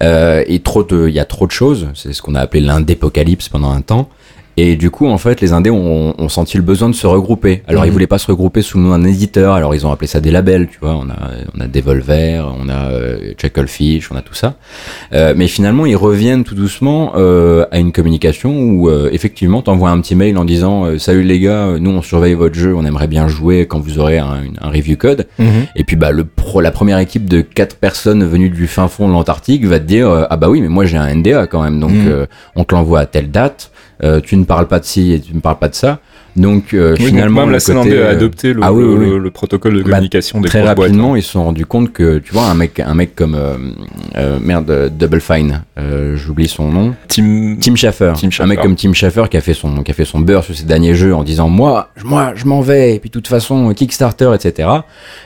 Euh, 0.02 0.44
et 0.48 0.60
trop 0.60 0.84
de 0.84 1.08
il 1.08 1.14
y 1.14 1.20
a 1.20 1.26
trop 1.26 1.48
de 1.48 1.52
choses. 1.52 1.88
C'est 1.94 2.14
ce 2.14 2.22
qu'on 2.22 2.36
a 2.36 2.42
appelé 2.42 2.62
l'indépocalypse 2.62 3.50
pendant 3.50 3.72
un 3.72 3.82
temps 3.82 4.10
et 4.58 4.76
du 4.76 4.90
coup, 4.90 5.08
en 5.08 5.18
fait, 5.18 5.42
les 5.42 5.54
indés 5.54 5.70
ont, 5.70 6.14
ont 6.18 6.30
senti 6.30 6.58
le 6.58 6.64
besoin 6.64 6.90
de 6.90 6.96
se 6.96 7.08
regrouper. 7.08 7.62
Alors, 7.68 7.84
Mhm. 7.84 7.88
ils 7.90 7.92
voulaient 7.92 8.08
pas 8.08 8.18
se 8.18 8.28
regrouper 8.28 8.62
sous 8.62 8.78
le 8.78 8.84
nom 8.86 8.92
d'un 8.98 9.04
éditeur. 9.04 9.54
Alors, 9.54 9.76
ils 9.76 9.86
ont 9.86 9.92
appelé 9.92 10.08
ça 10.08 10.20
des 10.22 10.32
labels, 10.32 10.68
tu 10.72 10.78
vois. 10.82 10.96
On 10.96 11.10
a, 11.10 11.16
on 11.56 11.60
a 11.62 11.68
Devolver, 11.68 12.44
on 12.60 12.70
a 12.70 12.90
euh, 12.92 13.34
Chucklefish, 13.38 14.12
on 14.12 14.16
a 14.16 14.22
tout 14.22 14.34
ça. 14.34 14.56
Euh, 15.14 15.34
mais 15.36 15.48
finalement, 15.48 15.86
ils 15.86 15.96
reviennent 15.96 16.44
tout 16.44 16.56
doucement 16.56 17.14
euh, 17.16 17.66
à 17.72 17.80
une 17.80 17.92
communication 17.92 18.52
où, 18.62 18.90
euh, 18.90 19.10
effectivement, 19.12 19.62
t'envoies 19.62 19.90
un 19.90 20.00
petit 20.02 20.16
mail 20.16 20.38
en 20.38 20.46
disant 20.46 20.86
euh, 20.86 20.98
Salut 20.98 21.24
les 21.24 21.40
gars, 21.40 21.68
euh, 21.68 21.80
nous 21.80 21.92
on 21.92 22.02
surveille 22.02 22.34
votre 22.34 22.56
jeu, 22.56 22.74
on 22.76 22.86
aimerait 22.86 23.08
bien 23.08 23.28
jouer 23.28 23.66
quand 23.68 23.80
vous 23.80 24.00
aurez 24.00 24.20
un, 24.20 24.44
un 24.62 24.70
review 24.70 24.96
code. 24.98 25.28
Mhm. 25.40 25.48
Et 25.76 25.84
puis 25.84 25.96
bah 25.96 26.12
le 26.12 26.24
pro, 26.26 26.62
la 26.62 26.72
première 26.72 27.00
équipe 27.00 27.28
de 27.30 27.42
quatre 27.42 27.76
personnes 27.76 28.24
venues 28.26 28.50
du 28.50 28.68
fin 28.68 28.88
fond 28.88 29.08
de 29.08 29.14
l'Antarctique 29.14 29.66
va 29.66 29.80
te 29.80 29.86
dire 29.86 30.10
euh, 30.10 30.24
ah 30.30 30.38
bah 30.38 30.50
oui 30.50 30.62
mais 30.62 30.70
moi 30.70 30.86
j'ai 30.86 30.98
un 30.98 31.14
NDA 31.14 31.48
quand 31.48 31.62
même 31.64 31.80
donc 31.80 31.92
Mhm. 31.92 32.08
euh, 32.08 32.26
on 32.56 32.64
te 32.64 32.74
l'envoie 32.74 33.00
à 33.02 33.06
telle 33.06 33.32
date 33.32 33.72
euh, 34.04 34.20
tu 34.22 34.36
ne 34.38 34.44
parles 34.44 34.68
pas 34.68 34.80
de 34.80 34.86
ci 34.86 35.14
et 35.14 35.20
tu 35.20 35.34
ne 35.34 35.40
parles 35.40 35.60
pas 35.60 35.70
de 35.70 35.76
ça. 35.76 36.00
Donc 36.36 36.74
euh, 36.74 36.96
Oui, 36.98 37.00
donc 37.00 37.08
finalement 37.08 37.46
même 37.46 37.52
la 37.58 37.80
indé 37.80 37.98
a 37.98 38.02
euh, 38.08 38.12
adopté 38.12 38.52
le, 38.52 38.60
ah 38.62 38.74
oui, 38.74 38.84
le, 38.84 38.90
oui, 38.98 39.10
le- 39.12 39.18
le 39.20 39.32
protocole 39.32 39.76
de 39.76 39.84
Bah, 39.84 39.92
communication 39.92 40.42
des 40.42 40.50
très 40.50 40.64
boîtes. 40.64 40.78
rapidement 40.80 41.16
ils 41.16 41.24
se 41.24 41.32
sont 41.32 41.46
rendus 41.46 41.66
compte 41.66 41.94
que 41.94 42.18
tu 42.18 42.34
vois 42.34 42.44
un 42.48 42.56
mec 42.56 42.82
un 42.82 42.94
mec 42.94 43.16
comme 43.16 43.36
euh, 43.36 44.38
merde 44.42 44.92
Double 45.00 45.22
Fine 45.22 45.64
j'oublie 46.16 46.50
son 46.50 46.72
nom. 46.72 46.94
Team... 47.08 47.58
Tim 47.62 47.76
Schafer, 47.76 48.14
Tim 48.20 48.28
un 48.44 48.48
mec 48.48 48.60
comme 48.62 48.76
Tim 48.76 48.92
Schafer 48.92 49.30
qui 49.30 49.38
a 49.38 49.42
fait 49.42 49.54
son 49.54 49.82
qui 49.82 49.92
a 49.92 49.94
fait 49.94 50.04
son 50.04 50.20
beurre 50.20 50.44
sur 50.44 50.54
ses 50.56 50.66
derniers 50.66 50.94
jeux 50.94 51.16
en 51.16 51.24
disant 51.24 51.48
moi 51.48 51.92
moi 52.04 52.34
je 52.36 52.46
m'en 52.46 52.60
vais 52.60 52.96
et 52.96 53.00
puis 53.00 53.10
de 53.10 53.14
toute 53.14 53.30
façon 53.30 53.74
Kickstarter 53.74 54.32
etc. 54.36 54.68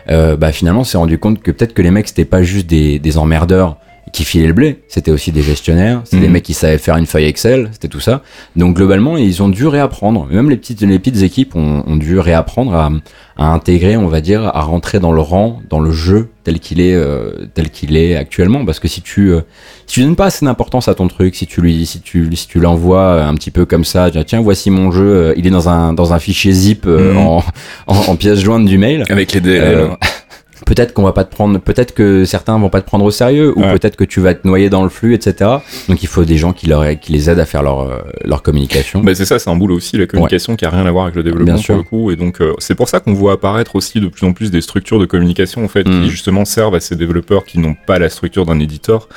Bah 0.08 0.52
finalement 0.52 0.84
s'est 0.84 0.98
rendu 1.00 1.18
compte 1.18 1.42
que 1.42 1.50
peut-être 1.50 1.74
que 1.74 1.82
les 1.82 1.90
mecs 1.90 2.08
c'était 2.08 2.24
pas 2.26 2.44
juste 2.44 2.68
des, 2.68 3.00
des 3.00 3.18
emmerdeurs 3.18 3.78
qui 4.12 4.24
filaient 4.24 4.48
le 4.48 4.54
blé, 4.54 4.84
c'était 4.88 5.12
aussi 5.12 5.32
des 5.32 5.42
gestionnaires, 5.42 6.02
c'était 6.04 6.18
des 6.22 6.28
Mhm. 6.28 6.34
mecs 6.34 6.44
qui 6.44 6.54
savaient 6.54 6.78
faire 6.78 6.98
une 6.98 7.06
feuille 7.06 7.26
Excel, 7.26 7.70
c'était 7.72 7.88
tout 7.88 8.00
ça. 8.00 8.22
Donc 8.56 8.76
globalement 8.76 9.18
ils 9.18 9.42
ont 9.44 9.50
dû 9.50 9.68
réapprendre, 9.68 10.28
même 10.32 10.50
les 10.50 10.58
petites 10.58 10.82
les 10.82 11.00
petites 11.00 11.22
équipes 11.22 11.56
ont, 11.56 11.84
ont 11.88 11.96
dû 11.98 12.20
réapprendre 12.20 12.74
à, 12.76 12.90
à 13.38 13.46
intégrer, 13.54 13.98
on 13.98 14.08
va 14.08 14.22
dire, 14.22 14.44
à 14.44 14.62
rentrer 14.62 15.00
dans 15.00 15.12
le 15.12 15.22
rang, 15.22 15.62
dans 15.70 15.80
le 15.80 15.92
jeu 15.92 16.30
tel 16.44 16.60
qu'il 16.60 16.82
est 16.82 16.94
euh, 16.96 17.32
tel 17.54 17.70
qu'il 17.70 17.96
est 17.98 18.16
actuellement, 18.16 18.66
parce 18.66 18.80
que 18.80 18.88
si 18.88 19.02
tu 19.02 19.32
euh, 19.32 19.42
si 19.86 19.96
tu 19.96 20.02
donnes 20.04 20.16
pas 20.16 20.26
assez 20.26 20.46
d'importance 20.46 20.88
à 20.88 20.96
ton 20.96 21.08
truc, 21.08 21.36
si 21.36 21.46
tu 21.48 21.62
lui, 21.62 21.86
si 21.86 22.00
tu, 22.02 22.30
si 22.36 22.48
tu 22.48 22.60
l'envoies 22.60 23.24
un 23.24 23.34
petit 23.36 23.52
peu 23.52 23.66
comme 23.66 23.86
ça, 23.86 24.10
tiens, 24.12 24.24
tiens, 24.24 24.42
voici 24.42 24.70
mon 24.70 24.92
jeu, 24.92 25.04
euh, 25.08 25.34
il 25.38 25.48
est 25.48 25.52
dans 25.52 25.70
un, 25.70 25.94
dans 25.94 26.14
un 26.14 26.20
fichier 26.20 26.52
zip 26.52 26.86
euh, 26.86 27.14
Mhm. 27.14 27.18
en, 27.18 27.44
en, 27.88 27.96
en 27.96 28.16
pièce 28.16 28.40
jointe 28.40 28.66
du 28.66 28.78
mail. 28.78 29.04
Avec 29.10 29.34
les 29.34 29.42
DLL. 29.42 29.90
Peut-être 30.66 30.94
qu'on 30.94 31.04
va 31.04 31.14
pas 31.14 31.24
te 31.24 31.34
prendre, 31.34 31.60
peut-être 31.60 31.94
que 31.94 32.26
certains 32.26 32.58
vont 32.60 32.70
pas 32.70 32.82
te 32.82 32.86
prendre 32.86 33.06
au 33.06 33.12
sérieux, 33.12 33.54
ou 33.58 33.62
Ouais. 33.62 33.74
peut-être 33.74 33.96
que 33.96 34.04
tu 34.04 34.20
vas 34.20 34.34
te 34.34 34.48
noyer 34.48 34.70
dans 34.70 34.84
le 34.84 34.90
flux, 34.90 35.14
etc. 35.14 35.50
Donc 35.88 36.04
il 36.04 36.08
faut 36.08 36.26
des 36.26 36.38
gens 36.38 36.54
qui 36.54 36.68
leur, 36.68 36.84
qui 37.00 37.12
les 37.12 37.30
aident 37.30 37.40
à 37.40 37.46
faire 37.46 37.64
leur, 37.64 37.82
euh, 37.82 37.98
leur 38.26 38.42
communication. 38.44 39.02
Bah 39.02 39.16
c'est 39.16 39.26
ça, 39.26 39.40
c'est 39.40 39.50
un 39.50 39.56
boulot 39.56 39.76
aussi, 39.76 39.98
la 39.98 40.06
communication 40.08 40.56
qui 40.56 40.66
a 40.66 40.70
rien 40.70 40.86
à 40.86 40.92
voir 40.92 41.06
avec 41.06 41.16
le 41.16 41.24
développement 41.24 41.54
Bien 41.56 41.64
pour 41.64 41.76
le 41.76 41.84
coup. 41.84 42.12
Et 42.12 42.16
donc 42.16 42.42
euh, 42.42 42.54
c'est 42.60 42.76
pour 42.76 42.90
ça 42.90 43.00
qu'on 43.00 43.14
voit 43.14 43.34
apparaître 43.34 43.76
aussi 43.76 44.00
de 44.00 44.08
plus 44.08 44.26
en 44.26 44.34
plus 44.34 44.52
des 44.52 44.62
structures 44.62 45.00
de 45.00 45.06
communication 45.06 45.64
en 45.64 45.68
fait 45.68 45.84
qui 45.84 46.10
justement 46.10 46.46
servent 46.46 46.76
à 46.76 46.80
ces 46.80 46.96
développeurs 46.96 47.46
qui 47.46 47.60
n'ont 47.60 47.76
pas 47.88 48.00
la 48.00 48.10
structure 48.10 48.46
d'un 48.46 48.60
éditeur 48.60 49.08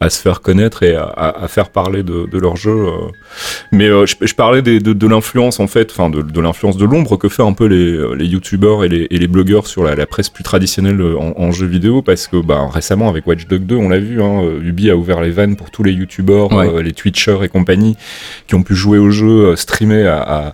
à 0.00 0.10
se 0.10 0.20
faire 0.20 0.40
connaître 0.40 0.82
et 0.82 0.94
à, 0.96 1.04
à- 1.04 1.44
à 1.44 1.48
faire 1.48 1.70
parler 1.70 2.02
de, 2.02 2.26
de 2.30 2.38
leur 2.38 2.56
jeu. 2.56 2.70
euh. 2.72 3.08
Mais 3.72 3.88
euh, 3.88 4.06
je, 4.06 4.16
je 4.20 4.34
parlais 4.34 4.60
des- 4.62 4.80
de, 4.80 4.92
de 4.92 5.06
l'influence 5.06 5.60
en 5.60 5.66
fait, 5.66 5.90
enfin 5.90 6.10
de, 6.10 6.22
de 6.22 6.40
l'influence 6.40 6.76
de 6.76 6.84
l'ombre 6.84 7.16
que 7.16 7.28
fait 7.28 7.42
un 7.42 7.52
peu 7.52 7.66
les, 7.66 7.92
euh, 7.94 8.14
les 8.14 8.26
youtubeurs 8.26 8.84
et 8.84 8.88
les, 8.88 9.06
et 9.10 9.18
les 9.18 9.26
blogueurs 9.28 9.66
sur 9.66 9.84
la, 9.84 9.94
la 9.94 10.06
presse 10.06 10.28
plus 10.28 10.44
traditionnelle 10.44 11.00
en, 11.02 11.34
en 11.36 11.50
jeux 11.52 11.66
vidéo 11.66 12.02
parce 12.02 12.26
que 12.26 12.36
bah, 12.44 12.68
récemment 12.72 13.08
avec 13.08 13.26
Watch 13.26 13.46
Dogs 13.46 13.64
2 13.66 13.76
on 13.76 13.88
l'a 13.88 13.98
vu, 13.98 14.22
hein, 14.22 14.42
Ubi 14.62 14.90
a 14.90 14.96
ouvert 14.96 15.20
les 15.20 15.30
vannes 15.30 15.56
pour 15.56 15.70
tous 15.70 15.82
les 15.82 15.92
youtubeurs, 15.92 16.52
Ouais. 16.52 16.82
les 16.82 16.92
twitchers 16.92 17.38
et 17.42 17.48
compagnie 17.48 17.96
qui 18.46 18.54
ont 18.54 18.62
pu 18.62 18.74
jouer 18.74 18.98
au 18.98 19.10
jeu, 19.10 19.56
streamer 19.56 20.06
à, 20.06 20.20
à, 20.48 20.52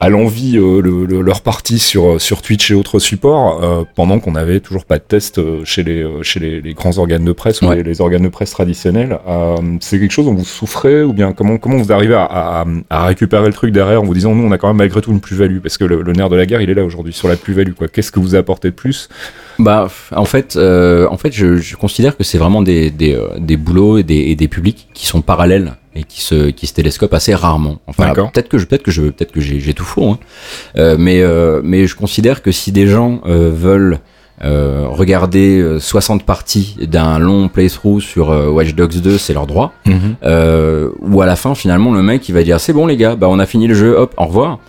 à 0.00 0.08
l'envie 0.08 0.56
euh, 0.58 0.80
le- 0.80 1.06
le- 1.06 1.20
leur 1.20 1.40
partie 1.40 1.78
sur, 1.78 2.04
euh, 2.14 2.18
sur 2.18 2.40
Twitch 2.42 2.70
et 2.70 2.74
autres 2.74 2.98
supports, 2.98 3.62
euh, 3.64 3.84
pendant 3.96 4.20
qu'on 4.20 4.32
n'avait 4.32 4.60
toujours 4.60 4.84
pas 4.84 4.98
de 4.98 5.02
test 5.02 5.40
chez 5.64 5.82
les, 5.82 6.06
chez 6.22 6.38
les, 6.40 6.60
les 6.60 6.74
grands 6.74 6.96
organes 6.98 7.24
de 7.24 7.32
presse 7.32 7.62
ou 7.62 7.70
les, 7.72 7.82
les 7.82 8.00
organes 8.00 8.22
de 8.22 8.28
presse 8.28 8.50
traditionnels. 8.52 9.18
Euh, 9.28 9.56
c'est 9.80 9.98
quelque 9.98 10.12
chose 10.12 10.26
dont 10.26 10.34
vous 10.34 10.44
souffrez 10.44 11.02
ou 11.02 11.12
bien 11.12 11.32
comment, 11.32 11.58
comment 11.58 11.76
vous 11.78 11.92
arrivez 11.92 12.14
à, 12.14 12.24
à, 12.30 12.64
à 12.90 13.06
récupérer 13.06 13.46
le 13.46 13.52
truc 13.52 13.72
derrière 13.72 14.00
en 14.02 14.04
vous 14.04 14.14
disant 14.14 14.34
nous 14.34 14.46
on 14.46 14.52
a 14.52 14.58
quand 14.58 14.68
même 14.68 14.76
malgré 14.76 15.00
tout 15.00 15.10
une 15.10 15.20
plus-value 15.20 15.58
parce 15.58 15.78
que 15.78 15.84
le, 15.84 16.02
le 16.02 16.12
nerf 16.12 16.28
de 16.28 16.36
la 16.36 16.46
guerre 16.46 16.60
il 16.62 16.70
est 16.70 16.74
là 16.74 16.84
aujourd'hui 16.84 17.12
sur 17.12 17.26
la 17.28 17.36
plus-value 17.36 17.72
quoi. 17.72 17.88
Qu'est-ce 17.88 18.12
que 18.12 18.20
vous 18.20 18.34
apportez 18.36 18.68
de 18.70 18.74
plus 18.74 19.08
Bah, 19.58 19.88
en 20.14 20.24
fait, 20.24 20.54
euh, 20.56 21.08
en 21.10 21.16
fait, 21.16 21.32
je, 21.32 21.56
je 21.56 21.76
considère 21.76 22.16
que 22.16 22.22
c'est 22.22 22.38
vraiment 22.38 22.62
des 22.62 22.90
des, 22.90 23.14
euh, 23.14 23.26
des 23.38 23.56
boulots 23.56 23.98
et 23.98 24.02
des, 24.04 24.16
et 24.16 24.36
des 24.36 24.48
publics 24.48 24.88
qui 24.94 25.06
sont 25.06 25.20
parallèles 25.20 25.74
et 25.96 26.04
qui 26.04 26.20
se 26.20 26.50
qui 26.50 26.66
se 26.68 26.74
télescopent 26.74 27.14
assez 27.14 27.34
rarement. 27.34 27.78
Enfin, 27.88 28.04
peut-être 28.32 28.48
que 28.48 28.58
je 28.58 28.66
peut-être 28.66 28.84
que 28.84 28.92
je 28.92 29.02
peut-être 29.02 29.32
que 29.32 29.40
j'ai 29.40 29.74
tout 29.74 29.84
faux, 29.84 30.10
hein. 30.10 30.18
Euh, 30.76 30.96
mais 30.98 31.22
euh, 31.22 31.60
mais 31.64 31.86
je 31.88 31.96
considère 31.96 32.42
que 32.42 32.52
si 32.52 32.70
des 32.70 32.86
gens 32.86 33.20
euh, 33.26 33.50
veulent 33.52 33.98
euh, 34.44 34.86
regarder 34.88 35.58
euh, 35.58 35.80
60 35.80 36.22
parties 36.22 36.76
d'un 36.80 37.18
long 37.18 37.48
playthrough 37.48 38.00
sur 38.00 38.30
euh, 38.30 38.46
Watch 38.48 38.72
Dogs 38.76 39.00
2, 39.00 39.18
c'est 39.18 39.32
leur 39.32 39.48
droit. 39.48 39.72
Euh, 40.22 40.90
ou 41.00 41.20
à 41.20 41.26
la 41.26 41.34
fin, 41.34 41.56
finalement, 41.56 41.92
le 41.92 42.02
mec 42.02 42.28
il 42.28 42.32
va 42.32 42.44
dire 42.44 42.60
c'est 42.60 42.72
bon 42.72 42.86
les 42.86 42.96
gars, 42.96 43.16
bah 43.16 43.26
on 43.28 43.40
a 43.40 43.46
fini 43.46 43.66
le 43.66 43.74
jeu, 43.74 43.96
hop, 43.96 44.14
au 44.16 44.26
revoir. 44.26 44.60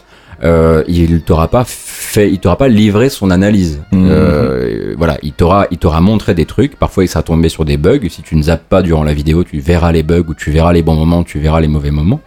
Euh, 0.43 0.83
il 0.87 1.21
t'aura 1.21 1.49
pas 1.49 1.63
fait, 1.65 2.31
il 2.31 2.39
t'aura 2.39 2.57
pas 2.57 2.67
livré 2.67 3.09
son 3.09 3.29
analyse. 3.29 3.81
Mhm. 3.91 4.07
Euh, 4.09 4.95
voilà, 4.97 5.17
il 5.21 5.33
t'aura, 5.33 5.67
il 5.71 5.77
t'aura 5.77 6.01
montré 6.01 6.33
des 6.33 6.45
trucs. 6.45 6.77
Parfois, 6.77 7.03
il 7.03 7.07
sera 7.07 7.23
tombé 7.23 7.49
sur 7.49 7.65
des 7.65 7.77
bugs. 7.77 8.07
Si 8.09 8.21
tu 8.21 8.35
ne 8.35 8.43
zappes 8.43 8.67
pas 8.69 8.81
durant 8.81 9.03
la 9.03 9.13
vidéo, 9.13 9.43
tu 9.43 9.59
verras 9.59 9.91
les 9.91 10.03
bugs 10.03 10.25
ou 10.27 10.33
tu 10.33 10.51
verras 10.51 10.71
les 10.73 10.81
bons 10.81 10.95
moments, 10.95 11.23
tu 11.23 11.39
verras 11.39 11.59
les 11.59 11.67
mauvais 11.67 11.91
moments. 11.91 12.21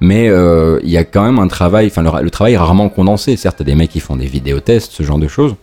Mais 0.00 0.28
euh, 0.28 0.78
il 0.82 0.90
y 0.90 0.96
a 0.98 1.04
quand 1.04 1.24
même 1.24 1.38
un 1.38 1.48
travail. 1.48 1.86
Enfin, 1.86 2.02
le, 2.02 2.22
le 2.22 2.30
travail 2.30 2.54
est 2.54 2.58
rarement 2.58 2.88
condensé. 2.88 3.36
Certes, 3.36 3.56
t'as 3.58 3.64
des 3.64 3.74
mecs 3.74 3.90
qui 3.90 4.00
font 4.00 4.16
des 4.16 4.26
vidéotests, 4.26 4.92
ce 4.92 5.02
genre 5.02 5.18
de 5.18 5.28
choses. 5.28 5.54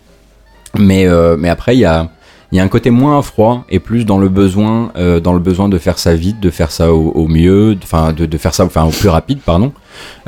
Mais 0.78 1.06
mais 1.38 1.50
après, 1.50 1.76
il 1.76 1.80
y 1.80 1.86
a 1.86 2.10
il 2.54 2.58
y 2.58 2.60
a 2.60 2.64
un 2.64 2.68
côté 2.70 2.91
moins 2.91 3.22
froid 3.24 3.66
et 3.70 3.80
plus 3.80 4.06
dans 4.06 4.20
le 4.20 4.30
besoin 4.30 4.91
euh, 4.95 5.20
dans 5.20 5.34
le 5.34 5.39
besoin 5.39 5.68
de 5.70 5.78
faire 5.80 5.97
ça 5.99 6.14
vite, 6.16 6.39
de 6.39 6.49
faire 6.51 6.70
ça 6.72 6.93
au, 6.93 7.10
au 7.12 7.28
mieux, 7.28 7.76
enfin 7.84 8.14
de, 8.14 8.26
de 8.28 8.38
faire 8.38 8.54
ça 8.54 8.64
enfin 8.64 8.84
au 8.86 8.91
plus 8.91 9.10
rapide, 9.10 9.39
pardon. 9.43 9.72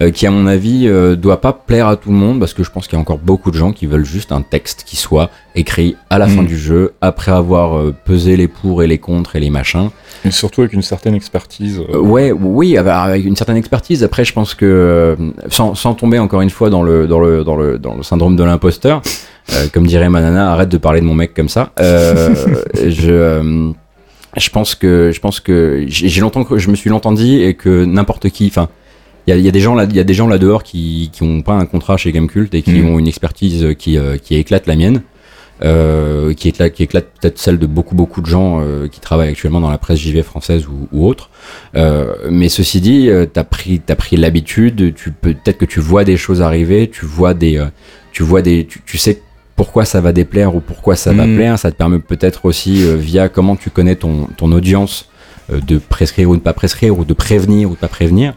euh, 0.02 0.10
qui 0.12 0.26
à 0.28 0.32
mon 0.32 0.48
avis 0.48 0.88
euh, 0.88 1.16
doit 1.16 1.40
pas 1.40 1.54
plaire 1.54 1.88
à 1.88 1.96
tout 1.98 2.10
le 2.10 2.16
monde 2.16 2.40
parce 2.40 2.54
que 2.56 2.64
je 2.64 2.72
pense 2.72 2.88
qu'il 2.88 2.96
y 2.96 3.00
a 3.00 3.02
encore 3.02 3.20
beaucoup 3.20 3.52
de 3.52 3.56
gens 3.58 3.72
qui 3.72 3.86
veulent 3.86 4.06
juste 4.06 4.32
un 4.32 4.42
texte 4.42 4.84
qui 4.88 4.96
soit 4.96 5.30
écrit 5.56 5.96
à 6.10 6.18
la 6.18 6.28
fin 6.28 6.42
Mm. 6.42 6.48
du 6.48 6.58
jeu 6.58 6.94
après 7.00 7.32
avoir 7.32 7.78
euh, 7.78 7.94
pesé 8.06 8.36
les 8.38 8.48
pour 8.48 8.82
et 8.84 8.88
les 8.88 8.98
contre 8.98 9.36
et 9.36 9.40
les 9.40 9.50
machins. 9.52 9.90
Et 10.26 10.32
surtout 10.32 10.62
avec 10.62 10.74
une 10.74 10.82
certaine 10.82 11.14
expertise. 11.14 11.80
Ouais, 11.94 12.32
oui, 12.32 12.76
avec- 12.78 13.24
une 13.24 13.36
certaine 13.36 13.58
expertise. 13.58 14.04
Après, 14.04 14.26
je 14.26 14.34
pense 14.34 14.56
que 14.56 15.16
sans, 15.50 15.76
sans 15.76 15.94
tomber 15.94 16.18
encore 16.20 16.42
une 16.42 16.50
fois 16.50 16.70
dans 16.72 16.82
le 16.82 17.06
dans 17.08 17.20
le 17.20 17.44
dans 17.44 17.56
le 17.56 17.78
dans 17.78 17.94
le 17.96 18.02
syndrome 18.04 18.36
de 18.36 18.44
l'imposteur, 18.44 19.02
euh, 19.54 19.68
comme 19.74 19.86
dirait 19.88 20.10
Manana, 20.10 20.52
arrête 20.52 20.70
de 20.70 20.78
parler 20.78 21.02
de 21.02 21.06
mon 21.06 21.14
mec 21.16 21.34
comme 21.34 21.50
ça. 21.50 21.72
Euh, 21.80 22.34
je 22.88 23.12
euh, 23.12 23.72
je 24.38 24.50
pense 24.50 24.76
que 24.76 25.12
je 25.14 25.20
pense 25.20 25.40
que 25.40 25.86
j'ai 25.88 26.20
longtemps 26.22 26.44
que 26.44 26.58
je 26.58 26.70
me 26.70 26.76
suis 26.76 26.90
longtemps 26.90 27.14
dit 27.14 27.42
et 27.42 27.54
que 27.54 27.86
n'importe 27.86 28.30
qui, 28.30 28.48
enfin. 28.48 28.70
Il 29.28 29.32
y 29.32 29.34
a, 29.34 29.38
il 29.38 29.44
y 29.44 29.48
a 29.48 29.52
des 29.52 29.60
gens 29.60 29.74
là, 29.74 29.88
il 29.90 29.96
y 29.96 30.00
a 30.00 30.04
des 30.04 30.14
gens 30.14 30.28
là 30.28 30.38
dehors 30.38 30.62
qui 30.62 31.10
qui 31.12 31.24
ont 31.24 31.42
pas 31.42 31.54
un 31.54 31.66
contrat 31.66 31.98
chez 31.98 32.12
Gamecult 32.12 32.54
et 32.54 32.62
qui 32.62 32.74
Mhm. 32.82 32.90
ont 32.90 33.00
une 33.00 33.08
expertise 33.08 33.74
qui 33.76 33.98
euh, 33.98 34.18
qui 34.18 34.36
éclate 34.36 34.68
la 34.68 34.76
mienne, 34.76 35.02
euh, 35.64 36.36
qui 36.36 36.50
éclate 36.50 36.74
qui 36.74 36.84
éclate 36.84 37.08
peut-être 37.20 37.40
celle 37.40 37.58
de 37.58 37.66
beaucoup 37.66 37.96
beaucoup 37.96 38.22
de 38.22 38.28
gens 38.28 38.60
euh, 38.62 38.88
qui 38.88 39.00
travaillent 39.00 39.30
actuellement 39.30 39.62
dans 39.62 39.72
la 39.72 39.80
presse 39.80 39.98
JV 39.98 40.22
française 40.22 40.68
ou, 40.68 40.88
ou 40.92 41.08
autre. 41.08 41.32
Mais 42.30 42.50
ceci 42.50 42.82
dit, 42.82 43.10
t'as 43.34 43.44
pris, 43.44 43.80
t'as 43.84 43.96
pris 43.96 44.16
l'habitude. 44.16 44.94
Tu 44.94 45.10
peux 45.10 45.34
peut-être 45.34 45.58
que 45.58 45.66
tu 45.66 45.80
vois 45.80 46.04
des 46.04 46.18
choses 46.18 46.44
arriver, 46.44 46.88
tu 46.92 47.06
vois 47.08 47.34
des, 47.34 47.66
tu 48.12 48.22
vois 48.22 48.44
des, 48.44 48.68
tu, 48.68 48.84
tu 48.86 49.00
sais 49.00 49.22
pourquoi 49.56 49.86
ça 49.86 50.02
va 50.02 50.12
déplaire 50.12 50.56
ou 50.56 50.60
pourquoi 50.60 50.96
ça 50.96 51.14
va 51.14 51.26
Mm. 51.26 51.36
plaire. 51.36 51.60
Ça 51.60 51.72
te 51.72 51.78
permet 51.78 52.00
peut-être 52.00 52.46
aussi 52.46 52.84
euh, 52.84 52.96
via 52.96 53.30
comment 53.30 53.56
tu 53.56 53.70
connais 53.70 53.96
ton 53.96 54.28
ton 54.38 54.52
audience 54.52 55.08
euh, 55.52 55.60
de 55.62 55.78
prescrire 55.78 56.30
ou 56.30 56.36
de 56.36 56.42
pas 56.42 56.54
prescrire 56.54 56.98
ou 56.98 57.06
de 57.06 57.14
prévenir 57.14 57.70
ou 57.70 57.74
de 57.74 57.80
pas 57.80 57.88
prévenir. 57.88 58.34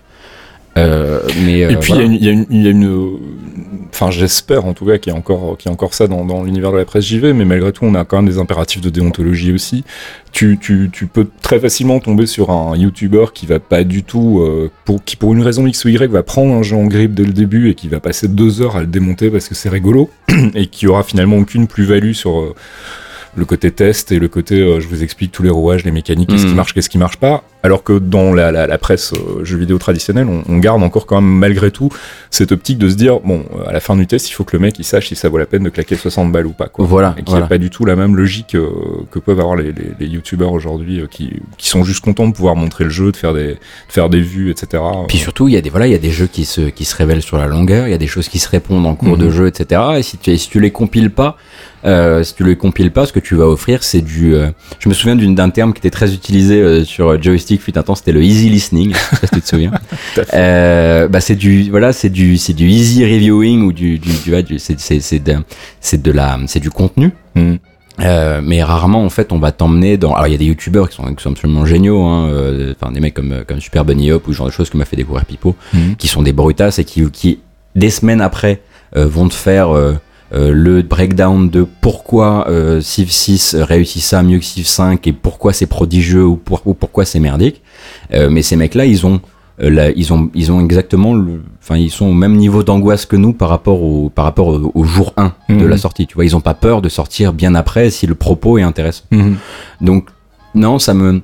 Euh, 0.79 1.21
mais 1.45 1.65
euh, 1.65 1.71
Et 1.71 1.77
puis 1.77 1.93
il 1.95 1.99
y 1.99 2.01
a 2.01 2.05
une- 2.05 2.15
il 2.15 2.25
y, 2.25 2.29
a 2.29 2.33
une- 2.33 2.47
il 2.51 2.63
y 2.63 2.67
a 2.67 2.71
une, 2.71 3.19
enfin 3.91 4.11
j'espère 4.11 4.65
en 4.67 4.73
tout 4.75 4.85
cas 4.87 4.99
qu'il 4.99 5.13
y 5.13 5.17
a 5.17 5.19
encore, 5.19 5.57
qu'il 5.59 5.69
y 5.69 5.71
a 5.71 5.73
encore 5.73 5.95
ça 5.95 6.07
dans, 6.07 6.25
dans 6.25 6.43
l'univers 6.45 6.73
de 6.73 6.77
la 6.79 6.85
presse 6.85 7.05
JV, 7.07 7.33
mais 7.33 7.45
malgré 7.45 7.73
tout 7.73 7.85
on 7.85 7.95
a 7.95 8.05
quand 8.05 8.17
même 8.23 8.31
des 8.31 8.39
impératifs 8.39 8.81
de 8.81 8.91
déontologie 8.91 9.53
aussi. 9.53 9.85
Tu, 10.31 10.59
tu, 10.61 10.91
tu 10.93 11.07
peux 11.07 11.27
très 11.43 11.59
facilement 11.59 11.99
tomber 12.01 12.27
sur 12.27 12.51
un 12.51 12.77
YouTuber 12.77 13.27
qui 13.35 13.47
va 13.47 13.59
pas 13.61 13.83
du 13.83 14.03
tout, 14.05 14.41
euh, 14.41 14.71
pour, 14.85 15.03
qui 15.03 15.17
pour 15.17 15.33
une 15.33 15.43
raison 15.43 15.67
X 15.67 15.85
ou 15.85 15.89
Y 15.89 16.11
va 16.11 16.23
prendre 16.23 16.55
un 16.55 16.63
jeu 16.63 16.77
en 16.77 16.85
grippe 16.87 17.15
dès 17.15 17.25
le 17.25 17.33
début 17.33 17.71
et 17.71 17.75
qui 17.75 17.89
va 17.89 17.99
passer 17.99 18.29
deux 18.29 18.61
heures 18.61 18.77
à 18.77 18.81
le 18.81 18.87
démonter 18.87 19.31
parce 19.31 19.49
que 19.49 19.55
c'est 19.55 19.71
rigolo 19.71 20.11
et 20.55 20.67
qui 20.67 20.87
aura 20.87 21.03
finalement 21.03 21.39
aucune 21.39 21.67
plus-value 21.67 22.13
sur 22.13 22.39
euh, 22.41 22.55
le 23.39 23.45
côté 23.45 23.71
test 23.71 24.13
et 24.13 24.19
le 24.19 24.29
côté 24.29 24.61
euh, 24.61 24.81
je 24.81 24.89
vous 24.89 25.03
explique 25.03 25.33
tous 25.33 25.43
les 25.43 25.51
rouages, 25.51 25.85
les 25.85 25.91
mécaniques, 25.93 26.29
qu'est-ce 26.29 26.43
qui 26.45 26.49
Mhm. 26.51 26.57
marche, 26.57 26.75
qu'est-ce 26.75 26.89
qui 26.91 26.99
marche 26.99 27.17
pas. 27.17 27.43
Alors 27.63 27.83
que 27.83 27.99
dans 27.99 28.33
la, 28.35 28.53
la, 28.53 28.67
la 28.67 28.79
presse 28.79 29.13
euh, 29.15 29.45
jeux 29.45 29.57
vidéo 29.59 29.79
traditionnelle, 29.79 30.27
on, 30.29 30.43
on 30.49 30.59
garde 30.59 30.83
encore 30.83 31.07
quand 31.07 31.21
même 31.21 31.31
malgré 31.31 31.71
tout 31.71 31.89
cette 32.31 32.53
optique 32.53 32.79
de 32.79 32.89
se 32.89 32.95
dire 32.95 33.19
bon, 33.21 33.45
euh, 33.57 33.69
à 33.69 33.73
la 33.73 33.81
fin 33.81 33.97
du 33.97 34.07
test, 34.07 34.29
il 34.29 34.33
faut 34.33 34.45
que 34.45 34.57
le 34.57 34.61
mec 34.61 34.79
il 34.79 34.85
sache 34.85 35.09
si 35.09 35.17
ça 35.17 35.29
vaut 35.29 35.39
la 35.39 35.47
peine 35.47 35.65
de 35.65 35.69
claquer 35.71 35.97
60 35.97 36.31
balles 36.31 36.47
ou 36.47 36.53
pas. 36.53 36.69
Quoi. 36.69 36.85
Voilà, 36.87 37.11
Et 37.17 37.23
qu'il 37.23 37.25
n'y 37.27 37.31
voilà. 37.31 37.47
a 37.47 37.49
pas 37.49 37.59
du 37.59 37.71
tout 37.71 37.85
la 37.85 37.97
même 37.97 38.17
logique 38.17 38.55
euh, 38.55 38.69
que 39.11 39.19
peuvent 39.19 39.41
avoir 39.41 39.57
les, 39.57 39.73
les, 39.73 39.93
les 39.99 40.07
youtubeurs 40.07 40.53
aujourd'hui 40.53 41.03
qui, 41.11 41.33
qui 41.57 41.69
sont 41.69 41.83
juste 41.85 42.05
contents 42.05 42.29
de 42.29 42.33
pouvoir 42.35 42.55
montrer 42.57 42.85
le 42.85 42.91
jeu, 42.91 43.11
de 43.13 43.17
faire 43.17 43.35
des, 43.35 43.55
de 43.55 43.59
faire 43.89 44.09
des 44.09 44.21
vues, 44.21 44.51
etc. 44.51 44.83
Puis 45.09 45.19
surtout, 45.19 45.49
il 45.49 45.55
y 45.55 45.57
a 45.57 45.61
des 45.61 45.71
voilà, 45.71 45.87
il 45.87 45.93
y 45.93 45.97
a 45.97 45.99
des 45.99 46.11
jeux 46.11 46.29
qui 46.29 46.45
se 46.45 46.63
qui 46.63 46.85
se 46.85 46.95
révèlent 46.97 47.23
sur 47.23 47.39
la 47.39 47.47
longueur, 47.47 47.87
il 47.87 47.91
y 47.91 47.95
a 47.95 47.99
des 47.99 48.07
choses 48.07 48.29
qui 48.29 48.39
se 48.39 48.49
répondent 48.49 48.87
en 48.87 48.95
cours 48.95 49.17
Mhm. 49.17 49.25
de 49.25 49.31
jeu, 49.31 49.47
etc. 49.49 49.81
Et 49.99 50.03
si 50.03 50.17
tu 50.19 50.37
si 50.39 50.49
tu 50.49 50.61
les 50.61 50.71
compiles 50.71 51.11
pas, 51.11 51.37
euh, 51.85 52.23
si 52.23 52.35
tu 52.35 52.45
les 52.45 52.57
compiles 52.57 52.91
pas, 52.91 53.07
ce 53.07 53.13
que 53.13 53.21
tu 53.21 53.35
vas 53.37 53.47
offrir, 53.47 53.83
c'est 53.83 54.01
du. 54.01 54.35
euh, 54.35 54.51
je 54.79 54.89
me 54.89 54.95
souviens 54.95 55.15
d'un 55.17 55.51
terme 55.51 55.73
qui 55.73 55.79
était 55.79 55.91
très 55.91 56.13
utilisé 56.13 56.61
euh, 56.61 56.85
sur 56.85 57.21
joystick 57.23 57.61
fut 57.63 57.77
un 57.79 57.83
temps, 57.83 57.95
c'était 57.95 58.13
le 58.13 58.23
easy 58.23 58.49
listening. 58.51 58.93
je 58.95 58.99
sais 58.99 59.17
pas 59.21 59.27
si 59.27 59.35
tu 59.35 59.41
te 59.41 59.49
souviens. 59.49 59.71
Bah 61.11 61.21
c'est 61.21 61.37
du 61.37 61.71
voilà, 61.71 61.93
c'est 61.93 62.11
du 62.11 62.37
c'est 62.39 62.53
du 62.53 62.69
easy 62.69 63.05
reviewing 63.05 63.63
ou 63.63 63.73
du 63.73 63.99
du, 63.99 64.11
du, 64.43 64.59
c'est 64.59 64.79
c'est 64.81 65.01
c'est 65.01 65.19
de 65.21 65.37
c'est 65.81 66.03
de 66.03 66.11
la 66.13 66.39
c'est 66.47 66.61
du 66.61 66.71
contenu. 66.71 67.11
Euh, 68.01 68.41
mais 68.45 68.63
rarement 68.63 69.05
en 69.05 69.11
fait 69.11 69.33
on 69.33 69.41
va 69.41 69.51
t'emmener 69.51 69.97
dans 69.97 70.15
alors 70.15 70.29
il 70.29 70.31
y 70.31 70.35
a 70.35 70.39
des 70.39 70.45
youtubeurs 70.45 70.89
qui 70.89 70.95
sont, 70.95 71.13
qui 71.17 71.21
sont 71.21 71.33
absolument 71.33 71.67
géniaux 71.67 72.01
hein, 72.05 72.29
euh, 72.29 72.73
enfin 72.81 72.93
des 72.93 73.01
mecs 73.01 73.15
comme 73.15 73.43
comme 73.45 73.61
Super 73.61 73.85
Bunny 73.85 74.13
Hop 74.13 74.29
ou 74.29 74.33
ce 74.33 74.37
genre 74.39 74.47
de 74.47 74.53
choses 74.53 74.71
que 74.71 74.77
m'a 74.77 74.85
fait 74.85 74.95
découvrir 74.95 75.25
Pipo 75.25 75.57
Mhm. 75.75 75.97
qui 75.97 76.07
sont 76.07 76.23
des 76.23 76.33
brutasses 76.33 76.79
et 76.79 76.85
qui 76.85 77.11
qui 77.11 77.41
des 77.75 77.91
semaines 77.91 78.21
après 78.21 78.61
euh, 78.97 79.05
vont 79.09 79.29
te 79.29 79.35
faire 79.35 79.71
euh, 80.33 80.53
le 80.53 80.83
breakdown 80.83 81.49
de 81.49 81.67
pourquoi 81.81 82.49
euh, 82.51 82.81
Civ 82.81 83.11
6 83.11 83.57
réussit 83.61 84.03
ça 84.03 84.23
mieux 84.23 84.39
que 84.39 84.45
Civ 84.45 84.67
5 84.67 85.07
et 85.07 85.13
pourquoi 85.13 85.53
c'est 85.53 85.67
prodigieux 85.67 86.25
ou, 86.27 86.37
pour- 86.37 86.63
ou 86.67 86.75
pourquoi 86.75 87.05
c'est 87.05 87.21
merdique 87.21 87.63
Euh, 88.13 88.29
mais 88.31 88.43
ces 88.43 88.57
mecs 88.57 88.75
là 88.75 88.85
ils 88.85 89.07
ont 89.07 89.21
euh, 89.63 89.71
là, 89.71 89.91
ils 89.91 90.13
ont 90.13 90.31
ils 90.35 90.53
ont 90.53 90.61
exactement 90.65 91.13
enfin 91.63 91.77
ils 91.77 91.91
sont 91.91 92.07
au 92.07 92.13
même 92.13 92.37
niveau 92.37 92.63
d'angoisse 92.63 93.07
que 93.07 93.17
nous 93.17 93.33
par 93.33 93.49
rapport 93.49 93.83
au 93.83 94.09
par 94.11 94.25
rapport 94.25 94.49
au, 94.49 94.71
au 94.75 94.85
jour 94.85 95.13
1 95.17 95.33
de 95.49 95.55
Mhm. 95.55 95.67
la 95.69 95.79
sortie 95.79 96.07
tu 96.07 96.15
vois 96.15 96.25
ils 96.27 96.37
ont 96.37 96.41
pas 96.41 96.55
peur 96.55 96.83
de 96.83 96.89
sortir 96.89 97.33
bien 97.33 97.55
après 97.55 97.91
si 97.91 98.07
le 98.07 98.15
propos 98.15 98.59
est 98.59 98.63
intéressant 98.63 99.05
Mhm. 99.11 99.37
donc 99.81 100.09
non, 100.55 100.79
ça 100.79 100.95
me 100.95 101.21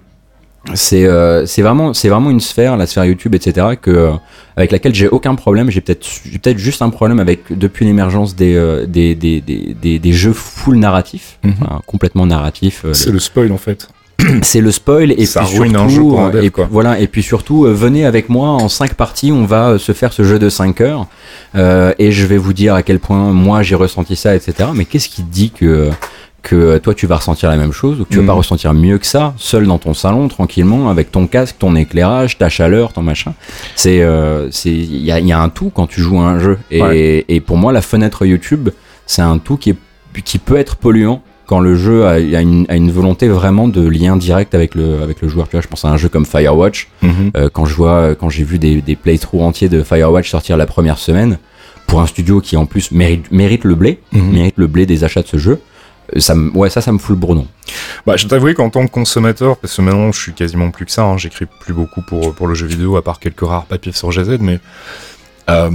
c'est 0.72 1.04
euh, 1.04 1.44
c'est 1.44 1.60
vraiment 1.60 1.92
c'est 1.92 2.08
vraiment 2.08 2.30
une 2.30 2.40
sphère 2.40 2.76
la 2.78 2.86
sphère 2.86 3.04
YouTube 3.04 3.34
etc 3.34 3.66
que 3.80 3.90
euh, 3.90 4.10
avec 4.56 4.72
laquelle 4.72 4.94
j'ai 4.94 5.08
aucun 5.08 5.34
problème 5.34 5.70
j'ai 5.70 5.82
peut-être 5.82 6.06
j'ai 6.24 6.38
peut-être 6.38 6.56
juste 6.58 6.80
un 6.80 6.88
problème 6.88 7.20
avec 7.20 7.56
depuis 7.56 7.84
l'émergence 7.84 8.34
des, 8.34 8.54
euh, 8.54 8.86
des, 8.86 9.14
des, 9.14 9.42
des, 9.42 9.76
des 9.80 9.98
des 9.98 10.12
jeux 10.12 10.32
full 10.32 10.76
narratifs 10.76 11.38
Mhm. 11.44 11.54
enfin, 11.60 11.80
complètement 11.86 12.24
narratifs 12.26 12.82
euh, 12.86 12.94
C'est 12.94 13.10
le 13.10 13.18
spoil 13.18 13.52
en 13.52 13.58
fait. 13.58 13.88
c'est 14.42 14.60
le 14.62 14.70
spoil 14.70 15.12
et 15.12 15.26
Ça 15.26 15.40
puis 15.40 15.50
surtout 15.50 15.76
un 15.76 15.88
jeu 15.88 16.00
pour 16.00 16.20
un 16.20 16.28
euh, 16.28 16.32
dev, 16.32 16.44
et 16.44 16.50
quoi. 16.50 16.68
voilà 16.70 16.98
et 17.00 17.08
puis 17.08 17.22
surtout 17.22 17.66
euh, 17.66 17.74
venez 17.74 18.06
avec 18.06 18.28
moi 18.30 18.48
en 18.50 18.68
cinq 18.70 18.94
parties 18.94 19.32
on 19.32 19.44
va 19.44 19.76
se 19.78 19.92
faire 19.92 20.12
ce 20.14 20.22
jeu 20.22 20.38
de 20.38 20.48
5 20.48 20.80
heures 20.80 21.06
euh, 21.56 21.92
et 21.98 22.10
je 22.12 22.24
vais 22.24 22.38
vous 22.38 22.52
dire 22.54 22.74
à 22.74 22.82
quel 22.82 23.00
point 23.00 23.32
moi 23.32 23.62
j'ai 23.62 23.74
ressenti 23.74 24.14
ça 24.16 24.34
etc 24.34 24.68
mais 24.72 24.84
qu'est-ce 24.86 25.08
qui 25.08 25.22
dit 25.24 25.50
que 25.50 25.90
que 26.44 26.78
toi 26.78 26.94
tu 26.94 27.06
vas 27.06 27.16
ressentir 27.16 27.48
la 27.48 27.56
même 27.56 27.72
chose 27.72 28.00
ou 28.00 28.04
que 28.04 28.10
tu 28.10 28.20
vas 28.20 28.26
pas 28.26 28.32
ressentir 28.34 28.72
mieux 28.74 28.98
que 28.98 29.06
ça 29.06 29.34
seul 29.38 29.66
dans 29.66 29.78
ton 29.78 29.94
salon 29.94 30.28
tranquillement 30.28 30.90
avec 30.90 31.10
ton 31.10 31.26
casque 31.26 31.56
ton 31.58 31.74
éclairage 31.74 32.38
ta 32.38 32.48
chaleur 32.48 32.92
ton 32.92 33.02
machin 33.02 33.32
c'est 33.76 34.02
euh, 34.02 34.48
c'est 34.50 34.70
il 34.70 35.02
y 35.04 35.10
a, 35.10 35.18
y 35.20 35.32
a 35.32 35.40
un 35.40 35.48
tout 35.48 35.70
quand 35.74 35.86
tu 35.88 36.00
joues 36.00 36.20
à 36.20 36.24
un 36.24 36.38
jeu 36.38 36.58
et, 36.70 36.82
Ouais. 36.82 37.24
et 37.28 37.40
pour 37.40 37.56
moi 37.56 37.72
la 37.72 37.80
fenêtre 37.82 38.24
YouTube 38.26 38.68
c'est 39.06 39.22
un 39.22 39.38
tout 39.38 39.56
qui 39.56 39.70
est 39.70 39.76
qui 40.24 40.38
peut 40.38 40.56
être 40.56 40.76
polluant 40.76 41.22
quand 41.46 41.60
le 41.60 41.74
jeu 41.74 42.06
a, 42.06 42.12
a 42.12 42.18
une, 42.40 42.64
a 42.68 42.76
une 42.76 42.90
volonté 42.90 43.28
vraiment 43.28 43.66
de 43.68 43.86
lien 43.86 44.16
direct 44.16 44.54
avec 44.54 44.74
le 44.74 45.02
avec 45.02 45.20
le 45.22 45.28
joueur 45.28 45.46
tu 45.48 45.52
vois 45.56 45.60
je 45.62 45.68
pense 45.68 45.84
à 45.84 45.88
un 45.88 45.96
jeu 45.96 46.08
comme 46.08 46.26
Firewatch 46.26 46.88
Mhm. 47.02 47.30
euh, 47.36 47.48
quand 47.52 47.64
je 47.64 47.74
vois 47.74 48.14
quand 48.14 48.28
j'ai 48.28 48.44
vu 48.44 48.58
des, 48.58 48.80
des 48.82 48.96
playthroughs 48.96 49.42
entiers 49.42 49.68
de 49.68 49.82
Firewatch 49.82 50.30
sortir 50.30 50.56
la 50.56 50.66
première 50.66 50.98
semaine 50.98 51.38
pour 51.86 52.00
un 52.00 52.06
studio 52.06 52.40
qui 52.40 52.56
en 52.56 52.64
plus 52.66 52.90
mérite 52.92 53.30
mérite 53.32 53.64
le 53.64 53.74
blé 53.74 53.98
Mhm. 54.12 54.30
mérite 54.32 54.54
le 54.56 54.66
blé 54.68 54.86
des 54.86 55.04
achats 55.04 55.22
de 55.22 55.26
ce 55.26 55.36
jeu 55.38 55.52
euh, 55.52 55.56
ça 56.16 56.34
ouais 56.54 56.70
ça 56.70 56.80
ça 56.80 56.92
me 56.92 56.98
fout 56.98 57.10
le 57.10 57.16
bourdon 57.20 57.46
Bah, 58.06 58.16
je 58.16 58.26
t'avoue 58.26 58.52
qu'en 58.54 58.70
tant 58.70 58.86
que 58.86 58.92
consommateur, 58.92 59.56
parce 59.56 59.76
que 59.76 59.82
maintenant 59.82 60.12
je 60.12 60.20
suis 60.20 60.32
quasiment 60.32 60.70
plus 60.70 60.84
que 60.86 60.92
ça, 60.92 61.04
hein, 61.04 61.16
j'écris 61.16 61.46
plus 61.46 61.72
beaucoup 61.72 62.02
pour, 62.02 62.34
pour 62.34 62.46
le 62.46 62.54
jeu 62.54 62.66
vidéo, 62.66 62.96
à 62.96 63.02
part 63.02 63.18
quelques 63.20 63.40
rares 63.46 63.66
papiers 63.66 63.92
sur 63.92 64.10
GZ, 64.10 64.38
mais 64.40 64.60
euh, 65.50 65.70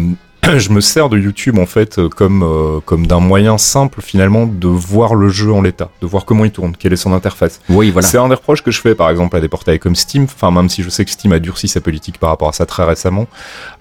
je 0.58 0.70
me 0.72 0.82
sers 0.82 1.10
de 1.10 1.18
YouTube 1.18 1.58
en 1.60 1.66
fait 1.66 2.00
euh, 2.00 2.10
comme 2.10 2.44
euh, 2.44 2.80
comme 2.86 3.06
d'un 3.08 3.20
moyen 3.20 3.58
simple 3.58 4.02
finalement 4.02 4.46
de 4.48 4.68
voir 4.68 5.16
le 5.16 5.30
jeu 5.30 5.52
en 5.54 5.62
l'état, 5.62 5.90
de 6.02 6.08
voir 6.08 6.26
comment 6.26 6.46
il 6.46 6.52
tourne, 6.52 6.76
quelle 6.78 6.94
est 6.94 6.98
son 6.98 7.14
interface. 7.14 7.62
Oui, 7.70 7.92
voilà. 7.92 8.08
C'est 8.08 8.18
un 8.18 8.28
des 8.28 8.36
reproches 8.36 8.64
que 8.64 8.72
je 8.72 8.82
fais 8.82 8.96
par 8.96 9.10
exemple 9.10 9.36
à 9.38 9.42
des 9.42 9.48
portails 9.48 9.80
comme 9.80 9.96
Steam, 9.96 10.24
enfin 10.24 10.52
même 10.52 10.70
si 10.70 10.84
je 10.84 10.90
sais 10.90 11.06
que 11.06 11.12
Steam 11.12 11.32
a 11.34 11.40
durci 11.40 11.68
sa 11.68 11.82
politique 11.82 12.18
par 12.18 12.30
rapport 12.30 12.50
à 12.50 12.54
ça 12.54 12.66
très 12.66 12.84
récemment, 12.84 13.28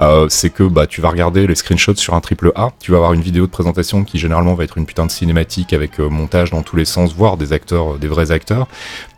euh, 0.03 0.27
c'est 0.29 0.51
que 0.51 0.63
bah 0.65 0.87
tu 0.87 1.01
vas 1.01 1.09
regarder 1.11 1.47
les 1.47 1.55
screenshots 1.55 1.97
sur 1.97 2.15
un 2.15 2.21
triple 2.21 2.53
A, 2.55 2.71
tu 2.81 2.91
vas 2.91 2.99
avoir 2.99 3.13
une 3.13 3.23
vidéo 3.23 3.47
de 3.47 3.51
présentation 3.51 4.05
qui 4.05 4.19
généralement 4.19 4.55
va 4.55 4.65
être 4.65 4.79
une 4.79 4.87
putain 4.87 5.07
de 5.07 5.11
cinématique 5.11 5.73
avec 5.73 5.99
euh, 6.01 6.09
montage 6.09 6.51
dans 6.51 6.63
tous 6.63 6.77
les 6.77 6.85
sens, 6.85 7.15
voire 7.15 7.37
des 7.37 7.53
acteurs, 7.53 7.99
des 7.99 8.09
vrais 8.09 8.31
acteurs. 8.31 8.67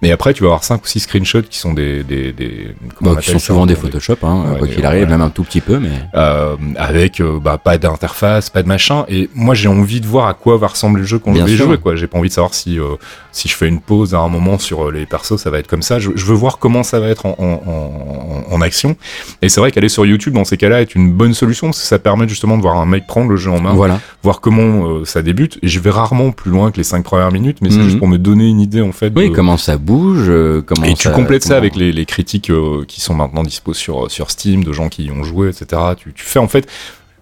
Mais 0.02 0.12
après 0.12 0.34
tu 0.34 0.42
vas 0.42 0.48
avoir 0.48 0.64
cinq 0.64 0.84
ou 0.84 0.86
six 0.86 1.00
screenshots 1.00 1.42
qui 1.42 1.58
sont 1.58 1.72
des 1.72 2.02
des, 2.04 2.34
Bah, 3.00 3.16
qui 3.20 3.30
sont 3.30 3.38
souvent 3.38 3.66
des 3.66 3.74
Des- 3.74 3.80
Photoshop, 3.80 4.16
hein, 4.22 4.44
Ouais, 4.52 4.58
quoi 4.58 4.68
qu'il 4.68 4.84
arrive, 4.86 5.08
même 5.08 5.20
un 5.20 5.30
tout 5.30 5.44
petit 5.44 5.60
peu, 5.60 5.78
mais. 5.78 5.90
avec 6.76 7.20
bah, 7.40 7.58
pas 7.58 7.78
d'interface, 7.78 8.50
pas 8.50 8.62
de 8.62 8.68
machin. 8.68 9.04
Et 9.08 9.28
moi, 9.34 9.54
j'ai 9.54 9.68
envie 9.68 10.00
de 10.00 10.06
voir 10.06 10.26
à 10.28 10.34
quoi 10.34 10.56
va 10.58 10.68
ressembler 10.68 11.02
le 11.02 11.06
jeu 11.06 11.18
quand 11.18 11.32
Bien 11.32 11.46
je 11.46 11.50
vais 11.52 11.56
sûr. 11.56 11.66
jouer. 11.66 11.78
Quoi, 11.78 11.96
j'ai 11.96 12.06
pas 12.06 12.18
envie 12.18 12.28
de 12.28 12.34
savoir 12.34 12.54
si 12.54 12.78
euh, 12.78 12.94
si 13.32 13.48
je 13.48 13.54
fais 13.54 13.68
une 13.68 13.80
pause 13.80 14.14
à 14.14 14.18
un 14.20 14.28
moment 14.28 14.58
sur 14.58 14.88
euh, 14.88 14.92
les 14.92 15.06
persos, 15.06 15.36
ça 15.36 15.50
va 15.50 15.58
être 15.58 15.66
comme 15.68 15.82
ça. 15.82 15.98
Je, 15.98 16.10
je 16.14 16.24
veux 16.26 16.34
voir 16.34 16.58
comment 16.58 16.82
ça 16.82 17.00
va 17.00 17.08
être 17.08 17.26
en, 17.26 17.34
en, 17.38 18.50
en, 18.50 18.54
en 18.54 18.60
action. 18.60 18.96
Et 19.42 19.48
c'est 19.48 19.60
vrai 19.60 19.70
qu'aller 19.72 19.88
sur 19.88 20.04
YouTube 20.06 20.34
dans 20.34 20.44
ces 20.44 20.56
cas-là 20.56 20.80
est 20.82 20.94
une 20.94 21.12
bonne 21.12 21.34
solution 21.34 21.68
parce 21.68 21.80
que 21.80 21.86
ça 21.86 21.98
permet 21.98 22.28
justement 22.28 22.56
de 22.56 22.62
voir 22.62 22.76
un 22.76 22.86
mec 22.86 23.06
prendre 23.06 23.30
le 23.30 23.36
jeu 23.36 23.50
en 23.50 23.60
main, 23.60 23.72
Voilà. 23.72 24.00
voir 24.22 24.40
comment 24.40 24.86
euh, 24.88 25.04
ça 25.04 25.22
débute. 25.22 25.58
Et 25.62 25.68
je 25.68 25.80
vais 25.80 25.90
rarement 25.90 26.30
plus 26.32 26.50
loin 26.50 26.70
que 26.70 26.76
les 26.76 26.84
cinq 26.84 27.04
premières 27.04 27.32
minutes, 27.32 27.58
mais 27.62 27.70
c'est 27.70 27.76
Mhm. 27.78 27.84
juste 27.84 27.98
pour 27.98 28.08
me 28.08 28.18
donner 28.18 28.48
une 28.48 28.60
idée 28.60 28.80
en 28.82 28.92
fait. 28.92 29.12
Oui, 29.16 29.30
de- 29.30 29.34
comment 29.34 29.56
ça 29.56 29.76
bouge, 29.78 30.26
euh, 30.28 30.62
comment 30.64 30.84
et 30.84 30.94
tu 30.94 31.08
complètes 31.10 31.44
ça 31.44 31.56
avec 31.56 31.76
les, 31.76 31.92
les 31.92 32.04
critiques 32.06 32.50
euh, 32.50 32.84
qui 32.86 33.00
sont 33.00 33.14
maintenant 33.14 33.42
dispo 33.42 33.72
sur, 33.74 34.10
sur 34.10 34.30
Steam, 34.30 34.64
de 34.64 34.72
gens 34.72 34.88
qui 34.88 35.04
y 35.04 35.10
ont 35.10 35.22
joué, 35.24 35.48
etc. 35.48 35.80
Tu, 35.96 36.12
tu 36.12 36.24
fais 36.24 36.38
en 36.38 36.48
fait. 36.48 36.66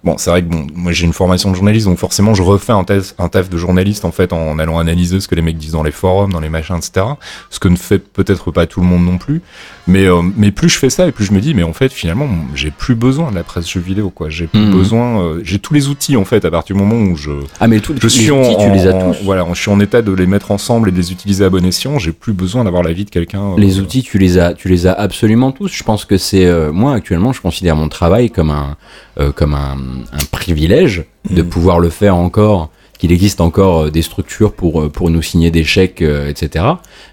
Bon, 0.04 0.16
c'est 0.16 0.30
vrai 0.30 0.42
que 0.42 0.48
bon, 0.48 0.66
moi 0.74 0.92
j'ai 0.92 1.06
une 1.06 1.12
formation 1.12 1.50
de 1.50 1.56
journaliste, 1.56 1.86
donc 1.86 1.98
forcément 1.98 2.32
je 2.32 2.42
refais 2.42 2.72
un 2.72 2.84
taf, 2.84 3.14
un 3.18 3.28
taf 3.28 3.50
de 3.50 3.56
journaliste 3.58 4.04
en 4.04 4.12
fait 4.12 4.32
en 4.32 4.58
allant 4.60 4.78
analyser 4.78 5.18
ce 5.20 5.26
que 5.26 5.34
les 5.34 5.42
mecs 5.42 5.58
disent 5.58 5.72
dans 5.72 5.82
les 5.82 5.90
forums, 5.90 6.32
dans 6.32 6.38
les 6.40 6.48
machins, 6.48 6.76
etc. 6.76 7.04
Ce 7.50 7.58
que 7.58 7.68
ne 7.68 7.76
fait 7.76 7.98
peut-être 7.98 8.52
pas 8.52 8.66
tout 8.66 8.80
le 8.80 8.86
monde 8.86 9.04
non 9.04 9.18
plus. 9.18 9.42
Mais, 9.88 10.04
euh, 10.04 10.22
mais 10.36 10.52
plus 10.52 10.68
je 10.68 10.78
fais 10.78 10.90
ça 10.90 11.06
et 11.08 11.12
plus 11.12 11.24
je 11.24 11.32
me 11.32 11.40
dis, 11.40 11.52
mais 11.52 11.62
en 11.64 11.72
fait 11.72 11.92
finalement 11.92 12.28
j'ai 12.54 12.70
plus 12.70 12.94
besoin 12.94 13.30
de 13.30 13.34
la 13.36 13.42
presse 13.42 13.68
jeux 13.68 13.80
vidéo, 13.80 14.10
quoi. 14.10 14.28
J'ai 14.28 14.46
plus 14.46 14.60
Mhm. 14.60 14.70
besoin, 14.72 15.20
euh, 15.22 15.40
j'ai 15.42 15.58
tous 15.58 15.74
les 15.74 15.88
outils 15.88 16.16
en 16.16 16.24
fait 16.24 16.44
à 16.44 16.50
partir 16.50 16.76
du 16.76 16.82
moment 16.82 17.10
où 17.10 17.16
je, 17.16 17.30
Ah, 17.58 17.66
mais 17.66 17.80
tout, 17.80 17.94
je 17.98 18.02
les 18.02 18.08
suis 18.08 18.30
en, 18.30 18.40
outils, 18.40 18.56
tu 18.64 18.70
les 18.70 18.86
as 18.86 18.94
en- 18.94 19.12
tous. 19.12 19.24
voilà, 19.24 19.44
je 19.52 19.60
suis 19.60 19.70
en 19.70 19.80
état 19.80 20.00
de 20.02 20.12
les 20.12 20.26
mettre 20.26 20.52
ensemble 20.52 20.90
et 20.90 20.92
de 20.92 20.96
les 20.96 21.10
utiliser 21.10 21.44
à 21.44 21.50
bon 21.50 21.64
escient. 21.66 21.98
J'ai 21.98 22.12
plus 22.12 22.32
besoin 22.34 22.62
d'avoir 22.64 22.82
l'avis 22.84 23.04
de 23.04 23.10
quelqu'un. 23.10 23.42
euh, 23.54 23.58
Les 23.58 23.80
outils, 23.80 24.02
tu 24.04 24.18
les 24.18 24.38
as, 24.38 24.54
tu 24.54 24.68
les 24.68 24.86
as 24.86 24.92
absolument 24.92 25.50
tous. 25.50 25.72
Je 25.72 25.82
pense 25.82 26.04
que 26.04 26.18
c'est 26.18 26.46
moi 26.72 26.94
actuellement, 26.94 27.32
je 27.32 27.40
considère 27.40 27.74
mon 27.74 27.88
travail 27.88 28.30
comme 28.30 28.50
un, 28.50 28.76
euh, 29.18 29.32
comme 29.32 29.54
un, 29.54 29.76
un 30.12 30.24
privilège 30.30 31.04
de 31.30 31.42
Mhm. 31.42 31.48
pouvoir 31.48 31.78
le 31.80 31.88
faire 31.90 32.16
encore. 32.16 32.70
Qu'il 32.98 33.12
existe 33.12 33.40
encore 33.40 33.82
euh, 33.84 33.90
des 33.92 34.02
structures 34.02 34.52
pour 34.52 34.80
euh, 34.82 34.88
pour 34.88 35.08
nous 35.08 35.22
signer 35.22 35.52
des 35.52 35.62
chèques, 35.62 36.02
euh, 36.02 36.28
etc. 36.28 36.64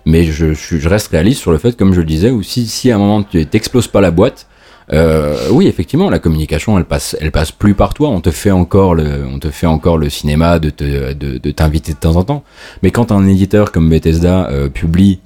Mais 0.06 0.24
je, 0.24 0.54
je, 0.56 0.78
je 0.78 0.90
reste 0.90 1.10
réaliste 1.10 1.42
sur 1.42 1.52
le 1.52 1.60
fait, 1.60 1.78
comme 1.78 1.94
je 1.94 2.00
le 2.00 2.08
disais, 2.08 2.32
ou 2.32 2.42
si 2.42 2.66
si 2.66 2.90
à 2.92 2.96
un 2.96 2.98
moment 2.98 3.22
tu 3.22 3.46
t'exploses 3.46 3.88
pas 3.88 4.02
la 4.02 4.10
boîte. 4.10 4.48
Euh, 4.94 5.36
oui, 5.52 5.66
effectivement, 5.68 6.10
la 6.12 6.20
communication, 6.20 6.78
elle 6.78 6.86
passe, 6.86 7.16
elle 7.20 7.32
passe 7.32 7.52
plus 7.52 7.74
par 7.74 7.94
toi. 7.96 8.10
On 8.10 8.22
te 8.22 8.30
fait 8.32 8.52
encore 8.52 8.94
le, 8.96 9.26
on 9.32 9.40
te 9.40 9.50
fait 9.50 9.66
encore 9.68 9.98
le 9.98 10.10
cinéma 10.10 10.60
de 10.60 10.70
te, 10.70 11.14
de, 11.14 11.38
de 11.40 11.52
t'inviter 11.52 11.94
de 11.94 11.98
temps 11.98 12.16
en 12.18 12.24
temps. 12.24 12.44
Mais 12.84 12.92
quand 12.92 13.12
un 13.12 13.28
éditeur 13.28 13.72
comme 13.72 13.90
Bethesda 13.90 14.48
euh, 14.52 14.70
publie 14.70 15.20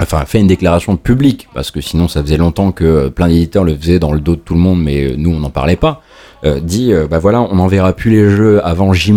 enfin 0.00 0.24
fait 0.26 0.40
une 0.40 0.46
déclaration 0.46 0.96
publique 0.96 1.48
parce 1.54 1.70
que 1.70 1.80
sinon 1.80 2.08
ça 2.08 2.20
faisait 2.22 2.36
longtemps 2.36 2.72
que 2.72 2.84
euh, 2.84 3.10
plein 3.10 3.28
d'éditeurs 3.28 3.64
le 3.64 3.76
faisaient 3.76 3.98
dans 3.98 4.12
le 4.12 4.20
dos 4.20 4.34
de 4.36 4.40
tout 4.40 4.54
le 4.54 4.60
monde 4.60 4.82
mais 4.82 5.12
euh, 5.12 5.14
nous 5.16 5.30
on 5.32 5.40
n'en 5.40 5.50
parlait 5.50 5.76
pas 5.76 6.02
euh, 6.44 6.60
dit 6.60 6.92
euh, 6.92 7.06
bah 7.08 7.18
voilà 7.18 7.40
on 7.42 7.54
n'enverra 7.56 7.92
plus 7.92 8.10
les 8.10 8.28
jeux 8.30 8.60
avant 8.66 8.92
J- 8.92 9.12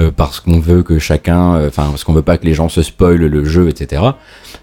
euh, 0.00 0.10
parce 0.14 0.38
qu'on 0.40 0.60
veut 0.60 0.82
que 0.84 0.98
chacun 0.98 1.66
enfin 1.66 1.86
parce 1.90 2.04
qu'on 2.04 2.12
veut 2.12 2.22
pas 2.22 2.38
que 2.38 2.44
les 2.46 2.54
gens 2.54 2.68
se 2.68 2.82
spoilent 2.82 3.16
le 3.26 3.44
jeu 3.44 3.68
etc 3.68 4.02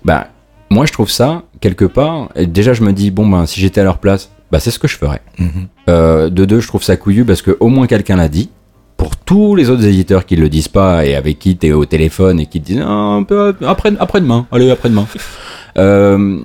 bah 0.05 0.27
moi 0.69 0.85
je 0.85 0.93
trouve 0.93 1.09
ça 1.09 1.43
quelque 1.59 1.85
part 1.85 2.29
déjà 2.39 2.73
je 2.73 2.83
me 2.83 2.93
dis 2.93 3.11
bon 3.11 3.27
ben 3.27 3.45
si 3.45 3.59
j'étais 3.59 3.81
à 3.81 3.83
leur 3.83 3.97
place 3.97 4.29
bah 4.51 4.59
c'est 4.61 4.71
ce 4.71 4.79
que 4.79 4.87
je 4.87 4.97
ferais 4.97 5.21
Mhm. 5.37 5.49
euh, 5.89 6.29
de 6.29 6.45
deux, 6.45 6.61
je 6.61 6.67
trouve 6.67 6.81
ça 6.83 6.95
couillu 6.95 7.25
parce 7.25 7.41
que 7.41 7.57
au 7.59 7.67
moins 7.67 7.87
quelqu'un 7.87 8.15
l'a 8.15 8.29
dit. 8.29 8.49
Pour 8.97 9.15
tous 9.17 9.55
les 9.55 9.69
autres 9.69 9.85
éditeurs 9.85 10.25
qui 10.25 10.35
le 10.35 10.49
disent 10.49 10.67
pas 10.67 11.05
et 11.05 11.15
avec 11.15 11.39
qui 11.39 11.57
t'es 11.57 11.71
au 11.71 11.85
téléphone 11.85 12.39
et 12.39 12.45
qui 12.45 12.61
te 12.61 12.65
disent 12.67 12.83
Ah, 12.85 12.91
un 12.91 13.23
peu 13.23 13.53
après 13.61 14.21
demain, 14.21 14.45
allez 14.51 14.69
après 14.71 14.89
demain. 14.89 15.07
euh, 15.77 16.39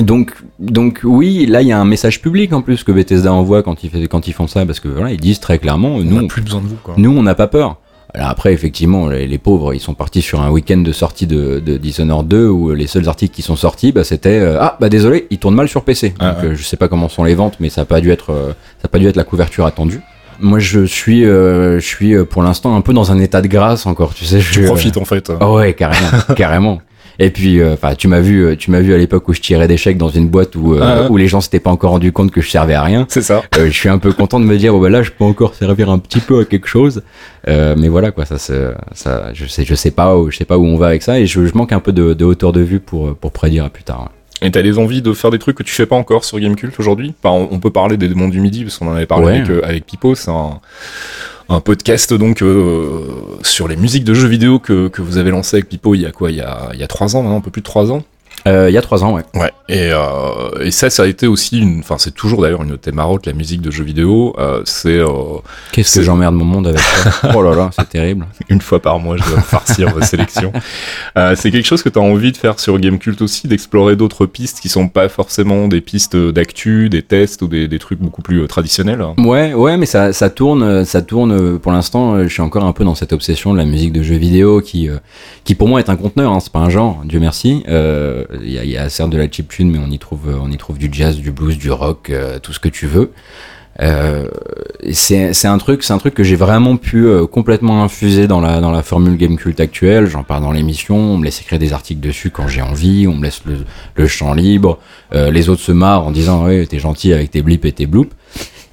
donc 0.00 0.32
donc 0.58 1.00
oui, 1.04 1.46
là 1.46 1.62
il 1.62 1.68
y 1.68 1.72
a 1.72 1.78
un 1.80 1.84
message 1.84 2.20
public 2.20 2.52
en 2.52 2.62
plus 2.62 2.82
que 2.84 2.90
Bethesda 2.92 3.32
envoie 3.32 3.62
quand 3.62 3.84
ils 3.84 3.90
fait, 3.90 4.06
quand 4.08 4.26
ils 4.26 4.32
font 4.32 4.46
ça 4.48 4.66
parce 4.66 4.80
que 4.80 4.88
voilà 4.88 5.12
ils 5.12 5.20
disent 5.20 5.40
très 5.40 5.58
clairement 5.58 5.94
On 5.96 6.02
nous 6.02 6.24
a 6.24 6.26
plus 6.28 6.42
besoin 6.42 6.60
de 6.60 6.66
vous, 6.66 6.76
quoi. 6.82 6.94
nous 6.96 7.10
on 7.16 7.22
n'a 7.22 7.34
pas 7.34 7.46
peur. 7.46 7.76
Alors 8.16 8.28
après, 8.28 8.52
effectivement, 8.52 9.08
les, 9.08 9.26
les 9.26 9.38
pauvres, 9.38 9.74
ils 9.74 9.80
sont 9.80 9.94
partis 9.94 10.22
sur 10.22 10.40
un 10.40 10.48
week-end 10.48 10.76
de 10.76 10.92
sortie 10.92 11.26
de, 11.26 11.58
de 11.58 11.76
Dishonored 11.78 12.28
2 12.28 12.46
où 12.46 12.72
les 12.72 12.86
seuls 12.86 13.08
articles 13.08 13.34
qui 13.34 13.42
sont 13.42 13.56
sortis, 13.56 13.90
bah, 13.90 14.04
c'était 14.04 14.38
euh, 14.38 14.56
ah 14.60 14.76
bah 14.80 14.88
désolé, 14.88 15.26
il 15.30 15.38
tourne 15.38 15.56
mal 15.56 15.68
sur 15.68 15.82
PC. 15.82 16.14
Ah, 16.20 16.30
Donc 16.30 16.42
ouais. 16.44 16.48
euh, 16.50 16.54
je 16.54 16.62
sais 16.62 16.76
pas 16.76 16.86
comment 16.86 17.08
sont 17.08 17.24
les 17.24 17.34
ventes, 17.34 17.56
mais 17.58 17.70
ça 17.70 17.80
a 17.80 17.84
pas 17.84 18.00
dû 18.00 18.12
être 18.12 18.30
euh, 18.30 18.50
ça 18.80 18.84
a 18.84 18.88
pas 18.88 19.00
dû 19.00 19.08
être 19.08 19.16
la 19.16 19.24
couverture 19.24 19.66
attendue. 19.66 20.00
Moi, 20.40 20.58
je 20.58 20.84
suis 20.84 21.24
euh, 21.24 21.78
je 21.80 21.86
suis 21.86 22.14
euh, 22.14 22.24
pour 22.24 22.42
l'instant 22.42 22.76
un 22.76 22.80
peu 22.80 22.92
dans 22.92 23.12
un 23.12 23.18
état 23.18 23.40
de 23.42 23.48
grâce 23.48 23.86
encore, 23.86 24.14
tu 24.14 24.24
sais. 24.24 24.40
Je, 24.40 24.52
Tu 24.52 24.62
euh, 24.62 24.66
profites 24.66 24.96
en 24.96 25.04
fait. 25.04 25.30
ah 25.40 25.52
ouais, 25.52 25.74
carrément, 25.74 26.08
carrément. 26.36 26.80
Et 27.20 27.30
puis, 27.30 27.60
euh, 27.60 27.74
enfin, 27.74 27.94
tu 27.94 28.08
m'as 28.08 28.18
vu, 28.18 28.56
tu 28.56 28.72
m'as 28.72 28.80
vu 28.80 28.92
à 28.92 28.98
l'époque 28.98 29.28
où 29.28 29.32
je 29.32 29.40
tirais 29.40 29.68
des 29.68 29.76
chèques 29.76 29.98
dans 29.98 30.08
une 30.08 30.26
boîte 30.26 30.56
où, 30.56 30.74
euh, 30.74 30.80
Ah 30.82 31.02
ouais. 31.02 31.08
où 31.10 31.16
les 31.16 31.28
gens 31.28 31.40
s'étaient 31.40 31.60
pas 31.60 31.70
encore 31.70 31.92
rendu 31.92 32.10
compte 32.10 32.32
que 32.32 32.40
je 32.40 32.50
servais 32.50 32.74
à 32.74 32.82
rien. 32.82 33.06
C'est 33.08 33.22
ça. 33.22 33.44
Euh, 33.56 33.66
je 33.66 33.70
suis 33.70 33.88
un 33.88 33.98
peu 33.98 34.12
content 34.12 34.40
de 34.40 34.44
me 34.44 34.56
dire, 34.58 34.74
oh, 34.74 34.80
bah 34.80 34.90
là, 34.90 35.04
je 35.04 35.12
peux 35.12 35.22
encore 35.22 35.54
servir 35.54 35.90
un 35.90 35.98
petit 36.00 36.18
peu 36.18 36.40
à 36.40 36.44
quelque 36.44 36.66
chose. 36.66 37.04
Euh, 37.46 37.76
mais 37.78 37.86
voilà, 37.88 38.10
quoi, 38.10 38.24
ça, 38.24 38.36
ça, 38.38 39.30
je 39.32 39.46
sais, 39.46 39.64
je 39.64 39.74
sais 39.76 39.92
pas 39.92 40.16
où, 40.18 40.32
je 40.32 40.38
sais 40.38 40.44
pas 40.44 40.58
où 40.58 40.64
on 40.66 40.76
va 40.76 40.88
avec 40.88 41.02
ça, 41.02 41.20
et 41.20 41.26
je, 41.26 41.46
je 41.46 41.54
manque 41.54 41.70
un 41.72 41.78
peu 41.78 41.92
de, 41.92 42.14
de 42.14 42.24
hauteur 42.24 42.50
de 42.52 42.62
vue 42.62 42.80
pour, 42.80 43.14
pour 43.14 43.30
prédire 43.30 43.64
à 43.64 43.70
plus 43.70 43.84
tard. 43.84 44.00
ouais. 44.00 44.08
Et 44.42 44.50
t'as 44.50 44.62
des 44.62 44.78
envies 44.78 45.00
de 45.00 45.12
faire 45.12 45.30
des 45.30 45.38
trucs 45.38 45.56
que 45.56 45.62
tu 45.62 45.72
fais 45.72 45.86
pas 45.86 45.96
encore 45.96 46.24
sur 46.24 46.38
Gamecult 46.38 46.78
aujourd'hui? 46.78 47.14
Enfin, 47.22 47.46
on 47.50 47.60
peut 47.60 47.70
parler 47.70 47.96
des 47.96 48.08
démons 48.08 48.28
du 48.28 48.40
midi 48.40 48.64
parce 48.64 48.76
qu'on 48.78 48.88
en 48.88 48.94
avait 48.96 49.06
parlé 49.06 49.26
Ouais. 49.26 49.32
avec, 49.38 49.50
euh, 49.50 49.60
avec 49.64 49.86
Pipo. 49.86 50.14
C'est 50.14 50.30
un, 50.30 50.60
un 51.48 51.60
podcast 51.60 52.12
donc 52.12 52.42
euh, 52.42 53.00
sur 53.42 53.68
les 53.68 53.76
musiques 53.76 54.04
de 54.04 54.12
jeux 54.12 54.28
vidéo 54.28 54.58
que, 54.58 54.88
que 54.88 55.02
vous 55.02 55.16
avez 55.18 55.30
lancé 55.30 55.56
avec 55.58 55.68
Pipo 55.68 55.94
il 55.94 56.02
y 56.02 56.06
a 56.06 56.10
quoi? 56.12 56.30
Il 56.30 56.36
y 56.36 56.40
a, 56.40 56.70
il 56.74 56.80
y 56.80 56.82
a 56.82 56.86
trois 56.88 57.16
ans 57.16 57.22
maintenant, 57.22 57.38
un 57.38 57.40
peu 57.42 57.50
plus 57.50 57.60
de 57.62 57.66
trois 57.66 57.90
ans. 57.92 58.02
Euh, 58.46 58.68
Il 58.70 58.74
y 58.74 58.78
a 58.78 58.82
trois 58.82 59.02
ans, 59.04 59.14
ouais. 59.14 59.22
Ouais. 59.34 59.50
Et, 59.68 59.90
euh, 59.92 60.62
et 60.62 60.70
ça, 60.70 60.90
ça 60.90 61.04
a 61.04 61.06
été 61.06 61.26
aussi 61.26 61.58
une. 61.60 61.78
Enfin, 61.78 61.96
c'est 61.98 62.14
toujours 62.14 62.42
d'ailleurs 62.42 62.62
une 62.62 62.70
de 62.70 62.76
tes 62.76 62.92
marottes, 62.92 63.24
la 63.26 63.32
musique 63.32 63.62
de 63.62 63.70
jeux 63.70 63.84
vidéo. 63.84 64.34
Euh, 64.38 64.60
c'est 64.66 64.98
euh, 64.98 65.08
Qu'est-ce 65.72 65.98
que 66.00 66.04
j'emmerde 66.04 66.34
mon 66.34 66.44
monde 66.44 66.66
avec 66.66 66.80
ça 66.80 67.32
Oh 67.34 67.42
là 67.42 67.54
là, 67.54 67.70
c'est 67.76 67.88
terrible. 67.88 68.26
une 68.50 68.60
fois 68.60 68.80
par 68.80 68.98
mois, 68.98 69.16
je 69.16 69.24
dois 69.24 69.40
farcir 69.40 69.90
vos 69.90 70.02
sélections. 70.02 70.52
Euh, 71.16 71.34
c'est 71.36 71.50
quelque 71.52 71.66
chose 71.66 71.82
que 71.82 71.88
tu 71.88 71.98
as 71.98 72.02
envie 72.02 72.32
de 72.32 72.36
faire 72.36 72.58
sur 72.58 72.76
Gamecult 72.78 73.22
aussi, 73.22 73.46
d'explorer 73.46 73.94
d'autres 73.94 74.26
pistes 74.26 74.58
qui 74.60 74.68
sont 74.68 74.88
pas 74.88 75.08
forcément 75.08 75.68
des 75.68 75.80
pistes 75.80 76.16
d'actu, 76.16 76.88
des 76.88 77.02
tests 77.02 77.42
ou 77.42 77.46
des, 77.46 77.68
des 77.68 77.78
trucs 77.78 78.00
beaucoup 78.00 78.20
plus 78.20 78.42
euh, 78.42 78.46
traditionnels. 78.48 79.04
Ouais, 79.18 79.54
ouais, 79.54 79.76
mais 79.76 79.86
ça, 79.86 80.12
ça 80.12 80.28
tourne, 80.30 80.84
ça 80.84 81.02
tourne. 81.02 81.58
Pour 81.60 81.70
l'instant, 81.70 82.22
je 82.24 82.28
suis 82.28 82.42
encore 82.42 82.64
un 82.64 82.72
peu 82.72 82.84
dans 82.84 82.96
cette 82.96 83.12
obsession 83.12 83.52
de 83.52 83.58
la 83.58 83.64
musique 83.64 83.92
de 83.92 84.02
jeux 84.02 84.16
vidéo 84.16 84.60
qui, 84.60 84.88
euh, 84.88 84.96
qui 85.44 85.54
pour 85.54 85.68
moi 85.68 85.78
est 85.78 85.88
un 85.88 85.96
conteneur. 85.96 86.32
Hein, 86.32 86.40
c'est 86.40 86.52
pas 86.52 86.58
un 86.60 86.70
genre, 86.70 87.02
Dieu 87.04 87.20
merci. 87.20 87.62
Euh, 88.34 88.38
Il 88.42 88.50
il 88.64 88.70
y 88.70 88.76
a 88.76 88.88
certes 88.88 89.10
de 89.10 89.18
la 89.18 89.30
chiptune, 89.30 89.70
mais 89.70 89.78
on 89.78 89.90
y 89.90 89.98
trouve, 89.98 90.28
euh, 90.28 90.38
on 90.40 90.50
y 90.50 90.56
trouve 90.56 90.78
du 90.78 90.88
jazz, 90.92 91.16
du 91.16 91.30
blues, 91.32 91.58
du 91.58 91.70
rock, 91.70 92.10
euh, 92.10 92.38
tout 92.38 92.52
ce 92.52 92.60
que 92.60 92.68
tu 92.68 92.86
veux. 92.86 93.12
Euh, 93.80 94.28
c'est 94.92 95.46
un 95.46 95.58
truc, 95.58 95.82
c'est 95.82 95.92
un 95.92 95.98
truc 95.98 96.14
que 96.14 96.22
j'ai 96.22 96.36
vraiment 96.36 96.76
pu 96.76 97.06
euh, 97.06 97.26
complètement 97.26 97.82
infuser 97.82 98.28
dans 98.28 98.40
la 98.40 98.60
dans 98.60 98.70
la 98.70 98.82
formule 98.84 99.16
game 99.16 99.36
cult 99.36 99.58
actuelle. 99.58 100.06
J'en 100.06 100.22
parle 100.22 100.42
dans 100.44 100.52
l'émission, 100.52 100.96
on 100.96 101.18
me 101.18 101.24
laisse 101.24 101.40
écrire 101.40 101.58
des 101.58 101.72
articles 101.72 102.00
dessus 102.00 102.30
quand 102.30 102.46
j'ai 102.46 102.62
envie, 102.62 103.08
on 103.08 103.16
me 103.16 103.24
laisse 103.24 103.42
le, 103.46 103.64
le 103.96 104.06
champ 104.06 104.32
libre. 104.32 104.78
Euh, 105.12 105.32
les 105.32 105.48
autres 105.48 105.62
se 105.62 105.72
marrent 105.72 106.06
en 106.06 106.12
disant 106.12 106.44
ouais 106.44 106.66
t'es 106.66 106.78
gentil 106.78 107.12
avec 107.12 107.32
tes 107.32 107.42
blips 107.42 107.64
et 107.64 107.72
tes 107.72 107.86
bloops. 107.86 108.12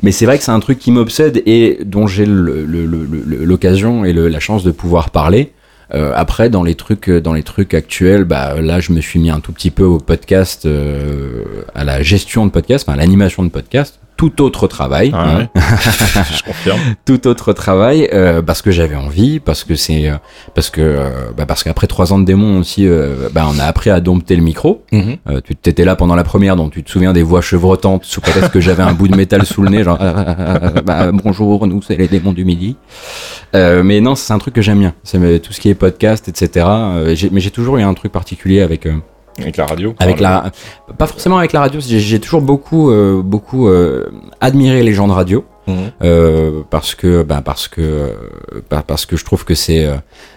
Mais 0.04 0.12
c'est 0.12 0.26
vrai 0.28 0.38
que 0.38 0.44
c'est 0.44 0.52
un 0.52 0.60
truc 0.60 0.78
qui 0.78 0.92
m'obsède 0.92 1.42
et 1.48 1.80
dont 1.84 2.06
j'ai 2.06 2.26
l'occasion 2.28 4.06
et 4.06 4.14
la 4.14 4.40
chance 4.40 4.64
de 4.64 4.72
pouvoir 4.72 5.10
parler. 5.10 5.52
Euh, 5.94 6.14
après, 6.16 6.50
dans 6.50 6.64
les 6.64 6.76
trucs, 6.76 7.10
dans 7.10 7.34
les 7.34 7.44
trucs 7.44 7.74
actuels, 7.74 8.24
bah 8.24 8.62
là, 8.62 8.80
je 8.80 8.94
me 8.94 9.02
suis 9.02 9.20
mis 9.20 9.30
un 9.30 9.40
tout 9.40 9.52
petit 9.52 9.72
peu 9.72 9.84
au 9.84 9.98
podcast, 9.98 10.66
euh, 10.66 11.64
à 11.76 11.84
la 11.84 12.02
gestion 12.02 12.46
de 12.46 12.52
podcast, 12.52 12.88
à 12.88 12.96
l'animation 12.96 13.44
de 13.44 13.50
podcast. 13.50 14.01
Tout 14.18 14.42
autre 14.44 14.68
travail, 14.68 15.10
Ah 15.16 15.24
hein, 15.26 15.38
ouais. 15.40 15.48
je 16.38 16.44
confirme. 16.44 16.80
tout 17.06 17.26
autre 17.28 17.54
travail, 17.54 18.08
euh, 18.14 18.44
parce 18.44 18.62
que 18.62 18.70
j'avais 18.70 18.96
envie, 18.96 19.40
parce 19.40 19.64
que 19.64 19.74
c'est, 19.76 20.10
euh, 20.10 20.16
parce 20.54 20.70
que, 20.70 20.80
euh, 20.82 21.10
bah, 21.36 21.48
parce 21.48 21.64
qu'après 21.64 21.88
trois 21.88 22.14
ans 22.14 22.20
de 22.20 22.26
démon 22.26 22.60
aussi, 22.60 22.86
euh, 22.88 23.30
bah, 23.34 23.48
on 23.50 23.58
a 23.58 23.64
appris 23.64 23.90
à 23.90 24.00
dompter 24.00 24.36
le 24.36 24.44
micro. 24.44 24.84
Euh, 24.94 25.42
tu 25.44 25.54
étais 25.70 25.86
là 25.86 25.96
pendant 25.96 26.14
la 26.16 26.24
première, 26.24 26.56
donc 26.56 26.72
tu 26.72 26.84
te 26.84 26.92
souviens 26.92 27.14
des 27.14 27.24
voix 27.24 27.42
chevrotantes 27.42 28.04
sous 28.06 28.22
prétexte 28.22 28.52
que 28.52 28.60
j'avais 28.60 28.84
un 28.84 28.94
bout 28.94 29.08
de 29.08 29.16
métal 29.16 29.44
sous 29.46 29.64
le 29.64 29.70
nez, 29.70 29.84
genre 29.84 29.98
Ah, 30.00 30.14
ah, 30.16 30.36
ah, 30.38 30.60
ah, 30.76 30.82
bah, 30.82 31.12
bonjour, 31.12 31.66
nous 31.66 31.82
c'est 31.82 31.96
les 31.96 32.08
démons 32.08 32.34
du 32.34 32.46
midi. 32.46 32.76
Euh, 33.56 33.82
mais 33.82 34.02
non, 34.02 34.14
c'est 34.16 34.34
un 34.34 34.38
truc 34.40 34.54
que 34.54 34.62
j'aime 34.62 34.80
bien. 34.80 34.94
C'est 35.04 35.40
tout 35.42 35.52
ce 35.52 35.60
qui 35.60 35.70
est 35.70 35.74
podcast, 35.76 36.30
etc. 36.30 36.66
Euh, 36.70 37.16
j'ai- 37.16 37.30
mais 37.32 37.40
j'ai 37.42 37.52
toujours 37.52 37.78
eu 37.78 37.82
un 37.82 37.94
truc 37.96 38.12
particulier 38.12 38.62
avec 38.62 38.86
euh, 38.86 38.94
Avec 39.42 39.58
la 39.58 39.66
radio. 39.66 39.94
avec 40.00 40.20
la, 40.20 40.52
pas 40.98 41.08
forcément 41.08 41.38
avec 41.38 41.54
la 41.54 41.60
radio. 41.62 41.80
J'ai 41.82 42.20
toujours 42.20 42.42
beaucoup, 42.42 42.90
euh, 42.92 43.22
beaucoup 43.22 43.68
euh, 43.68 44.06
admiré 44.40 44.84
les 44.84 44.94
gens 44.94 45.08
de 45.08 45.14
radio. 45.14 45.46
Mhm. 45.68 45.76
euh, 46.02 46.62
parce 46.72 46.96
que 46.96 47.22
bah, 47.22 47.42
parce 47.46 47.68
que 47.68 47.82
euh, 47.82 48.14
bah, 48.72 48.84
parce 48.86 49.06
que 49.06 49.16
je 49.16 49.24
trouve 49.24 49.46
que 49.46 49.54
c'est 49.54 49.86
euh, 49.86 49.94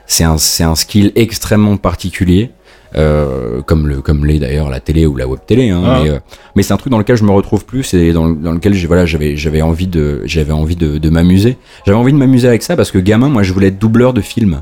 c'est 0.06 0.22
un 0.22 0.36
c'est 0.36 0.64
un 0.64 0.74
skill 0.74 1.12
extrêmement 1.16 1.78
particulier 1.78 2.50
euh, 2.96 3.62
comme 3.62 3.88
le 3.88 4.02
comme 4.02 4.26
l'est 4.26 4.38
d'ailleurs 4.38 4.68
la 4.68 4.80
télé 4.80 5.06
ou 5.06 5.16
la 5.16 5.26
web 5.26 5.40
télé 5.46 5.70
hein, 5.70 5.82
Ah. 5.84 6.00
mais 6.04 6.10
euh, 6.10 6.18
mais 6.54 6.62
c'est 6.62 6.74
un 6.74 6.76
truc 6.76 6.90
dans 6.90 6.98
lequel 6.98 7.16
je 7.16 7.24
me 7.24 7.30
retrouve 7.30 7.64
plus 7.64 7.94
et 7.94 8.12
dans, 8.12 8.28
dans 8.28 8.52
lequel 8.52 8.74
j'ai 8.74 8.86
voilà 8.86 9.06
j'avais 9.06 9.34
j'avais 9.34 9.62
envie 9.62 9.86
de 9.86 10.20
j'avais 10.26 10.52
envie 10.52 10.76
de, 10.76 10.98
de 10.98 11.10
m'amuser 11.10 11.56
j'avais 11.86 11.98
envie 11.98 12.12
de 12.12 12.18
m'amuser 12.18 12.46
avec 12.46 12.62
ça 12.62 12.76
parce 12.76 12.90
que 12.90 12.98
gamin 12.98 13.30
moi 13.30 13.42
je 13.42 13.52
voulais 13.54 13.68
être 13.68 13.78
doubleur 13.78 14.12
de 14.12 14.20
film 14.20 14.60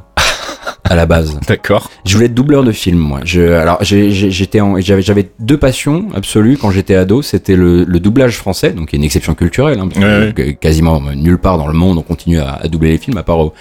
à 0.93 0.95
la 0.95 1.07
base 1.07 1.39
D'accord. 1.49 1.91
je 2.05 2.15
voulais 2.15 2.27
être 2.27 2.35
doubleur 2.35 2.63
de 2.65 2.73
film, 2.73 2.99
moi. 2.99 3.21
Je, 3.25 3.41
alors, 3.41 3.79
j'étais, 3.83 4.61
j'avais, 4.79 5.03
j'avais 5.03 5.31
deux 5.41 5.57
passions 5.57 6.09
absolues 6.15 6.59
quand 6.59 6.71
j'étais 6.71 6.95
ado. 6.95 7.23
C'était 7.23 7.57
le, 7.57 7.85
le 7.85 8.01
doublage 8.01 8.37
français, 8.37 8.71
donc 8.73 8.89
qui 8.91 8.97
est 8.97 8.99
une 8.99 9.05
exception 9.05 9.35
culturelle, 9.35 9.81
hein, 9.81 9.89
parce 9.89 10.05
Ouais, 10.05 10.33
que 10.35 10.51
quasiment 10.51 11.01
nulle 11.15 11.39
part 11.39 11.57
dans 11.59 11.67
le 11.67 11.73
monde 11.73 11.99
on 11.99 12.03
continue 12.03 12.41
à, 12.41 12.55
à 12.55 12.69
doubler 12.69 12.91
les 12.91 12.99
films, 12.99 13.17
à 13.17 13.23
part 13.23 13.39
au, 13.39 13.55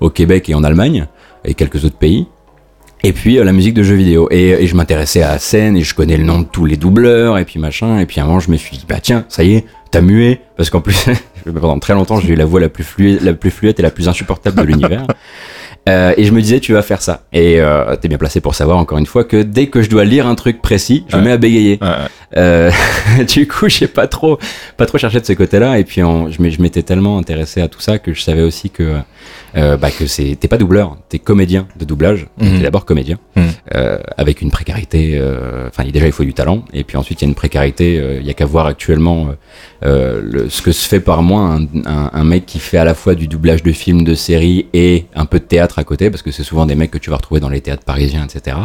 au 0.00 0.10
Québec 0.10 0.48
et 0.48 0.54
en 0.54 0.64
Allemagne 0.64 1.06
et 1.44 1.54
quelques 1.54 1.84
autres 1.84 1.98
pays. 1.98 2.26
Et 3.04 3.12
puis 3.12 3.38
euh, 3.38 3.44
la 3.44 3.52
musique 3.52 3.74
de 3.74 3.82
jeux 3.82 3.94
vidéo. 3.94 4.26
Et, 4.30 4.48
et 4.50 4.66
je 4.66 4.74
m'intéressais 4.74 5.22
à 5.22 5.32
la 5.32 5.38
scène 5.38 5.76
et 5.76 5.82
je 5.82 5.94
connais 5.94 6.16
le 6.16 6.24
nom 6.24 6.40
de 6.40 6.46
tous 6.46 6.64
les 6.64 6.76
doubleurs 6.76 7.38
et 7.38 7.44
puis 7.44 7.60
machin. 7.60 7.98
Et 8.00 8.06
puis 8.06 8.18
à 8.20 8.24
un 8.24 8.26
moment, 8.26 8.40
je 8.40 8.50
me 8.50 8.56
suis 8.56 8.76
dit, 8.76 8.86
bah 8.88 8.96
tiens, 9.00 9.24
ça 9.28 9.44
y 9.44 9.54
est, 9.54 9.66
t'as 9.90 10.00
mué. 10.00 10.40
Parce 10.56 10.68
qu'en 10.70 10.80
plus, 10.80 11.06
pendant 11.44 11.78
très 11.78 11.94
longtemps, 11.94 12.18
j'ai 12.18 12.32
eu 12.32 12.36
la 12.36 12.44
voix 12.44 12.58
la 12.60 12.68
plus 12.68 12.82
fluide, 12.84 13.20
la 13.22 13.34
plus 13.34 13.50
fluette 13.50 13.78
et 13.78 13.82
la 13.82 13.90
plus 13.90 14.08
insupportable 14.08 14.56
de 14.60 14.62
l'univers. 14.66 15.06
Euh, 15.88 16.12
et 16.18 16.24
je 16.24 16.32
me 16.32 16.42
disais, 16.42 16.60
tu 16.60 16.72
vas 16.74 16.82
faire 16.82 17.00
ça. 17.00 17.22
Et 17.32 17.60
euh, 17.60 17.96
t'es 17.96 18.08
bien 18.08 18.18
placé 18.18 18.40
pour 18.42 18.54
savoir, 18.54 18.76
encore 18.78 18.98
une 18.98 19.06
fois, 19.06 19.24
que 19.24 19.42
dès 19.42 19.68
que 19.68 19.80
je 19.80 19.88
dois 19.88 20.04
lire 20.04 20.26
un 20.26 20.34
truc 20.34 20.60
précis, 20.60 21.04
je 21.08 21.16
me 21.16 21.22
mets 21.22 21.32
à 21.32 21.38
bégayer. 21.38 21.78
Ouais, 21.80 21.88
ouais. 21.88 21.94
Euh, 22.36 22.70
du 23.28 23.48
coup, 23.48 23.68
j'ai 23.70 23.86
pas 23.88 24.06
trop, 24.06 24.38
pas 24.76 24.84
trop 24.84 24.98
cherché 24.98 25.18
de 25.20 25.24
ce 25.24 25.32
côté-là. 25.32 25.78
Et 25.78 25.84
puis, 25.84 26.02
m'ai- 26.02 26.50
je 26.50 26.60
m'étais 26.60 26.82
tellement 26.82 27.16
intéressé 27.16 27.62
à 27.62 27.68
tout 27.68 27.80
ça 27.80 27.98
que 27.98 28.12
je 28.12 28.20
savais 28.20 28.42
aussi 28.42 28.68
que, 28.68 28.96
euh, 29.56 29.76
bah, 29.76 29.90
que 29.90 30.06
c'est, 30.06 30.36
t'es 30.38 30.48
pas 30.48 30.58
doubleur, 30.58 30.96
t'es 31.08 31.18
comédien 31.18 31.66
de 31.78 31.84
doublage. 31.84 32.26
Mhm. 32.40 32.56
T'es 32.58 32.62
d'abord 32.62 32.84
comédien, 32.84 33.18
Mhm. 33.36 33.44
euh, 33.74 33.98
avec 34.16 34.42
une 34.42 34.50
précarité. 34.50 35.12
euh, 35.18 35.68
Enfin, 35.68 35.84
déjà, 35.90 36.06
il 36.06 36.12
faut 36.12 36.24
du 36.24 36.34
talent. 36.34 36.64
Et 36.72 36.84
puis 36.84 36.96
ensuite, 36.96 37.20
il 37.20 37.24
y 37.24 37.26
a 37.26 37.30
une 37.30 37.34
précarité. 37.34 37.98
euh, 37.98 38.18
Il 38.20 38.26
y 38.26 38.30
a 38.30 38.34
qu'à 38.34 38.46
voir 38.46 38.66
actuellement 38.66 39.28
euh, 39.84 40.20
le, 40.22 40.48
ce 40.50 40.60
que 40.62 40.72
se 40.72 40.88
fait 40.88 41.00
par 41.00 41.22
mois 41.22 41.40
un, 41.42 41.62
un, 41.86 42.10
un 42.12 42.24
mec 42.24 42.46
qui 42.46 42.58
fait 42.58 42.78
à 42.78 42.84
la 42.84 42.94
fois 42.94 43.14
du 43.14 43.28
doublage 43.28 43.62
de 43.62 43.72
films, 43.72 44.04
de 44.04 44.14
séries 44.14 44.66
et 44.72 45.06
un 45.14 45.24
peu 45.26 45.38
de 45.38 45.44
théâtre 45.44 45.78
à 45.78 45.84
côté, 45.84 46.10
parce 46.10 46.22
que 46.22 46.30
c'est 46.30 46.42
souvent 46.42 46.66
des 46.66 46.74
mecs 46.74 46.90
que 46.90 46.98
tu 46.98 47.10
vas 47.10 47.16
retrouver 47.16 47.40
dans 47.40 47.48
les 47.48 47.60
théâtres 47.60 47.84
parisiens, 47.84 48.24
etc. 48.24 48.56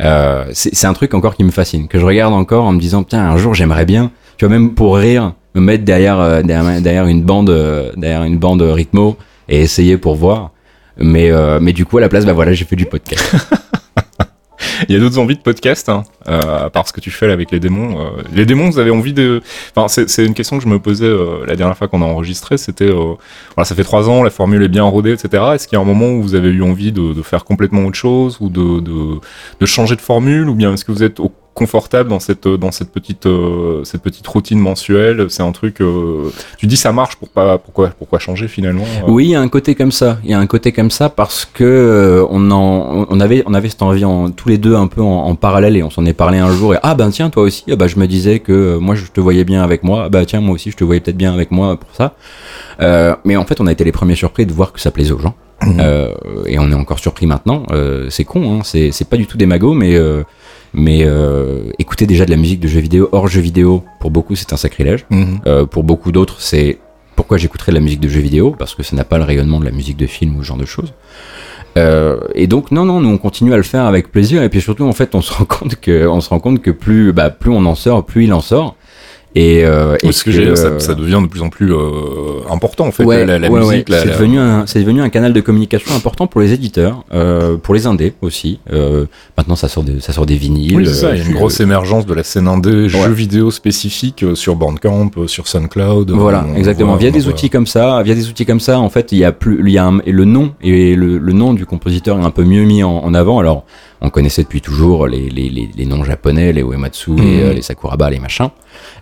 Euh, 0.00 0.44
c'est 0.52 0.74
c'est 0.74 0.86
un 0.86 0.92
truc 0.94 1.14
encore 1.14 1.36
qui 1.36 1.44
me 1.44 1.50
fascine, 1.50 1.88
que 1.88 1.98
je 1.98 2.04
regarde 2.04 2.32
encore 2.34 2.64
en 2.64 2.72
me 2.72 2.80
disant, 2.80 3.02
tiens, 3.04 3.30
un 3.30 3.36
jour 3.36 3.54
j'aimerais 3.54 3.84
bien, 3.84 4.10
tu 4.36 4.44
vois, 4.46 4.52
même 4.54 4.74
pour 4.74 4.96
rire, 4.96 5.34
me 5.54 5.60
mettre 5.60 5.84
derrière, 5.84 6.18
euh, 6.20 6.42
derrière, 6.42 6.80
derrière 6.80 7.06
une 7.06 7.22
bande, 7.22 7.50
euh, 7.50 7.90
derrière 7.96 8.24
une 8.24 8.38
bande 8.38 8.62
rythmo 8.62 9.16
et 9.50 9.60
essayer 9.60 9.98
pour 9.98 10.14
voir. 10.16 10.52
Mais, 10.96 11.30
euh, 11.30 11.58
mais 11.60 11.72
du 11.74 11.84
coup, 11.84 11.98
à 11.98 12.00
la 12.00 12.08
place, 12.08 12.24
bah 12.24 12.32
voilà, 12.32 12.52
j'ai 12.54 12.64
fait 12.64 12.76
du 12.76 12.86
podcast. 12.86 13.34
Il 14.88 14.94
y 14.94 14.96
a 14.96 15.00
d'autres 15.00 15.18
envies 15.18 15.36
de 15.36 15.40
podcast, 15.42 15.88
hein, 15.90 16.04
euh, 16.28 16.66
à 16.66 16.70
part 16.70 16.86
ce 16.88 16.92
que 16.92 17.00
tu 17.00 17.10
fais 17.10 17.26
là 17.26 17.34
avec 17.34 17.50
les 17.50 17.60
démons. 17.60 17.98
euh, 18.00 18.22
les 18.34 18.44
démons, 18.46 18.68
vous 18.70 18.78
avez 18.78 18.90
envie 18.90 19.12
de. 19.12 19.42
Enfin, 19.74 19.88
c'est 19.88 20.24
une 20.24 20.32
question 20.34 20.56
que 20.58 20.64
je 20.64 20.68
me 20.68 20.78
posais 20.78 21.04
euh, 21.06 21.44
la 21.46 21.54
dernière 21.56 21.76
fois 21.76 21.86
qu'on 21.88 22.00
a 22.02 22.04
enregistré. 22.06 22.56
C'était, 22.58 22.88
voilà, 22.90 23.64
ça 23.64 23.74
fait 23.74 23.84
trois 23.84 24.08
ans, 24.08 24.22
la 24.22 24.30
formule 24.30 24.62
est 24.62 24.68
bien 24.68 24.84
rodée, 24.84 25.12
etc. 25.12 25.42
Est-ce 25.54 25.68
qu'il 25.68 25.76
y 25.76 25.78
a 25.78 25.82
un 25.82 25.86
moment 25.86 26.10
où 26.12 26.22
vous 26.22 26.34
avez 26.34 26.48
eu 26.48 26.62
envie 26.62 26.92
de, 26.92 27.12
de 27.12 27.22
faire 27.22 27.44
complètement 27.44 27.84
autre 27.84 27.96
chose 27.96 28.38
ou 28.40 28.48
de, 28.48 28.80
de, 28.80 29.18
de 29.60 29.66
changer 29.66 29.96
de 29.96 30.00
formule, 30.00 30.48
ou 30.48 30.54
bien 30.54 30.72
est-ce 30.74 30.84
que 30.84 30.92
vous 30.92 31.02
êtes 31.02 31.20
au- 31.20 31.32
confortable 31.52 32.08
dans 32.08 32.20
cette 32.20 32.46
dans 32.46 32.70
cette 32.70 32.90
petite 32.92 33.26
euh, 33.26 33.82
cette 33.84 34.02
petite 34.02 34.26
routine 34.26 34.58
mensuelle 34.58 35.26
C'est 35.28 35.42
un 35.42 35.52
truc. 35.52 35.80
euh, 35.80 36.30
tu 36.56 36.66
dis 36.66 36.76
ça 36.76 36.92
marche 36.92 37.16
pour 37.16 37.28
pas 37.28 37.58
pourquoi 37.58 37.88
pourquoi 37.88 38.18
changer 38.18 38.48
finalement 38.48 38.84
euh 38.84 39.10
Oui, 39.10 39.26
il 39.26 39.30
y 39.30 39.34
a 39.34 39.40
un 39.40 39.48
côté 39.48 39.74
comme 39.74 39.92
ça. 39.92 40.18
Il 40.24 40.30
y 40.30 40.34
a 40.34 40.38
un 40.38 40.46
côté 40.46 40.72
comme 40.72 40.90
ça 40.90 41.08
parce 41.08 41.44
que 41.44 41.64
euh, 41.64 42.26
on 42.30 42.50
en, 42.50 43.06
on 43.08 43.20
avait, 43.20 43.42
on 43.46 43.54
avait 43.54 43.68
cette 43.68 43.82
envie 43.82 44.04
en, 44.04 44.30
tous 44.30 44.48
les 44.48 44.58
deux 44.58 44.74
un 44.74 44.86
peu 44.86 45.02
en, 45.02 45.26
en 45.26 45.34
parallèle 45.34 45.76
et 45.76 45.82
on 45.82 45.90
s'en 45.90 46.06
est 46.06 46.12
parlé 46.12 46.38
un 46.38 46.52
jour 46.52 46.74
et 46.74 46.78
ah 46.82 46.94
ben 46.94 47.10
tiens 47.10 47.30
toi 47.30 47.42
aussi, 47.42 47.64
ah 47.70 47.76
bah 47.76 47.88
je 47.88 47.98
me 47.98 48.06
disais 48.06 48.38
que 48.38 48.52
euh, 48.52 48.78
moi 48.78 48.94
je 48.94 49.06
te 49.06 49.20
voyais 49.20 49.44
bien 49.44 49.62
avec 49.62 49.82
moi, 49.82 50.04
ah 50.06 50.08
bah 50.08 50.24
tiens 50.24 50.40
moi 50.40 50.54
aussi 50.54 50.70
je 50.70 50.76
te 50.76 50.84
voyais 50.84 51.00
peut-être 51.00 51.16
bien 51.18 51.34
avec 51.34 51.50
moi 51.50 51.76
pour 51.76 51.94
ça. 51.94 52.14
Euh, 52.80 53.14
mais 53.24 53.36
en 53.36 53.44
fait 53.44 53.60
on 53.60 53.66
a 53.66 53.72
été 53.72 53.84
les 53.84 53.92
premiers 53.92 54.14
surpris 54.14 54.46
de 54.46 54.52
voir 54.52 54.72
que 54.72 54.80
ça 54.80 54.90
plaisait 54.90 55.12
aux 55.12 55.18
gens. 55.18 55.34
Euh, 55.78 56.14
et 56.46 56.58
on 56.58 56.70
est 56.70 56.74
encore 56.74 56.98
surpris 56.98 57.26
maintenant. 57.26 57.64
Euh, 57.70 58.06
c'est 58.08 58.24
con, 58.24 58.50
hein, 58.50 58.60
c'est 58.64 58.92
c'est 58.92 59.06
pas 59.06 59.18
du 59.18 59.26
tout 59.26 59.36
des 59.36 59.44
magots, 59.44 59.74
mais 59.74 59.94
euh, 59.94 60.22
mais 60.72 61.04
euh, 61.04 61.70
écouter 61.78 62.06
déjà 62.06 62.24
de 62.24 62.30
la 62.30 62.36
musique 62.36 62.60
de 62.60 62.68
jeux 62.68 62.80
vidéo 62.80 63.08
hors 63.12 63.28
jeux 63.28 63.40
vidéo 63.40 63.84
pour 64.00 64.10
beaucoup 64.10 64.36
c'est 64.36 64.52
un 64.52 64.56
sacrilège. 64.56 65.06
Mhm. 65.10 65.40
Euh, 65.46 65.66
pour 65.66 65.84
beaucoup 65.84 66.12
d'autres, 66.12 66.40
c'est 66.40 66.78
pourquoi 67.16 67.38
j'écouterais 67.38 67.72
de 67.72 67.76
la 67.76 67.82
musique 67.82 68.00
de 68.00 68.08
jeux 68.08 68.20
vidéo? 68.20 68.54
Parce 68.58 68.74
que 68.74 68.82
ça 68.82 68.96
n'a 68.96 69.04
pas 69.04 69.18
le 69.18 69.24
rayonnement 69.24 69.60
de 69.60 69.64
la 69.64 69.72
musique 69.72 69.96
de 69.96 70.06
film 70.06 70.36
ou 70.36 70.42
ce 70.42 70.48
genre 70.48 70.56
de 70.56 70.64
choses. 70.64 70.92
Euh, 71.76 72.18
et 72.34 72.48
donc 72.48 72.72
non 72.72 72.84
non 72.84 73.00
nous 73.00 73.10
on 73.10 73.18
continue 73.18 73.52
à 73.52 73.56
le 73.56 73.62
faire 73.62 73.84
avec 73.84 74.10
plaisir 74.10 74.42
et 74.42 74.48
puis 74.48 74.60
surtout 74.60 74.86
en 74.86 74.92
fait 74.92 75.14
on 75.14 75.20
se 75.20 75.32
rend 75.32 75.44
compte 75.44 75.76
que 75.76 76.04
on 76.08 76.20
se 76.20 76.28
rend 76.28 76.40
compte 76.40 76.60
que 76.60 76.72
plus 76.72 77.12
bah 77.12 77.30
plus 77.30 77.52
on 77.52 77.64
en 77.64 77.76
sort 77.76 78.04
plus 78.04 78.24
il 78.24 78.32
en 78.32 78.40
sort 78.40 78.74
et, 79.34 79.64
euh, 79.64 79.96
et 80.02 80.10
ce 80.12 80.24
que, 80.24 80.30
j'ai- 80.32 80.56
ça, 80.56 80.80
ça 80.80 80.94
devient 80.94 81.20
de 81.22 81.28
plus 81.28 81.40
en 81.42 81.48
plus 81.50 81.72
euh, 81.72 82.40
important 82.50 82.86
en 82.86 82.90
fait 82.90 83.04
Ouais, 83.04 83.24
la, 83.24 83.38
la 83.38 83.48
ouais, 83.50 83.60
musique. 83.60 83.88
ouais. 83.88 83.98
c'est 84.00 84.06
la- 84.06 84.12
devenu 84.14 84.38
un 84.38 84.66
c'est 84.66 84.80
devenu 84.80 85.00
un 85.02 85.08
canal 85.08 85.32
de 85.32 85.40
communication 85.40 85.94
important 85.94 86.26
pour 86.26 86.40
les 86.40 86.52
éditeurs 86.52 87.04
euh, 87.14 87.56
pour 87.56 87.74
les 87.74 87.86
indés 87.86 88.12
aussi 88.22 88.58
euh, 88.72 89.06
maintenant 89.38 89.54
ça 89.56 89.68
sort 89.68 89.84
des 89.84 90.00
ça 90.00 90.12
sort 90.12 90.26
des 90.26 90.36
vinyles 90.36 90.76
Oui, 90.76 90.86
ça, 90.86 91.10
il 91.14 91.18
y 91.18 91.20
a 91.20 91.24
euh, 91.24 91.28
une 91.28 91.34
grosse 91.34 91.60
émergence 91.60 92.06
de 92.06 92.14
la 92.14 92.24
scène 92.24 92.48
indé, 92.48 92.88
jeux 92.88 93.08
vidéo 93.12 93.50
spécifiques 93.50 94.22
euh, 94.24 94.34
sur 94.34 94.56
Bandcamp, 94.56 95.10
euh, 95.16 95.26
sur 95.26 95.46
SoundCloud. 95.46 96.10
Voilà, 96.10 96.44
On 96.48 96.56
exactement. 96.56 96.90
voit- 96.92 96.98
via 96.98 97.10
des 97.10 97.28
outils 97.28 97.50
comme 97.50 97.66
ça, 97.66 98.02
via 98.02 98.14
des 98.14 98.28
outils 98.28 98.46
comme 98.46 98.60
ça, 98.60 98.78
en 98.80 98.88
fait, 98.90 99.12
il 99.12 99.18
y 99.18 99.24
a 99.24 99.32
plus, 99.32 99.60
il 99.64 99.70
y 99.72 99.78
a 99.78 99.86
un- 99.86 100.00
et 100.06 100.12
le 100.12 100.24
nom 100.24 100.52
et 100.62 100.94
le, 100.94 101.18
le 101.18 101.32
nom 101.32 101.54
du 101.54 101.66
compositeur 101.66 102.18
est 102.18 102.24
un 102.24 102.30
peu 102.30 102.44
mieux 102.44 102.64
mis 102.64 102.82
en, 102.82 102.90
en 102.98 103.14
avant. 103.14 103.38
Alors, 103.38 103.64
on 104.00 104.10
connaissait 104.10 104.42
depuis 104.42 104.60
toujours 104.60 105.06
les, 105.06 105.28
les, 105.28 105.48
les, 105.50 105.68
les 105.76 105.86
noms 105.86 106.02
japonais, 106.04 106.52
les 106.52 106.62
Uematsu, 106.62 107.14
les, 107.16 107.22
Mhm. 107.22 107.40
euh, 107.42 107.52
les 107.52 107.62
Sakuraba, 107.62 108.10
les 108.10 108.18
machins. 108.18 108.48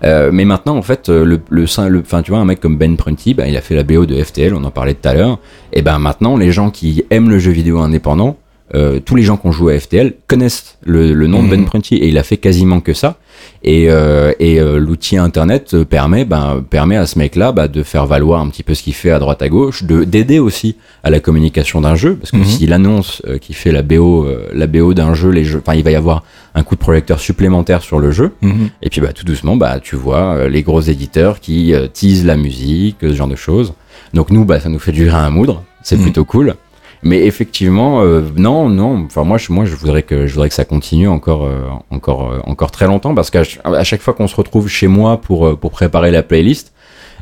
Euh, 0.05 0.31
mais 0.33 0.45
maintenant, 0.45 0.77
en 0.77 0.83
fait, 0.83 1.09
euh, 1.09 1.25
le, 1.25 1.41
le, 1.51 1.67
le, 1.89 2.01
enfin, 2.01 2.23
tu 2.23 2.31
vois, 2.31 2.41
un 2.41 2.45
mec 2.45 2.61
comme 2.61 2.77
Ben 2.77 2.97
Prunty, 2.97 3.35
bah, 3.35 3.49
il 3.49 3.57
a 3.57 3.61
fait 3.61 3.75
la 3.75 3.83
BO 3.83 4.07
de 4.07 4.23
FTL, 4.23 4.55
on 4.55 4.65
en 4.65 4.71
parlait 4.71 4.95
tout 4.95 5.09
à 5.09 5.15
l'heure. 5.15 5.39
Et 5.73 5.83
ben 5.83 5.99
maintenant, 5.99 6.37
les 6.37 6.53
gens 6.53 6.71
qui 6.71 7.05
aiment 7.11 7.31
le 7.31 7.39
jeu 7.39 7.51
vidéo 7.51 7.79
indépendant, 7.81 8.37
euh, 8.75 9.01
tous 9.01 9.15
les 9.15 9.23
gens 9.23 9.37
qui 9.37 9.47
ont 9.47 9.53
joué 9.53 9.75
à 9.75 9.81
FTL 9.81 10.15
connaissent 10.27 10.77
le, 10.85 11.15
le 11.15 11.27
nom 11.27 11.43
Mhm. 11.43 11.51
de 11.51 11.57
Ben 11.57 11.65
Prunty 11.65 11.97
et 11.97 12.09
il 12.09 12.19
a 12.19 12.23
fait 12.23 12.37
quasiment 12.37 12.81
que 12.81 12.93
ça. 12.93 13.17
Et, 13.63 13.87
euh, 13.89 14.33
et 14.41 14.61
euh, 14.61 14.79
l'outil 14.79 15.17
internet 15.17 15.73
euh, 15.75 15.85
permet, 15.85 16.25
ben, 16.25 16.63
permet 16.69 16.97
à 16.97 17.07
ce 17.07 17.19
mec-là 17.19 17.53
bah, 17.53 17.69
de 17.69 17.83
faire 17.83 18.05
valoir 18.07 18.41
un 18.41 18.49
petit 18.49 18.63
peu 18.63 18.75
ce 18.75 18.83
qu'il 18.83 18.95
fait 18.95 19.11
à 19.11 19.19
droite 19.19 19.43
à 19.43 19.49
gauche, 19.49 19.85
de 19.85 20.05
d'aider 20.05 20.39
aussi 20.39 20.77
à 21.05 21.11
la 21.11 21.21
communication 21.21 21.81
d'un 21.81 21.95
jeu, 21.95 22.17
parce 22.17 22.31
que 22.33 22.37
Mhm. 22.39 22.45
s'il 22.45 22.73
annonce 22.73 23.23
euh, 23.29 23.39
qu'il 23.39 23.55
fait 23.55 23.73
la 23.73 23.83
BO, 23.83 24.25
euh, 24.25 24.49
la 24.53 24.67
BO 24.67 24.93
d'un 24.93 25.15
jeu, 25.15 25.31
les 25.31 25.45
jeux, 25.45 25.63
enfin 25.65 25.75
il 25.77 25.85
va 25.85 25.91
y 25.93 25.95
avoir 25.97 26.25
un 26.55 26.63
coup 26.63 26.75
de 26.75 26.81
projecteur 26.81 27.21
supplémentaire 27.21 27.83
sur 27.83 27.99
le 28.01 28.11
jeu. 28.11 28.33
Mhm. 28.43 28.71
Et 28.83 28.91
puis 28.91 29.01
bah 29.01 29.13
tout 29.13 29.25
doucement, 29.25 29.57
bah 29.57 29.79
tu 29.81 29.97
vois 29.97 30.35
euh, 30.35 30.49
les 30.49 30.63
gros 30.63 30.81
éditeurs 30.81 31.41
qui 31.41 31.73
teasent 31.95 32.27
la 32.27 32.37
musique, 32.37 32.97
ce 33.01 33.15
genre 33.15 33.29
de 33.29 33.37
choses. 33.37 33.73
Donc 34.15 34.31
nous, 34.31 34.45
bah 34.45 34.59
ça 34.61 34.69
nous 34.69 34.79
fait 34.79 34.93
du 34.93 35.07
grain 35.07 35.25
à 35.25 35.31
moudre, 35.31 35.63
c'est 35.83 35.97
Mhm. 35.97 36.03
plutôt 36.03 36.25
cool. 36.25 36.55
Mais 37.03 37.25
effectivement, 37.27 38.03
euh, 38.03 38.23
non, 38.37 38.69
non. 38.69 39.05
Enfin 39.07 39.25
moi, 39.25 39.39
je, 39.39 39.53
moi, 39.53 39.65
je 39.65 39.75
voudrais 39.77 40.03
que 40.03 40.27
je 40.27 40.35
voudrais 40.35 40.49
que 40.49 40.55
ça 40.55 40.65
continue 40.65 41.09
encore, 41.09 41.45
euh, 41.45 41.69
encore, 41.91 42.33
euh, 42.33 42.41
encore 42.45 42.71
très 42.71 42.87
longtemps, 42.87 43.15
parce 43.15 43.31
qu'à 43.31 43.43
à 43.65 43.85
chaque 43.85 44.01
fois 44.01 44.15
qu'on 44.15 44.29
se 44.29 44.37
retrouve 44.37 44.69
chez 44.69 44.89
moi 44.89 45.21
pour 45.21 45.47
euh, 45.47 45.57
pour 45.57 45.71
préparer 45.71 46.11
la 46.11 46.23
playlist, 46.23 46.73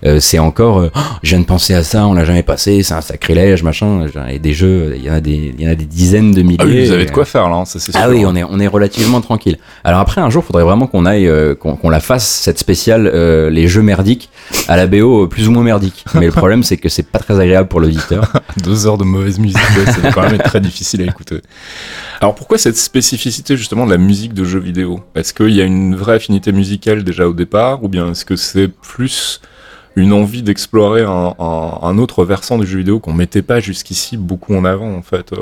euh, 0.04 0.20
c'est 0.20 0.38
encore, 0.38 0.80
euh, 0.80 0.90
Oh, 0.94 1.00
je 1.22 1.30
viens 1.30 1.40
de 1.40 1.44
penser 1.44 1.74
à 1.74 1.82
ça, 1.82 2.06
on 2.06 2.14
l'a 2.14 2.24
jamais 2.24 2.42
passé, 2.42 2.82
c'est 2.82 2.94
un 2.94 3.00
sacrilège, 3.00 3.62
machin. 3.62 4.06
Et 4.28 4.38
des 4.38 4.52
jeux, 4.52 4.94
il 4.96 5.04
y 5.04 5.10
en 5.10 5.14
a 5.14 5.20
des, 5.20 5.54
il 5.56 5.62
y 5.62 5.68
en 5.68 5.70
a 5.70 5.74
des 5.74 5.84
dizaines 5.84 6.32
de 6.32 6.42
milliers. 6.42 6.56
Ah 6.60 6.64
oui, 6.66 6.86
vous 6.86 6.92
avez 6.92 7.06
de 7.06 7.10
quoi 7.10 7.24
faire 7.24 7.48
là, 7.48 7.56
hein, 7.56 7.64
ça 7.64 7.78
c'est 7.78 7.92
sûr. 7.92 8.00
ah 8.02 8.08
oui, 8.08 8.24
on 8.26 8.34
est, 8.34 8.44
on 8.44 8.58
est 8.58 8.66
relativement 8.66 9.20
tranquille. 9.20 9.58
Alors 9.84 10.00
après, 10.00 10.20
un 10.20 10.30
jour, 10.30 10.44
faudrait 10.44 10.64
vraiment 10.64 10.86
qu'on 10.86 11.06
aille, 11.06 11.28
euh, 11.28 11.54
qu'on 11.54 11.76
qu'on 11.76 11.90
la 11.90 12.00
fasse, 12.00 12.26
cette 12.26 12.58
spéciale, 12.58 13.10
euh, 13.12 13.50
les 13.50 13.68
jeux 13.68 13.82
merdiques, 13.82 14.30
à 14.68 14.76
la 14.76 14.86
BO 14.86 15.24
euh, 15.24 15.28
plus 15.28 15.48
ou 15.48 15.52
moins 15.52 15.62
merdique. 15.62 16.04
Mais 16.14 16.26
le 16.26 16.32
problème, 16.32 16.62
c'est 16.62 16.76
que 16.76 16.88
c'est 16.88 17.02
pas 17.10 17.18
très 17.18 17.38
agréable 17.38 17.68
pour 17.68 17.80
l'auditeur. 17.80 18.32
Deux 18.62 18.86
heures 18.86 18.98
de 18.98 19.04
mauvaise 19.04 19.38
musique, 19.38 19.58
ouais, 19.76 19.92
ça 19.92 20.00
va 20.00 20.12
quand 20.12 20.22
même 20.22 20.34
être 20.34 20.44
très 20.44 20.60
difficile 20.60 21.02
à 21.02 21.04
écouter. 21.04 21.40
Alors 22.20 22.34
pourquoi 22.34 22.56
cette 22.56 22.76
spécificité 22.76 23.56
justement 23.56 23.84
de 23.84 23.90
la 23.90 23.98
musique 23.98 24.32
de 24.32 24.44
jeux 24.44 24.60
vidéo? 24.60 25.00
Est-ce 25.14 25.34
qu'il 25.34 25.50
y 25.50 25.60
a 25.60 25.64
une 25.64 25.94
vraie 25.94 26.14
affinité 26.14 26.52
musicale 26.52 27.04
déjà 27.04 27.28
au 27.28 27.34
départ, 27.34 27.84
ou 27.84 27.88
bien 27.88 28.10
est-ce 28.12 28.24
que 28.24 28.36
c'est 28.36 28.68
plus 28.68 29.40
une 29.96 30.12
envie 30.12 30.42
d'explorer 30.42 31.02
un, 31.02 31.34
un- 31.38 31.78
un 31.82 31.98
autre 31.98 32.24
versant 32.24 32.58
du 32.58 32.66
jeu 32.66 32.78
vidéo 32.78 33.00
qu'on 33.00 33.14
mettait 33.14 33.42
pas 33.42 33.60
jusqu'ici 33.60 34.16
beaucoup 34.18 34.54
en 34.54 34.64
avant 34.64 34.94
en 34.94 35.02
fait 35.02 35.32
euh. 35.32 35.36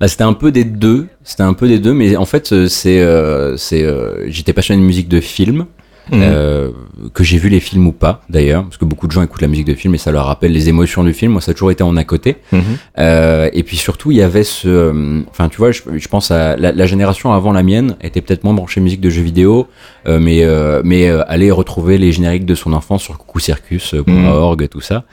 Bah, 0.00 0.06
c'était 0.08 0.22
un 0.24 0.32
peu 0.32 0.52
des 0.52 0.64
deux, 0.64 1.08
c'était 1.24 1.42
un 1.42 1.52
peu 1.54 1.66
des 1.68 1.78
deux, 1.80 1.92
mais 1.92 2.16
en 2.16 2.24
fait, 2.24 2.52
euh, 2.52 2.68
c'est, 2.68 3.00
euh, 3.02 3.56
c'est, 3.56 3.82
euh, 3.82 4.30
j'étais 4.30 4.52
passionné 4.52 4.80
de 4.80 4.86
musique 4.86 5.08
de 5.08 5.20
film. 5.20 5.66
Mhm. 6.12 6.22
euh, 6.22 6.70
que 7.14 7.24
j'ai 7.24 7.38
vu 7.38 7.48
les 7.48 7.60
films 7.60 7.86
ou 7.86 7.92
pas 7.92 8.22
d'ailleurs, 8.28 8.64
parce 8.64 8.76
que 8.76 8.84
beaucoup 8.84 9.06
de 9.06 9.12
gens 9.12 9.22
écoutent 9.22 9.42
la 9.42 9.48
musique 9.48 9.66
de 9.66 9.74
film 9.74 9.94
et 9.94 9.98
ça 9.98 10.12
leur 10.12 10.26
rappelle 10.26 10.52
les 10.52 10.68
émotions 10.68 11.04
du 11.04 11.12
film. 11.14 11.32
Moi, 11.32 11.40
ça 11.40 11.52
a 11.52 11.54
toujours 11.54 11.70
été 11.70 11.82
en 11.82 11.96
à 11.96 12.04
côté. 12.04 12.36
Mhm. 12.52 12.62
Euh, 12.98 13.48
et 13.52 13.62
puis 13.62 13.76
surtout, 13.76 14.10
il 14.10 14.16
y 14.18 14.22
avait 14.22 14.44
ce, 14.44 14.68
euh, 14.68 15.22
enfin, 15.30 15.48
tu 15.48 15.58
vois, 15.58 15.72
je, 15.72 15.82
je 15.96 16.08
pense 16.08 16.30
à 16.30 16.56
la, 16.56 16.72
la 16.72 16.86
génération 16.86 17.32
avant 17.32 17.52
la 17.52 17.62
mienne 17.62 17.96
était 18.00 18.20
peut-être 18.20 18.44
moins 18.44 18.54
branchée 18.54 18.80
musique 18.80 19.00
de 19.00 19.10
jeux 19.10 19.22
vidéo, 19.22 19.68
euh, 20.06 20.18
mais 20.20 20.44
euh, 20.44 20.82
mais 20.84 21.08
euh, 21.08 21.22
aller 21.28 21.50
retrouver 21.50 21.98
les 21.98 22.12
génériques 22.12 22.46
de 22.46 22.54
son 22.54 22.72
enfance 22.72 23.02
sur 23.02 23.18
Coucou 23.18 23.38
Circus. 23.38 23.94
.org, 24.06 24.68
tout 24.68 24.80
ça. 24.80 25.04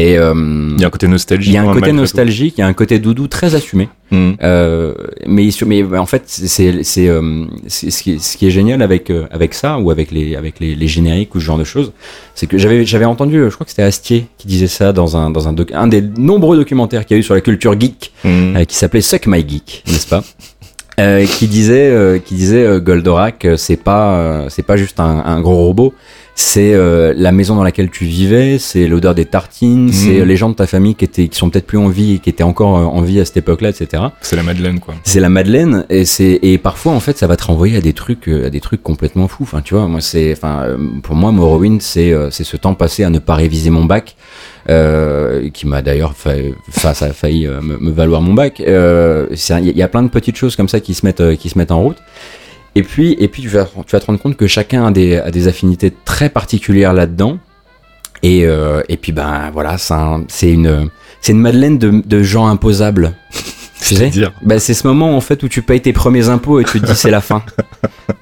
Et 0.00 0.16
euh, 0.18 0.32
Il 0.76 0.80
y 0.80 0.84
a 0.84 0.86
un 0.86 0.90
côté 0.90 1.08
nostalgique. 1.08 1.52
il 1.52 1.54
y 1.54 1.58
a 1.58 1.62
un 1.62 1.72
côté 1.74 1.92
nostalgique, 1.92 2.54
il 2.56 2.60
y 2.60 2.64
a 2.64 2.66
un 2.66 2.72
côté 2.72 2.98
doudou 2.98 3.26
très 3.28 3.54
assumé. 3.54 3.88
Mhm. 4.10 4.36
Euh, 4.42 4.94
mais, 5.26 5.48
en 5.98 6.06
fait, 6.06 6.22
c'est 6.26 6.82
c'est 6.82 7.08
euh, 7.08 7.44
ce, 7.68 8.02
qui 8.02 8.12
est, 8.12 8.18
ce 8.18 8.36
qui 8.38 8.46
est 8.46 8.50
génial 8.50 8.80
avec 8.82 9.12
avec 9.30 9.52
ça 9.54 9.78
ou 9.78 9.90
avec 9.90 10.10
les 10.10 10.36
avec 10.36 10.58
les, 10.58 10.74
les 10.74 10.88
génériques 10.88 11.34
ou 11.34 11.40
ce 11.40 11.44
genre 11.44 11.58
de 11.58 11.64
choses, 11.64 11.92
c'est 12.34 12.46
que 12.46 12.56
j'avais 12.58 12.84
j'avais 12.84 13.04
entendu, 13.04 13.36
je 13.50 13.54
crois 13.54 13.64
que 13.66 13.70
c'était 13.70 13.82
Astier 13.82 14.26
qui 14.38 14.46
disait 14.48 14.66
ça 14.68 14.92
dans 14.92 15.16
un 15.16 15.30
dans 15.30 15.46
un 15.48 15.52
doc- 15.52 15.72
un 15.74 15.86
des 15.86 16.02
nombreux 16.02 16.56
documentaires 16.56 17.04
qu'il 17.04 17.16
y 17.16 17.18
a 17.18 17.20
eu 17.20 17.22
sur 17.22 17.34
la 17.34 17.40
culture 17.42 17.78
geek 17.78 18.12
euh, 18.24 18.64
qui 18.64 18.76
s'appelait 18.76 19.00
Suck 19.02 19.26
My 19.26 19.44
Geek, 19.48 19.84
n'est-ce 19.86 20.06
pas? 20.08 20.24
Qui 21.38 21.46
disait 21.46 22.20
qui 22.26 22.34
disait 22.34 22.78
Goldorak 22.80 23.46
c'est 23.56 23.78
pas 23.82 24.44
c'est 24.50 24.62
pas 24.66 24.76
juste 24.76 25.00
un, 25.00 25.22
un 25.24 25.40
gros 25.40 25.56
robot 25.66 25.94
c'est 26.34 26.72
euh, 26.74 27.12
la 27.16 27.32
maison 27.32 27.54
dans 27.56 27.62
laquelle 27.62 27.90
tu 27.90 28.04
vivais 28.04 28.58
c'est 28.58 28.86
l'odeur 28.88 29.14
des 29.14 29.24
tartines 29.26 29.86
Mhm. 29.86 29.92
c'est 29.92 30.24
les 30.24 30.36
gens 30.36 30.48
de 30.48 30.54
ta 30.54 30.66
famille 30.66 30.94
qui 30.94 31.04
étaient 31.04 31.28
qui 31.28 31.36
sont 31.38 31.50
peut-être 31.50 31.66
plus 31.66 31.76
en 31.78 31.88
vie 31.88 32.14
et 32.14 32.18
qui 32.18 32.30
étaient 32.30 32.42
encore 32.44 32.78
euh, 32.78 32.82
en 32.84 33.02
vie 33.02 33.20
à 33.20 33.24
cette 33.24 33.36
époque-là 33.38 33.70
etc 33.70 34.04
C'est 34.22 34.36
la 34.36 34.42
Madeleine, 34.42 34.80
quoi. 34.80 34.94
c'est 35.04 35.20
la 35.20 35.28
Madeleine 35.28 35.84
et 35.90 36.04
c'est 36.04 36.38
et 36.42 36.56
parfois 36.58 36.92
en 36.92 37.00
fait 37.00 37.18
ça 37.18 37.26
va 37.26 37.36
te 37.36 37.44
renvoyer 37.44 37.76
à 37.76 37.80
des 37.80 37.92
trucs 37.92 38.28
euh, 38.28 38.46
à 38.46 38.50
des 38.50 38.60
trucs 38.60 38.82
complètement 38.82 39.28
fous 39.28 39.42
enfin 39.42 39.60
tu 39.60 39.74
vois 39.74 39.86
moi 39.86 40.00
c'est 40.00 40.32
enfin 40.32 40.62
euh, 40.64 40.76
pour 41.02 41.14
moi 41.14 41.30
Morrowind 41.32 41.80
c'est 41.82 42.12
euh, 42.12 42.30
c'est 42.30 42.44
ce 42.44 42.56
temps 42.56 42.74
passé 42.74 43.04
à 43.04 43.10
ne 43.10 43.18
pas 43.18 43.34
réviser 43.34 43.70
mon 43.70 43.84
bac 43.84 44.16
euh, 44.68 45.48
qui 45.50 45.66
m'a 45.66 45.82
d'ailleurs 45.82 46.14
fa 46.14 46.32
fa- 46.70 46.94
ça 46.94 47.06
a 47.06 47.12
failli 47.12 47.46
euh, 47.46 47.60
me, 47.60 47.76
me 47.78 47.90
valoir 47.90 48.20
mon 48.22 48.34
bac 48.34 48.60
euh, 48.60 49.26
il 49.30 49.68
y, 49.68 49.78
y 49.78 49.82
a 49.82 49.88
plein 49.88 50.02
de 50.02 50.08
petites 50.08 50.36
choses 50.36 50.56
comme 50.56 50.68
ça 50.68 50.80
qui 50.80 50.94
se 50.94 51.04
mettent 51.04 51.20
euh, 51.20 51.34
qui 51.36 51.48
se 51.48 51.58
mettent 51.58 51.72
en 51.72 51.80
route 51.82 51.98
et 52.74 52.82
puis 52.82 53.16
et 53.18 53.28
puis 53.28 53.42
tu 53.42 53.48
vas 53.48 53.64
tu 53.64 53.92
vas 53.92 54.00
te 54.00 54.06
rendre 54.06 54.20
compte 54.20 54.36
que 54.36 54.46
chacun 54.46 54.86
a 54.86 54.90
des 54.90 55.16
a 55.16 55.30
des 55.30 55.48
affinités 55.48 55.92
très 56.04 56.28
particulières 56.28 56.92
là-dedans 56.92 57.38
et 58.22 58.44
euh, 58.46 58.82
et 58.88 58.96
puis 58.96 59.12
ben 59.12 59.50
voilà 59.52 59.78
c'est 59.78 59.94
un- 59.94 60.24
c'est 60.28 60.50
une 60.52 60.88
c'est 61.20 61.32
une 61.32 61.40
Madeleine 61.40 61.78
de, 61.78 62.02
de 62.04 62.22
gens 62.22 62.46
imposables 62.46 63.14
tu 63.82 63.96
sais 63.96 64.10
bah, 64.42 64.58
c'est 64.58 64.74
ce 64.74 64.86
moment 64.86 65.16
en 65.16 65.20
fait 65.20 65.42
où 65.42 65.48
tu 65.48 65.62
payes 65.62 65.80
tes 65.80 65.92
premiers 65.92 66.28
impôts 66.28 66.60
et 66.60 66.64
tu 66.64 66.80
te 66.80 66.86
dis 66.86 66.94
c'est 66.94 67.10
la 67.10 67.20
fin. 67.20 67.42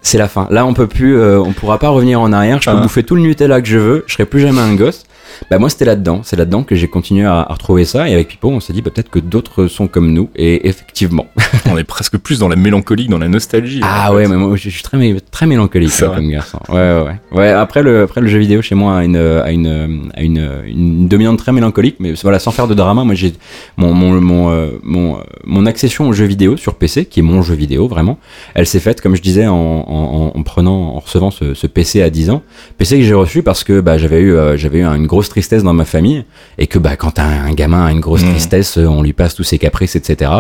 C'est 0.00 0.16
la 0.18 0.28
fin. 0.28 0.46
Là 0.50 0.64
on 0.64 0.74
peut 0.74 0.86
plus, 0.86 1.16
euh, 1.18 1.40
on 1.40 1.52
pourra 1.52 1.78
pas 1.78 1.88
revenir 1.88 2.20
en 2.20 2.32
arrière. 2.32 2.60
Je 2.62 2.70
peux 2.70 2.76
Ah. 2.76 2.80
bouffer 2.80 3.02
tout 3.02 3.14
le 3.16 3.20
Nutella 3.22 3.60
que 3.60 3.66
je 3.68 3.78
veux. 3.78 4.04
Je 4.06 4.14
serai 4.14 4.26
plus 4.26 4.40
jamais 4.40 4.60
un 4.60 4.74
gosse. 4.76 5.04
Bah 5.50 5.58
moi 5.58 5.70
c'était 5.70 5.84
là-dedans. 5.84 6.20
C'est 6.24 6.36
là-dedans 6.36 6.62
que 6.62 6.74
j'ai 6.74 6.88
continué 6.88 7.24
à, 7.24 7.40
à 7.40 7.52
retrouver 7.52 7.84
ça. 7.84 8.08
Et 8.08 8.14
avec 8.14 8.28
Pipo 8.28 8.48
on 8.50 8.60
s'est 8.60 8.72
dit 8.72 8.82
bah, 8.82 8.90
peut-être 8.94 9.10
que 9.10 9.18
d'autres 9.18 9.66
sont 9.66 9.86
comme 9.88 10.12
nous. 10.12 10.30
Et 10.36 10.68
effectivement. 10.68 11.26
On 11.70 11.76
est 11.76 11.84
presque 11.84 12.16
plus 12.18 12.38
dans 12.38 12.48
la 12.48 12.56
mélancolique, 12.56 13.08
dans 13.10 13.18
la 13.18 13.28
nostalgie. 13.28 13.80
Ah 13.82 14.08
fait. 14.08 14.14
ouais 14.14 14.28
mais 14.28 14.36
moi 14.36 14.56
je 14.56 14.68
suis 14.68 14.82
très 14.82 14.98
très 15.30 15.46
mélancolique 15.46 15.92
hein, 16.02 16.12
comme 16.14 16.28
garçon. 16.30 16.58
Ouais 16.68 16.76
ouais 17.02 17.16
ouais. 17.32 17.48
Après 17.50 17.82
le 17.82 18.02
après 18.02 18.20
le 18.20 18.26
jeu 18.28 18.38
vidéo 18.38 18.62
chez 18.62 18.74
moi 18.74 18.98
a 18.98 19.04
une 19.04 19.16
a 19.16 19.50
une 19.50 20.10
a 20.14 20.22
une, 20.22 20.50
une 20.66 21.08
dominante 21.08 21.38
très 21.38 21.52
mélancolique. 21.52 21.96
Mais 22.00 22.12
voilà 22.22 22.38
sans 22.38 22.50
faire 22.50 22.68
de 22.68 22.74
drama 22.74 23.04
moi 23.04 23.14
j'ai 23.14 23.32
mon 23.76 23.92
mon 23.94 24.20
mon 24.20 24.50
euh, 24.50 24.70
mon, 24.82 25.16
euh, 25.16 25.20
mon 25.44 25.66
accession 25.66 26.08
au 26.08 26.12
jeu 26.12 26.24
vidéo 26.24 26.56
sur 26.56 26.74
PC 26.74 27.06
qui 27.06 27.20
est 27.20 27.22
mon 27.22 27.42
jeu 27.42 27.54
vidéo 27.54 27.88
vraiment 27.88 28.18
elle 28.54 28.66
s'est 28.66 28.80
faite 28.80 29.00
comme 29.00 29.16
je 29.16 29.22
disais 29.22 29.46
en, 29.46 29.54
en, 29.54 30.32
en 30.34 30.42
prenant 30.42 30.94
en 30.96 30.98
recevant 30.98 31.30
ce, 31.30 31.54
ce 31.54 31.66
PC 31.66 32.02
à 32.02 32.10
10 32.10 32.30
ans 32.30 32.42
PC 32.78 32.98
que 32.98 33.04
j'ai 33.04 33.14
reçu 33.14 33.42
parce 33.42 33.64
que 33.64 33.80
bah, 33.80 33.98
j'avais 33.98 34.20
eu 34.20 34.32
euh, 34.34 34.56
j'avais 34.56 34.80
eu 34.80 34.84
une 34.84 35.06
grosse 35.06 35.27
tristesse 35.28 35.62
dans 35.62 35.72
ma 35.72 35.84
famille 35.84 36.24
et 36.58 36.66
que 36.66 36.78
bah 36.78 36.96
quand 36.96 37.18
un, 37.18 37.46
un 37.46 37.52
gamin 37.52 37.86
a 37.86 37.92
une 37.92 38.00
grosse 38.00 38.22
Mhm. 38.22 38.30
tristesse 38.30 38.78
euh, 38.78 38.86
on 38.86 39.02
lui 39.02 39.12
passe 39.12 39.34
tous 39.34 39.44
ses 39.44 39.58
caprices 39.58 39.94
etc 39.96 40.30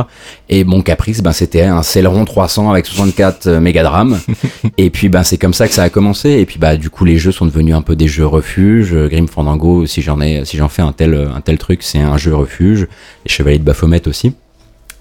et 0.48 0.64
mon 0.64 0.82
caprice 0.82 1.22
ben 1.22 1.32
c'était 1.32 1.62
un 1.62 1.82
Celeron 1.82 2.24
300 2.24 2.70
avec 2.70 2.86
64 2.86 3.46
euh, 3.46 3.60
mégadrames 3.60 4.18
et 4.78 4.90
puis 4.90 5.08
ben 5.08 5.22
c'est 5.22 5.38
comme 5.38 5.54
ça 5.54 5.68
que 5.68 5.74
ça 5.74 5.82
a 5.84 5.90
commencé. 5.90 6.30
Et 6.30 6.46
puis 6.46 6.58
bah 6.58 6.76
du 6.76 6.90
coup 6.90 7.04
les 7.04 7.18
jeux 7.18 7.32
sont 7.32 7.46
devenus 7.46 7.74
un 7.74 7.82
peu 7.82 7.96
des 7.96 8.08
jeux 8.08 8.26
refuges. 8.26 8.94
Grim 8.94 9.26
Fandango 9.28 9.86
si 9.86 10.02
j'en 10.02 10.20
ai 10.20 10.44
si 10.44 10.56
j'en 10.56 10.68
fais 10.68 10.82
un 10.82 10.92
tel 10.92 11.14
un 11.34 11.40
tel 11.40 11.58
truc 11.58 11.82
c'est 11.82 11.98
un 12.00 12.16
jeu 12.16 12.34
refuge. 12.34 12.88
Les 13.24 13.30
Chevaliers 13.30 13.58
de 13.58 13.64
Baphomet 13.64 14.06
aussi. 14.08 14.32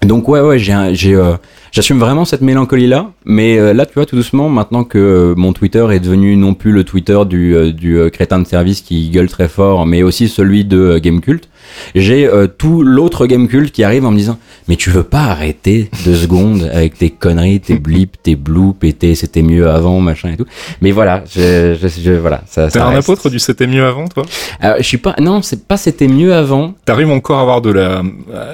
Donc 0.02 0.28
ouais 0.28 0.40
ouais 0.40 0.58
j'ai 0.58 0.76
j'ai 0.92 1.14
euh, 1.14 1.34
j'assume 1.72 1.98
vraiment 1.98 2.24
cette 2.24 2.40
mélancolie 2.40 2.86
là 2.86 3.10
mais 3.24 3.58
euh, 3.58 3.72
là 3.72 3.86
tu 3.86 3.94
vois 3.94 4.06
tout 4.06 4.16
doucement 4.16 4.48
maintenant 4.48 4.84
que 4.84 4.98
euh, 4.98 5.34
mon 5.36 5.52
Twitter 5.52 5.86
est 5.92 6.00
devenu 6.00 6.36
non 6.36 6.54
plus 6.54 6.72
le 6.72 6.84
Twitter 6.84 7.18
du 7.28 7.54
euh, 7.54 7.72
du 7.72 7.98
crétin 8.10 8.38
de 8.38 8.46
service 8.46 8.80
qui 8.80 9.10
gueule 9.10 9.28
très 9.28 9.48
fort 9.48 9.86
mais 9.86 10.02
aussi 10.02 10.28
celui 10.28 10.64
de 10.64 10.98
Gamecult 10.98 11.48
j'ai 11.94 12.28
tout 12.56 12.82
l'autre 12.82 13.26
Gamecult 13.26 13.70
qui 13.70 13.84
arrive 13.84 14.06
en 14.06 14.10
me 14.10 14.16
disant 14.16 14.38
mais 14.68 14.76
tu 14.76 14.88
veux 14.90 15.02
pas 15.02 15.24
arrêter 15.24 15.90
deux 16.04 16.14
secondes 16.24 16.68
avec 16.72 16.96
tes 16.96 17.10
conneries 17.10 17.60
tes 17.60 17.78
blips 17.78 18.14
tes 18.22 18.36
bloops 18.36 18.84
et 18.84 18.92
tes 18.94 19.14
c'était 19.14 19.42
mieux 19.42 19.68
avant 19.68 20.00
machin 20.00 20.30
et 20.32 20.36
tout 20.36 20.46
mais 20.80 20.90
voilà 20.92 21.24
je, 21.30 21.76
je, 21.80 21.88
je- 21.88 22.12
voilà 22.12 22.42
ça, 22.46 22.68
T'es 22.68 22.78
un 22.78 22.88
reste. 22.88 23.08
apôtre 23.10 23.28
du 23.28 23.38
c'était 23.38 23.66
mieux 23.66 23.84
avant, 23.84 24.08
toi? 24.08 24.24
Je 24.78 24.82
suis 24.82 24.96
pas 24.98 25.14
non 25.20 25.42
c'est 25.42 25.66
pas 25.66 25.76
c'était 25.76 26.08
mieux 26.08 26.32
avant. 26.34 26.74
T'arrives 26.84 27.10
encore 27.10 27.38
à 27.38 27.42
avoir 27.42 27.60
de 27.60 27.70
la, 27.70 28.02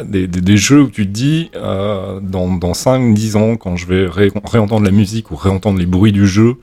des, 0.05 0.27
des, 0.27 0.41
des 0.41 0.57
jeux 0.57 0.83
où 0.83 0.89
tu 0.89 1.07
te 1.07 1.13
dis, 1.13 1.51
dans, 1.55 2.49
dans 2.57 2.75
5-10 3.15 3.37
ans, 3.37 3.57
quand 3.57 3.77
je 3.77 3.87
vais 3.87 4.07
ré- 4.07 4.33
réentendre 4.45 4.85
la 4.85 4.91
musique 4.91 5.31
ou 5.31 5.37
réentendre 5.37 5.79
les 5.79 5.87
bruits 5.87 6.13
du 6.13 6.27
jeu, 6.27 6.55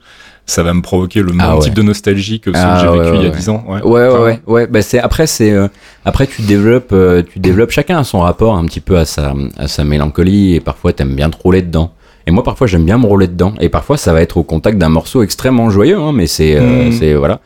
ça 0.46 0.62
va 0.62 0.74
me 0.74 0.82
provoquer 0.82 1.20
le 1.22 1.32
même 1.32 1.40
Ah 1.40 1.56
ouais. 1.56 1.62
type 1.62 1.74
de 1.74 1.82
nostalgie 1.82 2.40
que 2.40 2.50
Ah 2.54 2.74
que 2.76 2.80
j'ai 2.82 2.88
ouais, 2.88 2.98
vécu 2.98 3.10
ouais, 3.12 3.16
il 3.18 3.22
y 3.22 3.26
a 3.26 3.30
ouais. 3.30 3.36
10 3.36 3.48
ans. 3.48 3.64
Ouais, 3.68 3.80
Ouais, 3.82 3.90
ouais, 3.90 4.08
Enfin, 4.08 4.22
ouais, 4.24 4.40
ouais. 4.46 4.66
Bah 4.66 4.82
c'est 4.82 4.98
après 4.98 5.26
c'est 5.26 5.52
euh, 5.52 5.68
après 6.04 6.26
tu 6.26 6.42
développes 6.42 6.92
euh, 6.92 7.22
tu 7.22 7.38
développes 7.38 7.70
chacun 7.70 8.02
son 8.04 8.20
rapport 8.20 8.56
un 8.56 8.64
petit 8.66 8.80
peu 8.80 8.98
à 8.98 9.04
sa 9.04 9.34
à 9.56 9.68
sa 9.68 9.84
mélancolie 9.84 10.54
et 10.54 10.60
parfois 10.60 10.92
t'aimes 10.92 11.14
bien 11.14 11.30
te 11.30 11.36
rouler 11.40 11.62
dedans. 11.62 11.92
Et 12.26 12.30
moi 12.30 12.42
parfois 12.44 12.66
j'aime 12.66 12.84
bien 12.84 12.98
me 12.98 13.06
rouler 13.06 13.26
dedans 13.26 13.52
et 13.60 13.68
parfois 13.68 13.96
ça 13.96 14.12
va 14.12 14.22
être 14.22 14.36
au 14.36 14.42
contact 14.44 14.78
d'un 14.78 14.88
morceau 14.88 15.22
extrêmement 15.22 15.70
joyeux 15.70 15.98
hein, 15.98 16.12
mais 16.14 16.26
c'est 16.26 16.56
euh, 16.56 16.88
Mm. 16.88 16.92
c'est 16.92 17.14
voilà. 17.14 17.40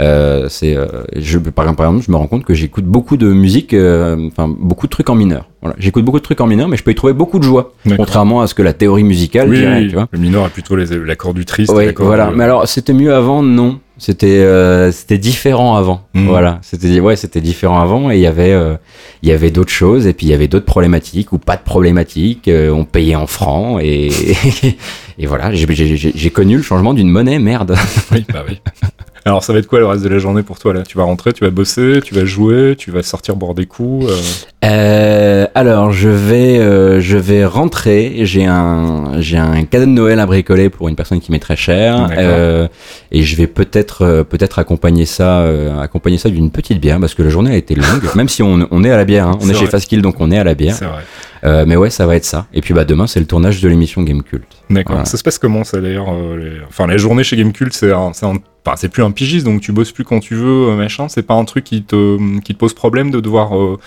Euh, 0.00 0.48
c'est 0.48 0.74
euh, 0.74 0.86
je 1.16 1.38
par, 1.38 1.66
par 1.76 1.86
exemple 1.86 2.02
je 2.06 2.10
me 2.10 2.16
rends 2.16 2.26
compte 2.26 2.44
que 2.44 2.54
j'écoute 2.54 2.84
beaucoup 2.86 3.18
de 3.18 3.30
musique 3.32 3.74
enfin 3.74 4.48
beaucoup 4.48 4.86
de 4.86 4.90
trucs 4.90 5.10
en 5.10 5.14
mineur. 5.14 5.48
Voilà, 5.60 5.76
j'écoute 5.78 6.04
beaucoup 6.04 6.18
de 6.18 6.24
trucs 6.24 6.40
en 6.40 6.46
mineur 6.46 6.66
mais 6.68 6.76
je 6.78 6.82
peux 6.82 6.90
y 6.90 6.94
trouver 6.94 7.12
beaucoup 7.12 7.38
de 7.38 7.44
joie 7.44 7.72
D'accord. 7.84 8.06
contrairement 8.06 8.40
à 8.40 8.46
ce 8.46 8.54
que 8.54 8.62
la 8.62 8.72
théorie 8.72 9.04
musicale 9.04 9.50
Oui, 9.50 9.58
dirait, 9.58 9.80
oui, 9.82 9.88
tu 9.88 9.94
vois. 9.94 10.08
le 10.10 10.18
mineur 10.18 10.44
a 10.44 10.48
plutôt 10.48 10.76
les- 10.76 10.86
l'accord 11.04 11.34
du 11.34 11.44
triste. 11.44 11.72
Oui, 11.76 11.92
voilà. 11.98 12.28
du- 12.30 12.36
Mais 12.36 12.44
alors, 12.44 12.66
c'était 12.66 12.92
mieux 12.94 13.14
avant? 13.14 13.42
Non, 13.42 13.78
c'était 14.02 14.40
euh, 14.40 14.90
c'était 14.90 15.16
différent 15.16 15.76
avant. 15.76 16.02
Mhm. 16.14 16.26
Voilà, 16.26 16.58
c'était 16.62 16.98
ouais, 16.98 17.14
c'était 17.14 17.40
différent 17.40 17.80
avant 17.80 18.10
et 18.10 18.16
il 18.16 18.20
y 18.20 18.26
avait 18.26 18.50
euh, 18.50 18.74
il 19.22 19.28
y 19.28 19.32
avait 19.32 19.52
d'autres 19.52 19.70
choses 19.70 20.08
et 20.08 20.12
puis 20.12 20.26
il 20.26 20.30
y 20.30 20.34
avait 20.34 20.48
d'autres 20.48 20.66
problématiques 20.66 21.32
ou 21.32 21.38
pas 21.38 21.56
de 21.56 21.62
problématiques. 21.62 22.48
euh, 22.48 22.70
on 22.70 22.84
payait 22.84 23.14
en 23.14 23.28
francs 23.28 23.80
et 23.80 24.08
et 25.18 25.26
voilà. 25.26 25.52
J'ai 25.52 26.30
connu 26.30 26.56
le 26.56 26.64
changement 26.64 26.94
d'une 26.94 27.10
monnaie, 27.10 27.38
merde. 27.38 27.76
Oui, 28.10 28.24
bah 28.32 28.42
oui. 28.48 28.60
Alors, 29.24 29.44
ça 29.44 29.52
va 29.52 29.60
être 29.60 29.66
quoi 29.68 29.78
le 29.78 29.86
reste 29.86 30.02
de 30.02 30.08
la 30.08 30.18
journée 30.18 30.42
pour 30.42 30.58
toi 30.58 30.74
là? 30.74 30.82
Tu 30.82 30.98
vas 30.98 31.04
rentrer, 31.04 31.32
tu 31.32 31.44
vas 31.44 31.50
bosser, 31.50 32.00
tu 32.04 32.12
vas 32.14 32.24
jouer, 32.24 32.74
tu 32.76 32.90
vas 32.90 33.02
sortir 33.02 33.36
boire 33.36 33.54
des 33.54 33.66
coups. 33.66 34.06
euh, 34.10 34.16
Euh, 34.64 35.46
alors 35.54 35.90
je 35.92 36.08
vais 36.08 36.58
euh, 36.58 37.00
je 37.00 37.16
vais 37.18 37.44
rentrer. 37.44 38.20
J'ai 38.22 38.46
un 38.46 39.20
j'ai 39.20 39.36
un 39.38 39.64
cadeau 39.64 39.86
de 39.86 39.90
Noël 39.90 40.18
à 40.20 40.26
bricoler 40.26 40.70
pour 40.70 40.88
une 40.88 40.94
personne 40.96 41.20
qui 41.20 41.30
m'est 41.32 41.38
très 41.40 41.56
chère 41.56 42.08
euh, 42.16 42.68
et 43.10 43.22
je 43.22 43.36
vais 43.36 43.46
peut-être 43.48 44.02
euh, 44.02 44.22
peut-être 44.24 44.58
accompagner 44.60 45.04
ça 45.04 45.40
euh, 45.40 45.80
accompagner 45.80 46.18
ça 46.18 46.28
d'une 46.28 46.50
petite 46.50 46.80
bière 46.80 46.98
parce 47.00 47.14
que 47.14 47.22
la 47.22 47.28
journée 47.30 47.50
a 47.52 47.56
été 47.56 47.74
longue. 47.74 48.02
même 48.14 48.28
si 48.28 48.42
on, 48.42 48.66
on 48.70 48.84
est 48.84 48.90
à 48.90 48.96
la 48.96 49.04
bière, 49.04 49.26
hein. 49.28 49.38
on 49.40 49.48
est 49.48 49.52
chez 49.54 49.60
vrai. 49.60 49.66
Fastkill 49.70 50.00
donc 50.02 50.16
on 50.20 50.30
est 50.30 50.38
à 50.38 50.44
la 50.44 50.54
bière. 50.54 50.76
C'est 50.76 50.84
vrai. 50.84 51.02
Euh, 51.44 51.64
mais 51.66 51.76
ouais 51.76 51.90
ça 51.90 52.06
va 52.06 52.14
être 52.16 52.24
ça. 52.24 52.46
Et 52.54 52.60
puis 52.60 52.72
bah 52.74 52.84
demain 52.84 53.06
c'est 53.06 53.18
le 53.20 53.26
tournage 53.26 53.60
de 53.60 53.68
l'émission 53.68 54.02
Game 54.02 54.22
Cult. 54.22 54.44
D'accord. 54.70 54.92
Voilà. 54.92 55.04
Ça 55.06 55.16
se 55.16 55.22
passe 55.24 55.38
comment 55.38 55.64
ça 55.64 55.80
d'ailleurs 55.80 56.08
euh, 56.10 56.36
les- 56.36 56.60
Enfin, 56.68 56.86
la 56.86 56.96
journée 56.96 57.24
chez 57.24 57.36
Gamecult, 57.36 57.72
c'est 57.72 57.92
un, 57.92 58.12
c'est 58.14 58.24
un- 58.26 58.36
enfin, 58.64 58.76
c'est 58.76 58.88
plus 58.88 59.02
un 59.02 59.10
pigiste, 59.10 59.44
donc 59.44 59.60
tu 59.60 59.72
bosses 59.72 59.90
plus 59.92 60.04
quand 60.04 60.20
tu 60.20 60.34
veux, 60.36 60.68
euh, 60.70 60.76
machin. 60.76 61.08
C'est 61.08 61.22
pas 61.24 61.34
un 61.34 61.44
truc 61.44 61.64
qui 61.64 61.82
te, 61.82 62.38
qui 62.40 62.54
te 62.54 62.58
pose 62.58 62.72
problème 62.74 63.10
de 63.10 63.18
devoir 63.20 63.58
euh, 63.58 63.78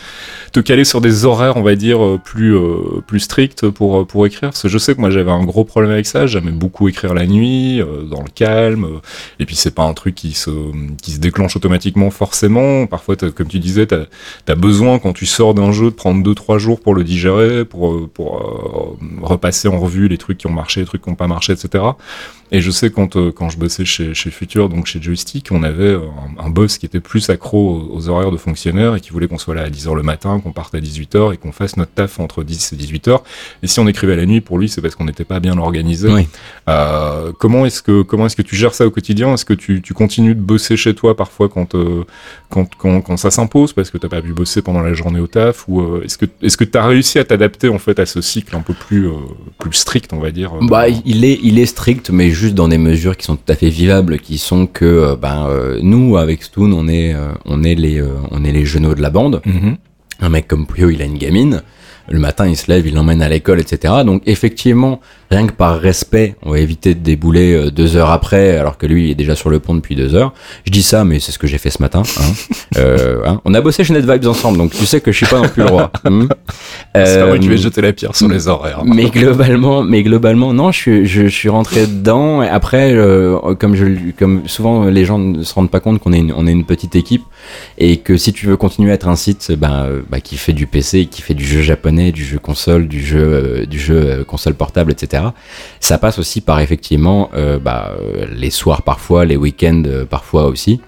te 0.51 0.59
caler 0.59 0.83
sur 0.83 0.99
des 1.01 1.23
horaires, 1.25 1.55
on 1.57 1.61
va 1.63 1.75
dire, 1.75 1.99
plus, 2.23 2.55
plus 3.07 3.21
stricts 3.21 3.69
pour, 3.69 4.05
pour 4.05 4.25
écrire? 4.27 4.49
Parce 4.49 4.63
que 4.63 4.67
je 4.67 4.77
sais 4.77 4.93
que 4.93 4.99
moi 5.01 5.09
j'avais 5.09 5.31
un 5.31 5.43
gros 5.45 5.63
problème 5.63 5.91
avec 5.91 6.05
ça. 6.05 6.27
J'aimais 6.27 6.51
beaucoup 6.51 6.87
écrire 6.89 7.13
la 7.13 7.25
nuit, 7.25 7.81
dans 8.11 8.21
le 8.21 8.29
calme. 8.35 8.85
et 9.39 9.45
puis 9.45 9.55
c'est 9.55 9.73
pas 9.73 9.83
un 9.83 9.93
truc 9.93 10.13
qui 10.13 10.33
se, 10.33 10.51
qui 11.01 11.11
se 11.11 11.19
déclenche 11.19 11.55
automatiquement 11.55 12.09
forcément. 12.11 12.85
Parfois, 12.85 13.15
comme 13.15 13.47
tu 13.47 13.59
disais, 13.59 13.87
t'as 13.87 14.03
as 14.47 14.55
besoin 14.55 14.99
quand 14.99 15.13
tu 15.13 15.25
sors 15.25 15.53
d'un 15.53 15.71
jeu 15.71 15.85
de 15.85 15.95
prendre 15.95 16.21
2-3 16.21 16.59
jours 16.59 16.79
pour 16.81 16.93
le 16.93 17.03
digérer, 17.03 17.44
pour, 17.63 17.93
euh, 17.93 18.09
euh, 18.19 18.95
repasser 19.21 19.67
en 19.67 19.79
revue 19.79 20.07
les 20.07 20.17
trucs 20.17 20.37
qui 20.37 20.47
ont 20.47 20.51
marché, 20.51 20.81
les 20.81 20.85
trucs 20.85 21.01
qui 21.01 21.09
n'ont 21.09 21.15
pas 21.15 21.27
marché, 21.27 21.53
etc. 21.53 21.83
Et 22.51 22.61
je 22.61 22.69
sais 22.69 22.91
quand, 22.91 23.15
euh, 23.15 23.31
quand 23.31 23.49
je 23.49 23.57
bossais 23.57 23.85
chez, 23.85 24.13
chez 24.13 24.29
Future, 24.29 24.69
donc 24.69 24.85
chez 24.85 25.01
Joystick, 25.01 25.47
on 25.51 25.63
avait 25.63 25.83
euh, 25.83 26.01
un, 26.39 26.45
un 26.45 26.49
boss 26.49 26.77
qui 26.77 26.85
était 26.85 26.99
plus 26.99 27.29
accro 27.31 27.89
aux, 27.91 28.07
horaires 28.07 28.31
de 28.31 28.37
fonctionnaire 28.37 28.95
et 28.95 29.01
qui 29.01 29.09
voulait 29.09 29.27
qu'on 29.27 29.39
soit 29.39 29.55
là 29.55 29.63
à 29.63 29.69
10h 29.69 29.95
le 29.95 30.03
matin, 30.03 30.39
qu'on 30.39 30.51
parte 30.51 30.75
à 30.75 30.79
18h 30.79 31.33
et 31.33 31.37
qu'on 31.37 31.51
fasse 31.51 31.75
notre 31.75 31.91
taf 31.91 32.19
entre 32.19 32.43
10 32.43 32.73
et 32.73 32.75
18h. 32.75 33.21
Et 33.63 33.67
si 33.67 33.79
on 33.79 33.87
écrivait 33.87 34.15
la 34.15 34.27
nuit, 34.27 34.41
pour 34.41 34.59
lui, 34.59 34.69
c'est 34.69 34.81
parce 34.81 34.93
qu'on 34.95 35.05
n'était 35.05 35.23
pas 35.23 35.39
bien 35.39 35.57
organisé. 35.57 36.07
Oui. 36.09 36.27
Euh, 36.69 37.31
comment 37.39 37.65
est-ce 37.65 37.81
que 37.81 38.03
comment 38.03 38.27
est-ce 38.27 38.35
que 38.35 38.43
tu 38.43 38.55
gères 38.55 38.75
ça 38.75 38.85
au 38.85 38.91
quotidien? 38.91 39.33
Est-ce 39.33 39.45
que 39.45 39.53
tu, 39.53 39.81
tu 39.81 39.95
continues 39.95 40.35
de 40.35 40.41
bosser 40.41 40.77
chez 40.77 40.93
toi 40.93 41.17
parfois 41.17 41.49
quand 41.49 41.73
euh, 41.73 42.03
quand, 42.49 42.69
quand, 42.75 43.01
quand 43.01 43.17
ça 43.17 43.31
s'impose 43.31 43.73
parce 43.73 43.89
que 43.89 43.97
t'as 43.97 44.07
pas 44.09 44.21
pu 44.21 44.33
bosser 44.33 44.61
pendant 44.61 44.81
la 44.81 44.93
journée 44.93 45.19
au 45.19 45.27
taf 45.27 45.67
ou 45.67 46.01
est-ce 46.03 46.19
que 46.19 46.25
est-ce 46.43 46.57
que 46.57 46.63
t'as 46.63 46.85
réussi 46.85 47.17
à 47.17 47.23
t'adapter 47.23 47.69
en 47.69 47.79
fait 47.79 47.99
à 47.99 48.05
ce 48.05 48.21
cycle 48.21 48.55
un 48.55 48.61
peu 48.61 48.73
plus 48.73 49.09
plus 49.57 49.73
strict 49.73 50.13
on 50.13 50.19
va 50.19 50.31
dire 50.31 50.53
Bah, 50.61 50.87
il 50.87 51.25
est, 51.25 51.39
il 51.41 51.57
est 51.57 51.65
strict, 51.65 52.11
mais 52.11 52.31
juste 52.36 52.53
dans 52.53 52.67
des 52.67 52.77
mesures 52.77 53.17
qui 53.17 53.25
sont 53.25 53.36
tout 53.36 53.51
à 53.51 53.55
fait 53.55 53.69
vivables, 53.69 54.19
qui 54.19 54.38
sont 54.38 54.67
que, 54.67 54.86
euh, 54.86 55.15
ben, 55.15 55.47
euh, 55.47 55.79
nous, 55.81 56.17
avec 56.17 56.43
Stoon, 56.43 56.71
on 56.73 56.88
est, 56.88 57.13
euh, 57.13 57.29
on 57.45 57.63
est 57.63 57.75
les, 57.75 57.99
euh, 57.99 58.09
on 58.31 58.43
est 58.43 58.51
les 58.51 58.65
genoux 58.65 58.93
de 58.93 59.01
la 59.01 59.09
bande. 59.09 59.41
Mhm. 59.45 59.77
Un 60.21 60.29
mec 60.29 60.47
comme 60.47 60.67
Puyo, 60.67 60.89
il 60.89 61.01
a 61.01 61.05
une 61.05 61.17
gamine. 61.17 61.63
Le 62.07 62.19
matin, 62.19 62.47
il 62.47 62.55
se 62.55 62.69
lève, 62.71 62.86
il 62.86 62.93
l'emmène 62.93 63.21
à 63.23 63.29
l'école, 63.29 63.59
etc. 63.59 63.95
Donc, 64.05 64.21
effectivement, 64.27 65.01
rien 65.32 65.47
que 65.47 65.53
par 65.53 65.80
respect, 65.80 66.36
on 66.43 66.51
va 66.51 66.59
éviter 66.59 66.93
de 66.93 66.99
débouler 66.99 67.53
euh, 67.53 67.71
deux 67.71 67.95
heures 67.95 68.11
après, 68.11 68.57
alors 68.57 68.78
que 68.78 68.86
lui, 68.86 69.05
il 69.05 69.11
est 69.11 69.15
déjà 69.15 69.36
sur 69.36 69.49
le 69.49 69.59
pont 69.59 69.76
depuis 69.76 69.95
deux 69.95 70.15
heures. 70.15 70.34
Je 70.65 70.71
dis 70.71 70.84
ça, 70.84 71.03
mais 71.03 71.19
c'est 71.19 71.32
ce 71.32 71.39
que 71.39 71.47
j'ai 71.47 71.57
fait 71.57 71.69
ce 71.69 71.82
matin. 71.82 72.03
Hein. 72.19 72.23
Euh, 72.78 73.21
hein. 73.26 73.39
On 73.45 73.53
a 73.53 73.61
bossé 73.61 73.84
chez 73.86 73.93
NetVibes 73.93 74.26
ensemble, 74.28 74.57
donc 74.57 74.71
tu 74.71 74.86
sais 74.86 74.99
que 74.99 75.11
je 75.11 75.17
suis 75.17 75.26
pas 75.28 75.39
non 75.39 75.47
plus 75.47 75.63
le 75.63 75.69
roi. 75.69 75.91
Hmm. 76.03 76.28
c'est 76.95 77.19
pas 77.19 77.26
vrai 77.28 77.38
que 77.38 77.43
tu 77.43 77.49
Euh, 77.49 77.55
vas 77.55 77.61
jeter 77.61 77.82
la 77.82 77.93
pierre 77.93 78.13
sur 78.15 78.28
les 78.28 78.47
horaires 78.49 78.84
mais 78.84 79.05
globalement, 79.09 79.82
mais 79.84 80.03
globalement, 80.03 80.51
non, 80.53 80.71
je 80.71 80.78
suis, 80.78 81.05
je, 81.05 81.23
je 81.23 81.28
suis 81.36 81.47
rentré 81.47 81.88
dedans. 81.88 82.43
Et 82.43 82.49
après, 82.49 82.91
euh, 82.93 83.55
comme 83.55 83.76
je, 83.76 83.86
comme 84.17 84.47
souvent 84.47 84.86
les 84.86 85.05
gens 85.05 85.19
ne 85.19 85.43
se 85.43 85.53
rendent 85.53 85.69
pas 85.71 85.80
compte 85.80 85.99
qu'on 85.99 86.11
est 86.11 86.19
une, 86.19 86.34
on 86.36 86.47
est 86.47 86.51
une 86.51 86.65
petite 86.65 86.95
équipe 86.95 87.23
et 87.78 87.97
que 87.97 88.17
si 88.17 88.34
tu 88.34 88.45
veux 88.47 88.57
continuer 88.57 88.91
à 88.91 88.95
être 88.95 89.07
un 89.07 89.15
site, 89.15 89.51
ben, 89.57 89.86
euh, 89.86 90.01
bah, 90.09 90.19
qui 90.19 90.38
fait 90.38 90.53
du 90.53 90.67
PC, 90.67 91.05
qui 91.05 91.21
fait 91.21 91.34
du 91.34 91.45
jeu 91.45 91.61
japonais, 91.61 92.11
du 92.11 92.23
jeu 92.26 92.39
console, 92.39 92.88
du 92.88 93.05
jeu, 93.05 93.19
euh, 93.21 93.65
du 93.65 93.80
jeu 93.80 93.95
euh, 93.95 94.23
console 94.23 94.55
portable, 94.55 94.91
etc. 94.91 95.14
Ça 95.80 95.97
passe 95.97 96.20
aussi 96.20 96.42
par 96.42 96.59
effectivement, 96.59 97.29
euh, 97.36 97.58
bah, 97.59 97.93
les 98.36 98.50
soirs 98.50 98.82
parfois, 98.82 99.25
les 99.25 99.36
week-ends 99.37 99.83
euh, 99.86 100.05
parfois 100.05 100.46
aussi. 100.47 100.79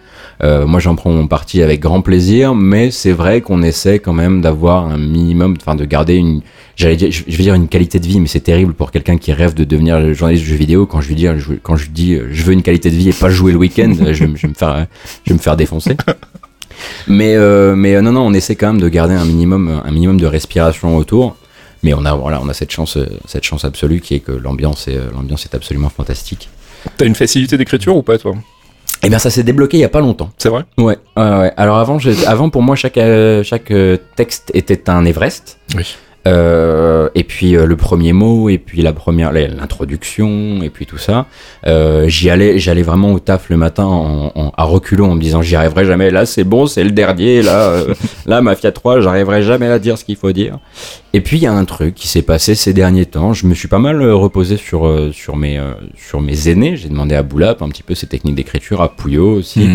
Euh, 0.43 0.67
moi, 0.67 0.79
j'en 0.79 0.95
prends 0.95 1.09
mon 1.11 1.25
parti 1.27 1.63
avec 1.63 1.79
grand 1.79 2.01
plaisir, 2.01 2.53
mais 2.53 2.91
c'est 2.91 3.11
vrai 3.11 3.41
qu'on 3.41 3.63
essaie 3.63 3.97
quand 3.99 4.13
même 4.13 4.41
d'avoir 4.41 4.85
un 4.85 4.97
minimum, 4.97 5.55
enfin, 5.59 5.73
de 5.75 5.83
garder 5.83 6.13
une, 6.15 6.41
j'allais 6.75 6.95
dire, 6.95 7.53
une 7.55 7.67
qualité 7.67 7.99
de 7.99 8.05
vie, 8.05 8.19
mais 8.19 8.27
c'est 8.27 8.41
terrible 8.41 8.73
pour 8.73 8.91
quelqu'un 8.91 9.17
qui 9.17 9.31
rêve 9.33 9.55
de 9.55 9.63
devenir 9.63 10.13
journaliste 10.13 10.43
de 10.43 10.49
jeux 10.49 10.55
vidéo. 10.55 10.85
Quand 10.85 11.01
je 11.01 11.07
lui 11.07 11.15
dis, 11.15 11.27
je- 11.27 12.43
veux 12.43 12.53
une 12.53 12.61
qualité 12.61 12.91
de 12.91 12.95
vie 12.95 13.09
et 13.09 13.13
pas 13.13 13.29
jouer 13.29 13.51
le 13.51 13.57
week-end, 13.57 13.91
je, 14.11 14.25
vais 14.25 14.27
me- 14.27 14.53
faire, 15.39 15.57
défoncer. 15.57 15.97
Mais, 17.07 17.35
non, 18.01 18.11
non, 18.11 18.21
on 18.21 18.33
essaie 18.33 18.55
quand 18.55 18.67
même 18.73 18.81
de 18.81 18.89
garder 18.89 19.15
un 19.15 19.25
minimum, 19.25 19.81
un 19.83 19.91
minimum 19.91 20.19
de 20.19 20.25
respiration 20.27 20.95
autour. 20.97 21.35
Mais 21.83 21.93
on 21.93 22.03
a, 22.05 22.13
voilà, 22.15 22.39
on 22.41 22.49
a 22.49 22.53
cette 22.53 22.71
chance, 22.71 22.97
euh, 22.97 23.05
cette 23.27 23.43
chance 23.43 23.65
absolue 23.65 23.99
qui 24.01 24.15
est 24.15 24.19
que 24.19 24.31
l'ambiance 24.31 24.87
est, 24.87 24.95
euh, 24.97 25.09
l'ambiance 25.13 25.45
est 25.45 25.55
absolument 25.55 25.89
fantastique. 25.89 26.49
t'as 26.97 27.05
une 27.05 27.15
facilité 27.15 27.57
d'écriture 27.57 27.95
ou 27.95 28.01
pas 28.03 28.17
toi? 28.17 28.35
Et 29.03 29.09
bien, 29.09 29.19
ça 29.19 29.29
s'est 29.29 29.43
débloqué 29.43 29.77
il 29.77 29.81
y 29.81 29.85
a 29.85 29.89
pas 29.89 29.99
longtemps. 30.01 30.31
c'est 30.37 30.49
vrai? 30.49 30.63
Ouais. 30.77 30.97
Alors 31.15 31.77
avant, 31.77 31.99
avant 32.25 32.49
pour 32.49 32.63
moi, 32.63 32.75
chaque, 32.75 32.97
euh, 32.97 33.43
chaque 33.43 33.71
texte 34.15 34.49
était 34.55 34.89
un 34.89 35.05
Everest. 35.05 35.59
oui 35.75 35.83
Euh, 36.27 37.07
et 37.15 37.23
puis 37.23 37.51
le 37.51 37.75
premier 37.77 38.11
mot, 38.11 38.49
et 38.49 38.57
puis 38.57 38.81
la 38.81 38.91
première, 38.91 39.31
l'introduction, 39.31 40.61
et 40.61 40.69
puis 40.69 40.85
tout 40.85 40.97
ça. 40.97 41.25
J'y 42.07 42.29
allais, 42.29 42.59
j'allais 42.59 42.81
vraiment 42.81 43.13
au 43.13 43.19
taf 43.19 43.49
le 43.49 43.55
matin 43.57 43.85
en, 43.85 44.31
en- 44.35 44.51
à 44.57 44.63
reculons 44.63 45.11
en 45.11 45.15
me 45.15 45.21
disant 45.21 45.41
j'y 45.41 45.55
arriverai 45.55 45.85
jamais. 45.85 46.11
Là, 46.11 46.25
c'est 46.25 46.43
bon, 46.43 46.65
c'est 46.67 46.83
le 46.83 46.91
dernier. 46.91 47.41
Là, 47.41 47.81
là, 48.25 48.41
Mafia 48.41 48.71
3, 48.71 48.99
j'arriverai 49.01 49.41
jamais 49.43 49.67
à 49.67 49.79
dire 49.79 49.97
ce 49.97 50.03
qu'il 50.03 50.17
faut 50.17 50.31
dire. 50.31 50.57
Et 51.13 51.21
puis 51.21 51.37
il 51.37 51.43
y 51.43 51.47
a 51.47 51.53
un 51.53 51.65
truc 51.65 51.95
qui 51.95 52.07
s'est 52.07 52.21
passé 52.21 52.53
ces 52.53 52.73
derniers 52.73 53.05
temps. 53.05 53.33
Je 53.33 53.47
me 53.47 53.53
suis 53.55 53.67
pas 53.69 53.79
mal 53.79 54.01
euh, 54.01 54.13
reposé 54.13 54.57
sur 54.57 54.85
euh, 54.85 55.11
sur 55.13 55.35
mes 55.37 55.57
euh, 55.57 55.71
sur 55.95 56.21
mes 56.21 56.49
aînés. 56.49 56.75
J'ai 56.75 56.89
demandé 56.89 57.15
à 57.15 57.23
Boulap 57.23 57.61
un 57.61 57.69
petit 57.69 57.81
peu 57.83 57.95
ses 57.95 58.07
techniques 58.07 58.35
d'écriture, 58.35 58.81
à 58.81 58.89
Pouillot 58.93 59.31
aussi. 59.35 59.67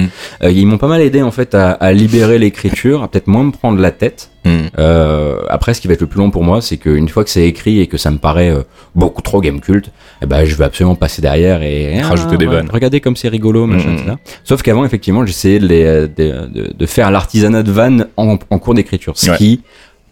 Euh, 0.42 0.50
ils 0.50 0.66
m'ont 0.66 0.78
pas 0.78 0.88
mal 0.88 1.00
aidé 1.00 1.22
en 1.22 1.30
fait 1.30 1.54
à, 1.54 1.70
à 1.72 1.92
libérer 1.92 2.38
l'écriture, 2.38 3.02
à 3.02 3.08
peut-être 3.08 3.26
moins 3.28 3.44
me 3.44 3.50
prendre 3.50 3.80
la 3.80 3.90
tête. 3.90 4.30
Mhm. 4.44 4.52
Euh, 4.78 5.36
après, 5.48 5.72
ce 5.72 5.80
qui 5.80 5.88
va 5.88 5.94
être 5.94 6.00
le 6.00 6.06
plus 6.06 6.18
long 6.18 6.30
pour 6.30 6.42
moi, 6.44 6.60
c'est 6.60 6.76
qu'une 6.76 7.08
fois 7.08 7.22
que 7.24 7.30
c'est 7.30 7.46
écrit 7.46 7.80
et 7.80 7.86
que 7.86 7.96
ça 7.96 8.10
me 8.10 8.18
paraît 8.18 8.50
euh, 8.50 8.62
beaucoup 8.94 9.22
trop 9.22 9.40
game 9.40 9.60
culte, 9.60 9.90
eh 10.20 10.26
ben, 10.26 10.44
je 10.44 10.54
vais 10.56 10.64
absolument 10.64 10.96
passer 10.96 11.22
derrière 11.22 11.62
et 11.62 12.00
Rajouter 12.02 12.36
des 12.36 12.46
vannes. 12.46 12.68
Regardez 12.72 13.00
comme 13.00 13.16
c'est 13.16 13.28
rigolo, 13.28 13.66
machin, 13.66 13.88
Mhm. 13.90 13.94
etc. 13.98 14.12
Sauf 14.44 14.62
qu'avant, 14.62 14.84
effectivement, 14.84 15.24
j'essayais 15.24 15.60
de, 15.60 15.66
de, 15.66 16.46
de- 16.48 16.72
de 16.76 16.86
faire 16.86 17.10
l'artisanat 17.10 17.62
de 17.62 17.70
vannes 17.72 18.06
en, 18.16 18.36
en 18.50 18.58
cours 18.58 18.74
d'écriture, 18.74 19.14
ce 19.16 19.30
Ouais. 19.30 19.36
qui 19.38 19.60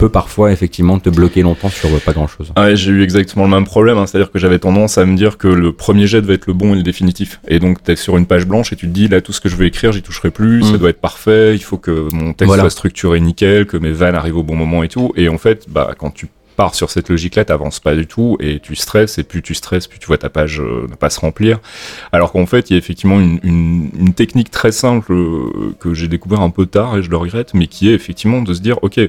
peut 0.01 0.09
parfois 0.09 0.51
effectivement 0.51 0.99
te 0.99 1.11
bloquer 1.11 1.43
longtemps 1.43 1.69
sur 1.69 1.89
euh, 1.91 1.99
pas 2.05 2.13
grand 2.13 2.27
chose. 2.27 2.53
Ah 2.57 2.65
ouais, 2.65 2.77
j'ai 2.77 2.91
eu 2.91 3.03
exactement 3.03 3.45
le 3.45 3.51
même 3.51 3.65
problème, 3.65 3.99
hein. 3.99 4.07
c'est-à-dire 4.07 4.31
que 4.33 4.39
j'avais 4.39 4.59
tendance 4.59 4.99
à 4.99 5.05
me 5.07 5.17
dire 5.17 5.39
que 5.39 5.47
le 5.47 5.73
premier 5.73 6.07
jet 6.07 6.21
devait 6.23 6.35
être 6.35 6.47
le 6.47 6.55
bon 6.55 6.73
et 6.73 6.77
le 6.77 6.83
définitif. 6.83 7.41
Et 7.47 7.59
donc 7.61 7.83
t'es 7.83 7.97
sur 7.97 8.17
une 8.17 8.27
page 8.27 8.47
blanche 8.47 8.73
et 8.73 8.77
tu 8.77 8.87
te 8.89 8.93
dis 8.93 9.07
là 9.09 9.21
tout 9.21 9.33
ce 9.33 9.41
que 9.41 9.49
je 9.49 9.57
veux 9.57 9.67
écrire, 9.67 9.93
j'y 9.93 10.03
toucherai 10.03 10.31
plus, 10.31 10.63
ça 10.63 10.73
Mm. 10.73 10.79
doit 10.79 10.91
être 10.91 11.01
parfait, 11.01 11.55
il 11.55 11.63
faut 11.63 11.77
que 11.79 12.09
mon 12.13 12.33
texte 12.33 12.47
Voilà. 12.47 12.63
soit 12.65 12.71
structuré 12.71 13.21
nickel, 13.21 13.67
que 13.67 13.77
mes 13.77 13.93
vannes 13.93 14.15
arrivent 14.17 14.39
au 14.39 14.43
bon 14.43 14.57
moment 14.57 14.83
et 14.83 14.89
tout. 14.89 15.13
Et 15.17 15.29
en 15.29 15.39
fait, 15.39 15.67
bah 15.69 15.95
quand 15.99 16.11
tu 16.11 16.27
pars 16.61 16.75
sur 16.75 16.91
cette 16.91 17.09
logique-là, 17.09 17.47
t'avances 17.47 17.81
pas 17.81 17.95
du 17.95 18.07
tout 18.07 18.37
et 18.39 18.61
tu 18.61 18.77
stresses 18.77 19.17
et 19.17 19.23
plus 19.23 19.41
tu 19.41 19.55
stresses, 19.55 19.87
plus 19.87 19.99
tu 19.99 20.07
vois 20.07 20.19
ta 20.19 20.29
page 20.29 20.61
euh, 20.61 20.87
ne 20.91 20.95
pas 20.95 21.09
se 21.09 21.19
remplir. 21.19 21.59
Alors 22.13 22.33
qu'en 22.33 22.45
fait, 22.45 22.69
il 22.69 22.75
y 22.75 22.77
a 22.77 22.79
effectivement 22.79 23.19
une, 23.19 23.41
une, 23.43 23.89
une 23.99 24.13
technique 24.13 24.51
très 24.51 24.71
simple 24.71 25.15
euh, 25.15 25.75
que 25.81 25.95
j'ai 25.95 26.07
découvert 26.07 26.41
un 26.43 26.51
peu 26.51 26.67
tard 26.67 26.99
et 26.99 27.03
je 27.03 27.09
le 27.09 27.17
regrette, 27.17 27.55
mais 27.55 27.67
qui 27.67 27.89
est 27.91 27.95
effectivement 27.95 28.43
de 28.43 28.53
se 28.53 28.61
dire 28.61 28.77
ok, 28.83 29.01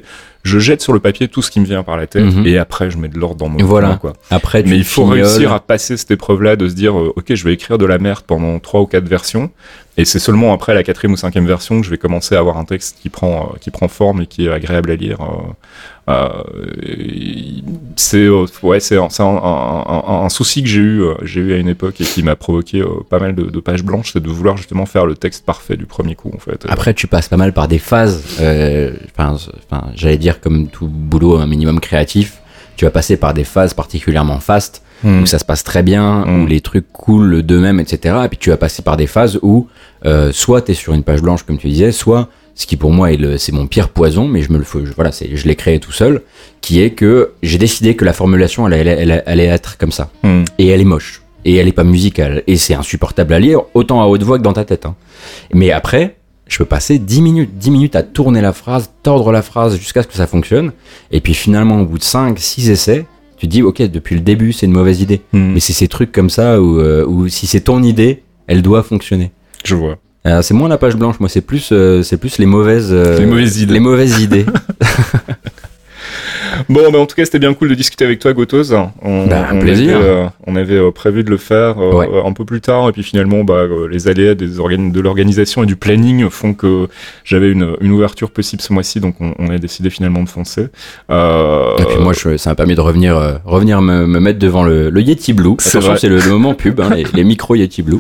je 0.44 0.60
jette 0.60 0.82
sur 0.82 0.94
le 0.94 1.02
papier 1.02 1.28
tout 1.28 1.42
ce 1.42 1.52
qui 1.52 1.60
me 1.60 1.66
vient 1.66 1.84
par 1.84 1.98
la 1.98 2.08
tête 2.08 2.24
Mhm. 2.24 2.48
et 2.48 2.58
après 2.58 2.90
je 2.90 2.98
mets 2.98 3.10
de 3.10 3.20
l'ordre 3.20 3.36
dans 3.36 3.50
mon 3.50 3.64
Voilà. 3.66 3.90
plan, 3.90 3.98
quoi. 3.98 4.14
Après, 4.30 4.64
Mais 4.64 4.78
il 4.78 4.86
faut 4.86 5.04
fignoles. 5.04 5.22
réussir 5.26 5.52
à 5.52 5.60
passer 5.60 5.98
cette 5.98 6.12
épreuve-là, 6.12 6.56
de 6.56 6.70
se 6.70 6.74
dire, 6.74 6.98
euh, 6.98 7.12
ok, 7.18 7.34
je 7.36 7.44
vais 7.44 7.54
écrire 7.54 7.78
de 7.78 7.86
la 7.86 7.98
merde 7.98 8.24
pendant 8.26 8.58
trois 8.60 8.80
ou 8.80 8.86
quatre 8.86 9.08
versions, 9.10 9.52
et 10.02 10.06
c'est 10.06 10.20
seulement 10.20 10.52
après 10.52 10.74
la 10.74 10.82
quatrième 10.82 11.14
ou 11.14 11.18
cinquième 11.18 11.46
version 11.46 11.80
que 11.80 11.86
je 11.86 11.92
vais 11.92 12.00
commencer 12.00 12.36
à 12.36 12.40
avoir 12.40 12.58
un 12.58 12.66
texte 12.66 12.98
qui 13.00 13.10
prend, 13.10 13.52
euh, 13.54 13.58
qui 13.60 13.70
prend 13.70 13.88
forme 13.88 14.24
et 14.24 14.26
qui 14.26 14.48
est 14.48 14.52
agréable 14.52 14.90
à 14.90 14.96
lire. 14.96 15.20
euh, 15.22 16.10
euh, 16.10 16.44
c'est, 17.96 18.28
ouais, 18.64 18.80
un, 18.92 20.30
souci 20.30 20.64
que 20.64 20.70
j'ai 20.70 20.82
eu, 20.82 21.04
eu 21.22 21.54
à 21.54 21.58
une 21.58 21.68
époque 21.68 22.02
et 22.02 22.04
qui 22.04 22.24
m'a 22.24 22.36
provoqué 22.36 22.84
pas 23.10 23.20
mal 23.20 23.36
de, 23.36 23.60
pages 23.60 23.84
blanches, 23.84 24.14
c'est 24.14 24.24
de 24.24 24.30
vouloir 24.30 24.58
justement 24.58 24.88
faire 24.88 25.06
le 25.06 25.16
texte 25.16 25.46
parfait 25.46 25.78
du 25.78 25.86
premier 25.86 26.16
coup, 26.16 26.32
en 26.36 26.40
fait. 26.40 26.66
Après, 26.68 26.96
tu 26.96 27.06
passes 27.06 27.30
pas 27.30 27.38
mal 27.38 27.54
par 27.54 27.68
des 27.68 27.78
phases. 27.78 28.24
euh, 28.42 28.96
j'allais 29.94 30.18
dire 30.18 30.42
comme 30.42 30.68
tout 30.68 30.88
boulot, 30.88 31.38
un 31.38 31.46
minimum 31.48 31.80
créatif. 31.80 32.42
Tu 32.76 32.86
vas 32.86 32.92
passer 32.92 33.18
par 33.18 33.36
des 33.36 33.44
phases 33.44 33.76
particulièrement 33.76 34.40
fastes 34.40 34.82
Hmm. 35.04 35.22
où 35.24 35.26
ça 35.26 35.40
se 35.40 35.46
passe 35.46 35.64
très 35.64 35.82
bien, 35.84 36.26
où 36.28 36.46
les 36.46 36.62
trucs 36.62 36.92
coulent 36.92 37.42
d'eux-mêmes, 37.42 37.80
etc. 37.80 38.16
Et 38.26 38.28
puis 38.28 38.38
tu 38.38 38.50
vas 38.52 38.58
passer 38.58 38.82
par 38.84 38.98
des 38.98 39.08
phases 39.08 39.40
où 39.42 39.68
euh, 40.06 40.32
soit 40.32 40.62
tu 40.62 40.72
es 40.72 40.76
sur 40.76 40.94
une 40.94 41.04
page 41.04 41.22
blanche, 41.22 41.44
comme 41.44 41.58
tu 41.58 41.68
disais, 41.70 41.92
soit 41.92 42.30
ce 42.54 42.68
qui 42.68 42.76
pour 42.78 42.92
moi 42.92 43.12
est 43.12 43.18
le, 43.18 43.38
c'est 43.38 43.52
mon 43.52 43.66
pire 43.66 43.90
poison, 43.90 44.28
mais 44.28 44.42
je 44.42 44.52
me 44.52 44.58
le 44.58 44.64
fais, 44.64 44.86
je- 44.86 44.94
voilà, 44.94 45.12
c'est, 45.12 45.36
je 45.36 45.48
l'ai 45.48 45.56
créé 45.56 45.80
tout 45.80 45.92
seul, 45.92 46.22
qui 46.62 46.82
est 46.82 46.92
que 46.92 47.32
j'ai 47.42 47.58
décidé 47.58 47.96
que 47.96 48.06
la 48.06 48.14
formulation 48.14 48.68
elle, 48.68 48.74
allait- 48.74 48.98
elle, 49.00 49.24
allait 49.26 49.46
être 49.46 49.78
comme 49.78 49.92
ça. 49.92 50.10
Hmm. 50.24 50.44
Et 50.60 50.68
elle 50.68 50.82
est 50.82 50.86
moche. 50.86 51.22
Et 51.46 51.56
elle 51.56 51.68
est 51.68 51.72
pas 51.72 51.84
musicale. 51.84 52.44
Et 52.46 52.56
c'est 52.58 52.76
insupportable 52.76 53.34
à 53.34 53.40
lire, 53.40 53.62
autant 53.74 54.02
à 54.04 54.06
haute 54.06 54.22
voix 54.22 54.38
que 54.38 54.44
dans 54.44 54.54
ta 54.54 54.66
tête. 54.66 54.86
hein. 54.86 54.96
Mais 55.54 55.72
après, 55.72 56.18
je 56.48 56.58
peux 56.60 56.66
passer 56.66 57.00
10 57.00 57.22
minutes, 57.24 57.58
10 57.58 57.72
minutes 57.72 57.96
à 57.96 58.04
tourner 58.04 58.42
la 58.42 58.54
phrase, 58.54 58.92
tordre 59.02 59.32
la 59.32 59.42
phrase 59.42 59.78
jusqu'à 59.80 60.04
ce 60.04 60.08
que 60.08 60.14
ça 60.14 60.28
fonctionne. 60.28 60.74
Et 61.12 61.22
puis 61.22 61.34
finalement, 61.34 61.80
au 61.82 61.86
bout 61.86 61.98
de 61.98 62.04
5, 62.04 62.38
6 62.38 62.70
essais, 62.70 63.06
tu 63.42 63.48
te 63.48 63.54
dis, 63.54 63.64
ok, 63.64 63.82
depuis 63.82 64.14
le 64.14 64.22
début, 64.22 64.54
c'est 64.54 64.68
une 64.68 64.72
mauvaise 64.72 65.02
idée. 65.02 65.22
Hmm. 65.34 65.54
Mais 65.54 65.60
c'est 65.60 65.74
ces 65.74 65.88
trucs 65.88 66.12
comme 66.12 66.30
ça 66.30 66.62
où, 66.62 66.80
euh, 66.80 67.04
où 67.08 67.28
si 67.28 67.48
c'est 67.48 67.62
ton 67.62 67.82
idée, 67.82 68.22
elle 68.46 68.62
doit 68.62 68.84
fonctionner. 68.84 69.32
Je 69.66 69.74
vois. 69.74 69.98
Euh, 70.28 70.44
c'est 70.44 70.54
moins 70.54 70.70
la 70.70 70.78
page 70.78 70.96
blanche, 70.96 71.20
moi, 71.20 71.28
c'est 71.28 71.42
plus, 71.42 71.70
euh, 71.72 72.04
c'est 72.04 72.18
plus 72.18 72.38
les 72.38 72.46
mauvaises, 72.46 72.90
euh, 72.92 73.18
Les 73.18 73.26
mauvaises 73.26 73.60
idées. 73.60 73.74
Les 73.74 73.80
mauvaises 73.80 74.22
idées. 74.22 74.46
Bon, 76.70 76.92
bah, 76.92 77.00
en 77.00 77.06
tout 77.06 77.16
cas, 77.16 77.26
c'était 77.26 77.40
bien 77.40 77.54
cool 77.54 77.70
de 77.70 77.76
discuter 77.76 78.06
avec 78.06 78.20
toi, 78.20 78.34
Gotos. 78.34 78.74
On, 79.02 79.28
Bah, 79.28 79.48
un 79.52 79.58
on 79.58 79.60
plaisir. 79.60 79.96
Avait, 79.98 80.06
euh, 80.06 80.26
on 80.48 80.56
avait 80.56 80.76
euh, 80.78 80.92
prévu 80.92 81.24
de 81.24 81.30
le 81.30 81.38
faire 81.38 81.80
euh, 81.80 81.92
Ouais. 81.94 82.08
un 82.26 82.34
peu 82.34 82.46
plus 82.46 82.62
tard, 82.62 82.90
et 82.90 82.92
puis 82.92 83.04
finalement, 83.04 83.44
bah, 83.44 83.54
euh, 83.54 83.88
les 83.90 84.08
aléas 84.08 84.36
des 84.36 84.48
de 84.48 85.00
l'organisation 85.00 85.64
et 85.64 85.66
du 85.66 85.76
planning 85.76 86.30
font 86.30 86.54
que 86.54 86.88
j'avais 87.24 87.50
une, 87.52 87.76
une 87.82 87.92
ouverture 87.92 88.32
possible 88.32 88.62
ce 88.62 88.74
mois-ci, 88.74 89.00
donc 89.00 89.16
on, 89.20 89.34
on 89.40 89.50
a 89.50 89.58
décidé 89.58 89.90
finalement 89.90 90.24
de 90.24 90.30
foncer. 90.30 90.68
Euh, 91.10 91.76
Et 91.80 91.86
puis 91.86 92.00
moi, 92.00 92.14
je, 92.14 92.38
ça 92.38 92.52
m'a 92.52 92.56
permis 92.56 92.76
de 92.76 92.82
revenir, 92.82 93.18
euh, 93.18 93.34
revenir 93.46 93.82
me, 93.82 94.06
me 94.06 94.20
mettre 94.20 94.40
devant 94.40 94.64
le, 94.64 94.90
le 94.90 95.02
Yeti 95.02 95.34
Blue. 95.34 95.56
C'est 95.60 95.78
Attention, 95.78 95.92
vrai. 95.92 96.00
c'est 96.00 96.10
le, 96.10 96.18
le 96.20 96.30
moment 96.32 96.54
pub, 96.54 96.80
hein, 96.80 96.90
les, 96.96 97.06
les 97.14 97.24
micros 97.24 97.56
Yeti 97.56 97.82
Blue. 97.82 98.00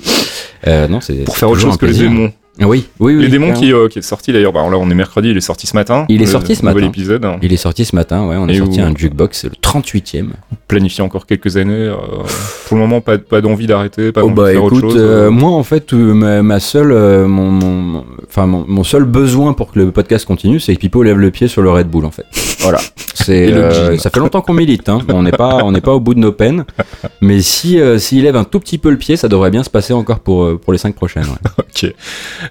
Euh, 0.68 0.88
non, 0.88 1.02
c'est 1.02 1.24
pour 1.24 1.38
faire 1.38 1.50
autre 1.50 1.62
chose 1.62 1.78
que 1.78 1.86
les 1.86 1.94
démons. 1.94 2.32
Oui, 2.62 2.88
oui, 3.00 3.16
oui. 3.16 3.22
Les 3.24 3.28
démons 3.30 3.54
qui, 3.54 3.74
euh, 3.74 3.88
qui 3.88 4.00
est 4.00 4.04
sorti 4.04 4.32
d'ailleurs, 4.32 4.54
bah, 4.54 4.62
là 4.70 4.78
on 4.78 4.90
est 4.90 4.94
mercredi, 4.96 5.30
il 5.30 5.38
est 5.38 5.42
sorti 5.42 5.68
ce 5.68 5.76
matin. 5.76 6.06
Il 6.10 6.22
est 6.22 6.26
Le 6.26 6.32
sorti 6.32 6.56
ce 6.56 6.62
nouvel 6.66 6.76
matin. 6.84 6.88
épisode. 6.90 7.26
Il 7.42 7.52
est 7.54 7.58
sorti 7.58 7.86
ce 7.86 7.96
matin, 7.96 8.26
ouais. 8.28 8.36
On 8.38 8.48
a 8.48 8.54
sorti 8.54 8.80
où- 8.82 8.84
un 8.84 8.94
jukebox, 8.96 9.38
c'est 9.42 9.50
le 9.50 9.56
38e. 9.60 10.32
Planifié 10.68 11.04
encore 11.04 11.26
quelques 11.26 11.58
années. 11.58 11.72
euh, 11.74 11.96
pour 12.68 12.78
le 12.78 12.82
moment, 12.84 13.02
pas, 13.02 13.18
pas 13.18 13.42
d'envie 13.42 13.68
d'arrêter, 13.68 14.12
pas 14.12 14.22
Oh 14.24 14.28
d'envie 14.30 14.36
bah 14.36 14.48
de 14.48 14.52
faire 14.54 14.66
écoute, 14.66 14.84
autre 14.84 14.92
chose. 14.92 14.98
euh, 15.02 15.28
euh. 15.28 15.30
moi 15.32 15.52
en 15.52 15.64
fait, 15.64 15.94
euh, 15.94 16.14
ma, 16.14 16.42
ma 16.44 16.60
seule, 16.60 16.92
euh, 16.92 17.28
mon, 17.28 17.50
mon, 17.52 18.06
enfin 18.28 18.46
mon, 18.46 18.64
mon 18.68 18.84
seul 18.84 19.04
besoin 19.04 19.54
pour 19.54 19.72
que 19.72 19.80
le 19.80 19.92
podcast 19.92 20.26
continue, 20.26 20.60
c'est 20.60 20.74
que 20.76 20.80
Pipo 20.80 21.04
lève 21.04 21.18
le 21.18 21.32
pied 21.32 21.48
sur 21.48 21.62
le 21.62 21.70
Red 21.72 21.88
Bull 21.90 22.06
en 22.06 22.12
fait. 22.12 22.26
Voilà, 22.62 22.78
c'est, 23.16 23.52
euh, 23.52 23.98
ça 23.98 24.12
fait 24.12 24.20
longtemps 24.20 24.42
qu'on 24.42 24.54
milite, 24.54 24.88
hein. 24.88 25.00
on 25.10 25.24
n'est 25.24 25.32
pas, 25.32 25.62
on 25.64 25.72
n'est 25.72 25.82
pas 25.82 25.94
au 25.94 26.00
bout 26.00 26.14
de 26.14 26.20
nos 26.20 26.32
peines, 26.32 26.64
mais 27.20 27.42
si, 27.42 27.80
euh, 27.80 27.98
s'il 27.98 28.22
lève 28.22 28.36
un 28.36 28.44
tout 28.44 28.60
petit 28.60 28.78
peu 28.78 28.92
le 28.92 28.98
pied, 28.98 29.18
ça 29.18 29.28
devrait 29.28 29.50
bien 29.50 29.64
se 29.64 29.70
passer 29.72 29.94
encore 29.94 30.20
pour, 30.20 30.44
euh, 30.44 30.60
pour 30.64 30.72
les 30.72 30.78
cinq 30.78 30.94
prochaines. 30.94 31.24
ouais. 31.24 31.50
Ok. 31.84 31.92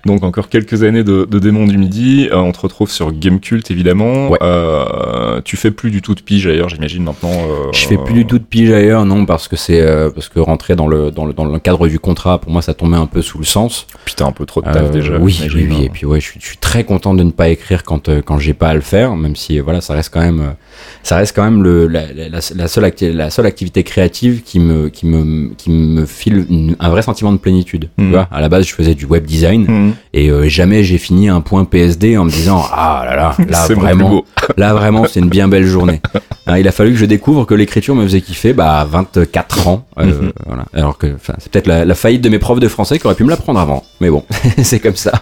Donc 0.07 0.23
encore 0.25 0.49
quelques 0.49 0.83
années 0.83 1.05
de, 1.05 1.27
de 1.31 1.39
démons 1.39 1.67
du 1.67 1.77
midi. 1.79 2.29
Euh, 2.33 2.37
on 2.37 2.53
te 2.53 2.61
retrouve 2.61 2.91
sur 2.91 3.13
Gamecult 3.13 3.71
évidemment. 3.71 4.29
Ouais. 4.31 4.39
Euh, 4.43 5.41
tu 5.45 5.57
fais 5.57 5.71
plus 5.71 5.91
du 5.91 6.03
tout 6.03 6.15
de 6.15 6.21
pige 6.21 6.45
d'ailleurs, 6.45 6.69
j'imagine 6.69 7.03
maintenant. 7.05 7.31
euh, 7.33 7.71
Je 7.73 7.87
fais 7.87 7.97
plus 7.99 8.15
du 8.15 8.27
tout 8.27 8.39
de 8.39 8.45
pige 8.45 8.71
ailleurs, 8.73 9.05
non, 9.05 9.27
parce 9.27 9.49
que 9.49 9.57
c'est, 9.57 9.85
parce 10.15 10.29
que 10.29 10.41
rentrer 10.41 10.77
dans 10.77 10.87
le, 10.87 11.11
dans 11.11 11.25
le, 11.27 11.33
dans 11.33 11.45
le 11.45 11.59
cadre 11.59 11.87
du 11.89 11.99
contrat, 11.99 12.39
pour 12.41 12.51
moi, 12.51 12.63
ça 12.63 12.75
tombait 12.75 12.97
un 12.97 13.07
peu 13.07 13.23
sous 13.23 13.39
le 13.39 13.45
sens. 13.45 13.87
Putain, 14.05 14.27
un 14.27 14.33
peu 14.33 14.47
trop 14.47 14.63
de 14.63 14.71
taf 14.73 14.91
déjà. 14.91 15.19
oui, 15.19 15.39
oui, 15.55 15.67
oui. 15.71 15.85
Et 15.85 15.89
puis 15.91 16.07
ouais, 16.07 16.21
je 16.21 16.25
suis, 16.27 16.41
je 16.41 16.47
suis 16.47 16.57
très 16.59 16.85
content 16.85 17.15
de 17.15 17.23
ne 17.23 17.31
pas 17.31 17.49
écrire 17.49 17.83
quand 17.85 18.09
quand 18.25 18.39
j'ai 18.39 18.55
pas 18.55 18.69
à 18.69 18.75
le 18.75 18.81
faire, 18.81 19.17
même 19.17 19.37
si 19.37 19.59
voilà, 19.59 19.81
ça 19.81 19.95
reste 19.95 20.13
quand 20.13 20.21
même, 20.21 20.55
ça 21.03 21.17
reste 21.17 21.35
quand 21.35 21.43
même 21.45 21.63
le 21.63 21.87
la, 21.87 22.03
la, 22.13 22.29
la- 22.29 22.39
la 22.55 22.69
seule 22.69 22.85
acti- 22.85 23.13
la 23.13 23.31
seule 23.31 23.47
activité 23.47 23.83
créative 23.85 24.43
qui 24.45 24.61
me 24.61 24.89
qui 24.89 25.07
me 25.07 25.51
qui 25.57 25.71
me 25.71 26.05
file 26.07 26.47
une- 26.51 26.77
un 26.79 26.89
vrai 26.91 27.03
sentiment 27.03 27.33
de 27.33 27.39
plénitude. 27.39 27.89
Tu 27.99 28.05
Mhm. 28.05 28.11
vois, 28.13 28.29
à 28.31 28.41
la 28.41 28.49
base, 28.49 28.67
je 28.67 28.75
faisais 28.75 28.95
du 28.95 29.05
web 29.07 29.25
design 29.25 29.65
Mhm. 29.69 29.93
et 30.13 30.29
euh, 30.31 30.49
jamais 30.49 30.83
j'ai 30.85 30.99
fini 30.99 31.29
un 31.29 31.41
point 31.41 31.65
PSD 31.65 32.17
en 32.17 32.25
me 32.25 32.31
disant 32.31 32.63
ah 32.73 33.03
là 33.07 33.17
là, 33.17 33.37
là 33.49 33.67
vraiment, 33.75 34.25
là 34.57 34.75
vraiment, 34.75 35.07
c'est 35.07 35.21
une 35.21 35.29
bien 35.29 35.49
belle 35.49 35.67
journée. 35.67 36.01
Hein, 36.47 36.59
il 36.59 36.67
a 36.69 36.73
fallu 36.73 36.93
que 36.93 36.99
je 36.99 37.07
découvre 37.07 37.45
que 37.45 37.55
l'écriture 37.55 37.95
me 37.95 38.03
faisait 38.05 38.21
kiffer 38.21 38.53
bah 38.53 38.81
à 38.81 38.85
24 38.85 39.67
ans. 39.69 39.87
euh, 39.99 40.05
Mhm. 40.07 40.33
voilà. 40.47 40.65
Alors 40.75 40.99
que 40.99 41.07
c'est 41.39 41.51
peut-être 41.51 41.67
la, 41.67 41.85
la 41.85 41.95
faillite 41.95 42.23
de 42.23 42.29
mes 42.29 42.39
profs 42.39 42.61
de 42.61 42.69
français 42.69 42.99
qui 42.99 43.07
auraient 43.07 43.15
pu 43.15 43.25
me 43.25 43.31
l'apprendre 43.31 43.61
avant. 43.61 43.85
Mais 44.01 44.11
bon, 44.11 44.25
c'est 44.63 44.81
comme 44.81 44.97
ça. 44.97 45.13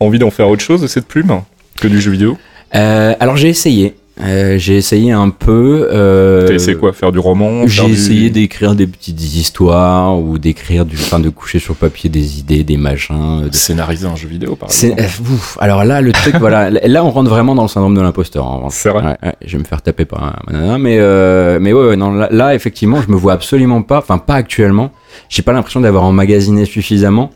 Envie 0.00 0.18
d'en 0.18 0.30
faire 0.30 0.48
autre 0.48 0.62
chose 0.62 0.80
de 0.82 0.86
cette 0.86 1.06
plume 1.06 1.40
que 1.80 1.88
du 1.88 2.00
jeu 2.00 2.10
vidéo? 2.10 2.36
Euh, 2.74 3.14
alors 3.20 3.36
j'ai 3.36 3.48
essayé. 3.48 3.94
Euh, 4.20 4.58
j'ai 4.58 4.76
essayé 4.76 5.10
un 5.10 5.30
peu. 5.30 5.88
Euh, 5.90 6.46
T'as 6.46 6.54
essayé 6.54 6.76
quoi 6.76 6.92
Faire 6.92 7.10
du 7.10 7.18
roman 7.18 7.66
J'ai 7.66 7.84
du- 7.84 7.92
essayé 7.92 8.30
d'écrire 8.30 8.76
des 8.76 8.86
petites 8.86 9.20
histoires 9.20 10.16
ou 10.20 10.38
d'écrire 10.38 10.84
du, 10.84 10.94
enfin 10.94 11.18
de 11.18 11.28
coucher 11.30 11.58
sur 11.58 11.74
papier 11.74 12.08
des 12.08 12.38
idées, 12.38 12.62
des 12.62 12.76
machins. 12.76 13.48
de- 13.48 13.54
Scénariser 13.54 14.06
un 14.06 14.14
jeu 14.14 14.28
vidéo 14.28 14.54
par 14.54 14.68
exemple. 14.70 15.00
euh, 15.00 15.04
ouf. 15.34 15.58
alors 15.60 15.84
là, 15.84 16.00
le 16.00 16.12
truc, 16.12 16.36
voilà, 16.36 16.70
là 16.86 17.04
on 17.04 17.10
rentre 17.10 17.28
vraiment 17.28 17.56
dans 17.56 17.62
le 17.62 17.68
syndrome 17.68 17.96
de 17.96 18.00
l'imposteur. 18.02 18.44
revanche. 18.48 18.72
C'est 18.76 18.90
vrai 18.90 19.02
Ouais, 19.04 19.16
ouais, 19.24 19.34
je 19.44 19.56
vais 19.56 19.58
me 19.58 19.64
faire 19.66 19.82
taper 19.82 20.04
par 20.04 20.22
un 20.46 20.78
mais 20.78 20.96
euh, 21.00 21.58
mais 21.60 21.72
ouais, 21.72 21.88
ouais, 21.88 21.96
non, 21.96 22.12
là, 22.12 22.28
là, 22.30 22.54
effectivement, 22.54 23.00
je 23.02 23.10
me 23.10 23.16
vois 23.16 23.32
absolument 23.32 23.82
pas, 23.82 23.98
enfin 23.98 24.18
pas 24.18 24.34
actuellement. 24.36 24.92
J'ai 25.28 25.42
pas 25.42 25.52
l'impression 25.52 25.80
d'avoir 25.80 26.04
emmagasiné 26.04 26.64
suffisamment 26.66 27.30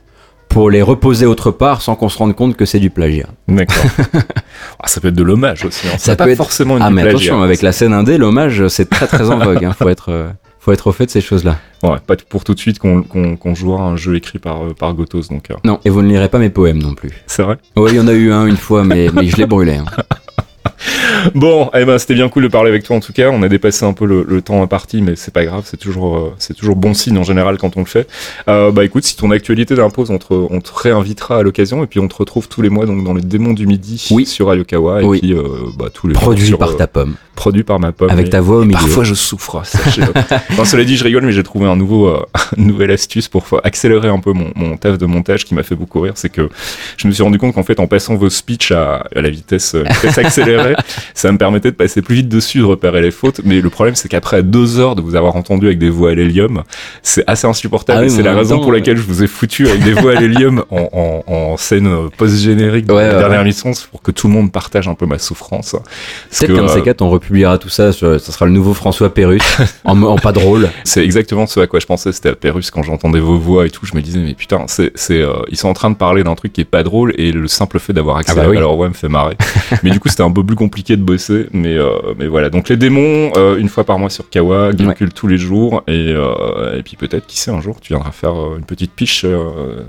pour 0.48 0.70
les 0.70 0.82
reposer 0.82 1.26
autre 1.26 1.50
part 1.50 1.82
sans 1.82 1.94
qu'on 1.94 2.08
se 2.08 2.18
rende 2.18 2.34
compte 2.34 2.56
que 2.56 2.64
c'est 2.64 2.80
du 2.80 2.90
plagiat. 2.90 3.28
D'accord. 3.48 3.84
Ah, 4.80 4.86
ça 4.88 5.00
peut 5.00 5.08
être 5.08 5.14
de 5.16 5.22
l'hommage 5.24 5.64
aussi. 5.64 5.86
Hein. 5.88 5.96
Ça 5.98 6.14
peut 6.14 6.24
pas 6.24 6.30
être- 6.30 6.36
forcément 6.36 6.76
une 6.76 6.82
Ah 6.82 6.88
du 6.88 6.94
mais 6.94 7.02
plagiat. 7.02 7.16
attention, 7.18 7.42
avec 7.42 7.62
la 7.62 7.72
scène 7.72 7.92
indé, 7.92 8.16
l'hommage, 8.18 8.66
c'est 8.68 8.88
très 8.88 9.06
très 9.08 9.28
en 9.30 9.38
vogue. 9.38 9.64
Hein. 9.64 9.72
Faut 9.78 9.88
être, 9.88 10.10
euh, 10.10 10.28
faut 10.60 10.72
être 10.72 10.86
au 10.88 10.92
fait 10.92 11.06
de 11.06 11.10
ces 11.10 11.20
choses-là. 11.20 11.56
Ouais, 11.82 11.96
pas 12.06 12.14
pour 12.28 12.44
tout 12.44 12.54
de 12.54 12.58
suite 12.60 12.78
qu'on 12.78 13.54
jouera 13.54 13.84
un 13.84 13.96
jeu 13.96 14.16
écrit 14.16 14.38
par, 14.38 14.64
euh, 14.64 14.74
par 14.78 14.92
Gotos. 14.94 15.28
Donc, 15.30 15.50
euh, 15.50 15.54
Non, 15.64 15.80
et 15.84 15.90
vous 15.90 16.02
ne 16.02 16.08
lirez 16.08 16.28
pas 16.28 16.38
mes 16.38 16.50
poèmes 16.50 16.80
non 16.82 16.94
plus. 16.94 17.10
c'est 17.26 17.42
vrai? 17.42 17.56
Oui, 17.76 17.90
il 17.92 17.96
y 17.96 18.00
en 18.00 18.08
a 18.08 18.12
eu 18.12 18.30
un 18.32 18.46
une 18.46 18.56
fois, 18.56 18.84
mais, 18.84 19.08
mais 19.12 19.26
je 19.26 19.36
l'ai 19.36 19.46
brûlé. 19.46 19.76
hein. 19.76 19.84
Bon, 21.34 21.70
eh 21.74 21.84
ben, 21.84 21.98
c'était 21.98 22.14
bien 22.14 22.28
cool 22.28 22.44
de 22.44 22.48
parler 22.48 22.70
avec 22.70 22.84
toi 22.84 22.96
en 22.96 23.00
tout 23.00 23.12
cas. 23.12 23.30
On 23.30 23.42
a 23.42 23.48
dépassé 23.48 23.84
un 23.84 23.92
peu 23.92 24.04
le, 24.06 24.24
le 24.26 24.40
temps 24.42 24.62
imparti, 24.62 25.02
mais 25.02 25.16
c'est 25.16 25.32
pas 25.34 25.44
grave. 25.44 25.62
C'est 25.66 25.76
toujours, 25.76 26.16
euh, 26.16 26.34
c'est 26.38 26.54
toujours 26.54 26.76
bon 26.76 26.94
signe 26.94 27.18
en 27.18 27.22
général 27.24 27.58
quand 27.58 27.76
on 27.76 27.80
le 27.80 27.86
fait. 27.86 28.06
Euh, 28.48 28.70
bah 28.70 28.84
écoute, 28.84 29.04
si 29.04 29.16
ton 29.16 29.30
actualité 29.30 29.74
l'impose, 29.74 30.10
on 30.10 30.18
te, 30.18 30.32
on 30.32 30.60
te 30.60 30.70
réinvitera 30.74 31.38
à 31.38 31.42
l'occasion 31.42 31.82
et 31.82 31.86
puis 31.86 32.00
on 32.00 32.08
te 32.08 32.14
retrouve 32.16 32.48
tous 32.48 32.62
les 32.62 32.70
mois 32.70 32.86
donc 32.86 33.02
dans 33.04 33.14
les 33.14 33.22
démons 33.22 33.52
du 33.52 33.66
midi 33.66 34.06
Oui. 34.10 34.26
sur 34.26 34.50
Ayokawa 34.50 35.02
et 35.02 35.04
Oui. 35.04 35.18
puis 35.20 35.32
euh, 35.32 35.42
bah, 35.78 35.86
tous 35.92 36.06
les 36.06 36.14
Produit 36.14 36.46
sur, 36.46 36.58
par 36.58 36.76
ta 36.76 36.86
pomme, 36.86 37.14
produit 37.34 37.64
par 37.64 37.80
ma 37.80 37.92
pomme. 37.92 38.10
avec 38.10 38.26
Et- 38.28 38.30
ta 38.30 38.40
voix 38.40 38.58
au 38.58 38.64
milieu. 38.64 38.72
Parfois 38.78 39.04
je 39.04 39.14
souffre, 39.14 39.60
sachez-le. 39.64 40.12
non, 40.56 40.64
cela 40.64 40.84
dit, 40.84 40.96
je 40.96 41.04
rigole, 41.04 41.24
mais 41.24 41.32
j'ai 41.32 41.42
trouvé 41.42 41.66
un 41.66 41.76
nouveau, 41.76 42.14
une 42.56 42.66
nouvelle 42.66 42.90
astuce 42.92 43.28
pour 43.28 43.44
accélérer 43.64 44.08
un 44.08 44.20
peu 44.20 44.32
mon, 44.32 44.52
mon 44.54 44.76
taf 44.76 44.98
de 44.98 45.06
montage 45.06 45.44
qui 45.44 45.54
m'a 45.54 45.62
fait 45.62 45.74
beaucoup 45.76 46.00
rire. 46.00 46.12
C'est 46.16 46.28
que 46.30 46.48
je 46.96 47.06
me 47.08 47.12
suis 47.12 47.22
rendu 47.22 47.38
compte 47.38 47.54
qu'en 47.54 47.62
fait, 47.64 47.80
en 47.80 47.86
passant 47.86 48.14
vos 48.14 48.30
speeches 48.30 48.72
à, 48.72 49.06
à 49.14 49.20
la 49.20 49.30
vitesse, 49.30 49.74
euh, 49.74 49.84
vitesse 50.02 50.18
ça 51.14 51.32
me 51.32 51.38
permettait 51.38 51.70
de 51.70 51.76
passer 51.76 52.02
plus 52.02 52.16
vite 52.16 52.28
dessus, 52.28 52.58
de 52.58 52.64
repérer 52.64 53.00
les 53.02 53.10
fautes. 53.10 53.40
Mais 53.44 53.60
le 53.60 53.70
problème, 53.70 53.94
c'est 53.94 54.08
qu'après 54.08 54.42
deux 54.42 54.78
heures 54.78 54.94
de 54.96 55.02
vous 55.02 55.14
avoir 55.16 55.36
entendu 55.36 55.66
avec 55.66 55.78
des 55.78 55.90
voix 55.90 56.10
à 56.10 56.14
l'hélium, 56.14 56.62
c'est 57.02 57.24
assez 57.26 57.46
insupportable. 57.46 57.98
Ah 58.00 58.02
oui, 58.04 58.10
c'est 58.10 58.22
la 58.22 58.34
raison 58.34 58.56
temps, 58.56 58.62
pour 58.62 58.72
laquelle 58.72 58.96
je 58.96 59.02
vous 59.02 59.22
ai 59.22 59.26
foutu 59.26 59.68
avec 59.68 59.82
des 59.82 59.92
voix 59.92 60.16
à 60.16 60.20
l'hélium 60.20 60.64
en, 60.70 60.88
en, 61.26 61.32
en 61.32 61.56
scène 61.56 61.86
euh, 61.86 62.08
post-générique 62.16 62.86
de 62.86 62.92
Ouais, 62.92 63.06
la 63.06 63.14
ouais, 63.14 63.18
dernière 63.18 63.38
ouais. 63.40 63.44
mission, 63.44 63.72
c'est 63.72 63.86
pour 63.88 64.02
que 64.02 64.10
tout 64.10 64.26
le 64.28 64.32
monde 64.34 64.52
partage 64.52 64.88
un 64.88 64.94
peu 64.94 65.06
ma 65.06 65.18
souffrance. 65.18 65.76
Peut-être 66.38 66.54
qu'un 66.54 66.62
de 66.64 66.68
ces 66.68 66.78
euh, 66.78 66.82
quatre, 66.82 67.02
on 67.02 67.10
republiera 67.10 67.58
tout 67.58 67.68
ça. 67.68 67.92
sur- 67.92 68.20
ça 68.20 68.32
sera 68.32 68.46
le 68.46 68.52
nouveau 68.52 68.74
François 68.74 69.12
Pérus 69.12 69.42
en, 69.84 70.00
en 70.02 70.16
pas 70.16 70.32
drôle. 70.32 70.68
C'est 70.84 71.04
exactement 71.04 71.46
ce 71.46 71.60
à 71.60 71.66
quoi 71.66 71.80
je 71.80 71.86
pensais, 71.86 72.12
c'était 72.12 72.30
à 72.30 72.34
Pérus 72.34 72.70
quand 72.70 72.82
j'entendais 72.82 73.20
vos 73.20 73.38
voix 73.38 73.66
et 73.66 73.70
tout, 73.70 73.84
je 73.86 73.94
me 73.94 74.00
disais 74.02 74.18
mais 74.18 74.34
putain, 74.34 74.64
c'est 74.68 74.92
euh, 75.10 75.32
ils 75.50 75.56
sont 75.56 75.68
en 75.68 75.74
train 75.74 75.90
de 75.90 75.96
parler 75.96 76.22
d'un 76.24 76.34
truc 76.34 76.52
qui 76.52 76.60
est 76.60 76.64
pas 76.64 76.82
drôle 76.82 77.12
et 77.16 77.32
le 77.32 77.46
simple 77.48 77.78
fait 77.78 77.92
d'avoir 77.92 78.16
accès 78.18 78.32
Ah 78.36 78.42
bah 78.44 78.50
à 78.50 78.60
leur 78.60 78.74
voix 78.76 78.88
me 78.88 78.94
fait 78.94 79.08
marrer. 79.08 79.36
mais 79.82 79.90
du 79.90 80.00
coup, 80.00 80.08
c'était 80.08 80.22
un 80.22 80.30
peu 80.30 80.44
plus 80.44 80.56
compliqué 80.58 80.96
de 80.96 81.02
bosser 81.02 81.46
mais 81.52 81.76
euh, 81.78 81.90
mais 82.18 82.26
voilà. 82.26 82.50
Donc 82.50 82.68
les 82.68 82.76
démons 82.76 83.30
euh, 83.36 83.56
une 83.56 83.68
fois 83.70 83.84
par 83.84 83.98
mois 83.98 84.10
sur 84.10 84.28
Kawa, 84.28 84.72
Gamecult 84.74 85.14
tous 85.14 85.26
les 85.28 85.38
jours 85.38 85.82
et 85.86 86.12
euh, 86.14 86.76
et 86.78 86.82
puis 86.82 86.96
peut-être 86.96 87.26
qui 87.26 87.38
sait 87.38 87.50
un 87.50 87.60
jour 87.62 87.80
tu 87.80 87.94
viendras 87.94 88.10
faire 88.10 88.34
une 88.58 88.64
petite 88.64 88.92
piche 88.92 89.24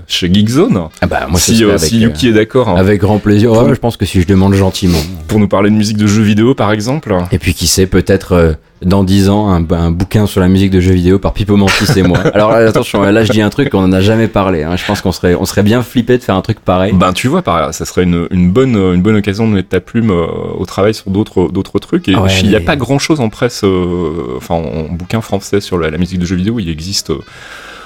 chez 0.06 0.32
Geekzone. 0.32 0.88
Ah 1.02 1.06
bah 1.06 1.26
moi, 1.28 1.38
si 1.38 1.62
avec, 1.64 1.78
si 1.80 1.98
Yuki 2.00 2.28
est 2.28 2.32
d'accord 2.32 2.68
hein, 2.70 2.76
avec 2.76 3.00
grand 3.00 3.18
plaisir. 3.18 3.50
Pour- 3.52 3.64
Ouais, 3.64 3.74
je 3.74 3.80
pense 3.80 3.96
que 3.98 4.06
si 4.06 4.20
je 4.22 4.26
demande 4.26 4.54
gentiment. 4.54 4.98
pour 5.28 5.38
nous 5.38 5.48
parler 5.48 5.68
de 5.70 5.74
musique 5.74 5.96
de 5.98 6.06
jeux 6.06 6.22
vidéo 6.22 6.54
par 6.54 6.72
exemple. 6.72 7.14
Et 7.32 7.38
puis 7.38 7.52
qui 7.52 7.66
sait, 7.66 7.86
peut-être 7.86 8.56
dans 8.82 9.04
10 9.04 9.28
ans, 9.28 9.50
un, 9.52 9.64
un 9.72 9.90
bouquin 9.90 10.26
sur 10.26 10.40
la 10.40 10.48
musique 10.48 10.70
de 10.70 10.80
jeux 10.80 10.92
vidéo 10.94 11.18
par 11.18 11.32
Pipo 11.34 11.56
Mantis 11.56 11.86
et 11.96 12.02
moi. 12.02 12.18
Alors 12.34 12.50
là, 12.52 12.58
attention, 12.66 13.02
là 13.02 13.24
je 13.24 13.32
dis 13.32 13.42
un 13.42 13.50
truc 13.50 13.68
qu'on 13.70 13.84
en 13.84 13.92
a 13.92 14.00
jamais 14.00 14.28
parlé. 14.28 14.62
hein. 14.62 14.76
Je 14.76 14.84
pense 14.86 15.00
qu'on 15.02 15.12
serait, 15.12 15.34
on 15.34 15.44
serait 15.44 15.62
bien 15.62 15.82
flippé 15.82 16.16
de 16.16 16.22
faire 16.22 16.34
un 16.34 16.40
truc 16.42 16.60
pareil. 16.60 16.92
Ben 16.94 17.12
tu 17.12 17.28
vois, 17.28 17.42
par, 17.42 17.74
ça 17.74 17.84
serait 17.84 18.04
une, 18.04 18.26
une 18.30 18.50
bonne 18.50 18.76
une 18.76 19.02
bonne 19.02 19.16
occasion 19.16 19.46
de 19.48 19.52
mettre 19.54 19.68
ta 19.68 19.80
plume 19.80 20.10
euh, 20.10 20.26
au 20.58 20.64
travail 20.64 20.94
sur 20.94 21.10
d'autres 21.10 21.48
d'autres 21.50 21.78
trucs. 21.78 22.08
Et 22.08 22.14
Ah 22.16 22.22
ouais, 22.22 22.30
il 22.42 22.48
n'y 22.48 22.56
a 22.56 22.60
pas 22.60 22.76
grand 22.76 22.98
chose 22.98 23.20
en 23.20 23.28
presse, 23.28 23.62
euh, 23.64 24.36
enfin 24.36 24.54
en, 24.54 24.84
bouquin 24.92 25.20
français 25.20 25.60
sur 25.60 25.76
la, 25.78 25.90
la 25.90 25.98
musique 25.98 26.18
de 26.18 26.24
jeux 26.26 26.36
vidéo. 26.36 26.58
Il 26.58 26.68
existe 26.70 27.10
euh, 27.10 27.18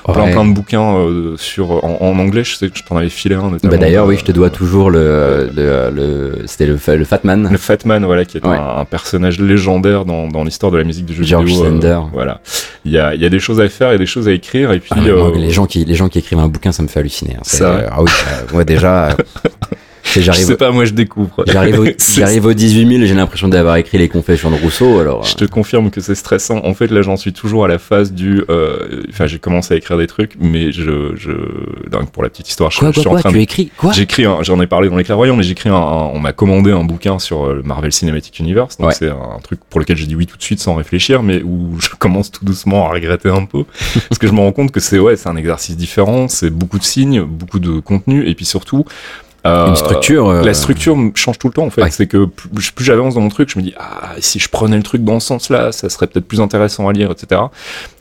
Ouais. 0.07 0.33
plein 0.33 0.45
de 0.45 0.53
bouquins 0.53 0.97
euh, 0.99 1.35
sur 1.39 1.71
en, 1.85 1.99
en 2.01 2.19
anglais. 2.19 2.45
Je 2.45 2.57
sais 2.57 2.69
que 2.69 2.77
je 2.79 2.85
t'en 2.85 2.97
avais 2.97 3.09
filé 3.09 3.35
un. 3.37 3.53
Bah 3.63 3.77
d'ailleurs, 3.79 4.07
oui, 4.07 4.17
euh, 4.17 4.19
je 4.19 4.25
te 4.25 4.33
dois 4.33 4.51
toujours 4.51 4.91
le, 4.91 5.51
le, 5.55 5.91
le- 5.91 6.39
c'était 6.47 6.67
le, 6.67 6.79
le 6.97 7.05
Fatman. 7.05 7.49
Le 7.51 7.57
Fatman, 7.59 8.05
voilà, 8.05 8.25
qui 8.25 8.37
est 8.39 8.45
Ouais. 8.47 8.57
un, 8.57 8.81
un 8.81 8.85
personnage 8.85 9.41
légendaire 9.41 10.05
dans, 10.05 10.29
dans 10.29 10.45
l'histoire 10.45 10.71
de 10.73 10.77
la 10.79 10.85
musique 10.85 11.07
de 11.07 11.15
jeux 11.15 11.25
George 11.25 11.47
vidéo. 11.47 11.65
euh, 11.65 11.71
Sander. 11.71 12.01
voilà, 12.13 12.41
il 12.85 12.93
y 12.93 12.99
a, 12.99 13.15
il 13.15 13.23
y 13.23 13.25
a 13.25 13.31
des 13.31 13.39
choses 13.39 13.61
à 13.61 13.69
faire, 13.69 13.89
il 13.89 13.93
y 13.93 13.95
a 13.95 13.99
des 13.99 14.07
choses 14.07 14.29
à 14.29 14.33
écrire, 14.33 14.73
et 14.73 14.81
puis 14.81 14.91
Ah, 14.95 15.01
euh, 15.07 15.35
les 15.37 15.51
gens 15.51 15.65
qui, 15.67 15.85
les 15.85 15.95
gens 15.95 16.09
qui 16.09 16.19
écrivent 16.19 16.39
un 16.39 16.49
bouquin, 16.49 16.73
ça 16.73 16.83
me 16.83 16.89
fait 16.89 17.01
halluciner. 17.01 17.37
hein. 17.39 17.43
Vrai 17.59 17.87
ah 17.91 18.03
oui, 18.03 18.11
moi 18.53 18.65
déjà, 18.65 19.09
j'arrive, 20.17 20.45
sais 20.47 20.57
pas, 20.57 20.71
moi 20.71 20.85
je 20.85 20.93
découvre. 20.93 21.45
j'arrive, 21.47 21.81
au, 21.81 21.87
j'arrive 22.17 22.47
aux 22.47 22.53
18 22.55 22.89
000 22.89 23.03
et 23.03 23.07
j'ai 23.07 23.15
l'impression 23.15 23.49
d'avoir 23.49 23.77
écrit 23.77 23.99
les 23.99 24.09
Confessions 24.09 24.51
de 24.51 24.57
Rousseau. 24.57 24.99
Alors, 25.01 25.25
Je 25.25 25.35
te 25.35 25.45
confirme 25.45 25.91
que 25.91 26.01
c'est 26.01 26.15
stressant. 26.15 26.61
En 26.65 26.75
fait, 26.75 26.89
là, 26.91 27.03
j'en 27.03 27.17
suis 27.17 27.33
toujours 27.33 27.65
à 27.65 27.69
la 27.69 27.79
phase 27.79 28.13
du. 28.13 28.43
euh, 28.51 29.03
Enfin, 29.11 29.27
j'ai 29.27 29.39
commencé 29.39 29.75
à 29.75 29.77
écrire 29.77 29.97
des 29.99 30.07
trucs, 30.07 30.33
mais 30.41 30.73
je, 30.73 31.13
je, 31.17 31.31
donc 31.91 32.11
pour 32.11 32.23
la 32.23 32.29
petite 32.29 32.49
histoire, 32.49 32.71
je, 32.71 32.79
quoi, 32.79 32.89
je 32.91 32.95
quoi, 32.95 33.01
suis 33.03 33.09
en 33.09 33.17
train 33.19 33.31
tu 33.31 33.37
de. 33.37 33.43
écris 33.43 33.71
quoi? 33.77 33.93
J'écris, 33.93 34.25
un- 34.25 34.43
j'en 34.43 34.61
ai 34.61 34.67
parlé 34.67 34.89
dans 34.89 34.97
les 34.97 35.05
clairvoyants, 35.05 35.37
mais 35.37 35.43
j'écris 35.43 35.69
un, 35.71 35.75
un- 35.75 36.11
on 36.13 36.19
m'a 36.21 36.33
commandé 36.33 36.71
un 36.73 36.85
bouquin 36.85 37.19
sur 37.19 37.45
euh, 37.47 37.55
le 37.55 37.63
Marvel 37.63 37.93
Cinematic 37.93 38.39
Universe, 38.39 38.77
donc 38.79 38.89
Ouais. 38.89 38.95
c'est 38.99 39.09
un 39.11 39.39
truc 39.43 39.61
pour 39.71 39.81
lequel 39.81 39.97
j'ai 39.97 40.07
dit 40.07 40.17
oui 40.17 40.27
tout 40.27 40.37
de 40.37 40.43
suite 40.43 40.61
sans 40.61 40.75
réfléchir, 40.75 41.23
mais 41.23 41.43
où 41.43 41.77
je 41.81 41.89
commence 41.99 42.31
tout 42.31 42.45
doucement 42.45 42.87
à 42.89 42.93
regretter 42.93 43.29
un 43.31 43.45
peu, 43.45 43.65
parce 44.09 44.19
que 44.19 44.27
je 44.27 44.33
me 44.33 44.41
rends 44.41 44.53
compte 44.53 44.71
que 44.73 44.81
c'est 44.81 44.99
ouais, 44.99 45.17
c'est 45.17 45.29
un 45.29 45.37
exercice 45.37 45.77
différent, 45.77 46.29
c'est 46.29 46.51
beaucoup 46.51 46.79
de 46.79 46.85
signes, 46.85 47.23
beaucoup 47.23 47.59
de 47.59 47.81
contenu, 47.81 48.29
et 48.29 48.35
puis 48.35 48.45
surtout, 48.45 48.85
Euh, 49.47 49.69
Une 49.69 49.77
structure, 49.77 50.29
euh, 50.29 50.43
La 50.43 50.55
structure 50.55 50.97
change 51.15 51.39
tout 51.39 51.49
le 51.49 51.53
temps 51.53 51.67
en 51.67 51.71
fait. 51.71 51.83
Ouais. 51.83 51.91
C'est 51.91 52.07
que 52.07 52.25
plus, 52.25 52.71
plus 52.71 52.85
j'avance 52.85 53.15
dans 53.15 53.21
mon 53.21 53.29
truc, 53.29 53.51
je 53.51 53.59
me 53.59 53.65
dis 53.65 53.75
ah 53.79 54.15
si 54.19 54.39
je 54.39 54.49
prenais 54.49 54.77
le 54.77 54.83
truc 54.83 55.05
dans 55.05 55.21
ce 55.21 55.27
sens-là, 55.27 55.71
ça 55.71 55.91
serait 55.91 56.07
peut-être 56.07 56.27
plus 56.27 56.41
intéressant 56.41 56.89
à 56.89 56.93
lire, 56.93 57.11
etc. 57.11 57.43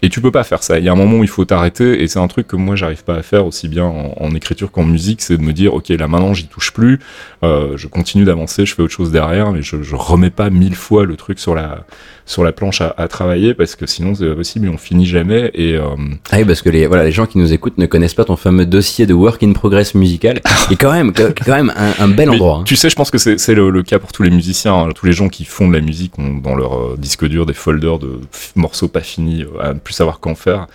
Et 0.02 0.10
tu 0.10 0.22
peux 0.22 0.32
pas 0.32 0.44
faire 0.44 0.64
ça. 0.64 0.80
Il 0.80 0.86
y 0.86 0.90
a 0.90 0.92
un 0.94 0.96
moment 0.96 1.18
où 1.18 1.24
il 1.24 1.30
faut 1.30 1.44
t'arrêter 1.44 2.02
et 2.02 2.08
c'est 2.08 2.20
un 2.20 2.28
truc 2.28 2.48
que 2.48 2.56
moi 2.56 2.76
j'arrive 2.78 3.04
pas 3.04 3.16
à 3.16 3.22
faire 3.24 3.46
aussi 3.46 3.68
bien 3.68 3.86
en, 3.86 4.14
en 4.18 4.36
écriture 4.36 4.72
qu'en 4.72 4.84
musique, 4.86 5.22
c'est 5.22 5.38
de 5.38 5.42
me 5.44 5.52
dire 5.52 5.74
ok 5.74 5.90
là 5.90 6.08
maintenant 6.08 6.34
j'y 6.34 6.48
touche 6.48 6.72
plus, 6.72 7.00
euh, 7.44 7.74
je 7.76 7.88
continue 7.88 8.24
d'avancer, 8.24 8.66
je 8.66 8.74
fais 8.74 8.82
autre 8.82 8.94
chose 8.94 9.12
derrière, 9.12 9.52
mais 9.52 9.62
je, 9.62 9.82
je 9.84 9.96
remets 9.96 10.30
pas 10.30 10.50
mille 10.50 10.76
fois 10.76 11.04
le 11.04 11.18
truc 11.18 11.40
sur 11.40 11.56
la 11.56 11.86
sur 12.26 12.44
la 12.44 12.52
planche 12.54 12.82
à, 12.82 12.94
à 12.98 13.08
travailler 13.08 13.54
parce 13.54 13.76
que 13.76 13.86
sinon 13.86 14.16
c'est 14.16 14.26
pas 14.28 14.36
possible 14.36 14.68
et 14.68 14.70
on 14.70 14.78
finit 14.78 15.06
jamais 15.06 15.52
et 15.54 15.76
euh, 15.76 15.84
Ah 16.32 16.38
oui, 16.38 16.46
parce 16.46 16.62
que 16.62 16.70
les, 16.70 16.88
voilà, 16.88 17.04
les 17.04 17.12
gens 17.12 17.26
qui 17.26 17.38
nous 17.38 17.52
écoutent 17.52 17.78
ne 17.78 17.86
connaissent 17.86 18.14
pas 18.14 18.24
ton 18.26 18.36
fameux 18.38 18.66
dossier 18.66 19.06
de 19.06 19.14
work 19.14 19.44
in 19.44 19.52
progress 19.54 19.94
musical, 19.94 20.42
qui 20.68 20.74
est 20.74 20.78
quand 20.78 20.92
même, 20.94 21.12
quand 21.14 21.34
même 21.56 21.74
un, 21.76 21.94
un 22.00 22.08
bel 22.08 22.30
endroit. 22.30 22.58
hein. 22.60 22.64
Tu 22.66 22.76
sais, 22.76 22.90
je 22.90 22.96
pense 22.96 23.12
que 23.12 23.18
c'est 23.18 23.54
le, 23.56 23.70
le 23.70 23.84
cas 23.84 24.00
pour 24.00 24.12
tous 24.14 24.24
les 24.24 24.30
musiciens. 24.32 24.74
hein. 24.76 24.90
Tous 24.96 25.06
les 25.06 25.12
gens 25.14 25.28
qui 25.30 25.44
font 25.46 25.68
de 25.68 25.74
la 25.74 25.82
musique 25.82 26.18
ont 26.18 26.36
dans 26.36 26.56
leur 26.56 26.74
euh, 26.80 26.96
disque 26.98 27.26
dur 27.28 27.46
des 27.46 27.54
folders 27.54 28.00
de 28.00 28.20
morceaux 28.56 28.88
pas 28.88 29.02
finis 29.02 29.44
euh, 29.44 29.60
à 29.62 29.74
ne 29.74 29.80
plus 29.80 29.94
savoir 29.94 30.20
qu'en 30.20 30.36
faire. 30.36 30.68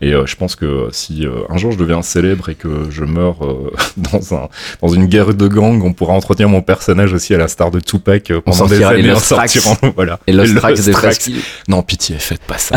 Et 0.00 0.12
euh, 0.12 0.26
je 0.26 0.36
pense 0.36 0.56
que 0.56 0.88
si 0.92 1.26
euh, 1.26 1.30
un 1.48 1.56
jour 1.56 1.72
je 1.72 1.78
deviens 1.78 2.02
célèbre 2.02 2.48
et 2.48 2.54
que 2.54 2.90
je 2.90 3.04
meurs 3.04 3.44
euh, 3.44 3.72
dans 3.96 4.34
un 4.34 4.48
dans 4.82 4.88
une 4.88 5.06
guerre 5.06 5.34
de 5.34 5.48
gang, 5.48 5.82
on 5.82 5.92
pourra 5.92 6.12
entretenir 6.12 6.48
mon 6.48 6.62
personnage 6.62 7.12
aussi 7.12 7.34
à 7.34 7.38
la 7.38 7.48
star 7.48 7.70
de 7.70 7.80
Tupac 7.80 8.30
euh, 8.30 8.40
pendant 8.40 8.66
des 8.66 8.82
années 8.82 9.12
en 9.12 9.18
sortirant. 9.18 9.76
Voilà. 9.96 10.18
Et 10.26 10.32
Lost 10.32 10.52
le 10.52 10.60
Tracks 10.60 11.28
de. 11.28 11.32
Non, 11.68 11.82
pitié, 11.82 12.16
faites 12.18 12.42
pas 12.42 12.58
ça. 12.58 12.76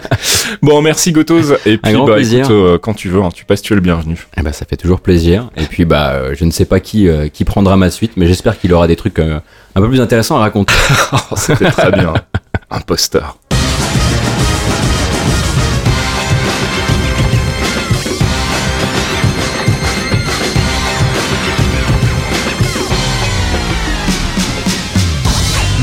bon, 0.62 0.82
merci 0.82 1.12
Gotos. 1.12 1.54
Et 1.64 1.78
puis 1.78 1.94
bah 1.94 2.14
plaisir. 2.14 2.40
écoute, 2.40 2.50
euh, 2.52 2.78
quand 2.78 2.94
tu 2.94 3.08
veux, 3.08 3.22
hein, 3.22 3.30
tu 3.34 3.44
passes, 3.44 3.62
tu 3.62 3.72
es 3.72 3.76
le 3.76 3.82
bienvenu. 3.82 4.26
Eh 4.36 4.42
ben, 4.42 4.52
ça 4.52 4.64
fait 4.68 4.76
toujours 4.76 5.00
plaisir. 5.00 5.50
Et 5.56 5.64
puis, 5.64 5.84
bah, 5.84 6.10
euh, 6.12 6.34
je 6.38 6.44
ne 6.44 6.50
sais 6.50 6.64
pas 6.64 6.80
qui, 6.80 7.08
euh, 7.08 7.28
qui 7.28 7.44
prendra 7.44 7.76
ma 7.76 7.90
suite, 7.90 8.12
mais 8.16 8.26
j'espère 8.26 8.58
qu'il 8.58 8.72
aura 8.72 8.86
des 8.86 8.96
trucs 8.96 9.18
euh, 9.18 9.40
un 9.74 9.80
peu 9.80 9.88
plus 9.88 10.00
intéressants 10.00 10.36
à 10.36 10.40
raconter. 10.40 10.74
Oh, 11.12 11.34
C'était 11.36 11.70
très 11.70 11.90
bien. 11.90 12.14
Imposteur. 12.70 13.38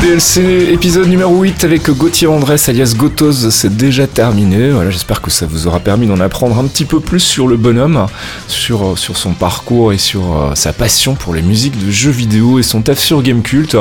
DLC 0.02 0.70
épisode 0.72 1.08
numéro 1.08 1.42
8 1.42 1.64
avec 1.64 1.90
Gauthier 1.90 2.28
Andrès 2.28 2.70
alias 2.70 2.94
Gotos, 2.96 3.50
c'est 3.50 3.76
déjà 3.76 4.06
terminé. 4.06 4.70
Voilà, 4.70 4.92
j'espère 4.92 5.22
que 5.22 5.32
ça 5.32 5.48
vous 5.48 5.66
aura 5.66 5.80
permis 5.80 6.06
d'en 6.06 6.20
apprendre 6.20 6.58
un 6.60 6.66
petit 6.68 6.86
peu 6.86 7.00
plus 7.00 7.20
sur 7.20 7.48
le 7.48 7.58
bonhomme, 7.58 8.06
sur, 8.48 8.90
euh, 8.92 8.96
sur 8.96 9.18
son 9.18 9.34
parcours 9.34 9.94
et 9.94 9.98
sur 9.98 10.22
euh, 10.38 10.56
sa 10.56 10.72
passion 10.72 11.16
pour 11.16 11.34
les 11.34 11.42
musiques 11.42 11.84
de 11.84 11.90
jeux 11.90 12.12
vidéo 12.12 12.60
et 12.60 12.64
son 12.64 12.82
taf 12.84 13.00
sur 13.00 13.24
Gamecult. 13.24 13.76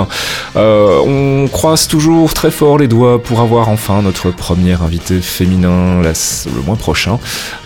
Euh, 0.57 0.99
on 1.07 1.49
croise 1.49 1.87
toujours 1.87 2.33
très 2.33 2.51
fort 2.51 2.79
les 2.79 2.89
doigts 2.89 3.23
pour 3.23 3.41
avoir 3.41 3.69
enfin 3.69 4.01
notre 4.01 4.31
premier 4.31 4.73
invité 4.83 5.21
féminin 5.21 6.01
le 6.03 6.63
mois 6.63 6.77
prochain. 6.77 7.19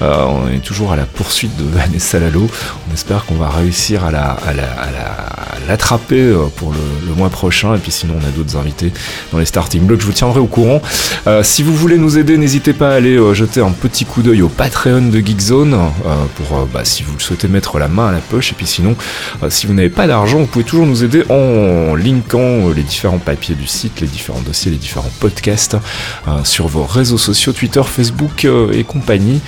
Euh, 0.02 0.24
on 0.26 0.48
est 0.50 0.58
toujours 0.62 0.92
à 0.92 0.96
la 0.96 1.04
poursuite 1.04 1.56
de 1.56 1.64
Vanessa 1.64 2.18
Lalo. 2.18 2.48
On 2.90 2.94
espère 2.94 3.24
qu'on 3.26 3.36
va 3.36 3.48
réussir 3.48 4.04
à 4.04 4.10
la, 4.10 4.30
à 4.30 4.52
la- 4.52 4.72
à 4.72 4.90
la- 4.90 5.26
à 5.50 5.56
l'attraper 5.68 6.32
pour 6.56 6.72
le, 6.72 6.78
le 7.08 7.14
mois 7.14 7.28
prochain. 7.28 7.74
Et 7.74 7.78
puis 7.78 7.92
sinon, 7.92 8.14
on 8.20 8.26
a 8.26 8.30
d'autres 8.40 8.56
invités 8.56 8.92
dans 9.32 9.38
les 9.38 9.44
starting 9.44 9.82
blocks. 9.82 10.00
Je 10.00 10.06
vous 10.06 10.12
tiendrai 10.12 10.40
au 10.40 10.46
courant. 10.46 10.80
Euh, 11.26 11.42
si 11.42 11.62
vous 11.62 11.74
voulez 11.74 11.98
nous 11.98 12.18
aider, 12.18 12.38
n'hésitez 12.38 12.72
pas 12.72 12.90
à 12.90 12.94
aller 12.94 13.16
euh, 13.16 13.34
jeter 13.34 13.60
un 13.60 13.70
petit 13.70 14.04
coup 14.04 14.22
d'œil 14.22 14.42
au 14.42 14.48
Patreon 14.48 15.08
de 15.08 15.18
Geekzone 15.18 15.74
euh, 15.74 16.24
pour, 16.36 16.66
bah, 16.72 16.84
si 16.84 17.02
vous 17.02 17.12
le 17.14 17.20
souhaitez, 17.20 17.48
mettre 17.48 17.78
la 17.78 17.88
main 17.88 18.08
à 18.08 18.12
la 18.12 18.18
poche. 18.18 18.52
Et 18.52 18.54
puis 18.54 18.66
sinon, 18.66 18.96
si 19.48 19.66
vous 19.66 19.74
n'avez 19.74 19.90
pas 19.90 20.06
d'argent, 20.06 20.38
vous 20.38 20.46
pouvez 20.46 20.64
toujours 20.64 20.86
nous 20.86 21.04
aider 21.04 21.24
en 21.28 21.94
linkant 21.94 22.70
les 22.74 22.82
différents 22.82 23.18
papiers 23.18 23.54
du 23.54 23.66
site, 23.66 24.00
les 24.00 24.06
différents 24.06 24.40
dossiers, 24.40 24.70
les 24.70 24.78
différents 24.78 25.10
podcasts 25.20 25.76
sur 26.44 26.68
vos 26.68 26.84
réseaux 26.84 27.18
sociaux, 27.18 27.52
Twitter, 27.52 27.82
Facebook 27.84 28.46
et 28.72 28.84
compagnie. 28.84 29.40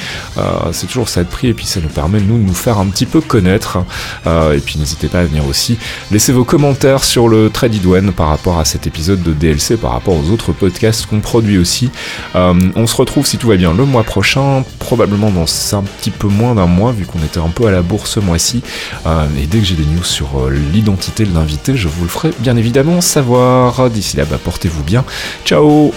C'est 0.72 0.86
toujours 0.86 1.08
ça 1.08 1.22
de 1.22 1.28
prix 1.28 1.48
et 1.48 1.54
puis 1.54 1.66
ça 1.66 1.80
nous 1.80 1.88
permet 1.88 2.20
nous 2.20 2.38
de 2.38 2.44
nous 2.44 2.54
faire 2.54 2.78
un 2.78 2.86
petit 2.86 3.06
peu 3.06 3.20
connaître. 3.20 3.78
Et 4.26 4.60
puis 4.64 4.78
n'hésitez 4.78 5.08
pas 5.08 5.20
à 5.20 5.24
venir 5.24 5.46
aussi 5.46 5.78
laisser 6.10 6.32
vos 6.32 6.44
commentaires 6.44 7.04
sur 7.04 7.28
le 7.28 7.50
Tradidouane 7.50 8.12
par 8.12 8.28
rapport 8.28 8.58
à 8.58 8.64
épisode 8.86 9.22
de 9.22 9.32
DLC, 9.32 9.76
par 9.76 9.92
rapport 9.92 10.14
aux 10.14 10.30
autres 10.30 10.52
podcasts 10.52 11.06
qu'on 11.06 11.20
produit 11.20 11.58
aussi. 11.58 11.90
Euh, 12.34 12.54
on 12.76 12.86
se 12.86 12.96
retrouve 12.96 13.26
si 13.26 13.38
tout 13.38 13.48
va 13.48 13.56
bien 13.56 13.72
le 13.72 13.84
mois 13.84 14.04
prochain, 14.04 14.64
probablement 14.78 15.30
dans 15.30 15.46
un 15.76 15.82
petit 15.82 16.10
peu 16.10 16.28
moins 16.28 16.54
d'un 16.54 16.66
mois 16.66 16.92
vu 16.92 17.04
qu'on 17.04 17.20
était 17.20 17.38
un 17.38 17.48
peu 17.48 17.66
à 17.66 17.70
la 17.70 17.82
bourse 17.82 18.12
ce 18.12 18.20
mois-ci. 18.20 18.62
Euh, 19.06 19.26
et 19.40 19.46
dès 19.46 19.58
que 19.58 19.64
j'ai 19.64 19.74
des 19.74 19.84
news 19.84 20.04
sur 20.04 20.38
euh, 20.38 20.50
l'identité 20.50 21.24
de 21.24 21.34
l'invité, 21.34 21.76
je 21.76 21.88
vous 21.88 22.04
le 22.04 22.08
ferai 22.08 22.30
bien 22.38 22.56
évidemment 22.56 23.00
savoir. 23.00 23.90
D'ici 23.90 24.16
là, 24.16 24.24
bah, 24.24 24.38
portez-vous 24.42 24.82
bien. 24.82 25.04
Ciao 25.44 25.92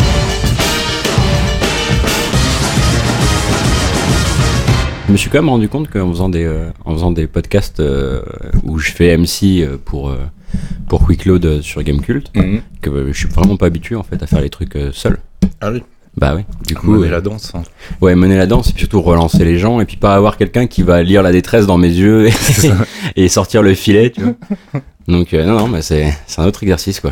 Je 5.07 5.11
me 5.11 5.17
suis 5.17 5.29
quand 5.29 5.37
même 5.37 5.49
rendu 5.49 5.69
compte 5.69 5.89
qu'en 5.89 6.09
faisant 6.09 6.29
des, 6.29 6.51
en 6.83 6.93
faisant 6.93 7.11
des 7.11 7.27
podcasts 7.27 7.81
où 8.63 8.79
je 8.79 8.91
fais 8.91 9.15
MC 9.15 9.67
pour, 9.85 10.11
pour 10.87 11.05
Quickload 11.05 11.45
euh, 11.45 11.61
sur 11.61 11.81
Gamecult, 11.83 12.31
que 12.81 12.89
euh, 12.89 13.07
je 13.13 13.17
suis 13.17 13.27
vraiment 13.27 13.57
pas 13.57 13.65
habitué 13.67 13.95
en 13.95 14.03
fait 14.03 14.21
à 14.21 14.27
faire 14.27 14.41
les 14.41 14.49
trucs 14.49 14.75
euh, 14.75 14.89
seul. 14.93 15.17
Ah 15.61 15.71
oui, 15.71 15.83
Bah 16.17 16.33
oui, 16.35 16.43
du 16.67 16.75
coup, 16.75 17.01
euh, 17.03 17.09
la 17.09 17.21
danse. 17.21 17.51
hein. 17.55 17.63
ouais, 18.01 18.15
mener 18.15 18.37
la 18.37 18.45
danse 18.47 18.69
et 18.69 18.73
puis 18.73 18.81
surtout 18.81 19.01
relancer 19.01 19.43
les 19.45 19.57
gens 19.57 19.79
et 19.81 19.85
puis 19.85 19.97
pas 19.97 20.15
avoir 20.15 20.37
quelqu'un 20.37 20.67
qui 20.67 20.81
va 20.83 21.01
lire 21.03 21.21
la 21.23 21.31
détresse 21.31 21.65
dans 21.65 21.77
mes 21.77 21.89
yeux 21.91 22.27
et, 22.27 22.33
et 23.15 23.27
sortir 23.29 23.61
le 23.63 23.73
filet, 23.73 24.11
tu 24.11 24.21
vois. 24.21 24.33
Donc 25.07 25.33
euh, 25.33 25.45
non, 25.45 25.57
non, 25.59 25.67
mais 25.67 25.81
c'est 25.81 26.13
un 26.37 26.45
autre 26.45 26.63
exercice 26.63 26.99
quoi. 26.99 27.11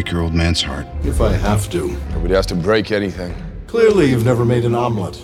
Break 0.00 0.12
your 0.12 0.22
old 0.22 0.34
man's 0.34 0.62
heart. 0.62 0.86
If 1.04 1.20
I 1.20 1.32
have 1.32 1.68
to. 1.70 1.94
Nobody 2.14 2.34
has 2.34 2.46
to 2.46 2.54
break 2.54 2.90
anything. 2.90 3.34
Clearly, 3.66 4.10
you've 4.10 4.24
never 4.24 4.46
made 4.46 4.64
an 4.64 4.74
omelet. 4.74 5.18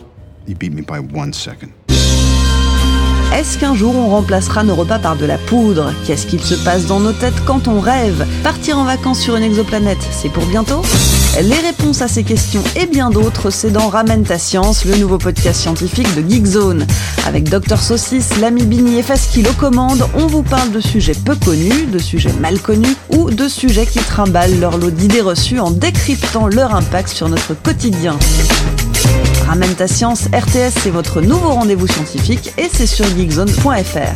You 0.46 0.54
beat 0.54 0.72
me 0.72 0.82
by 0.82 1.00
one 1.00 1.32
second. 1.32 1.72
Est-ce 3.32 3.58
qu'un 3.58 3.74
jour 3.74 3.96
on 3.96 4.08
remplacera 4.08 4.64
nos 4.64 4.74
repas 4.74 4.98
par 4.98 5.16
de 5.16 5.24
la 5.24 5.38
poudre? 5.38 5.92
Qu'est-ce 6.06 6.26
qu'il 6.26 6.40
se 6.40 6.54
passe 6.62 6.86
dans 6.86 7.00
nos 7.00 7.12
têtes 7.12 7.42
quand 7.46 7.68
on 7.68 7.80
rêve? 7.80 8.26
Partir 8.42 8.78
en 8.78 8.84
vacances 8.84 9.20
sur 9.20 9.36
une 9.36 9.42
exoplanète, 9.42 10.02
c'est 10.12 10.30
pour 10.30 10.44
bientôt? 10.44 10.82
Les 11.42 11.60
réponses 11.60 12.00
à 12.00 12.08
ces 12.08 12.24
questions 12.24 12.62
et 12.80 12.86
bien 12.86 13.10
d'autres, 13.10 13.50
c'est 13.50 13.70
dans 13.70 13.88
Ramène 13.88 14.24
ta 14.24 14.38
science, 14.38 14.86
le 14.86 14.96
nouveau 14.96 15.18
podcast 15.18 15.60
scientifique 15.60 16.08
de 16.14 16.26
Geekzone. 16.26 16.86
Avec 17.26 17.50
Dr 17.50 17.78
Saucisse, 17.78 18.38
l'ami 18.40 18.64
Bini 18.64 18.98
et 18.98 19.02
Faskil 19.02 19.46
aux 19.46 19.52
commandes, 19.52 20.08
on 20.14 20.26
vous 20.28 20.42
parle 20.42 20.70
de 20.70 20.80
sujets 20.80 21.12
peu 21.14 21.36
connus, 21.36 21.86
de 21.92 21.98
sujets 21.98 22.32
mal 22.40 22.58
connus 22.58 22.96
ou 23.10 23.30
de 23.30 23.48
sujets 23.48 23.84
qui 23.84 23.98
trimballent 23.98 24.58
leur 24.58 24.78
lot 24.78 24.90
d'idées 24.90 25.20
reçues 25.20 25.60
en 25.60 25.70
décryptant 25.70 26.46
leur 26.46 26.74
impact 26.74 27.10
sur 27.10 27.28
notre 27.28 27.52
quotidien. 27.52 28.18
Ramène 29.46 29.74
ta 29.74 29.88
science, 29.88 30.28
RTS, 30.32 30.80
c'est 30.82 30.90
votre 30.90 31.20
nouveau 31.20 31.50
rendez-vous 31.50 31.86
scientifique 31.86 32.54
et 32.56 32.70
c'est 32.72 32.86
sur 32.86 33.04
geekzone.fr. 33.04 34.14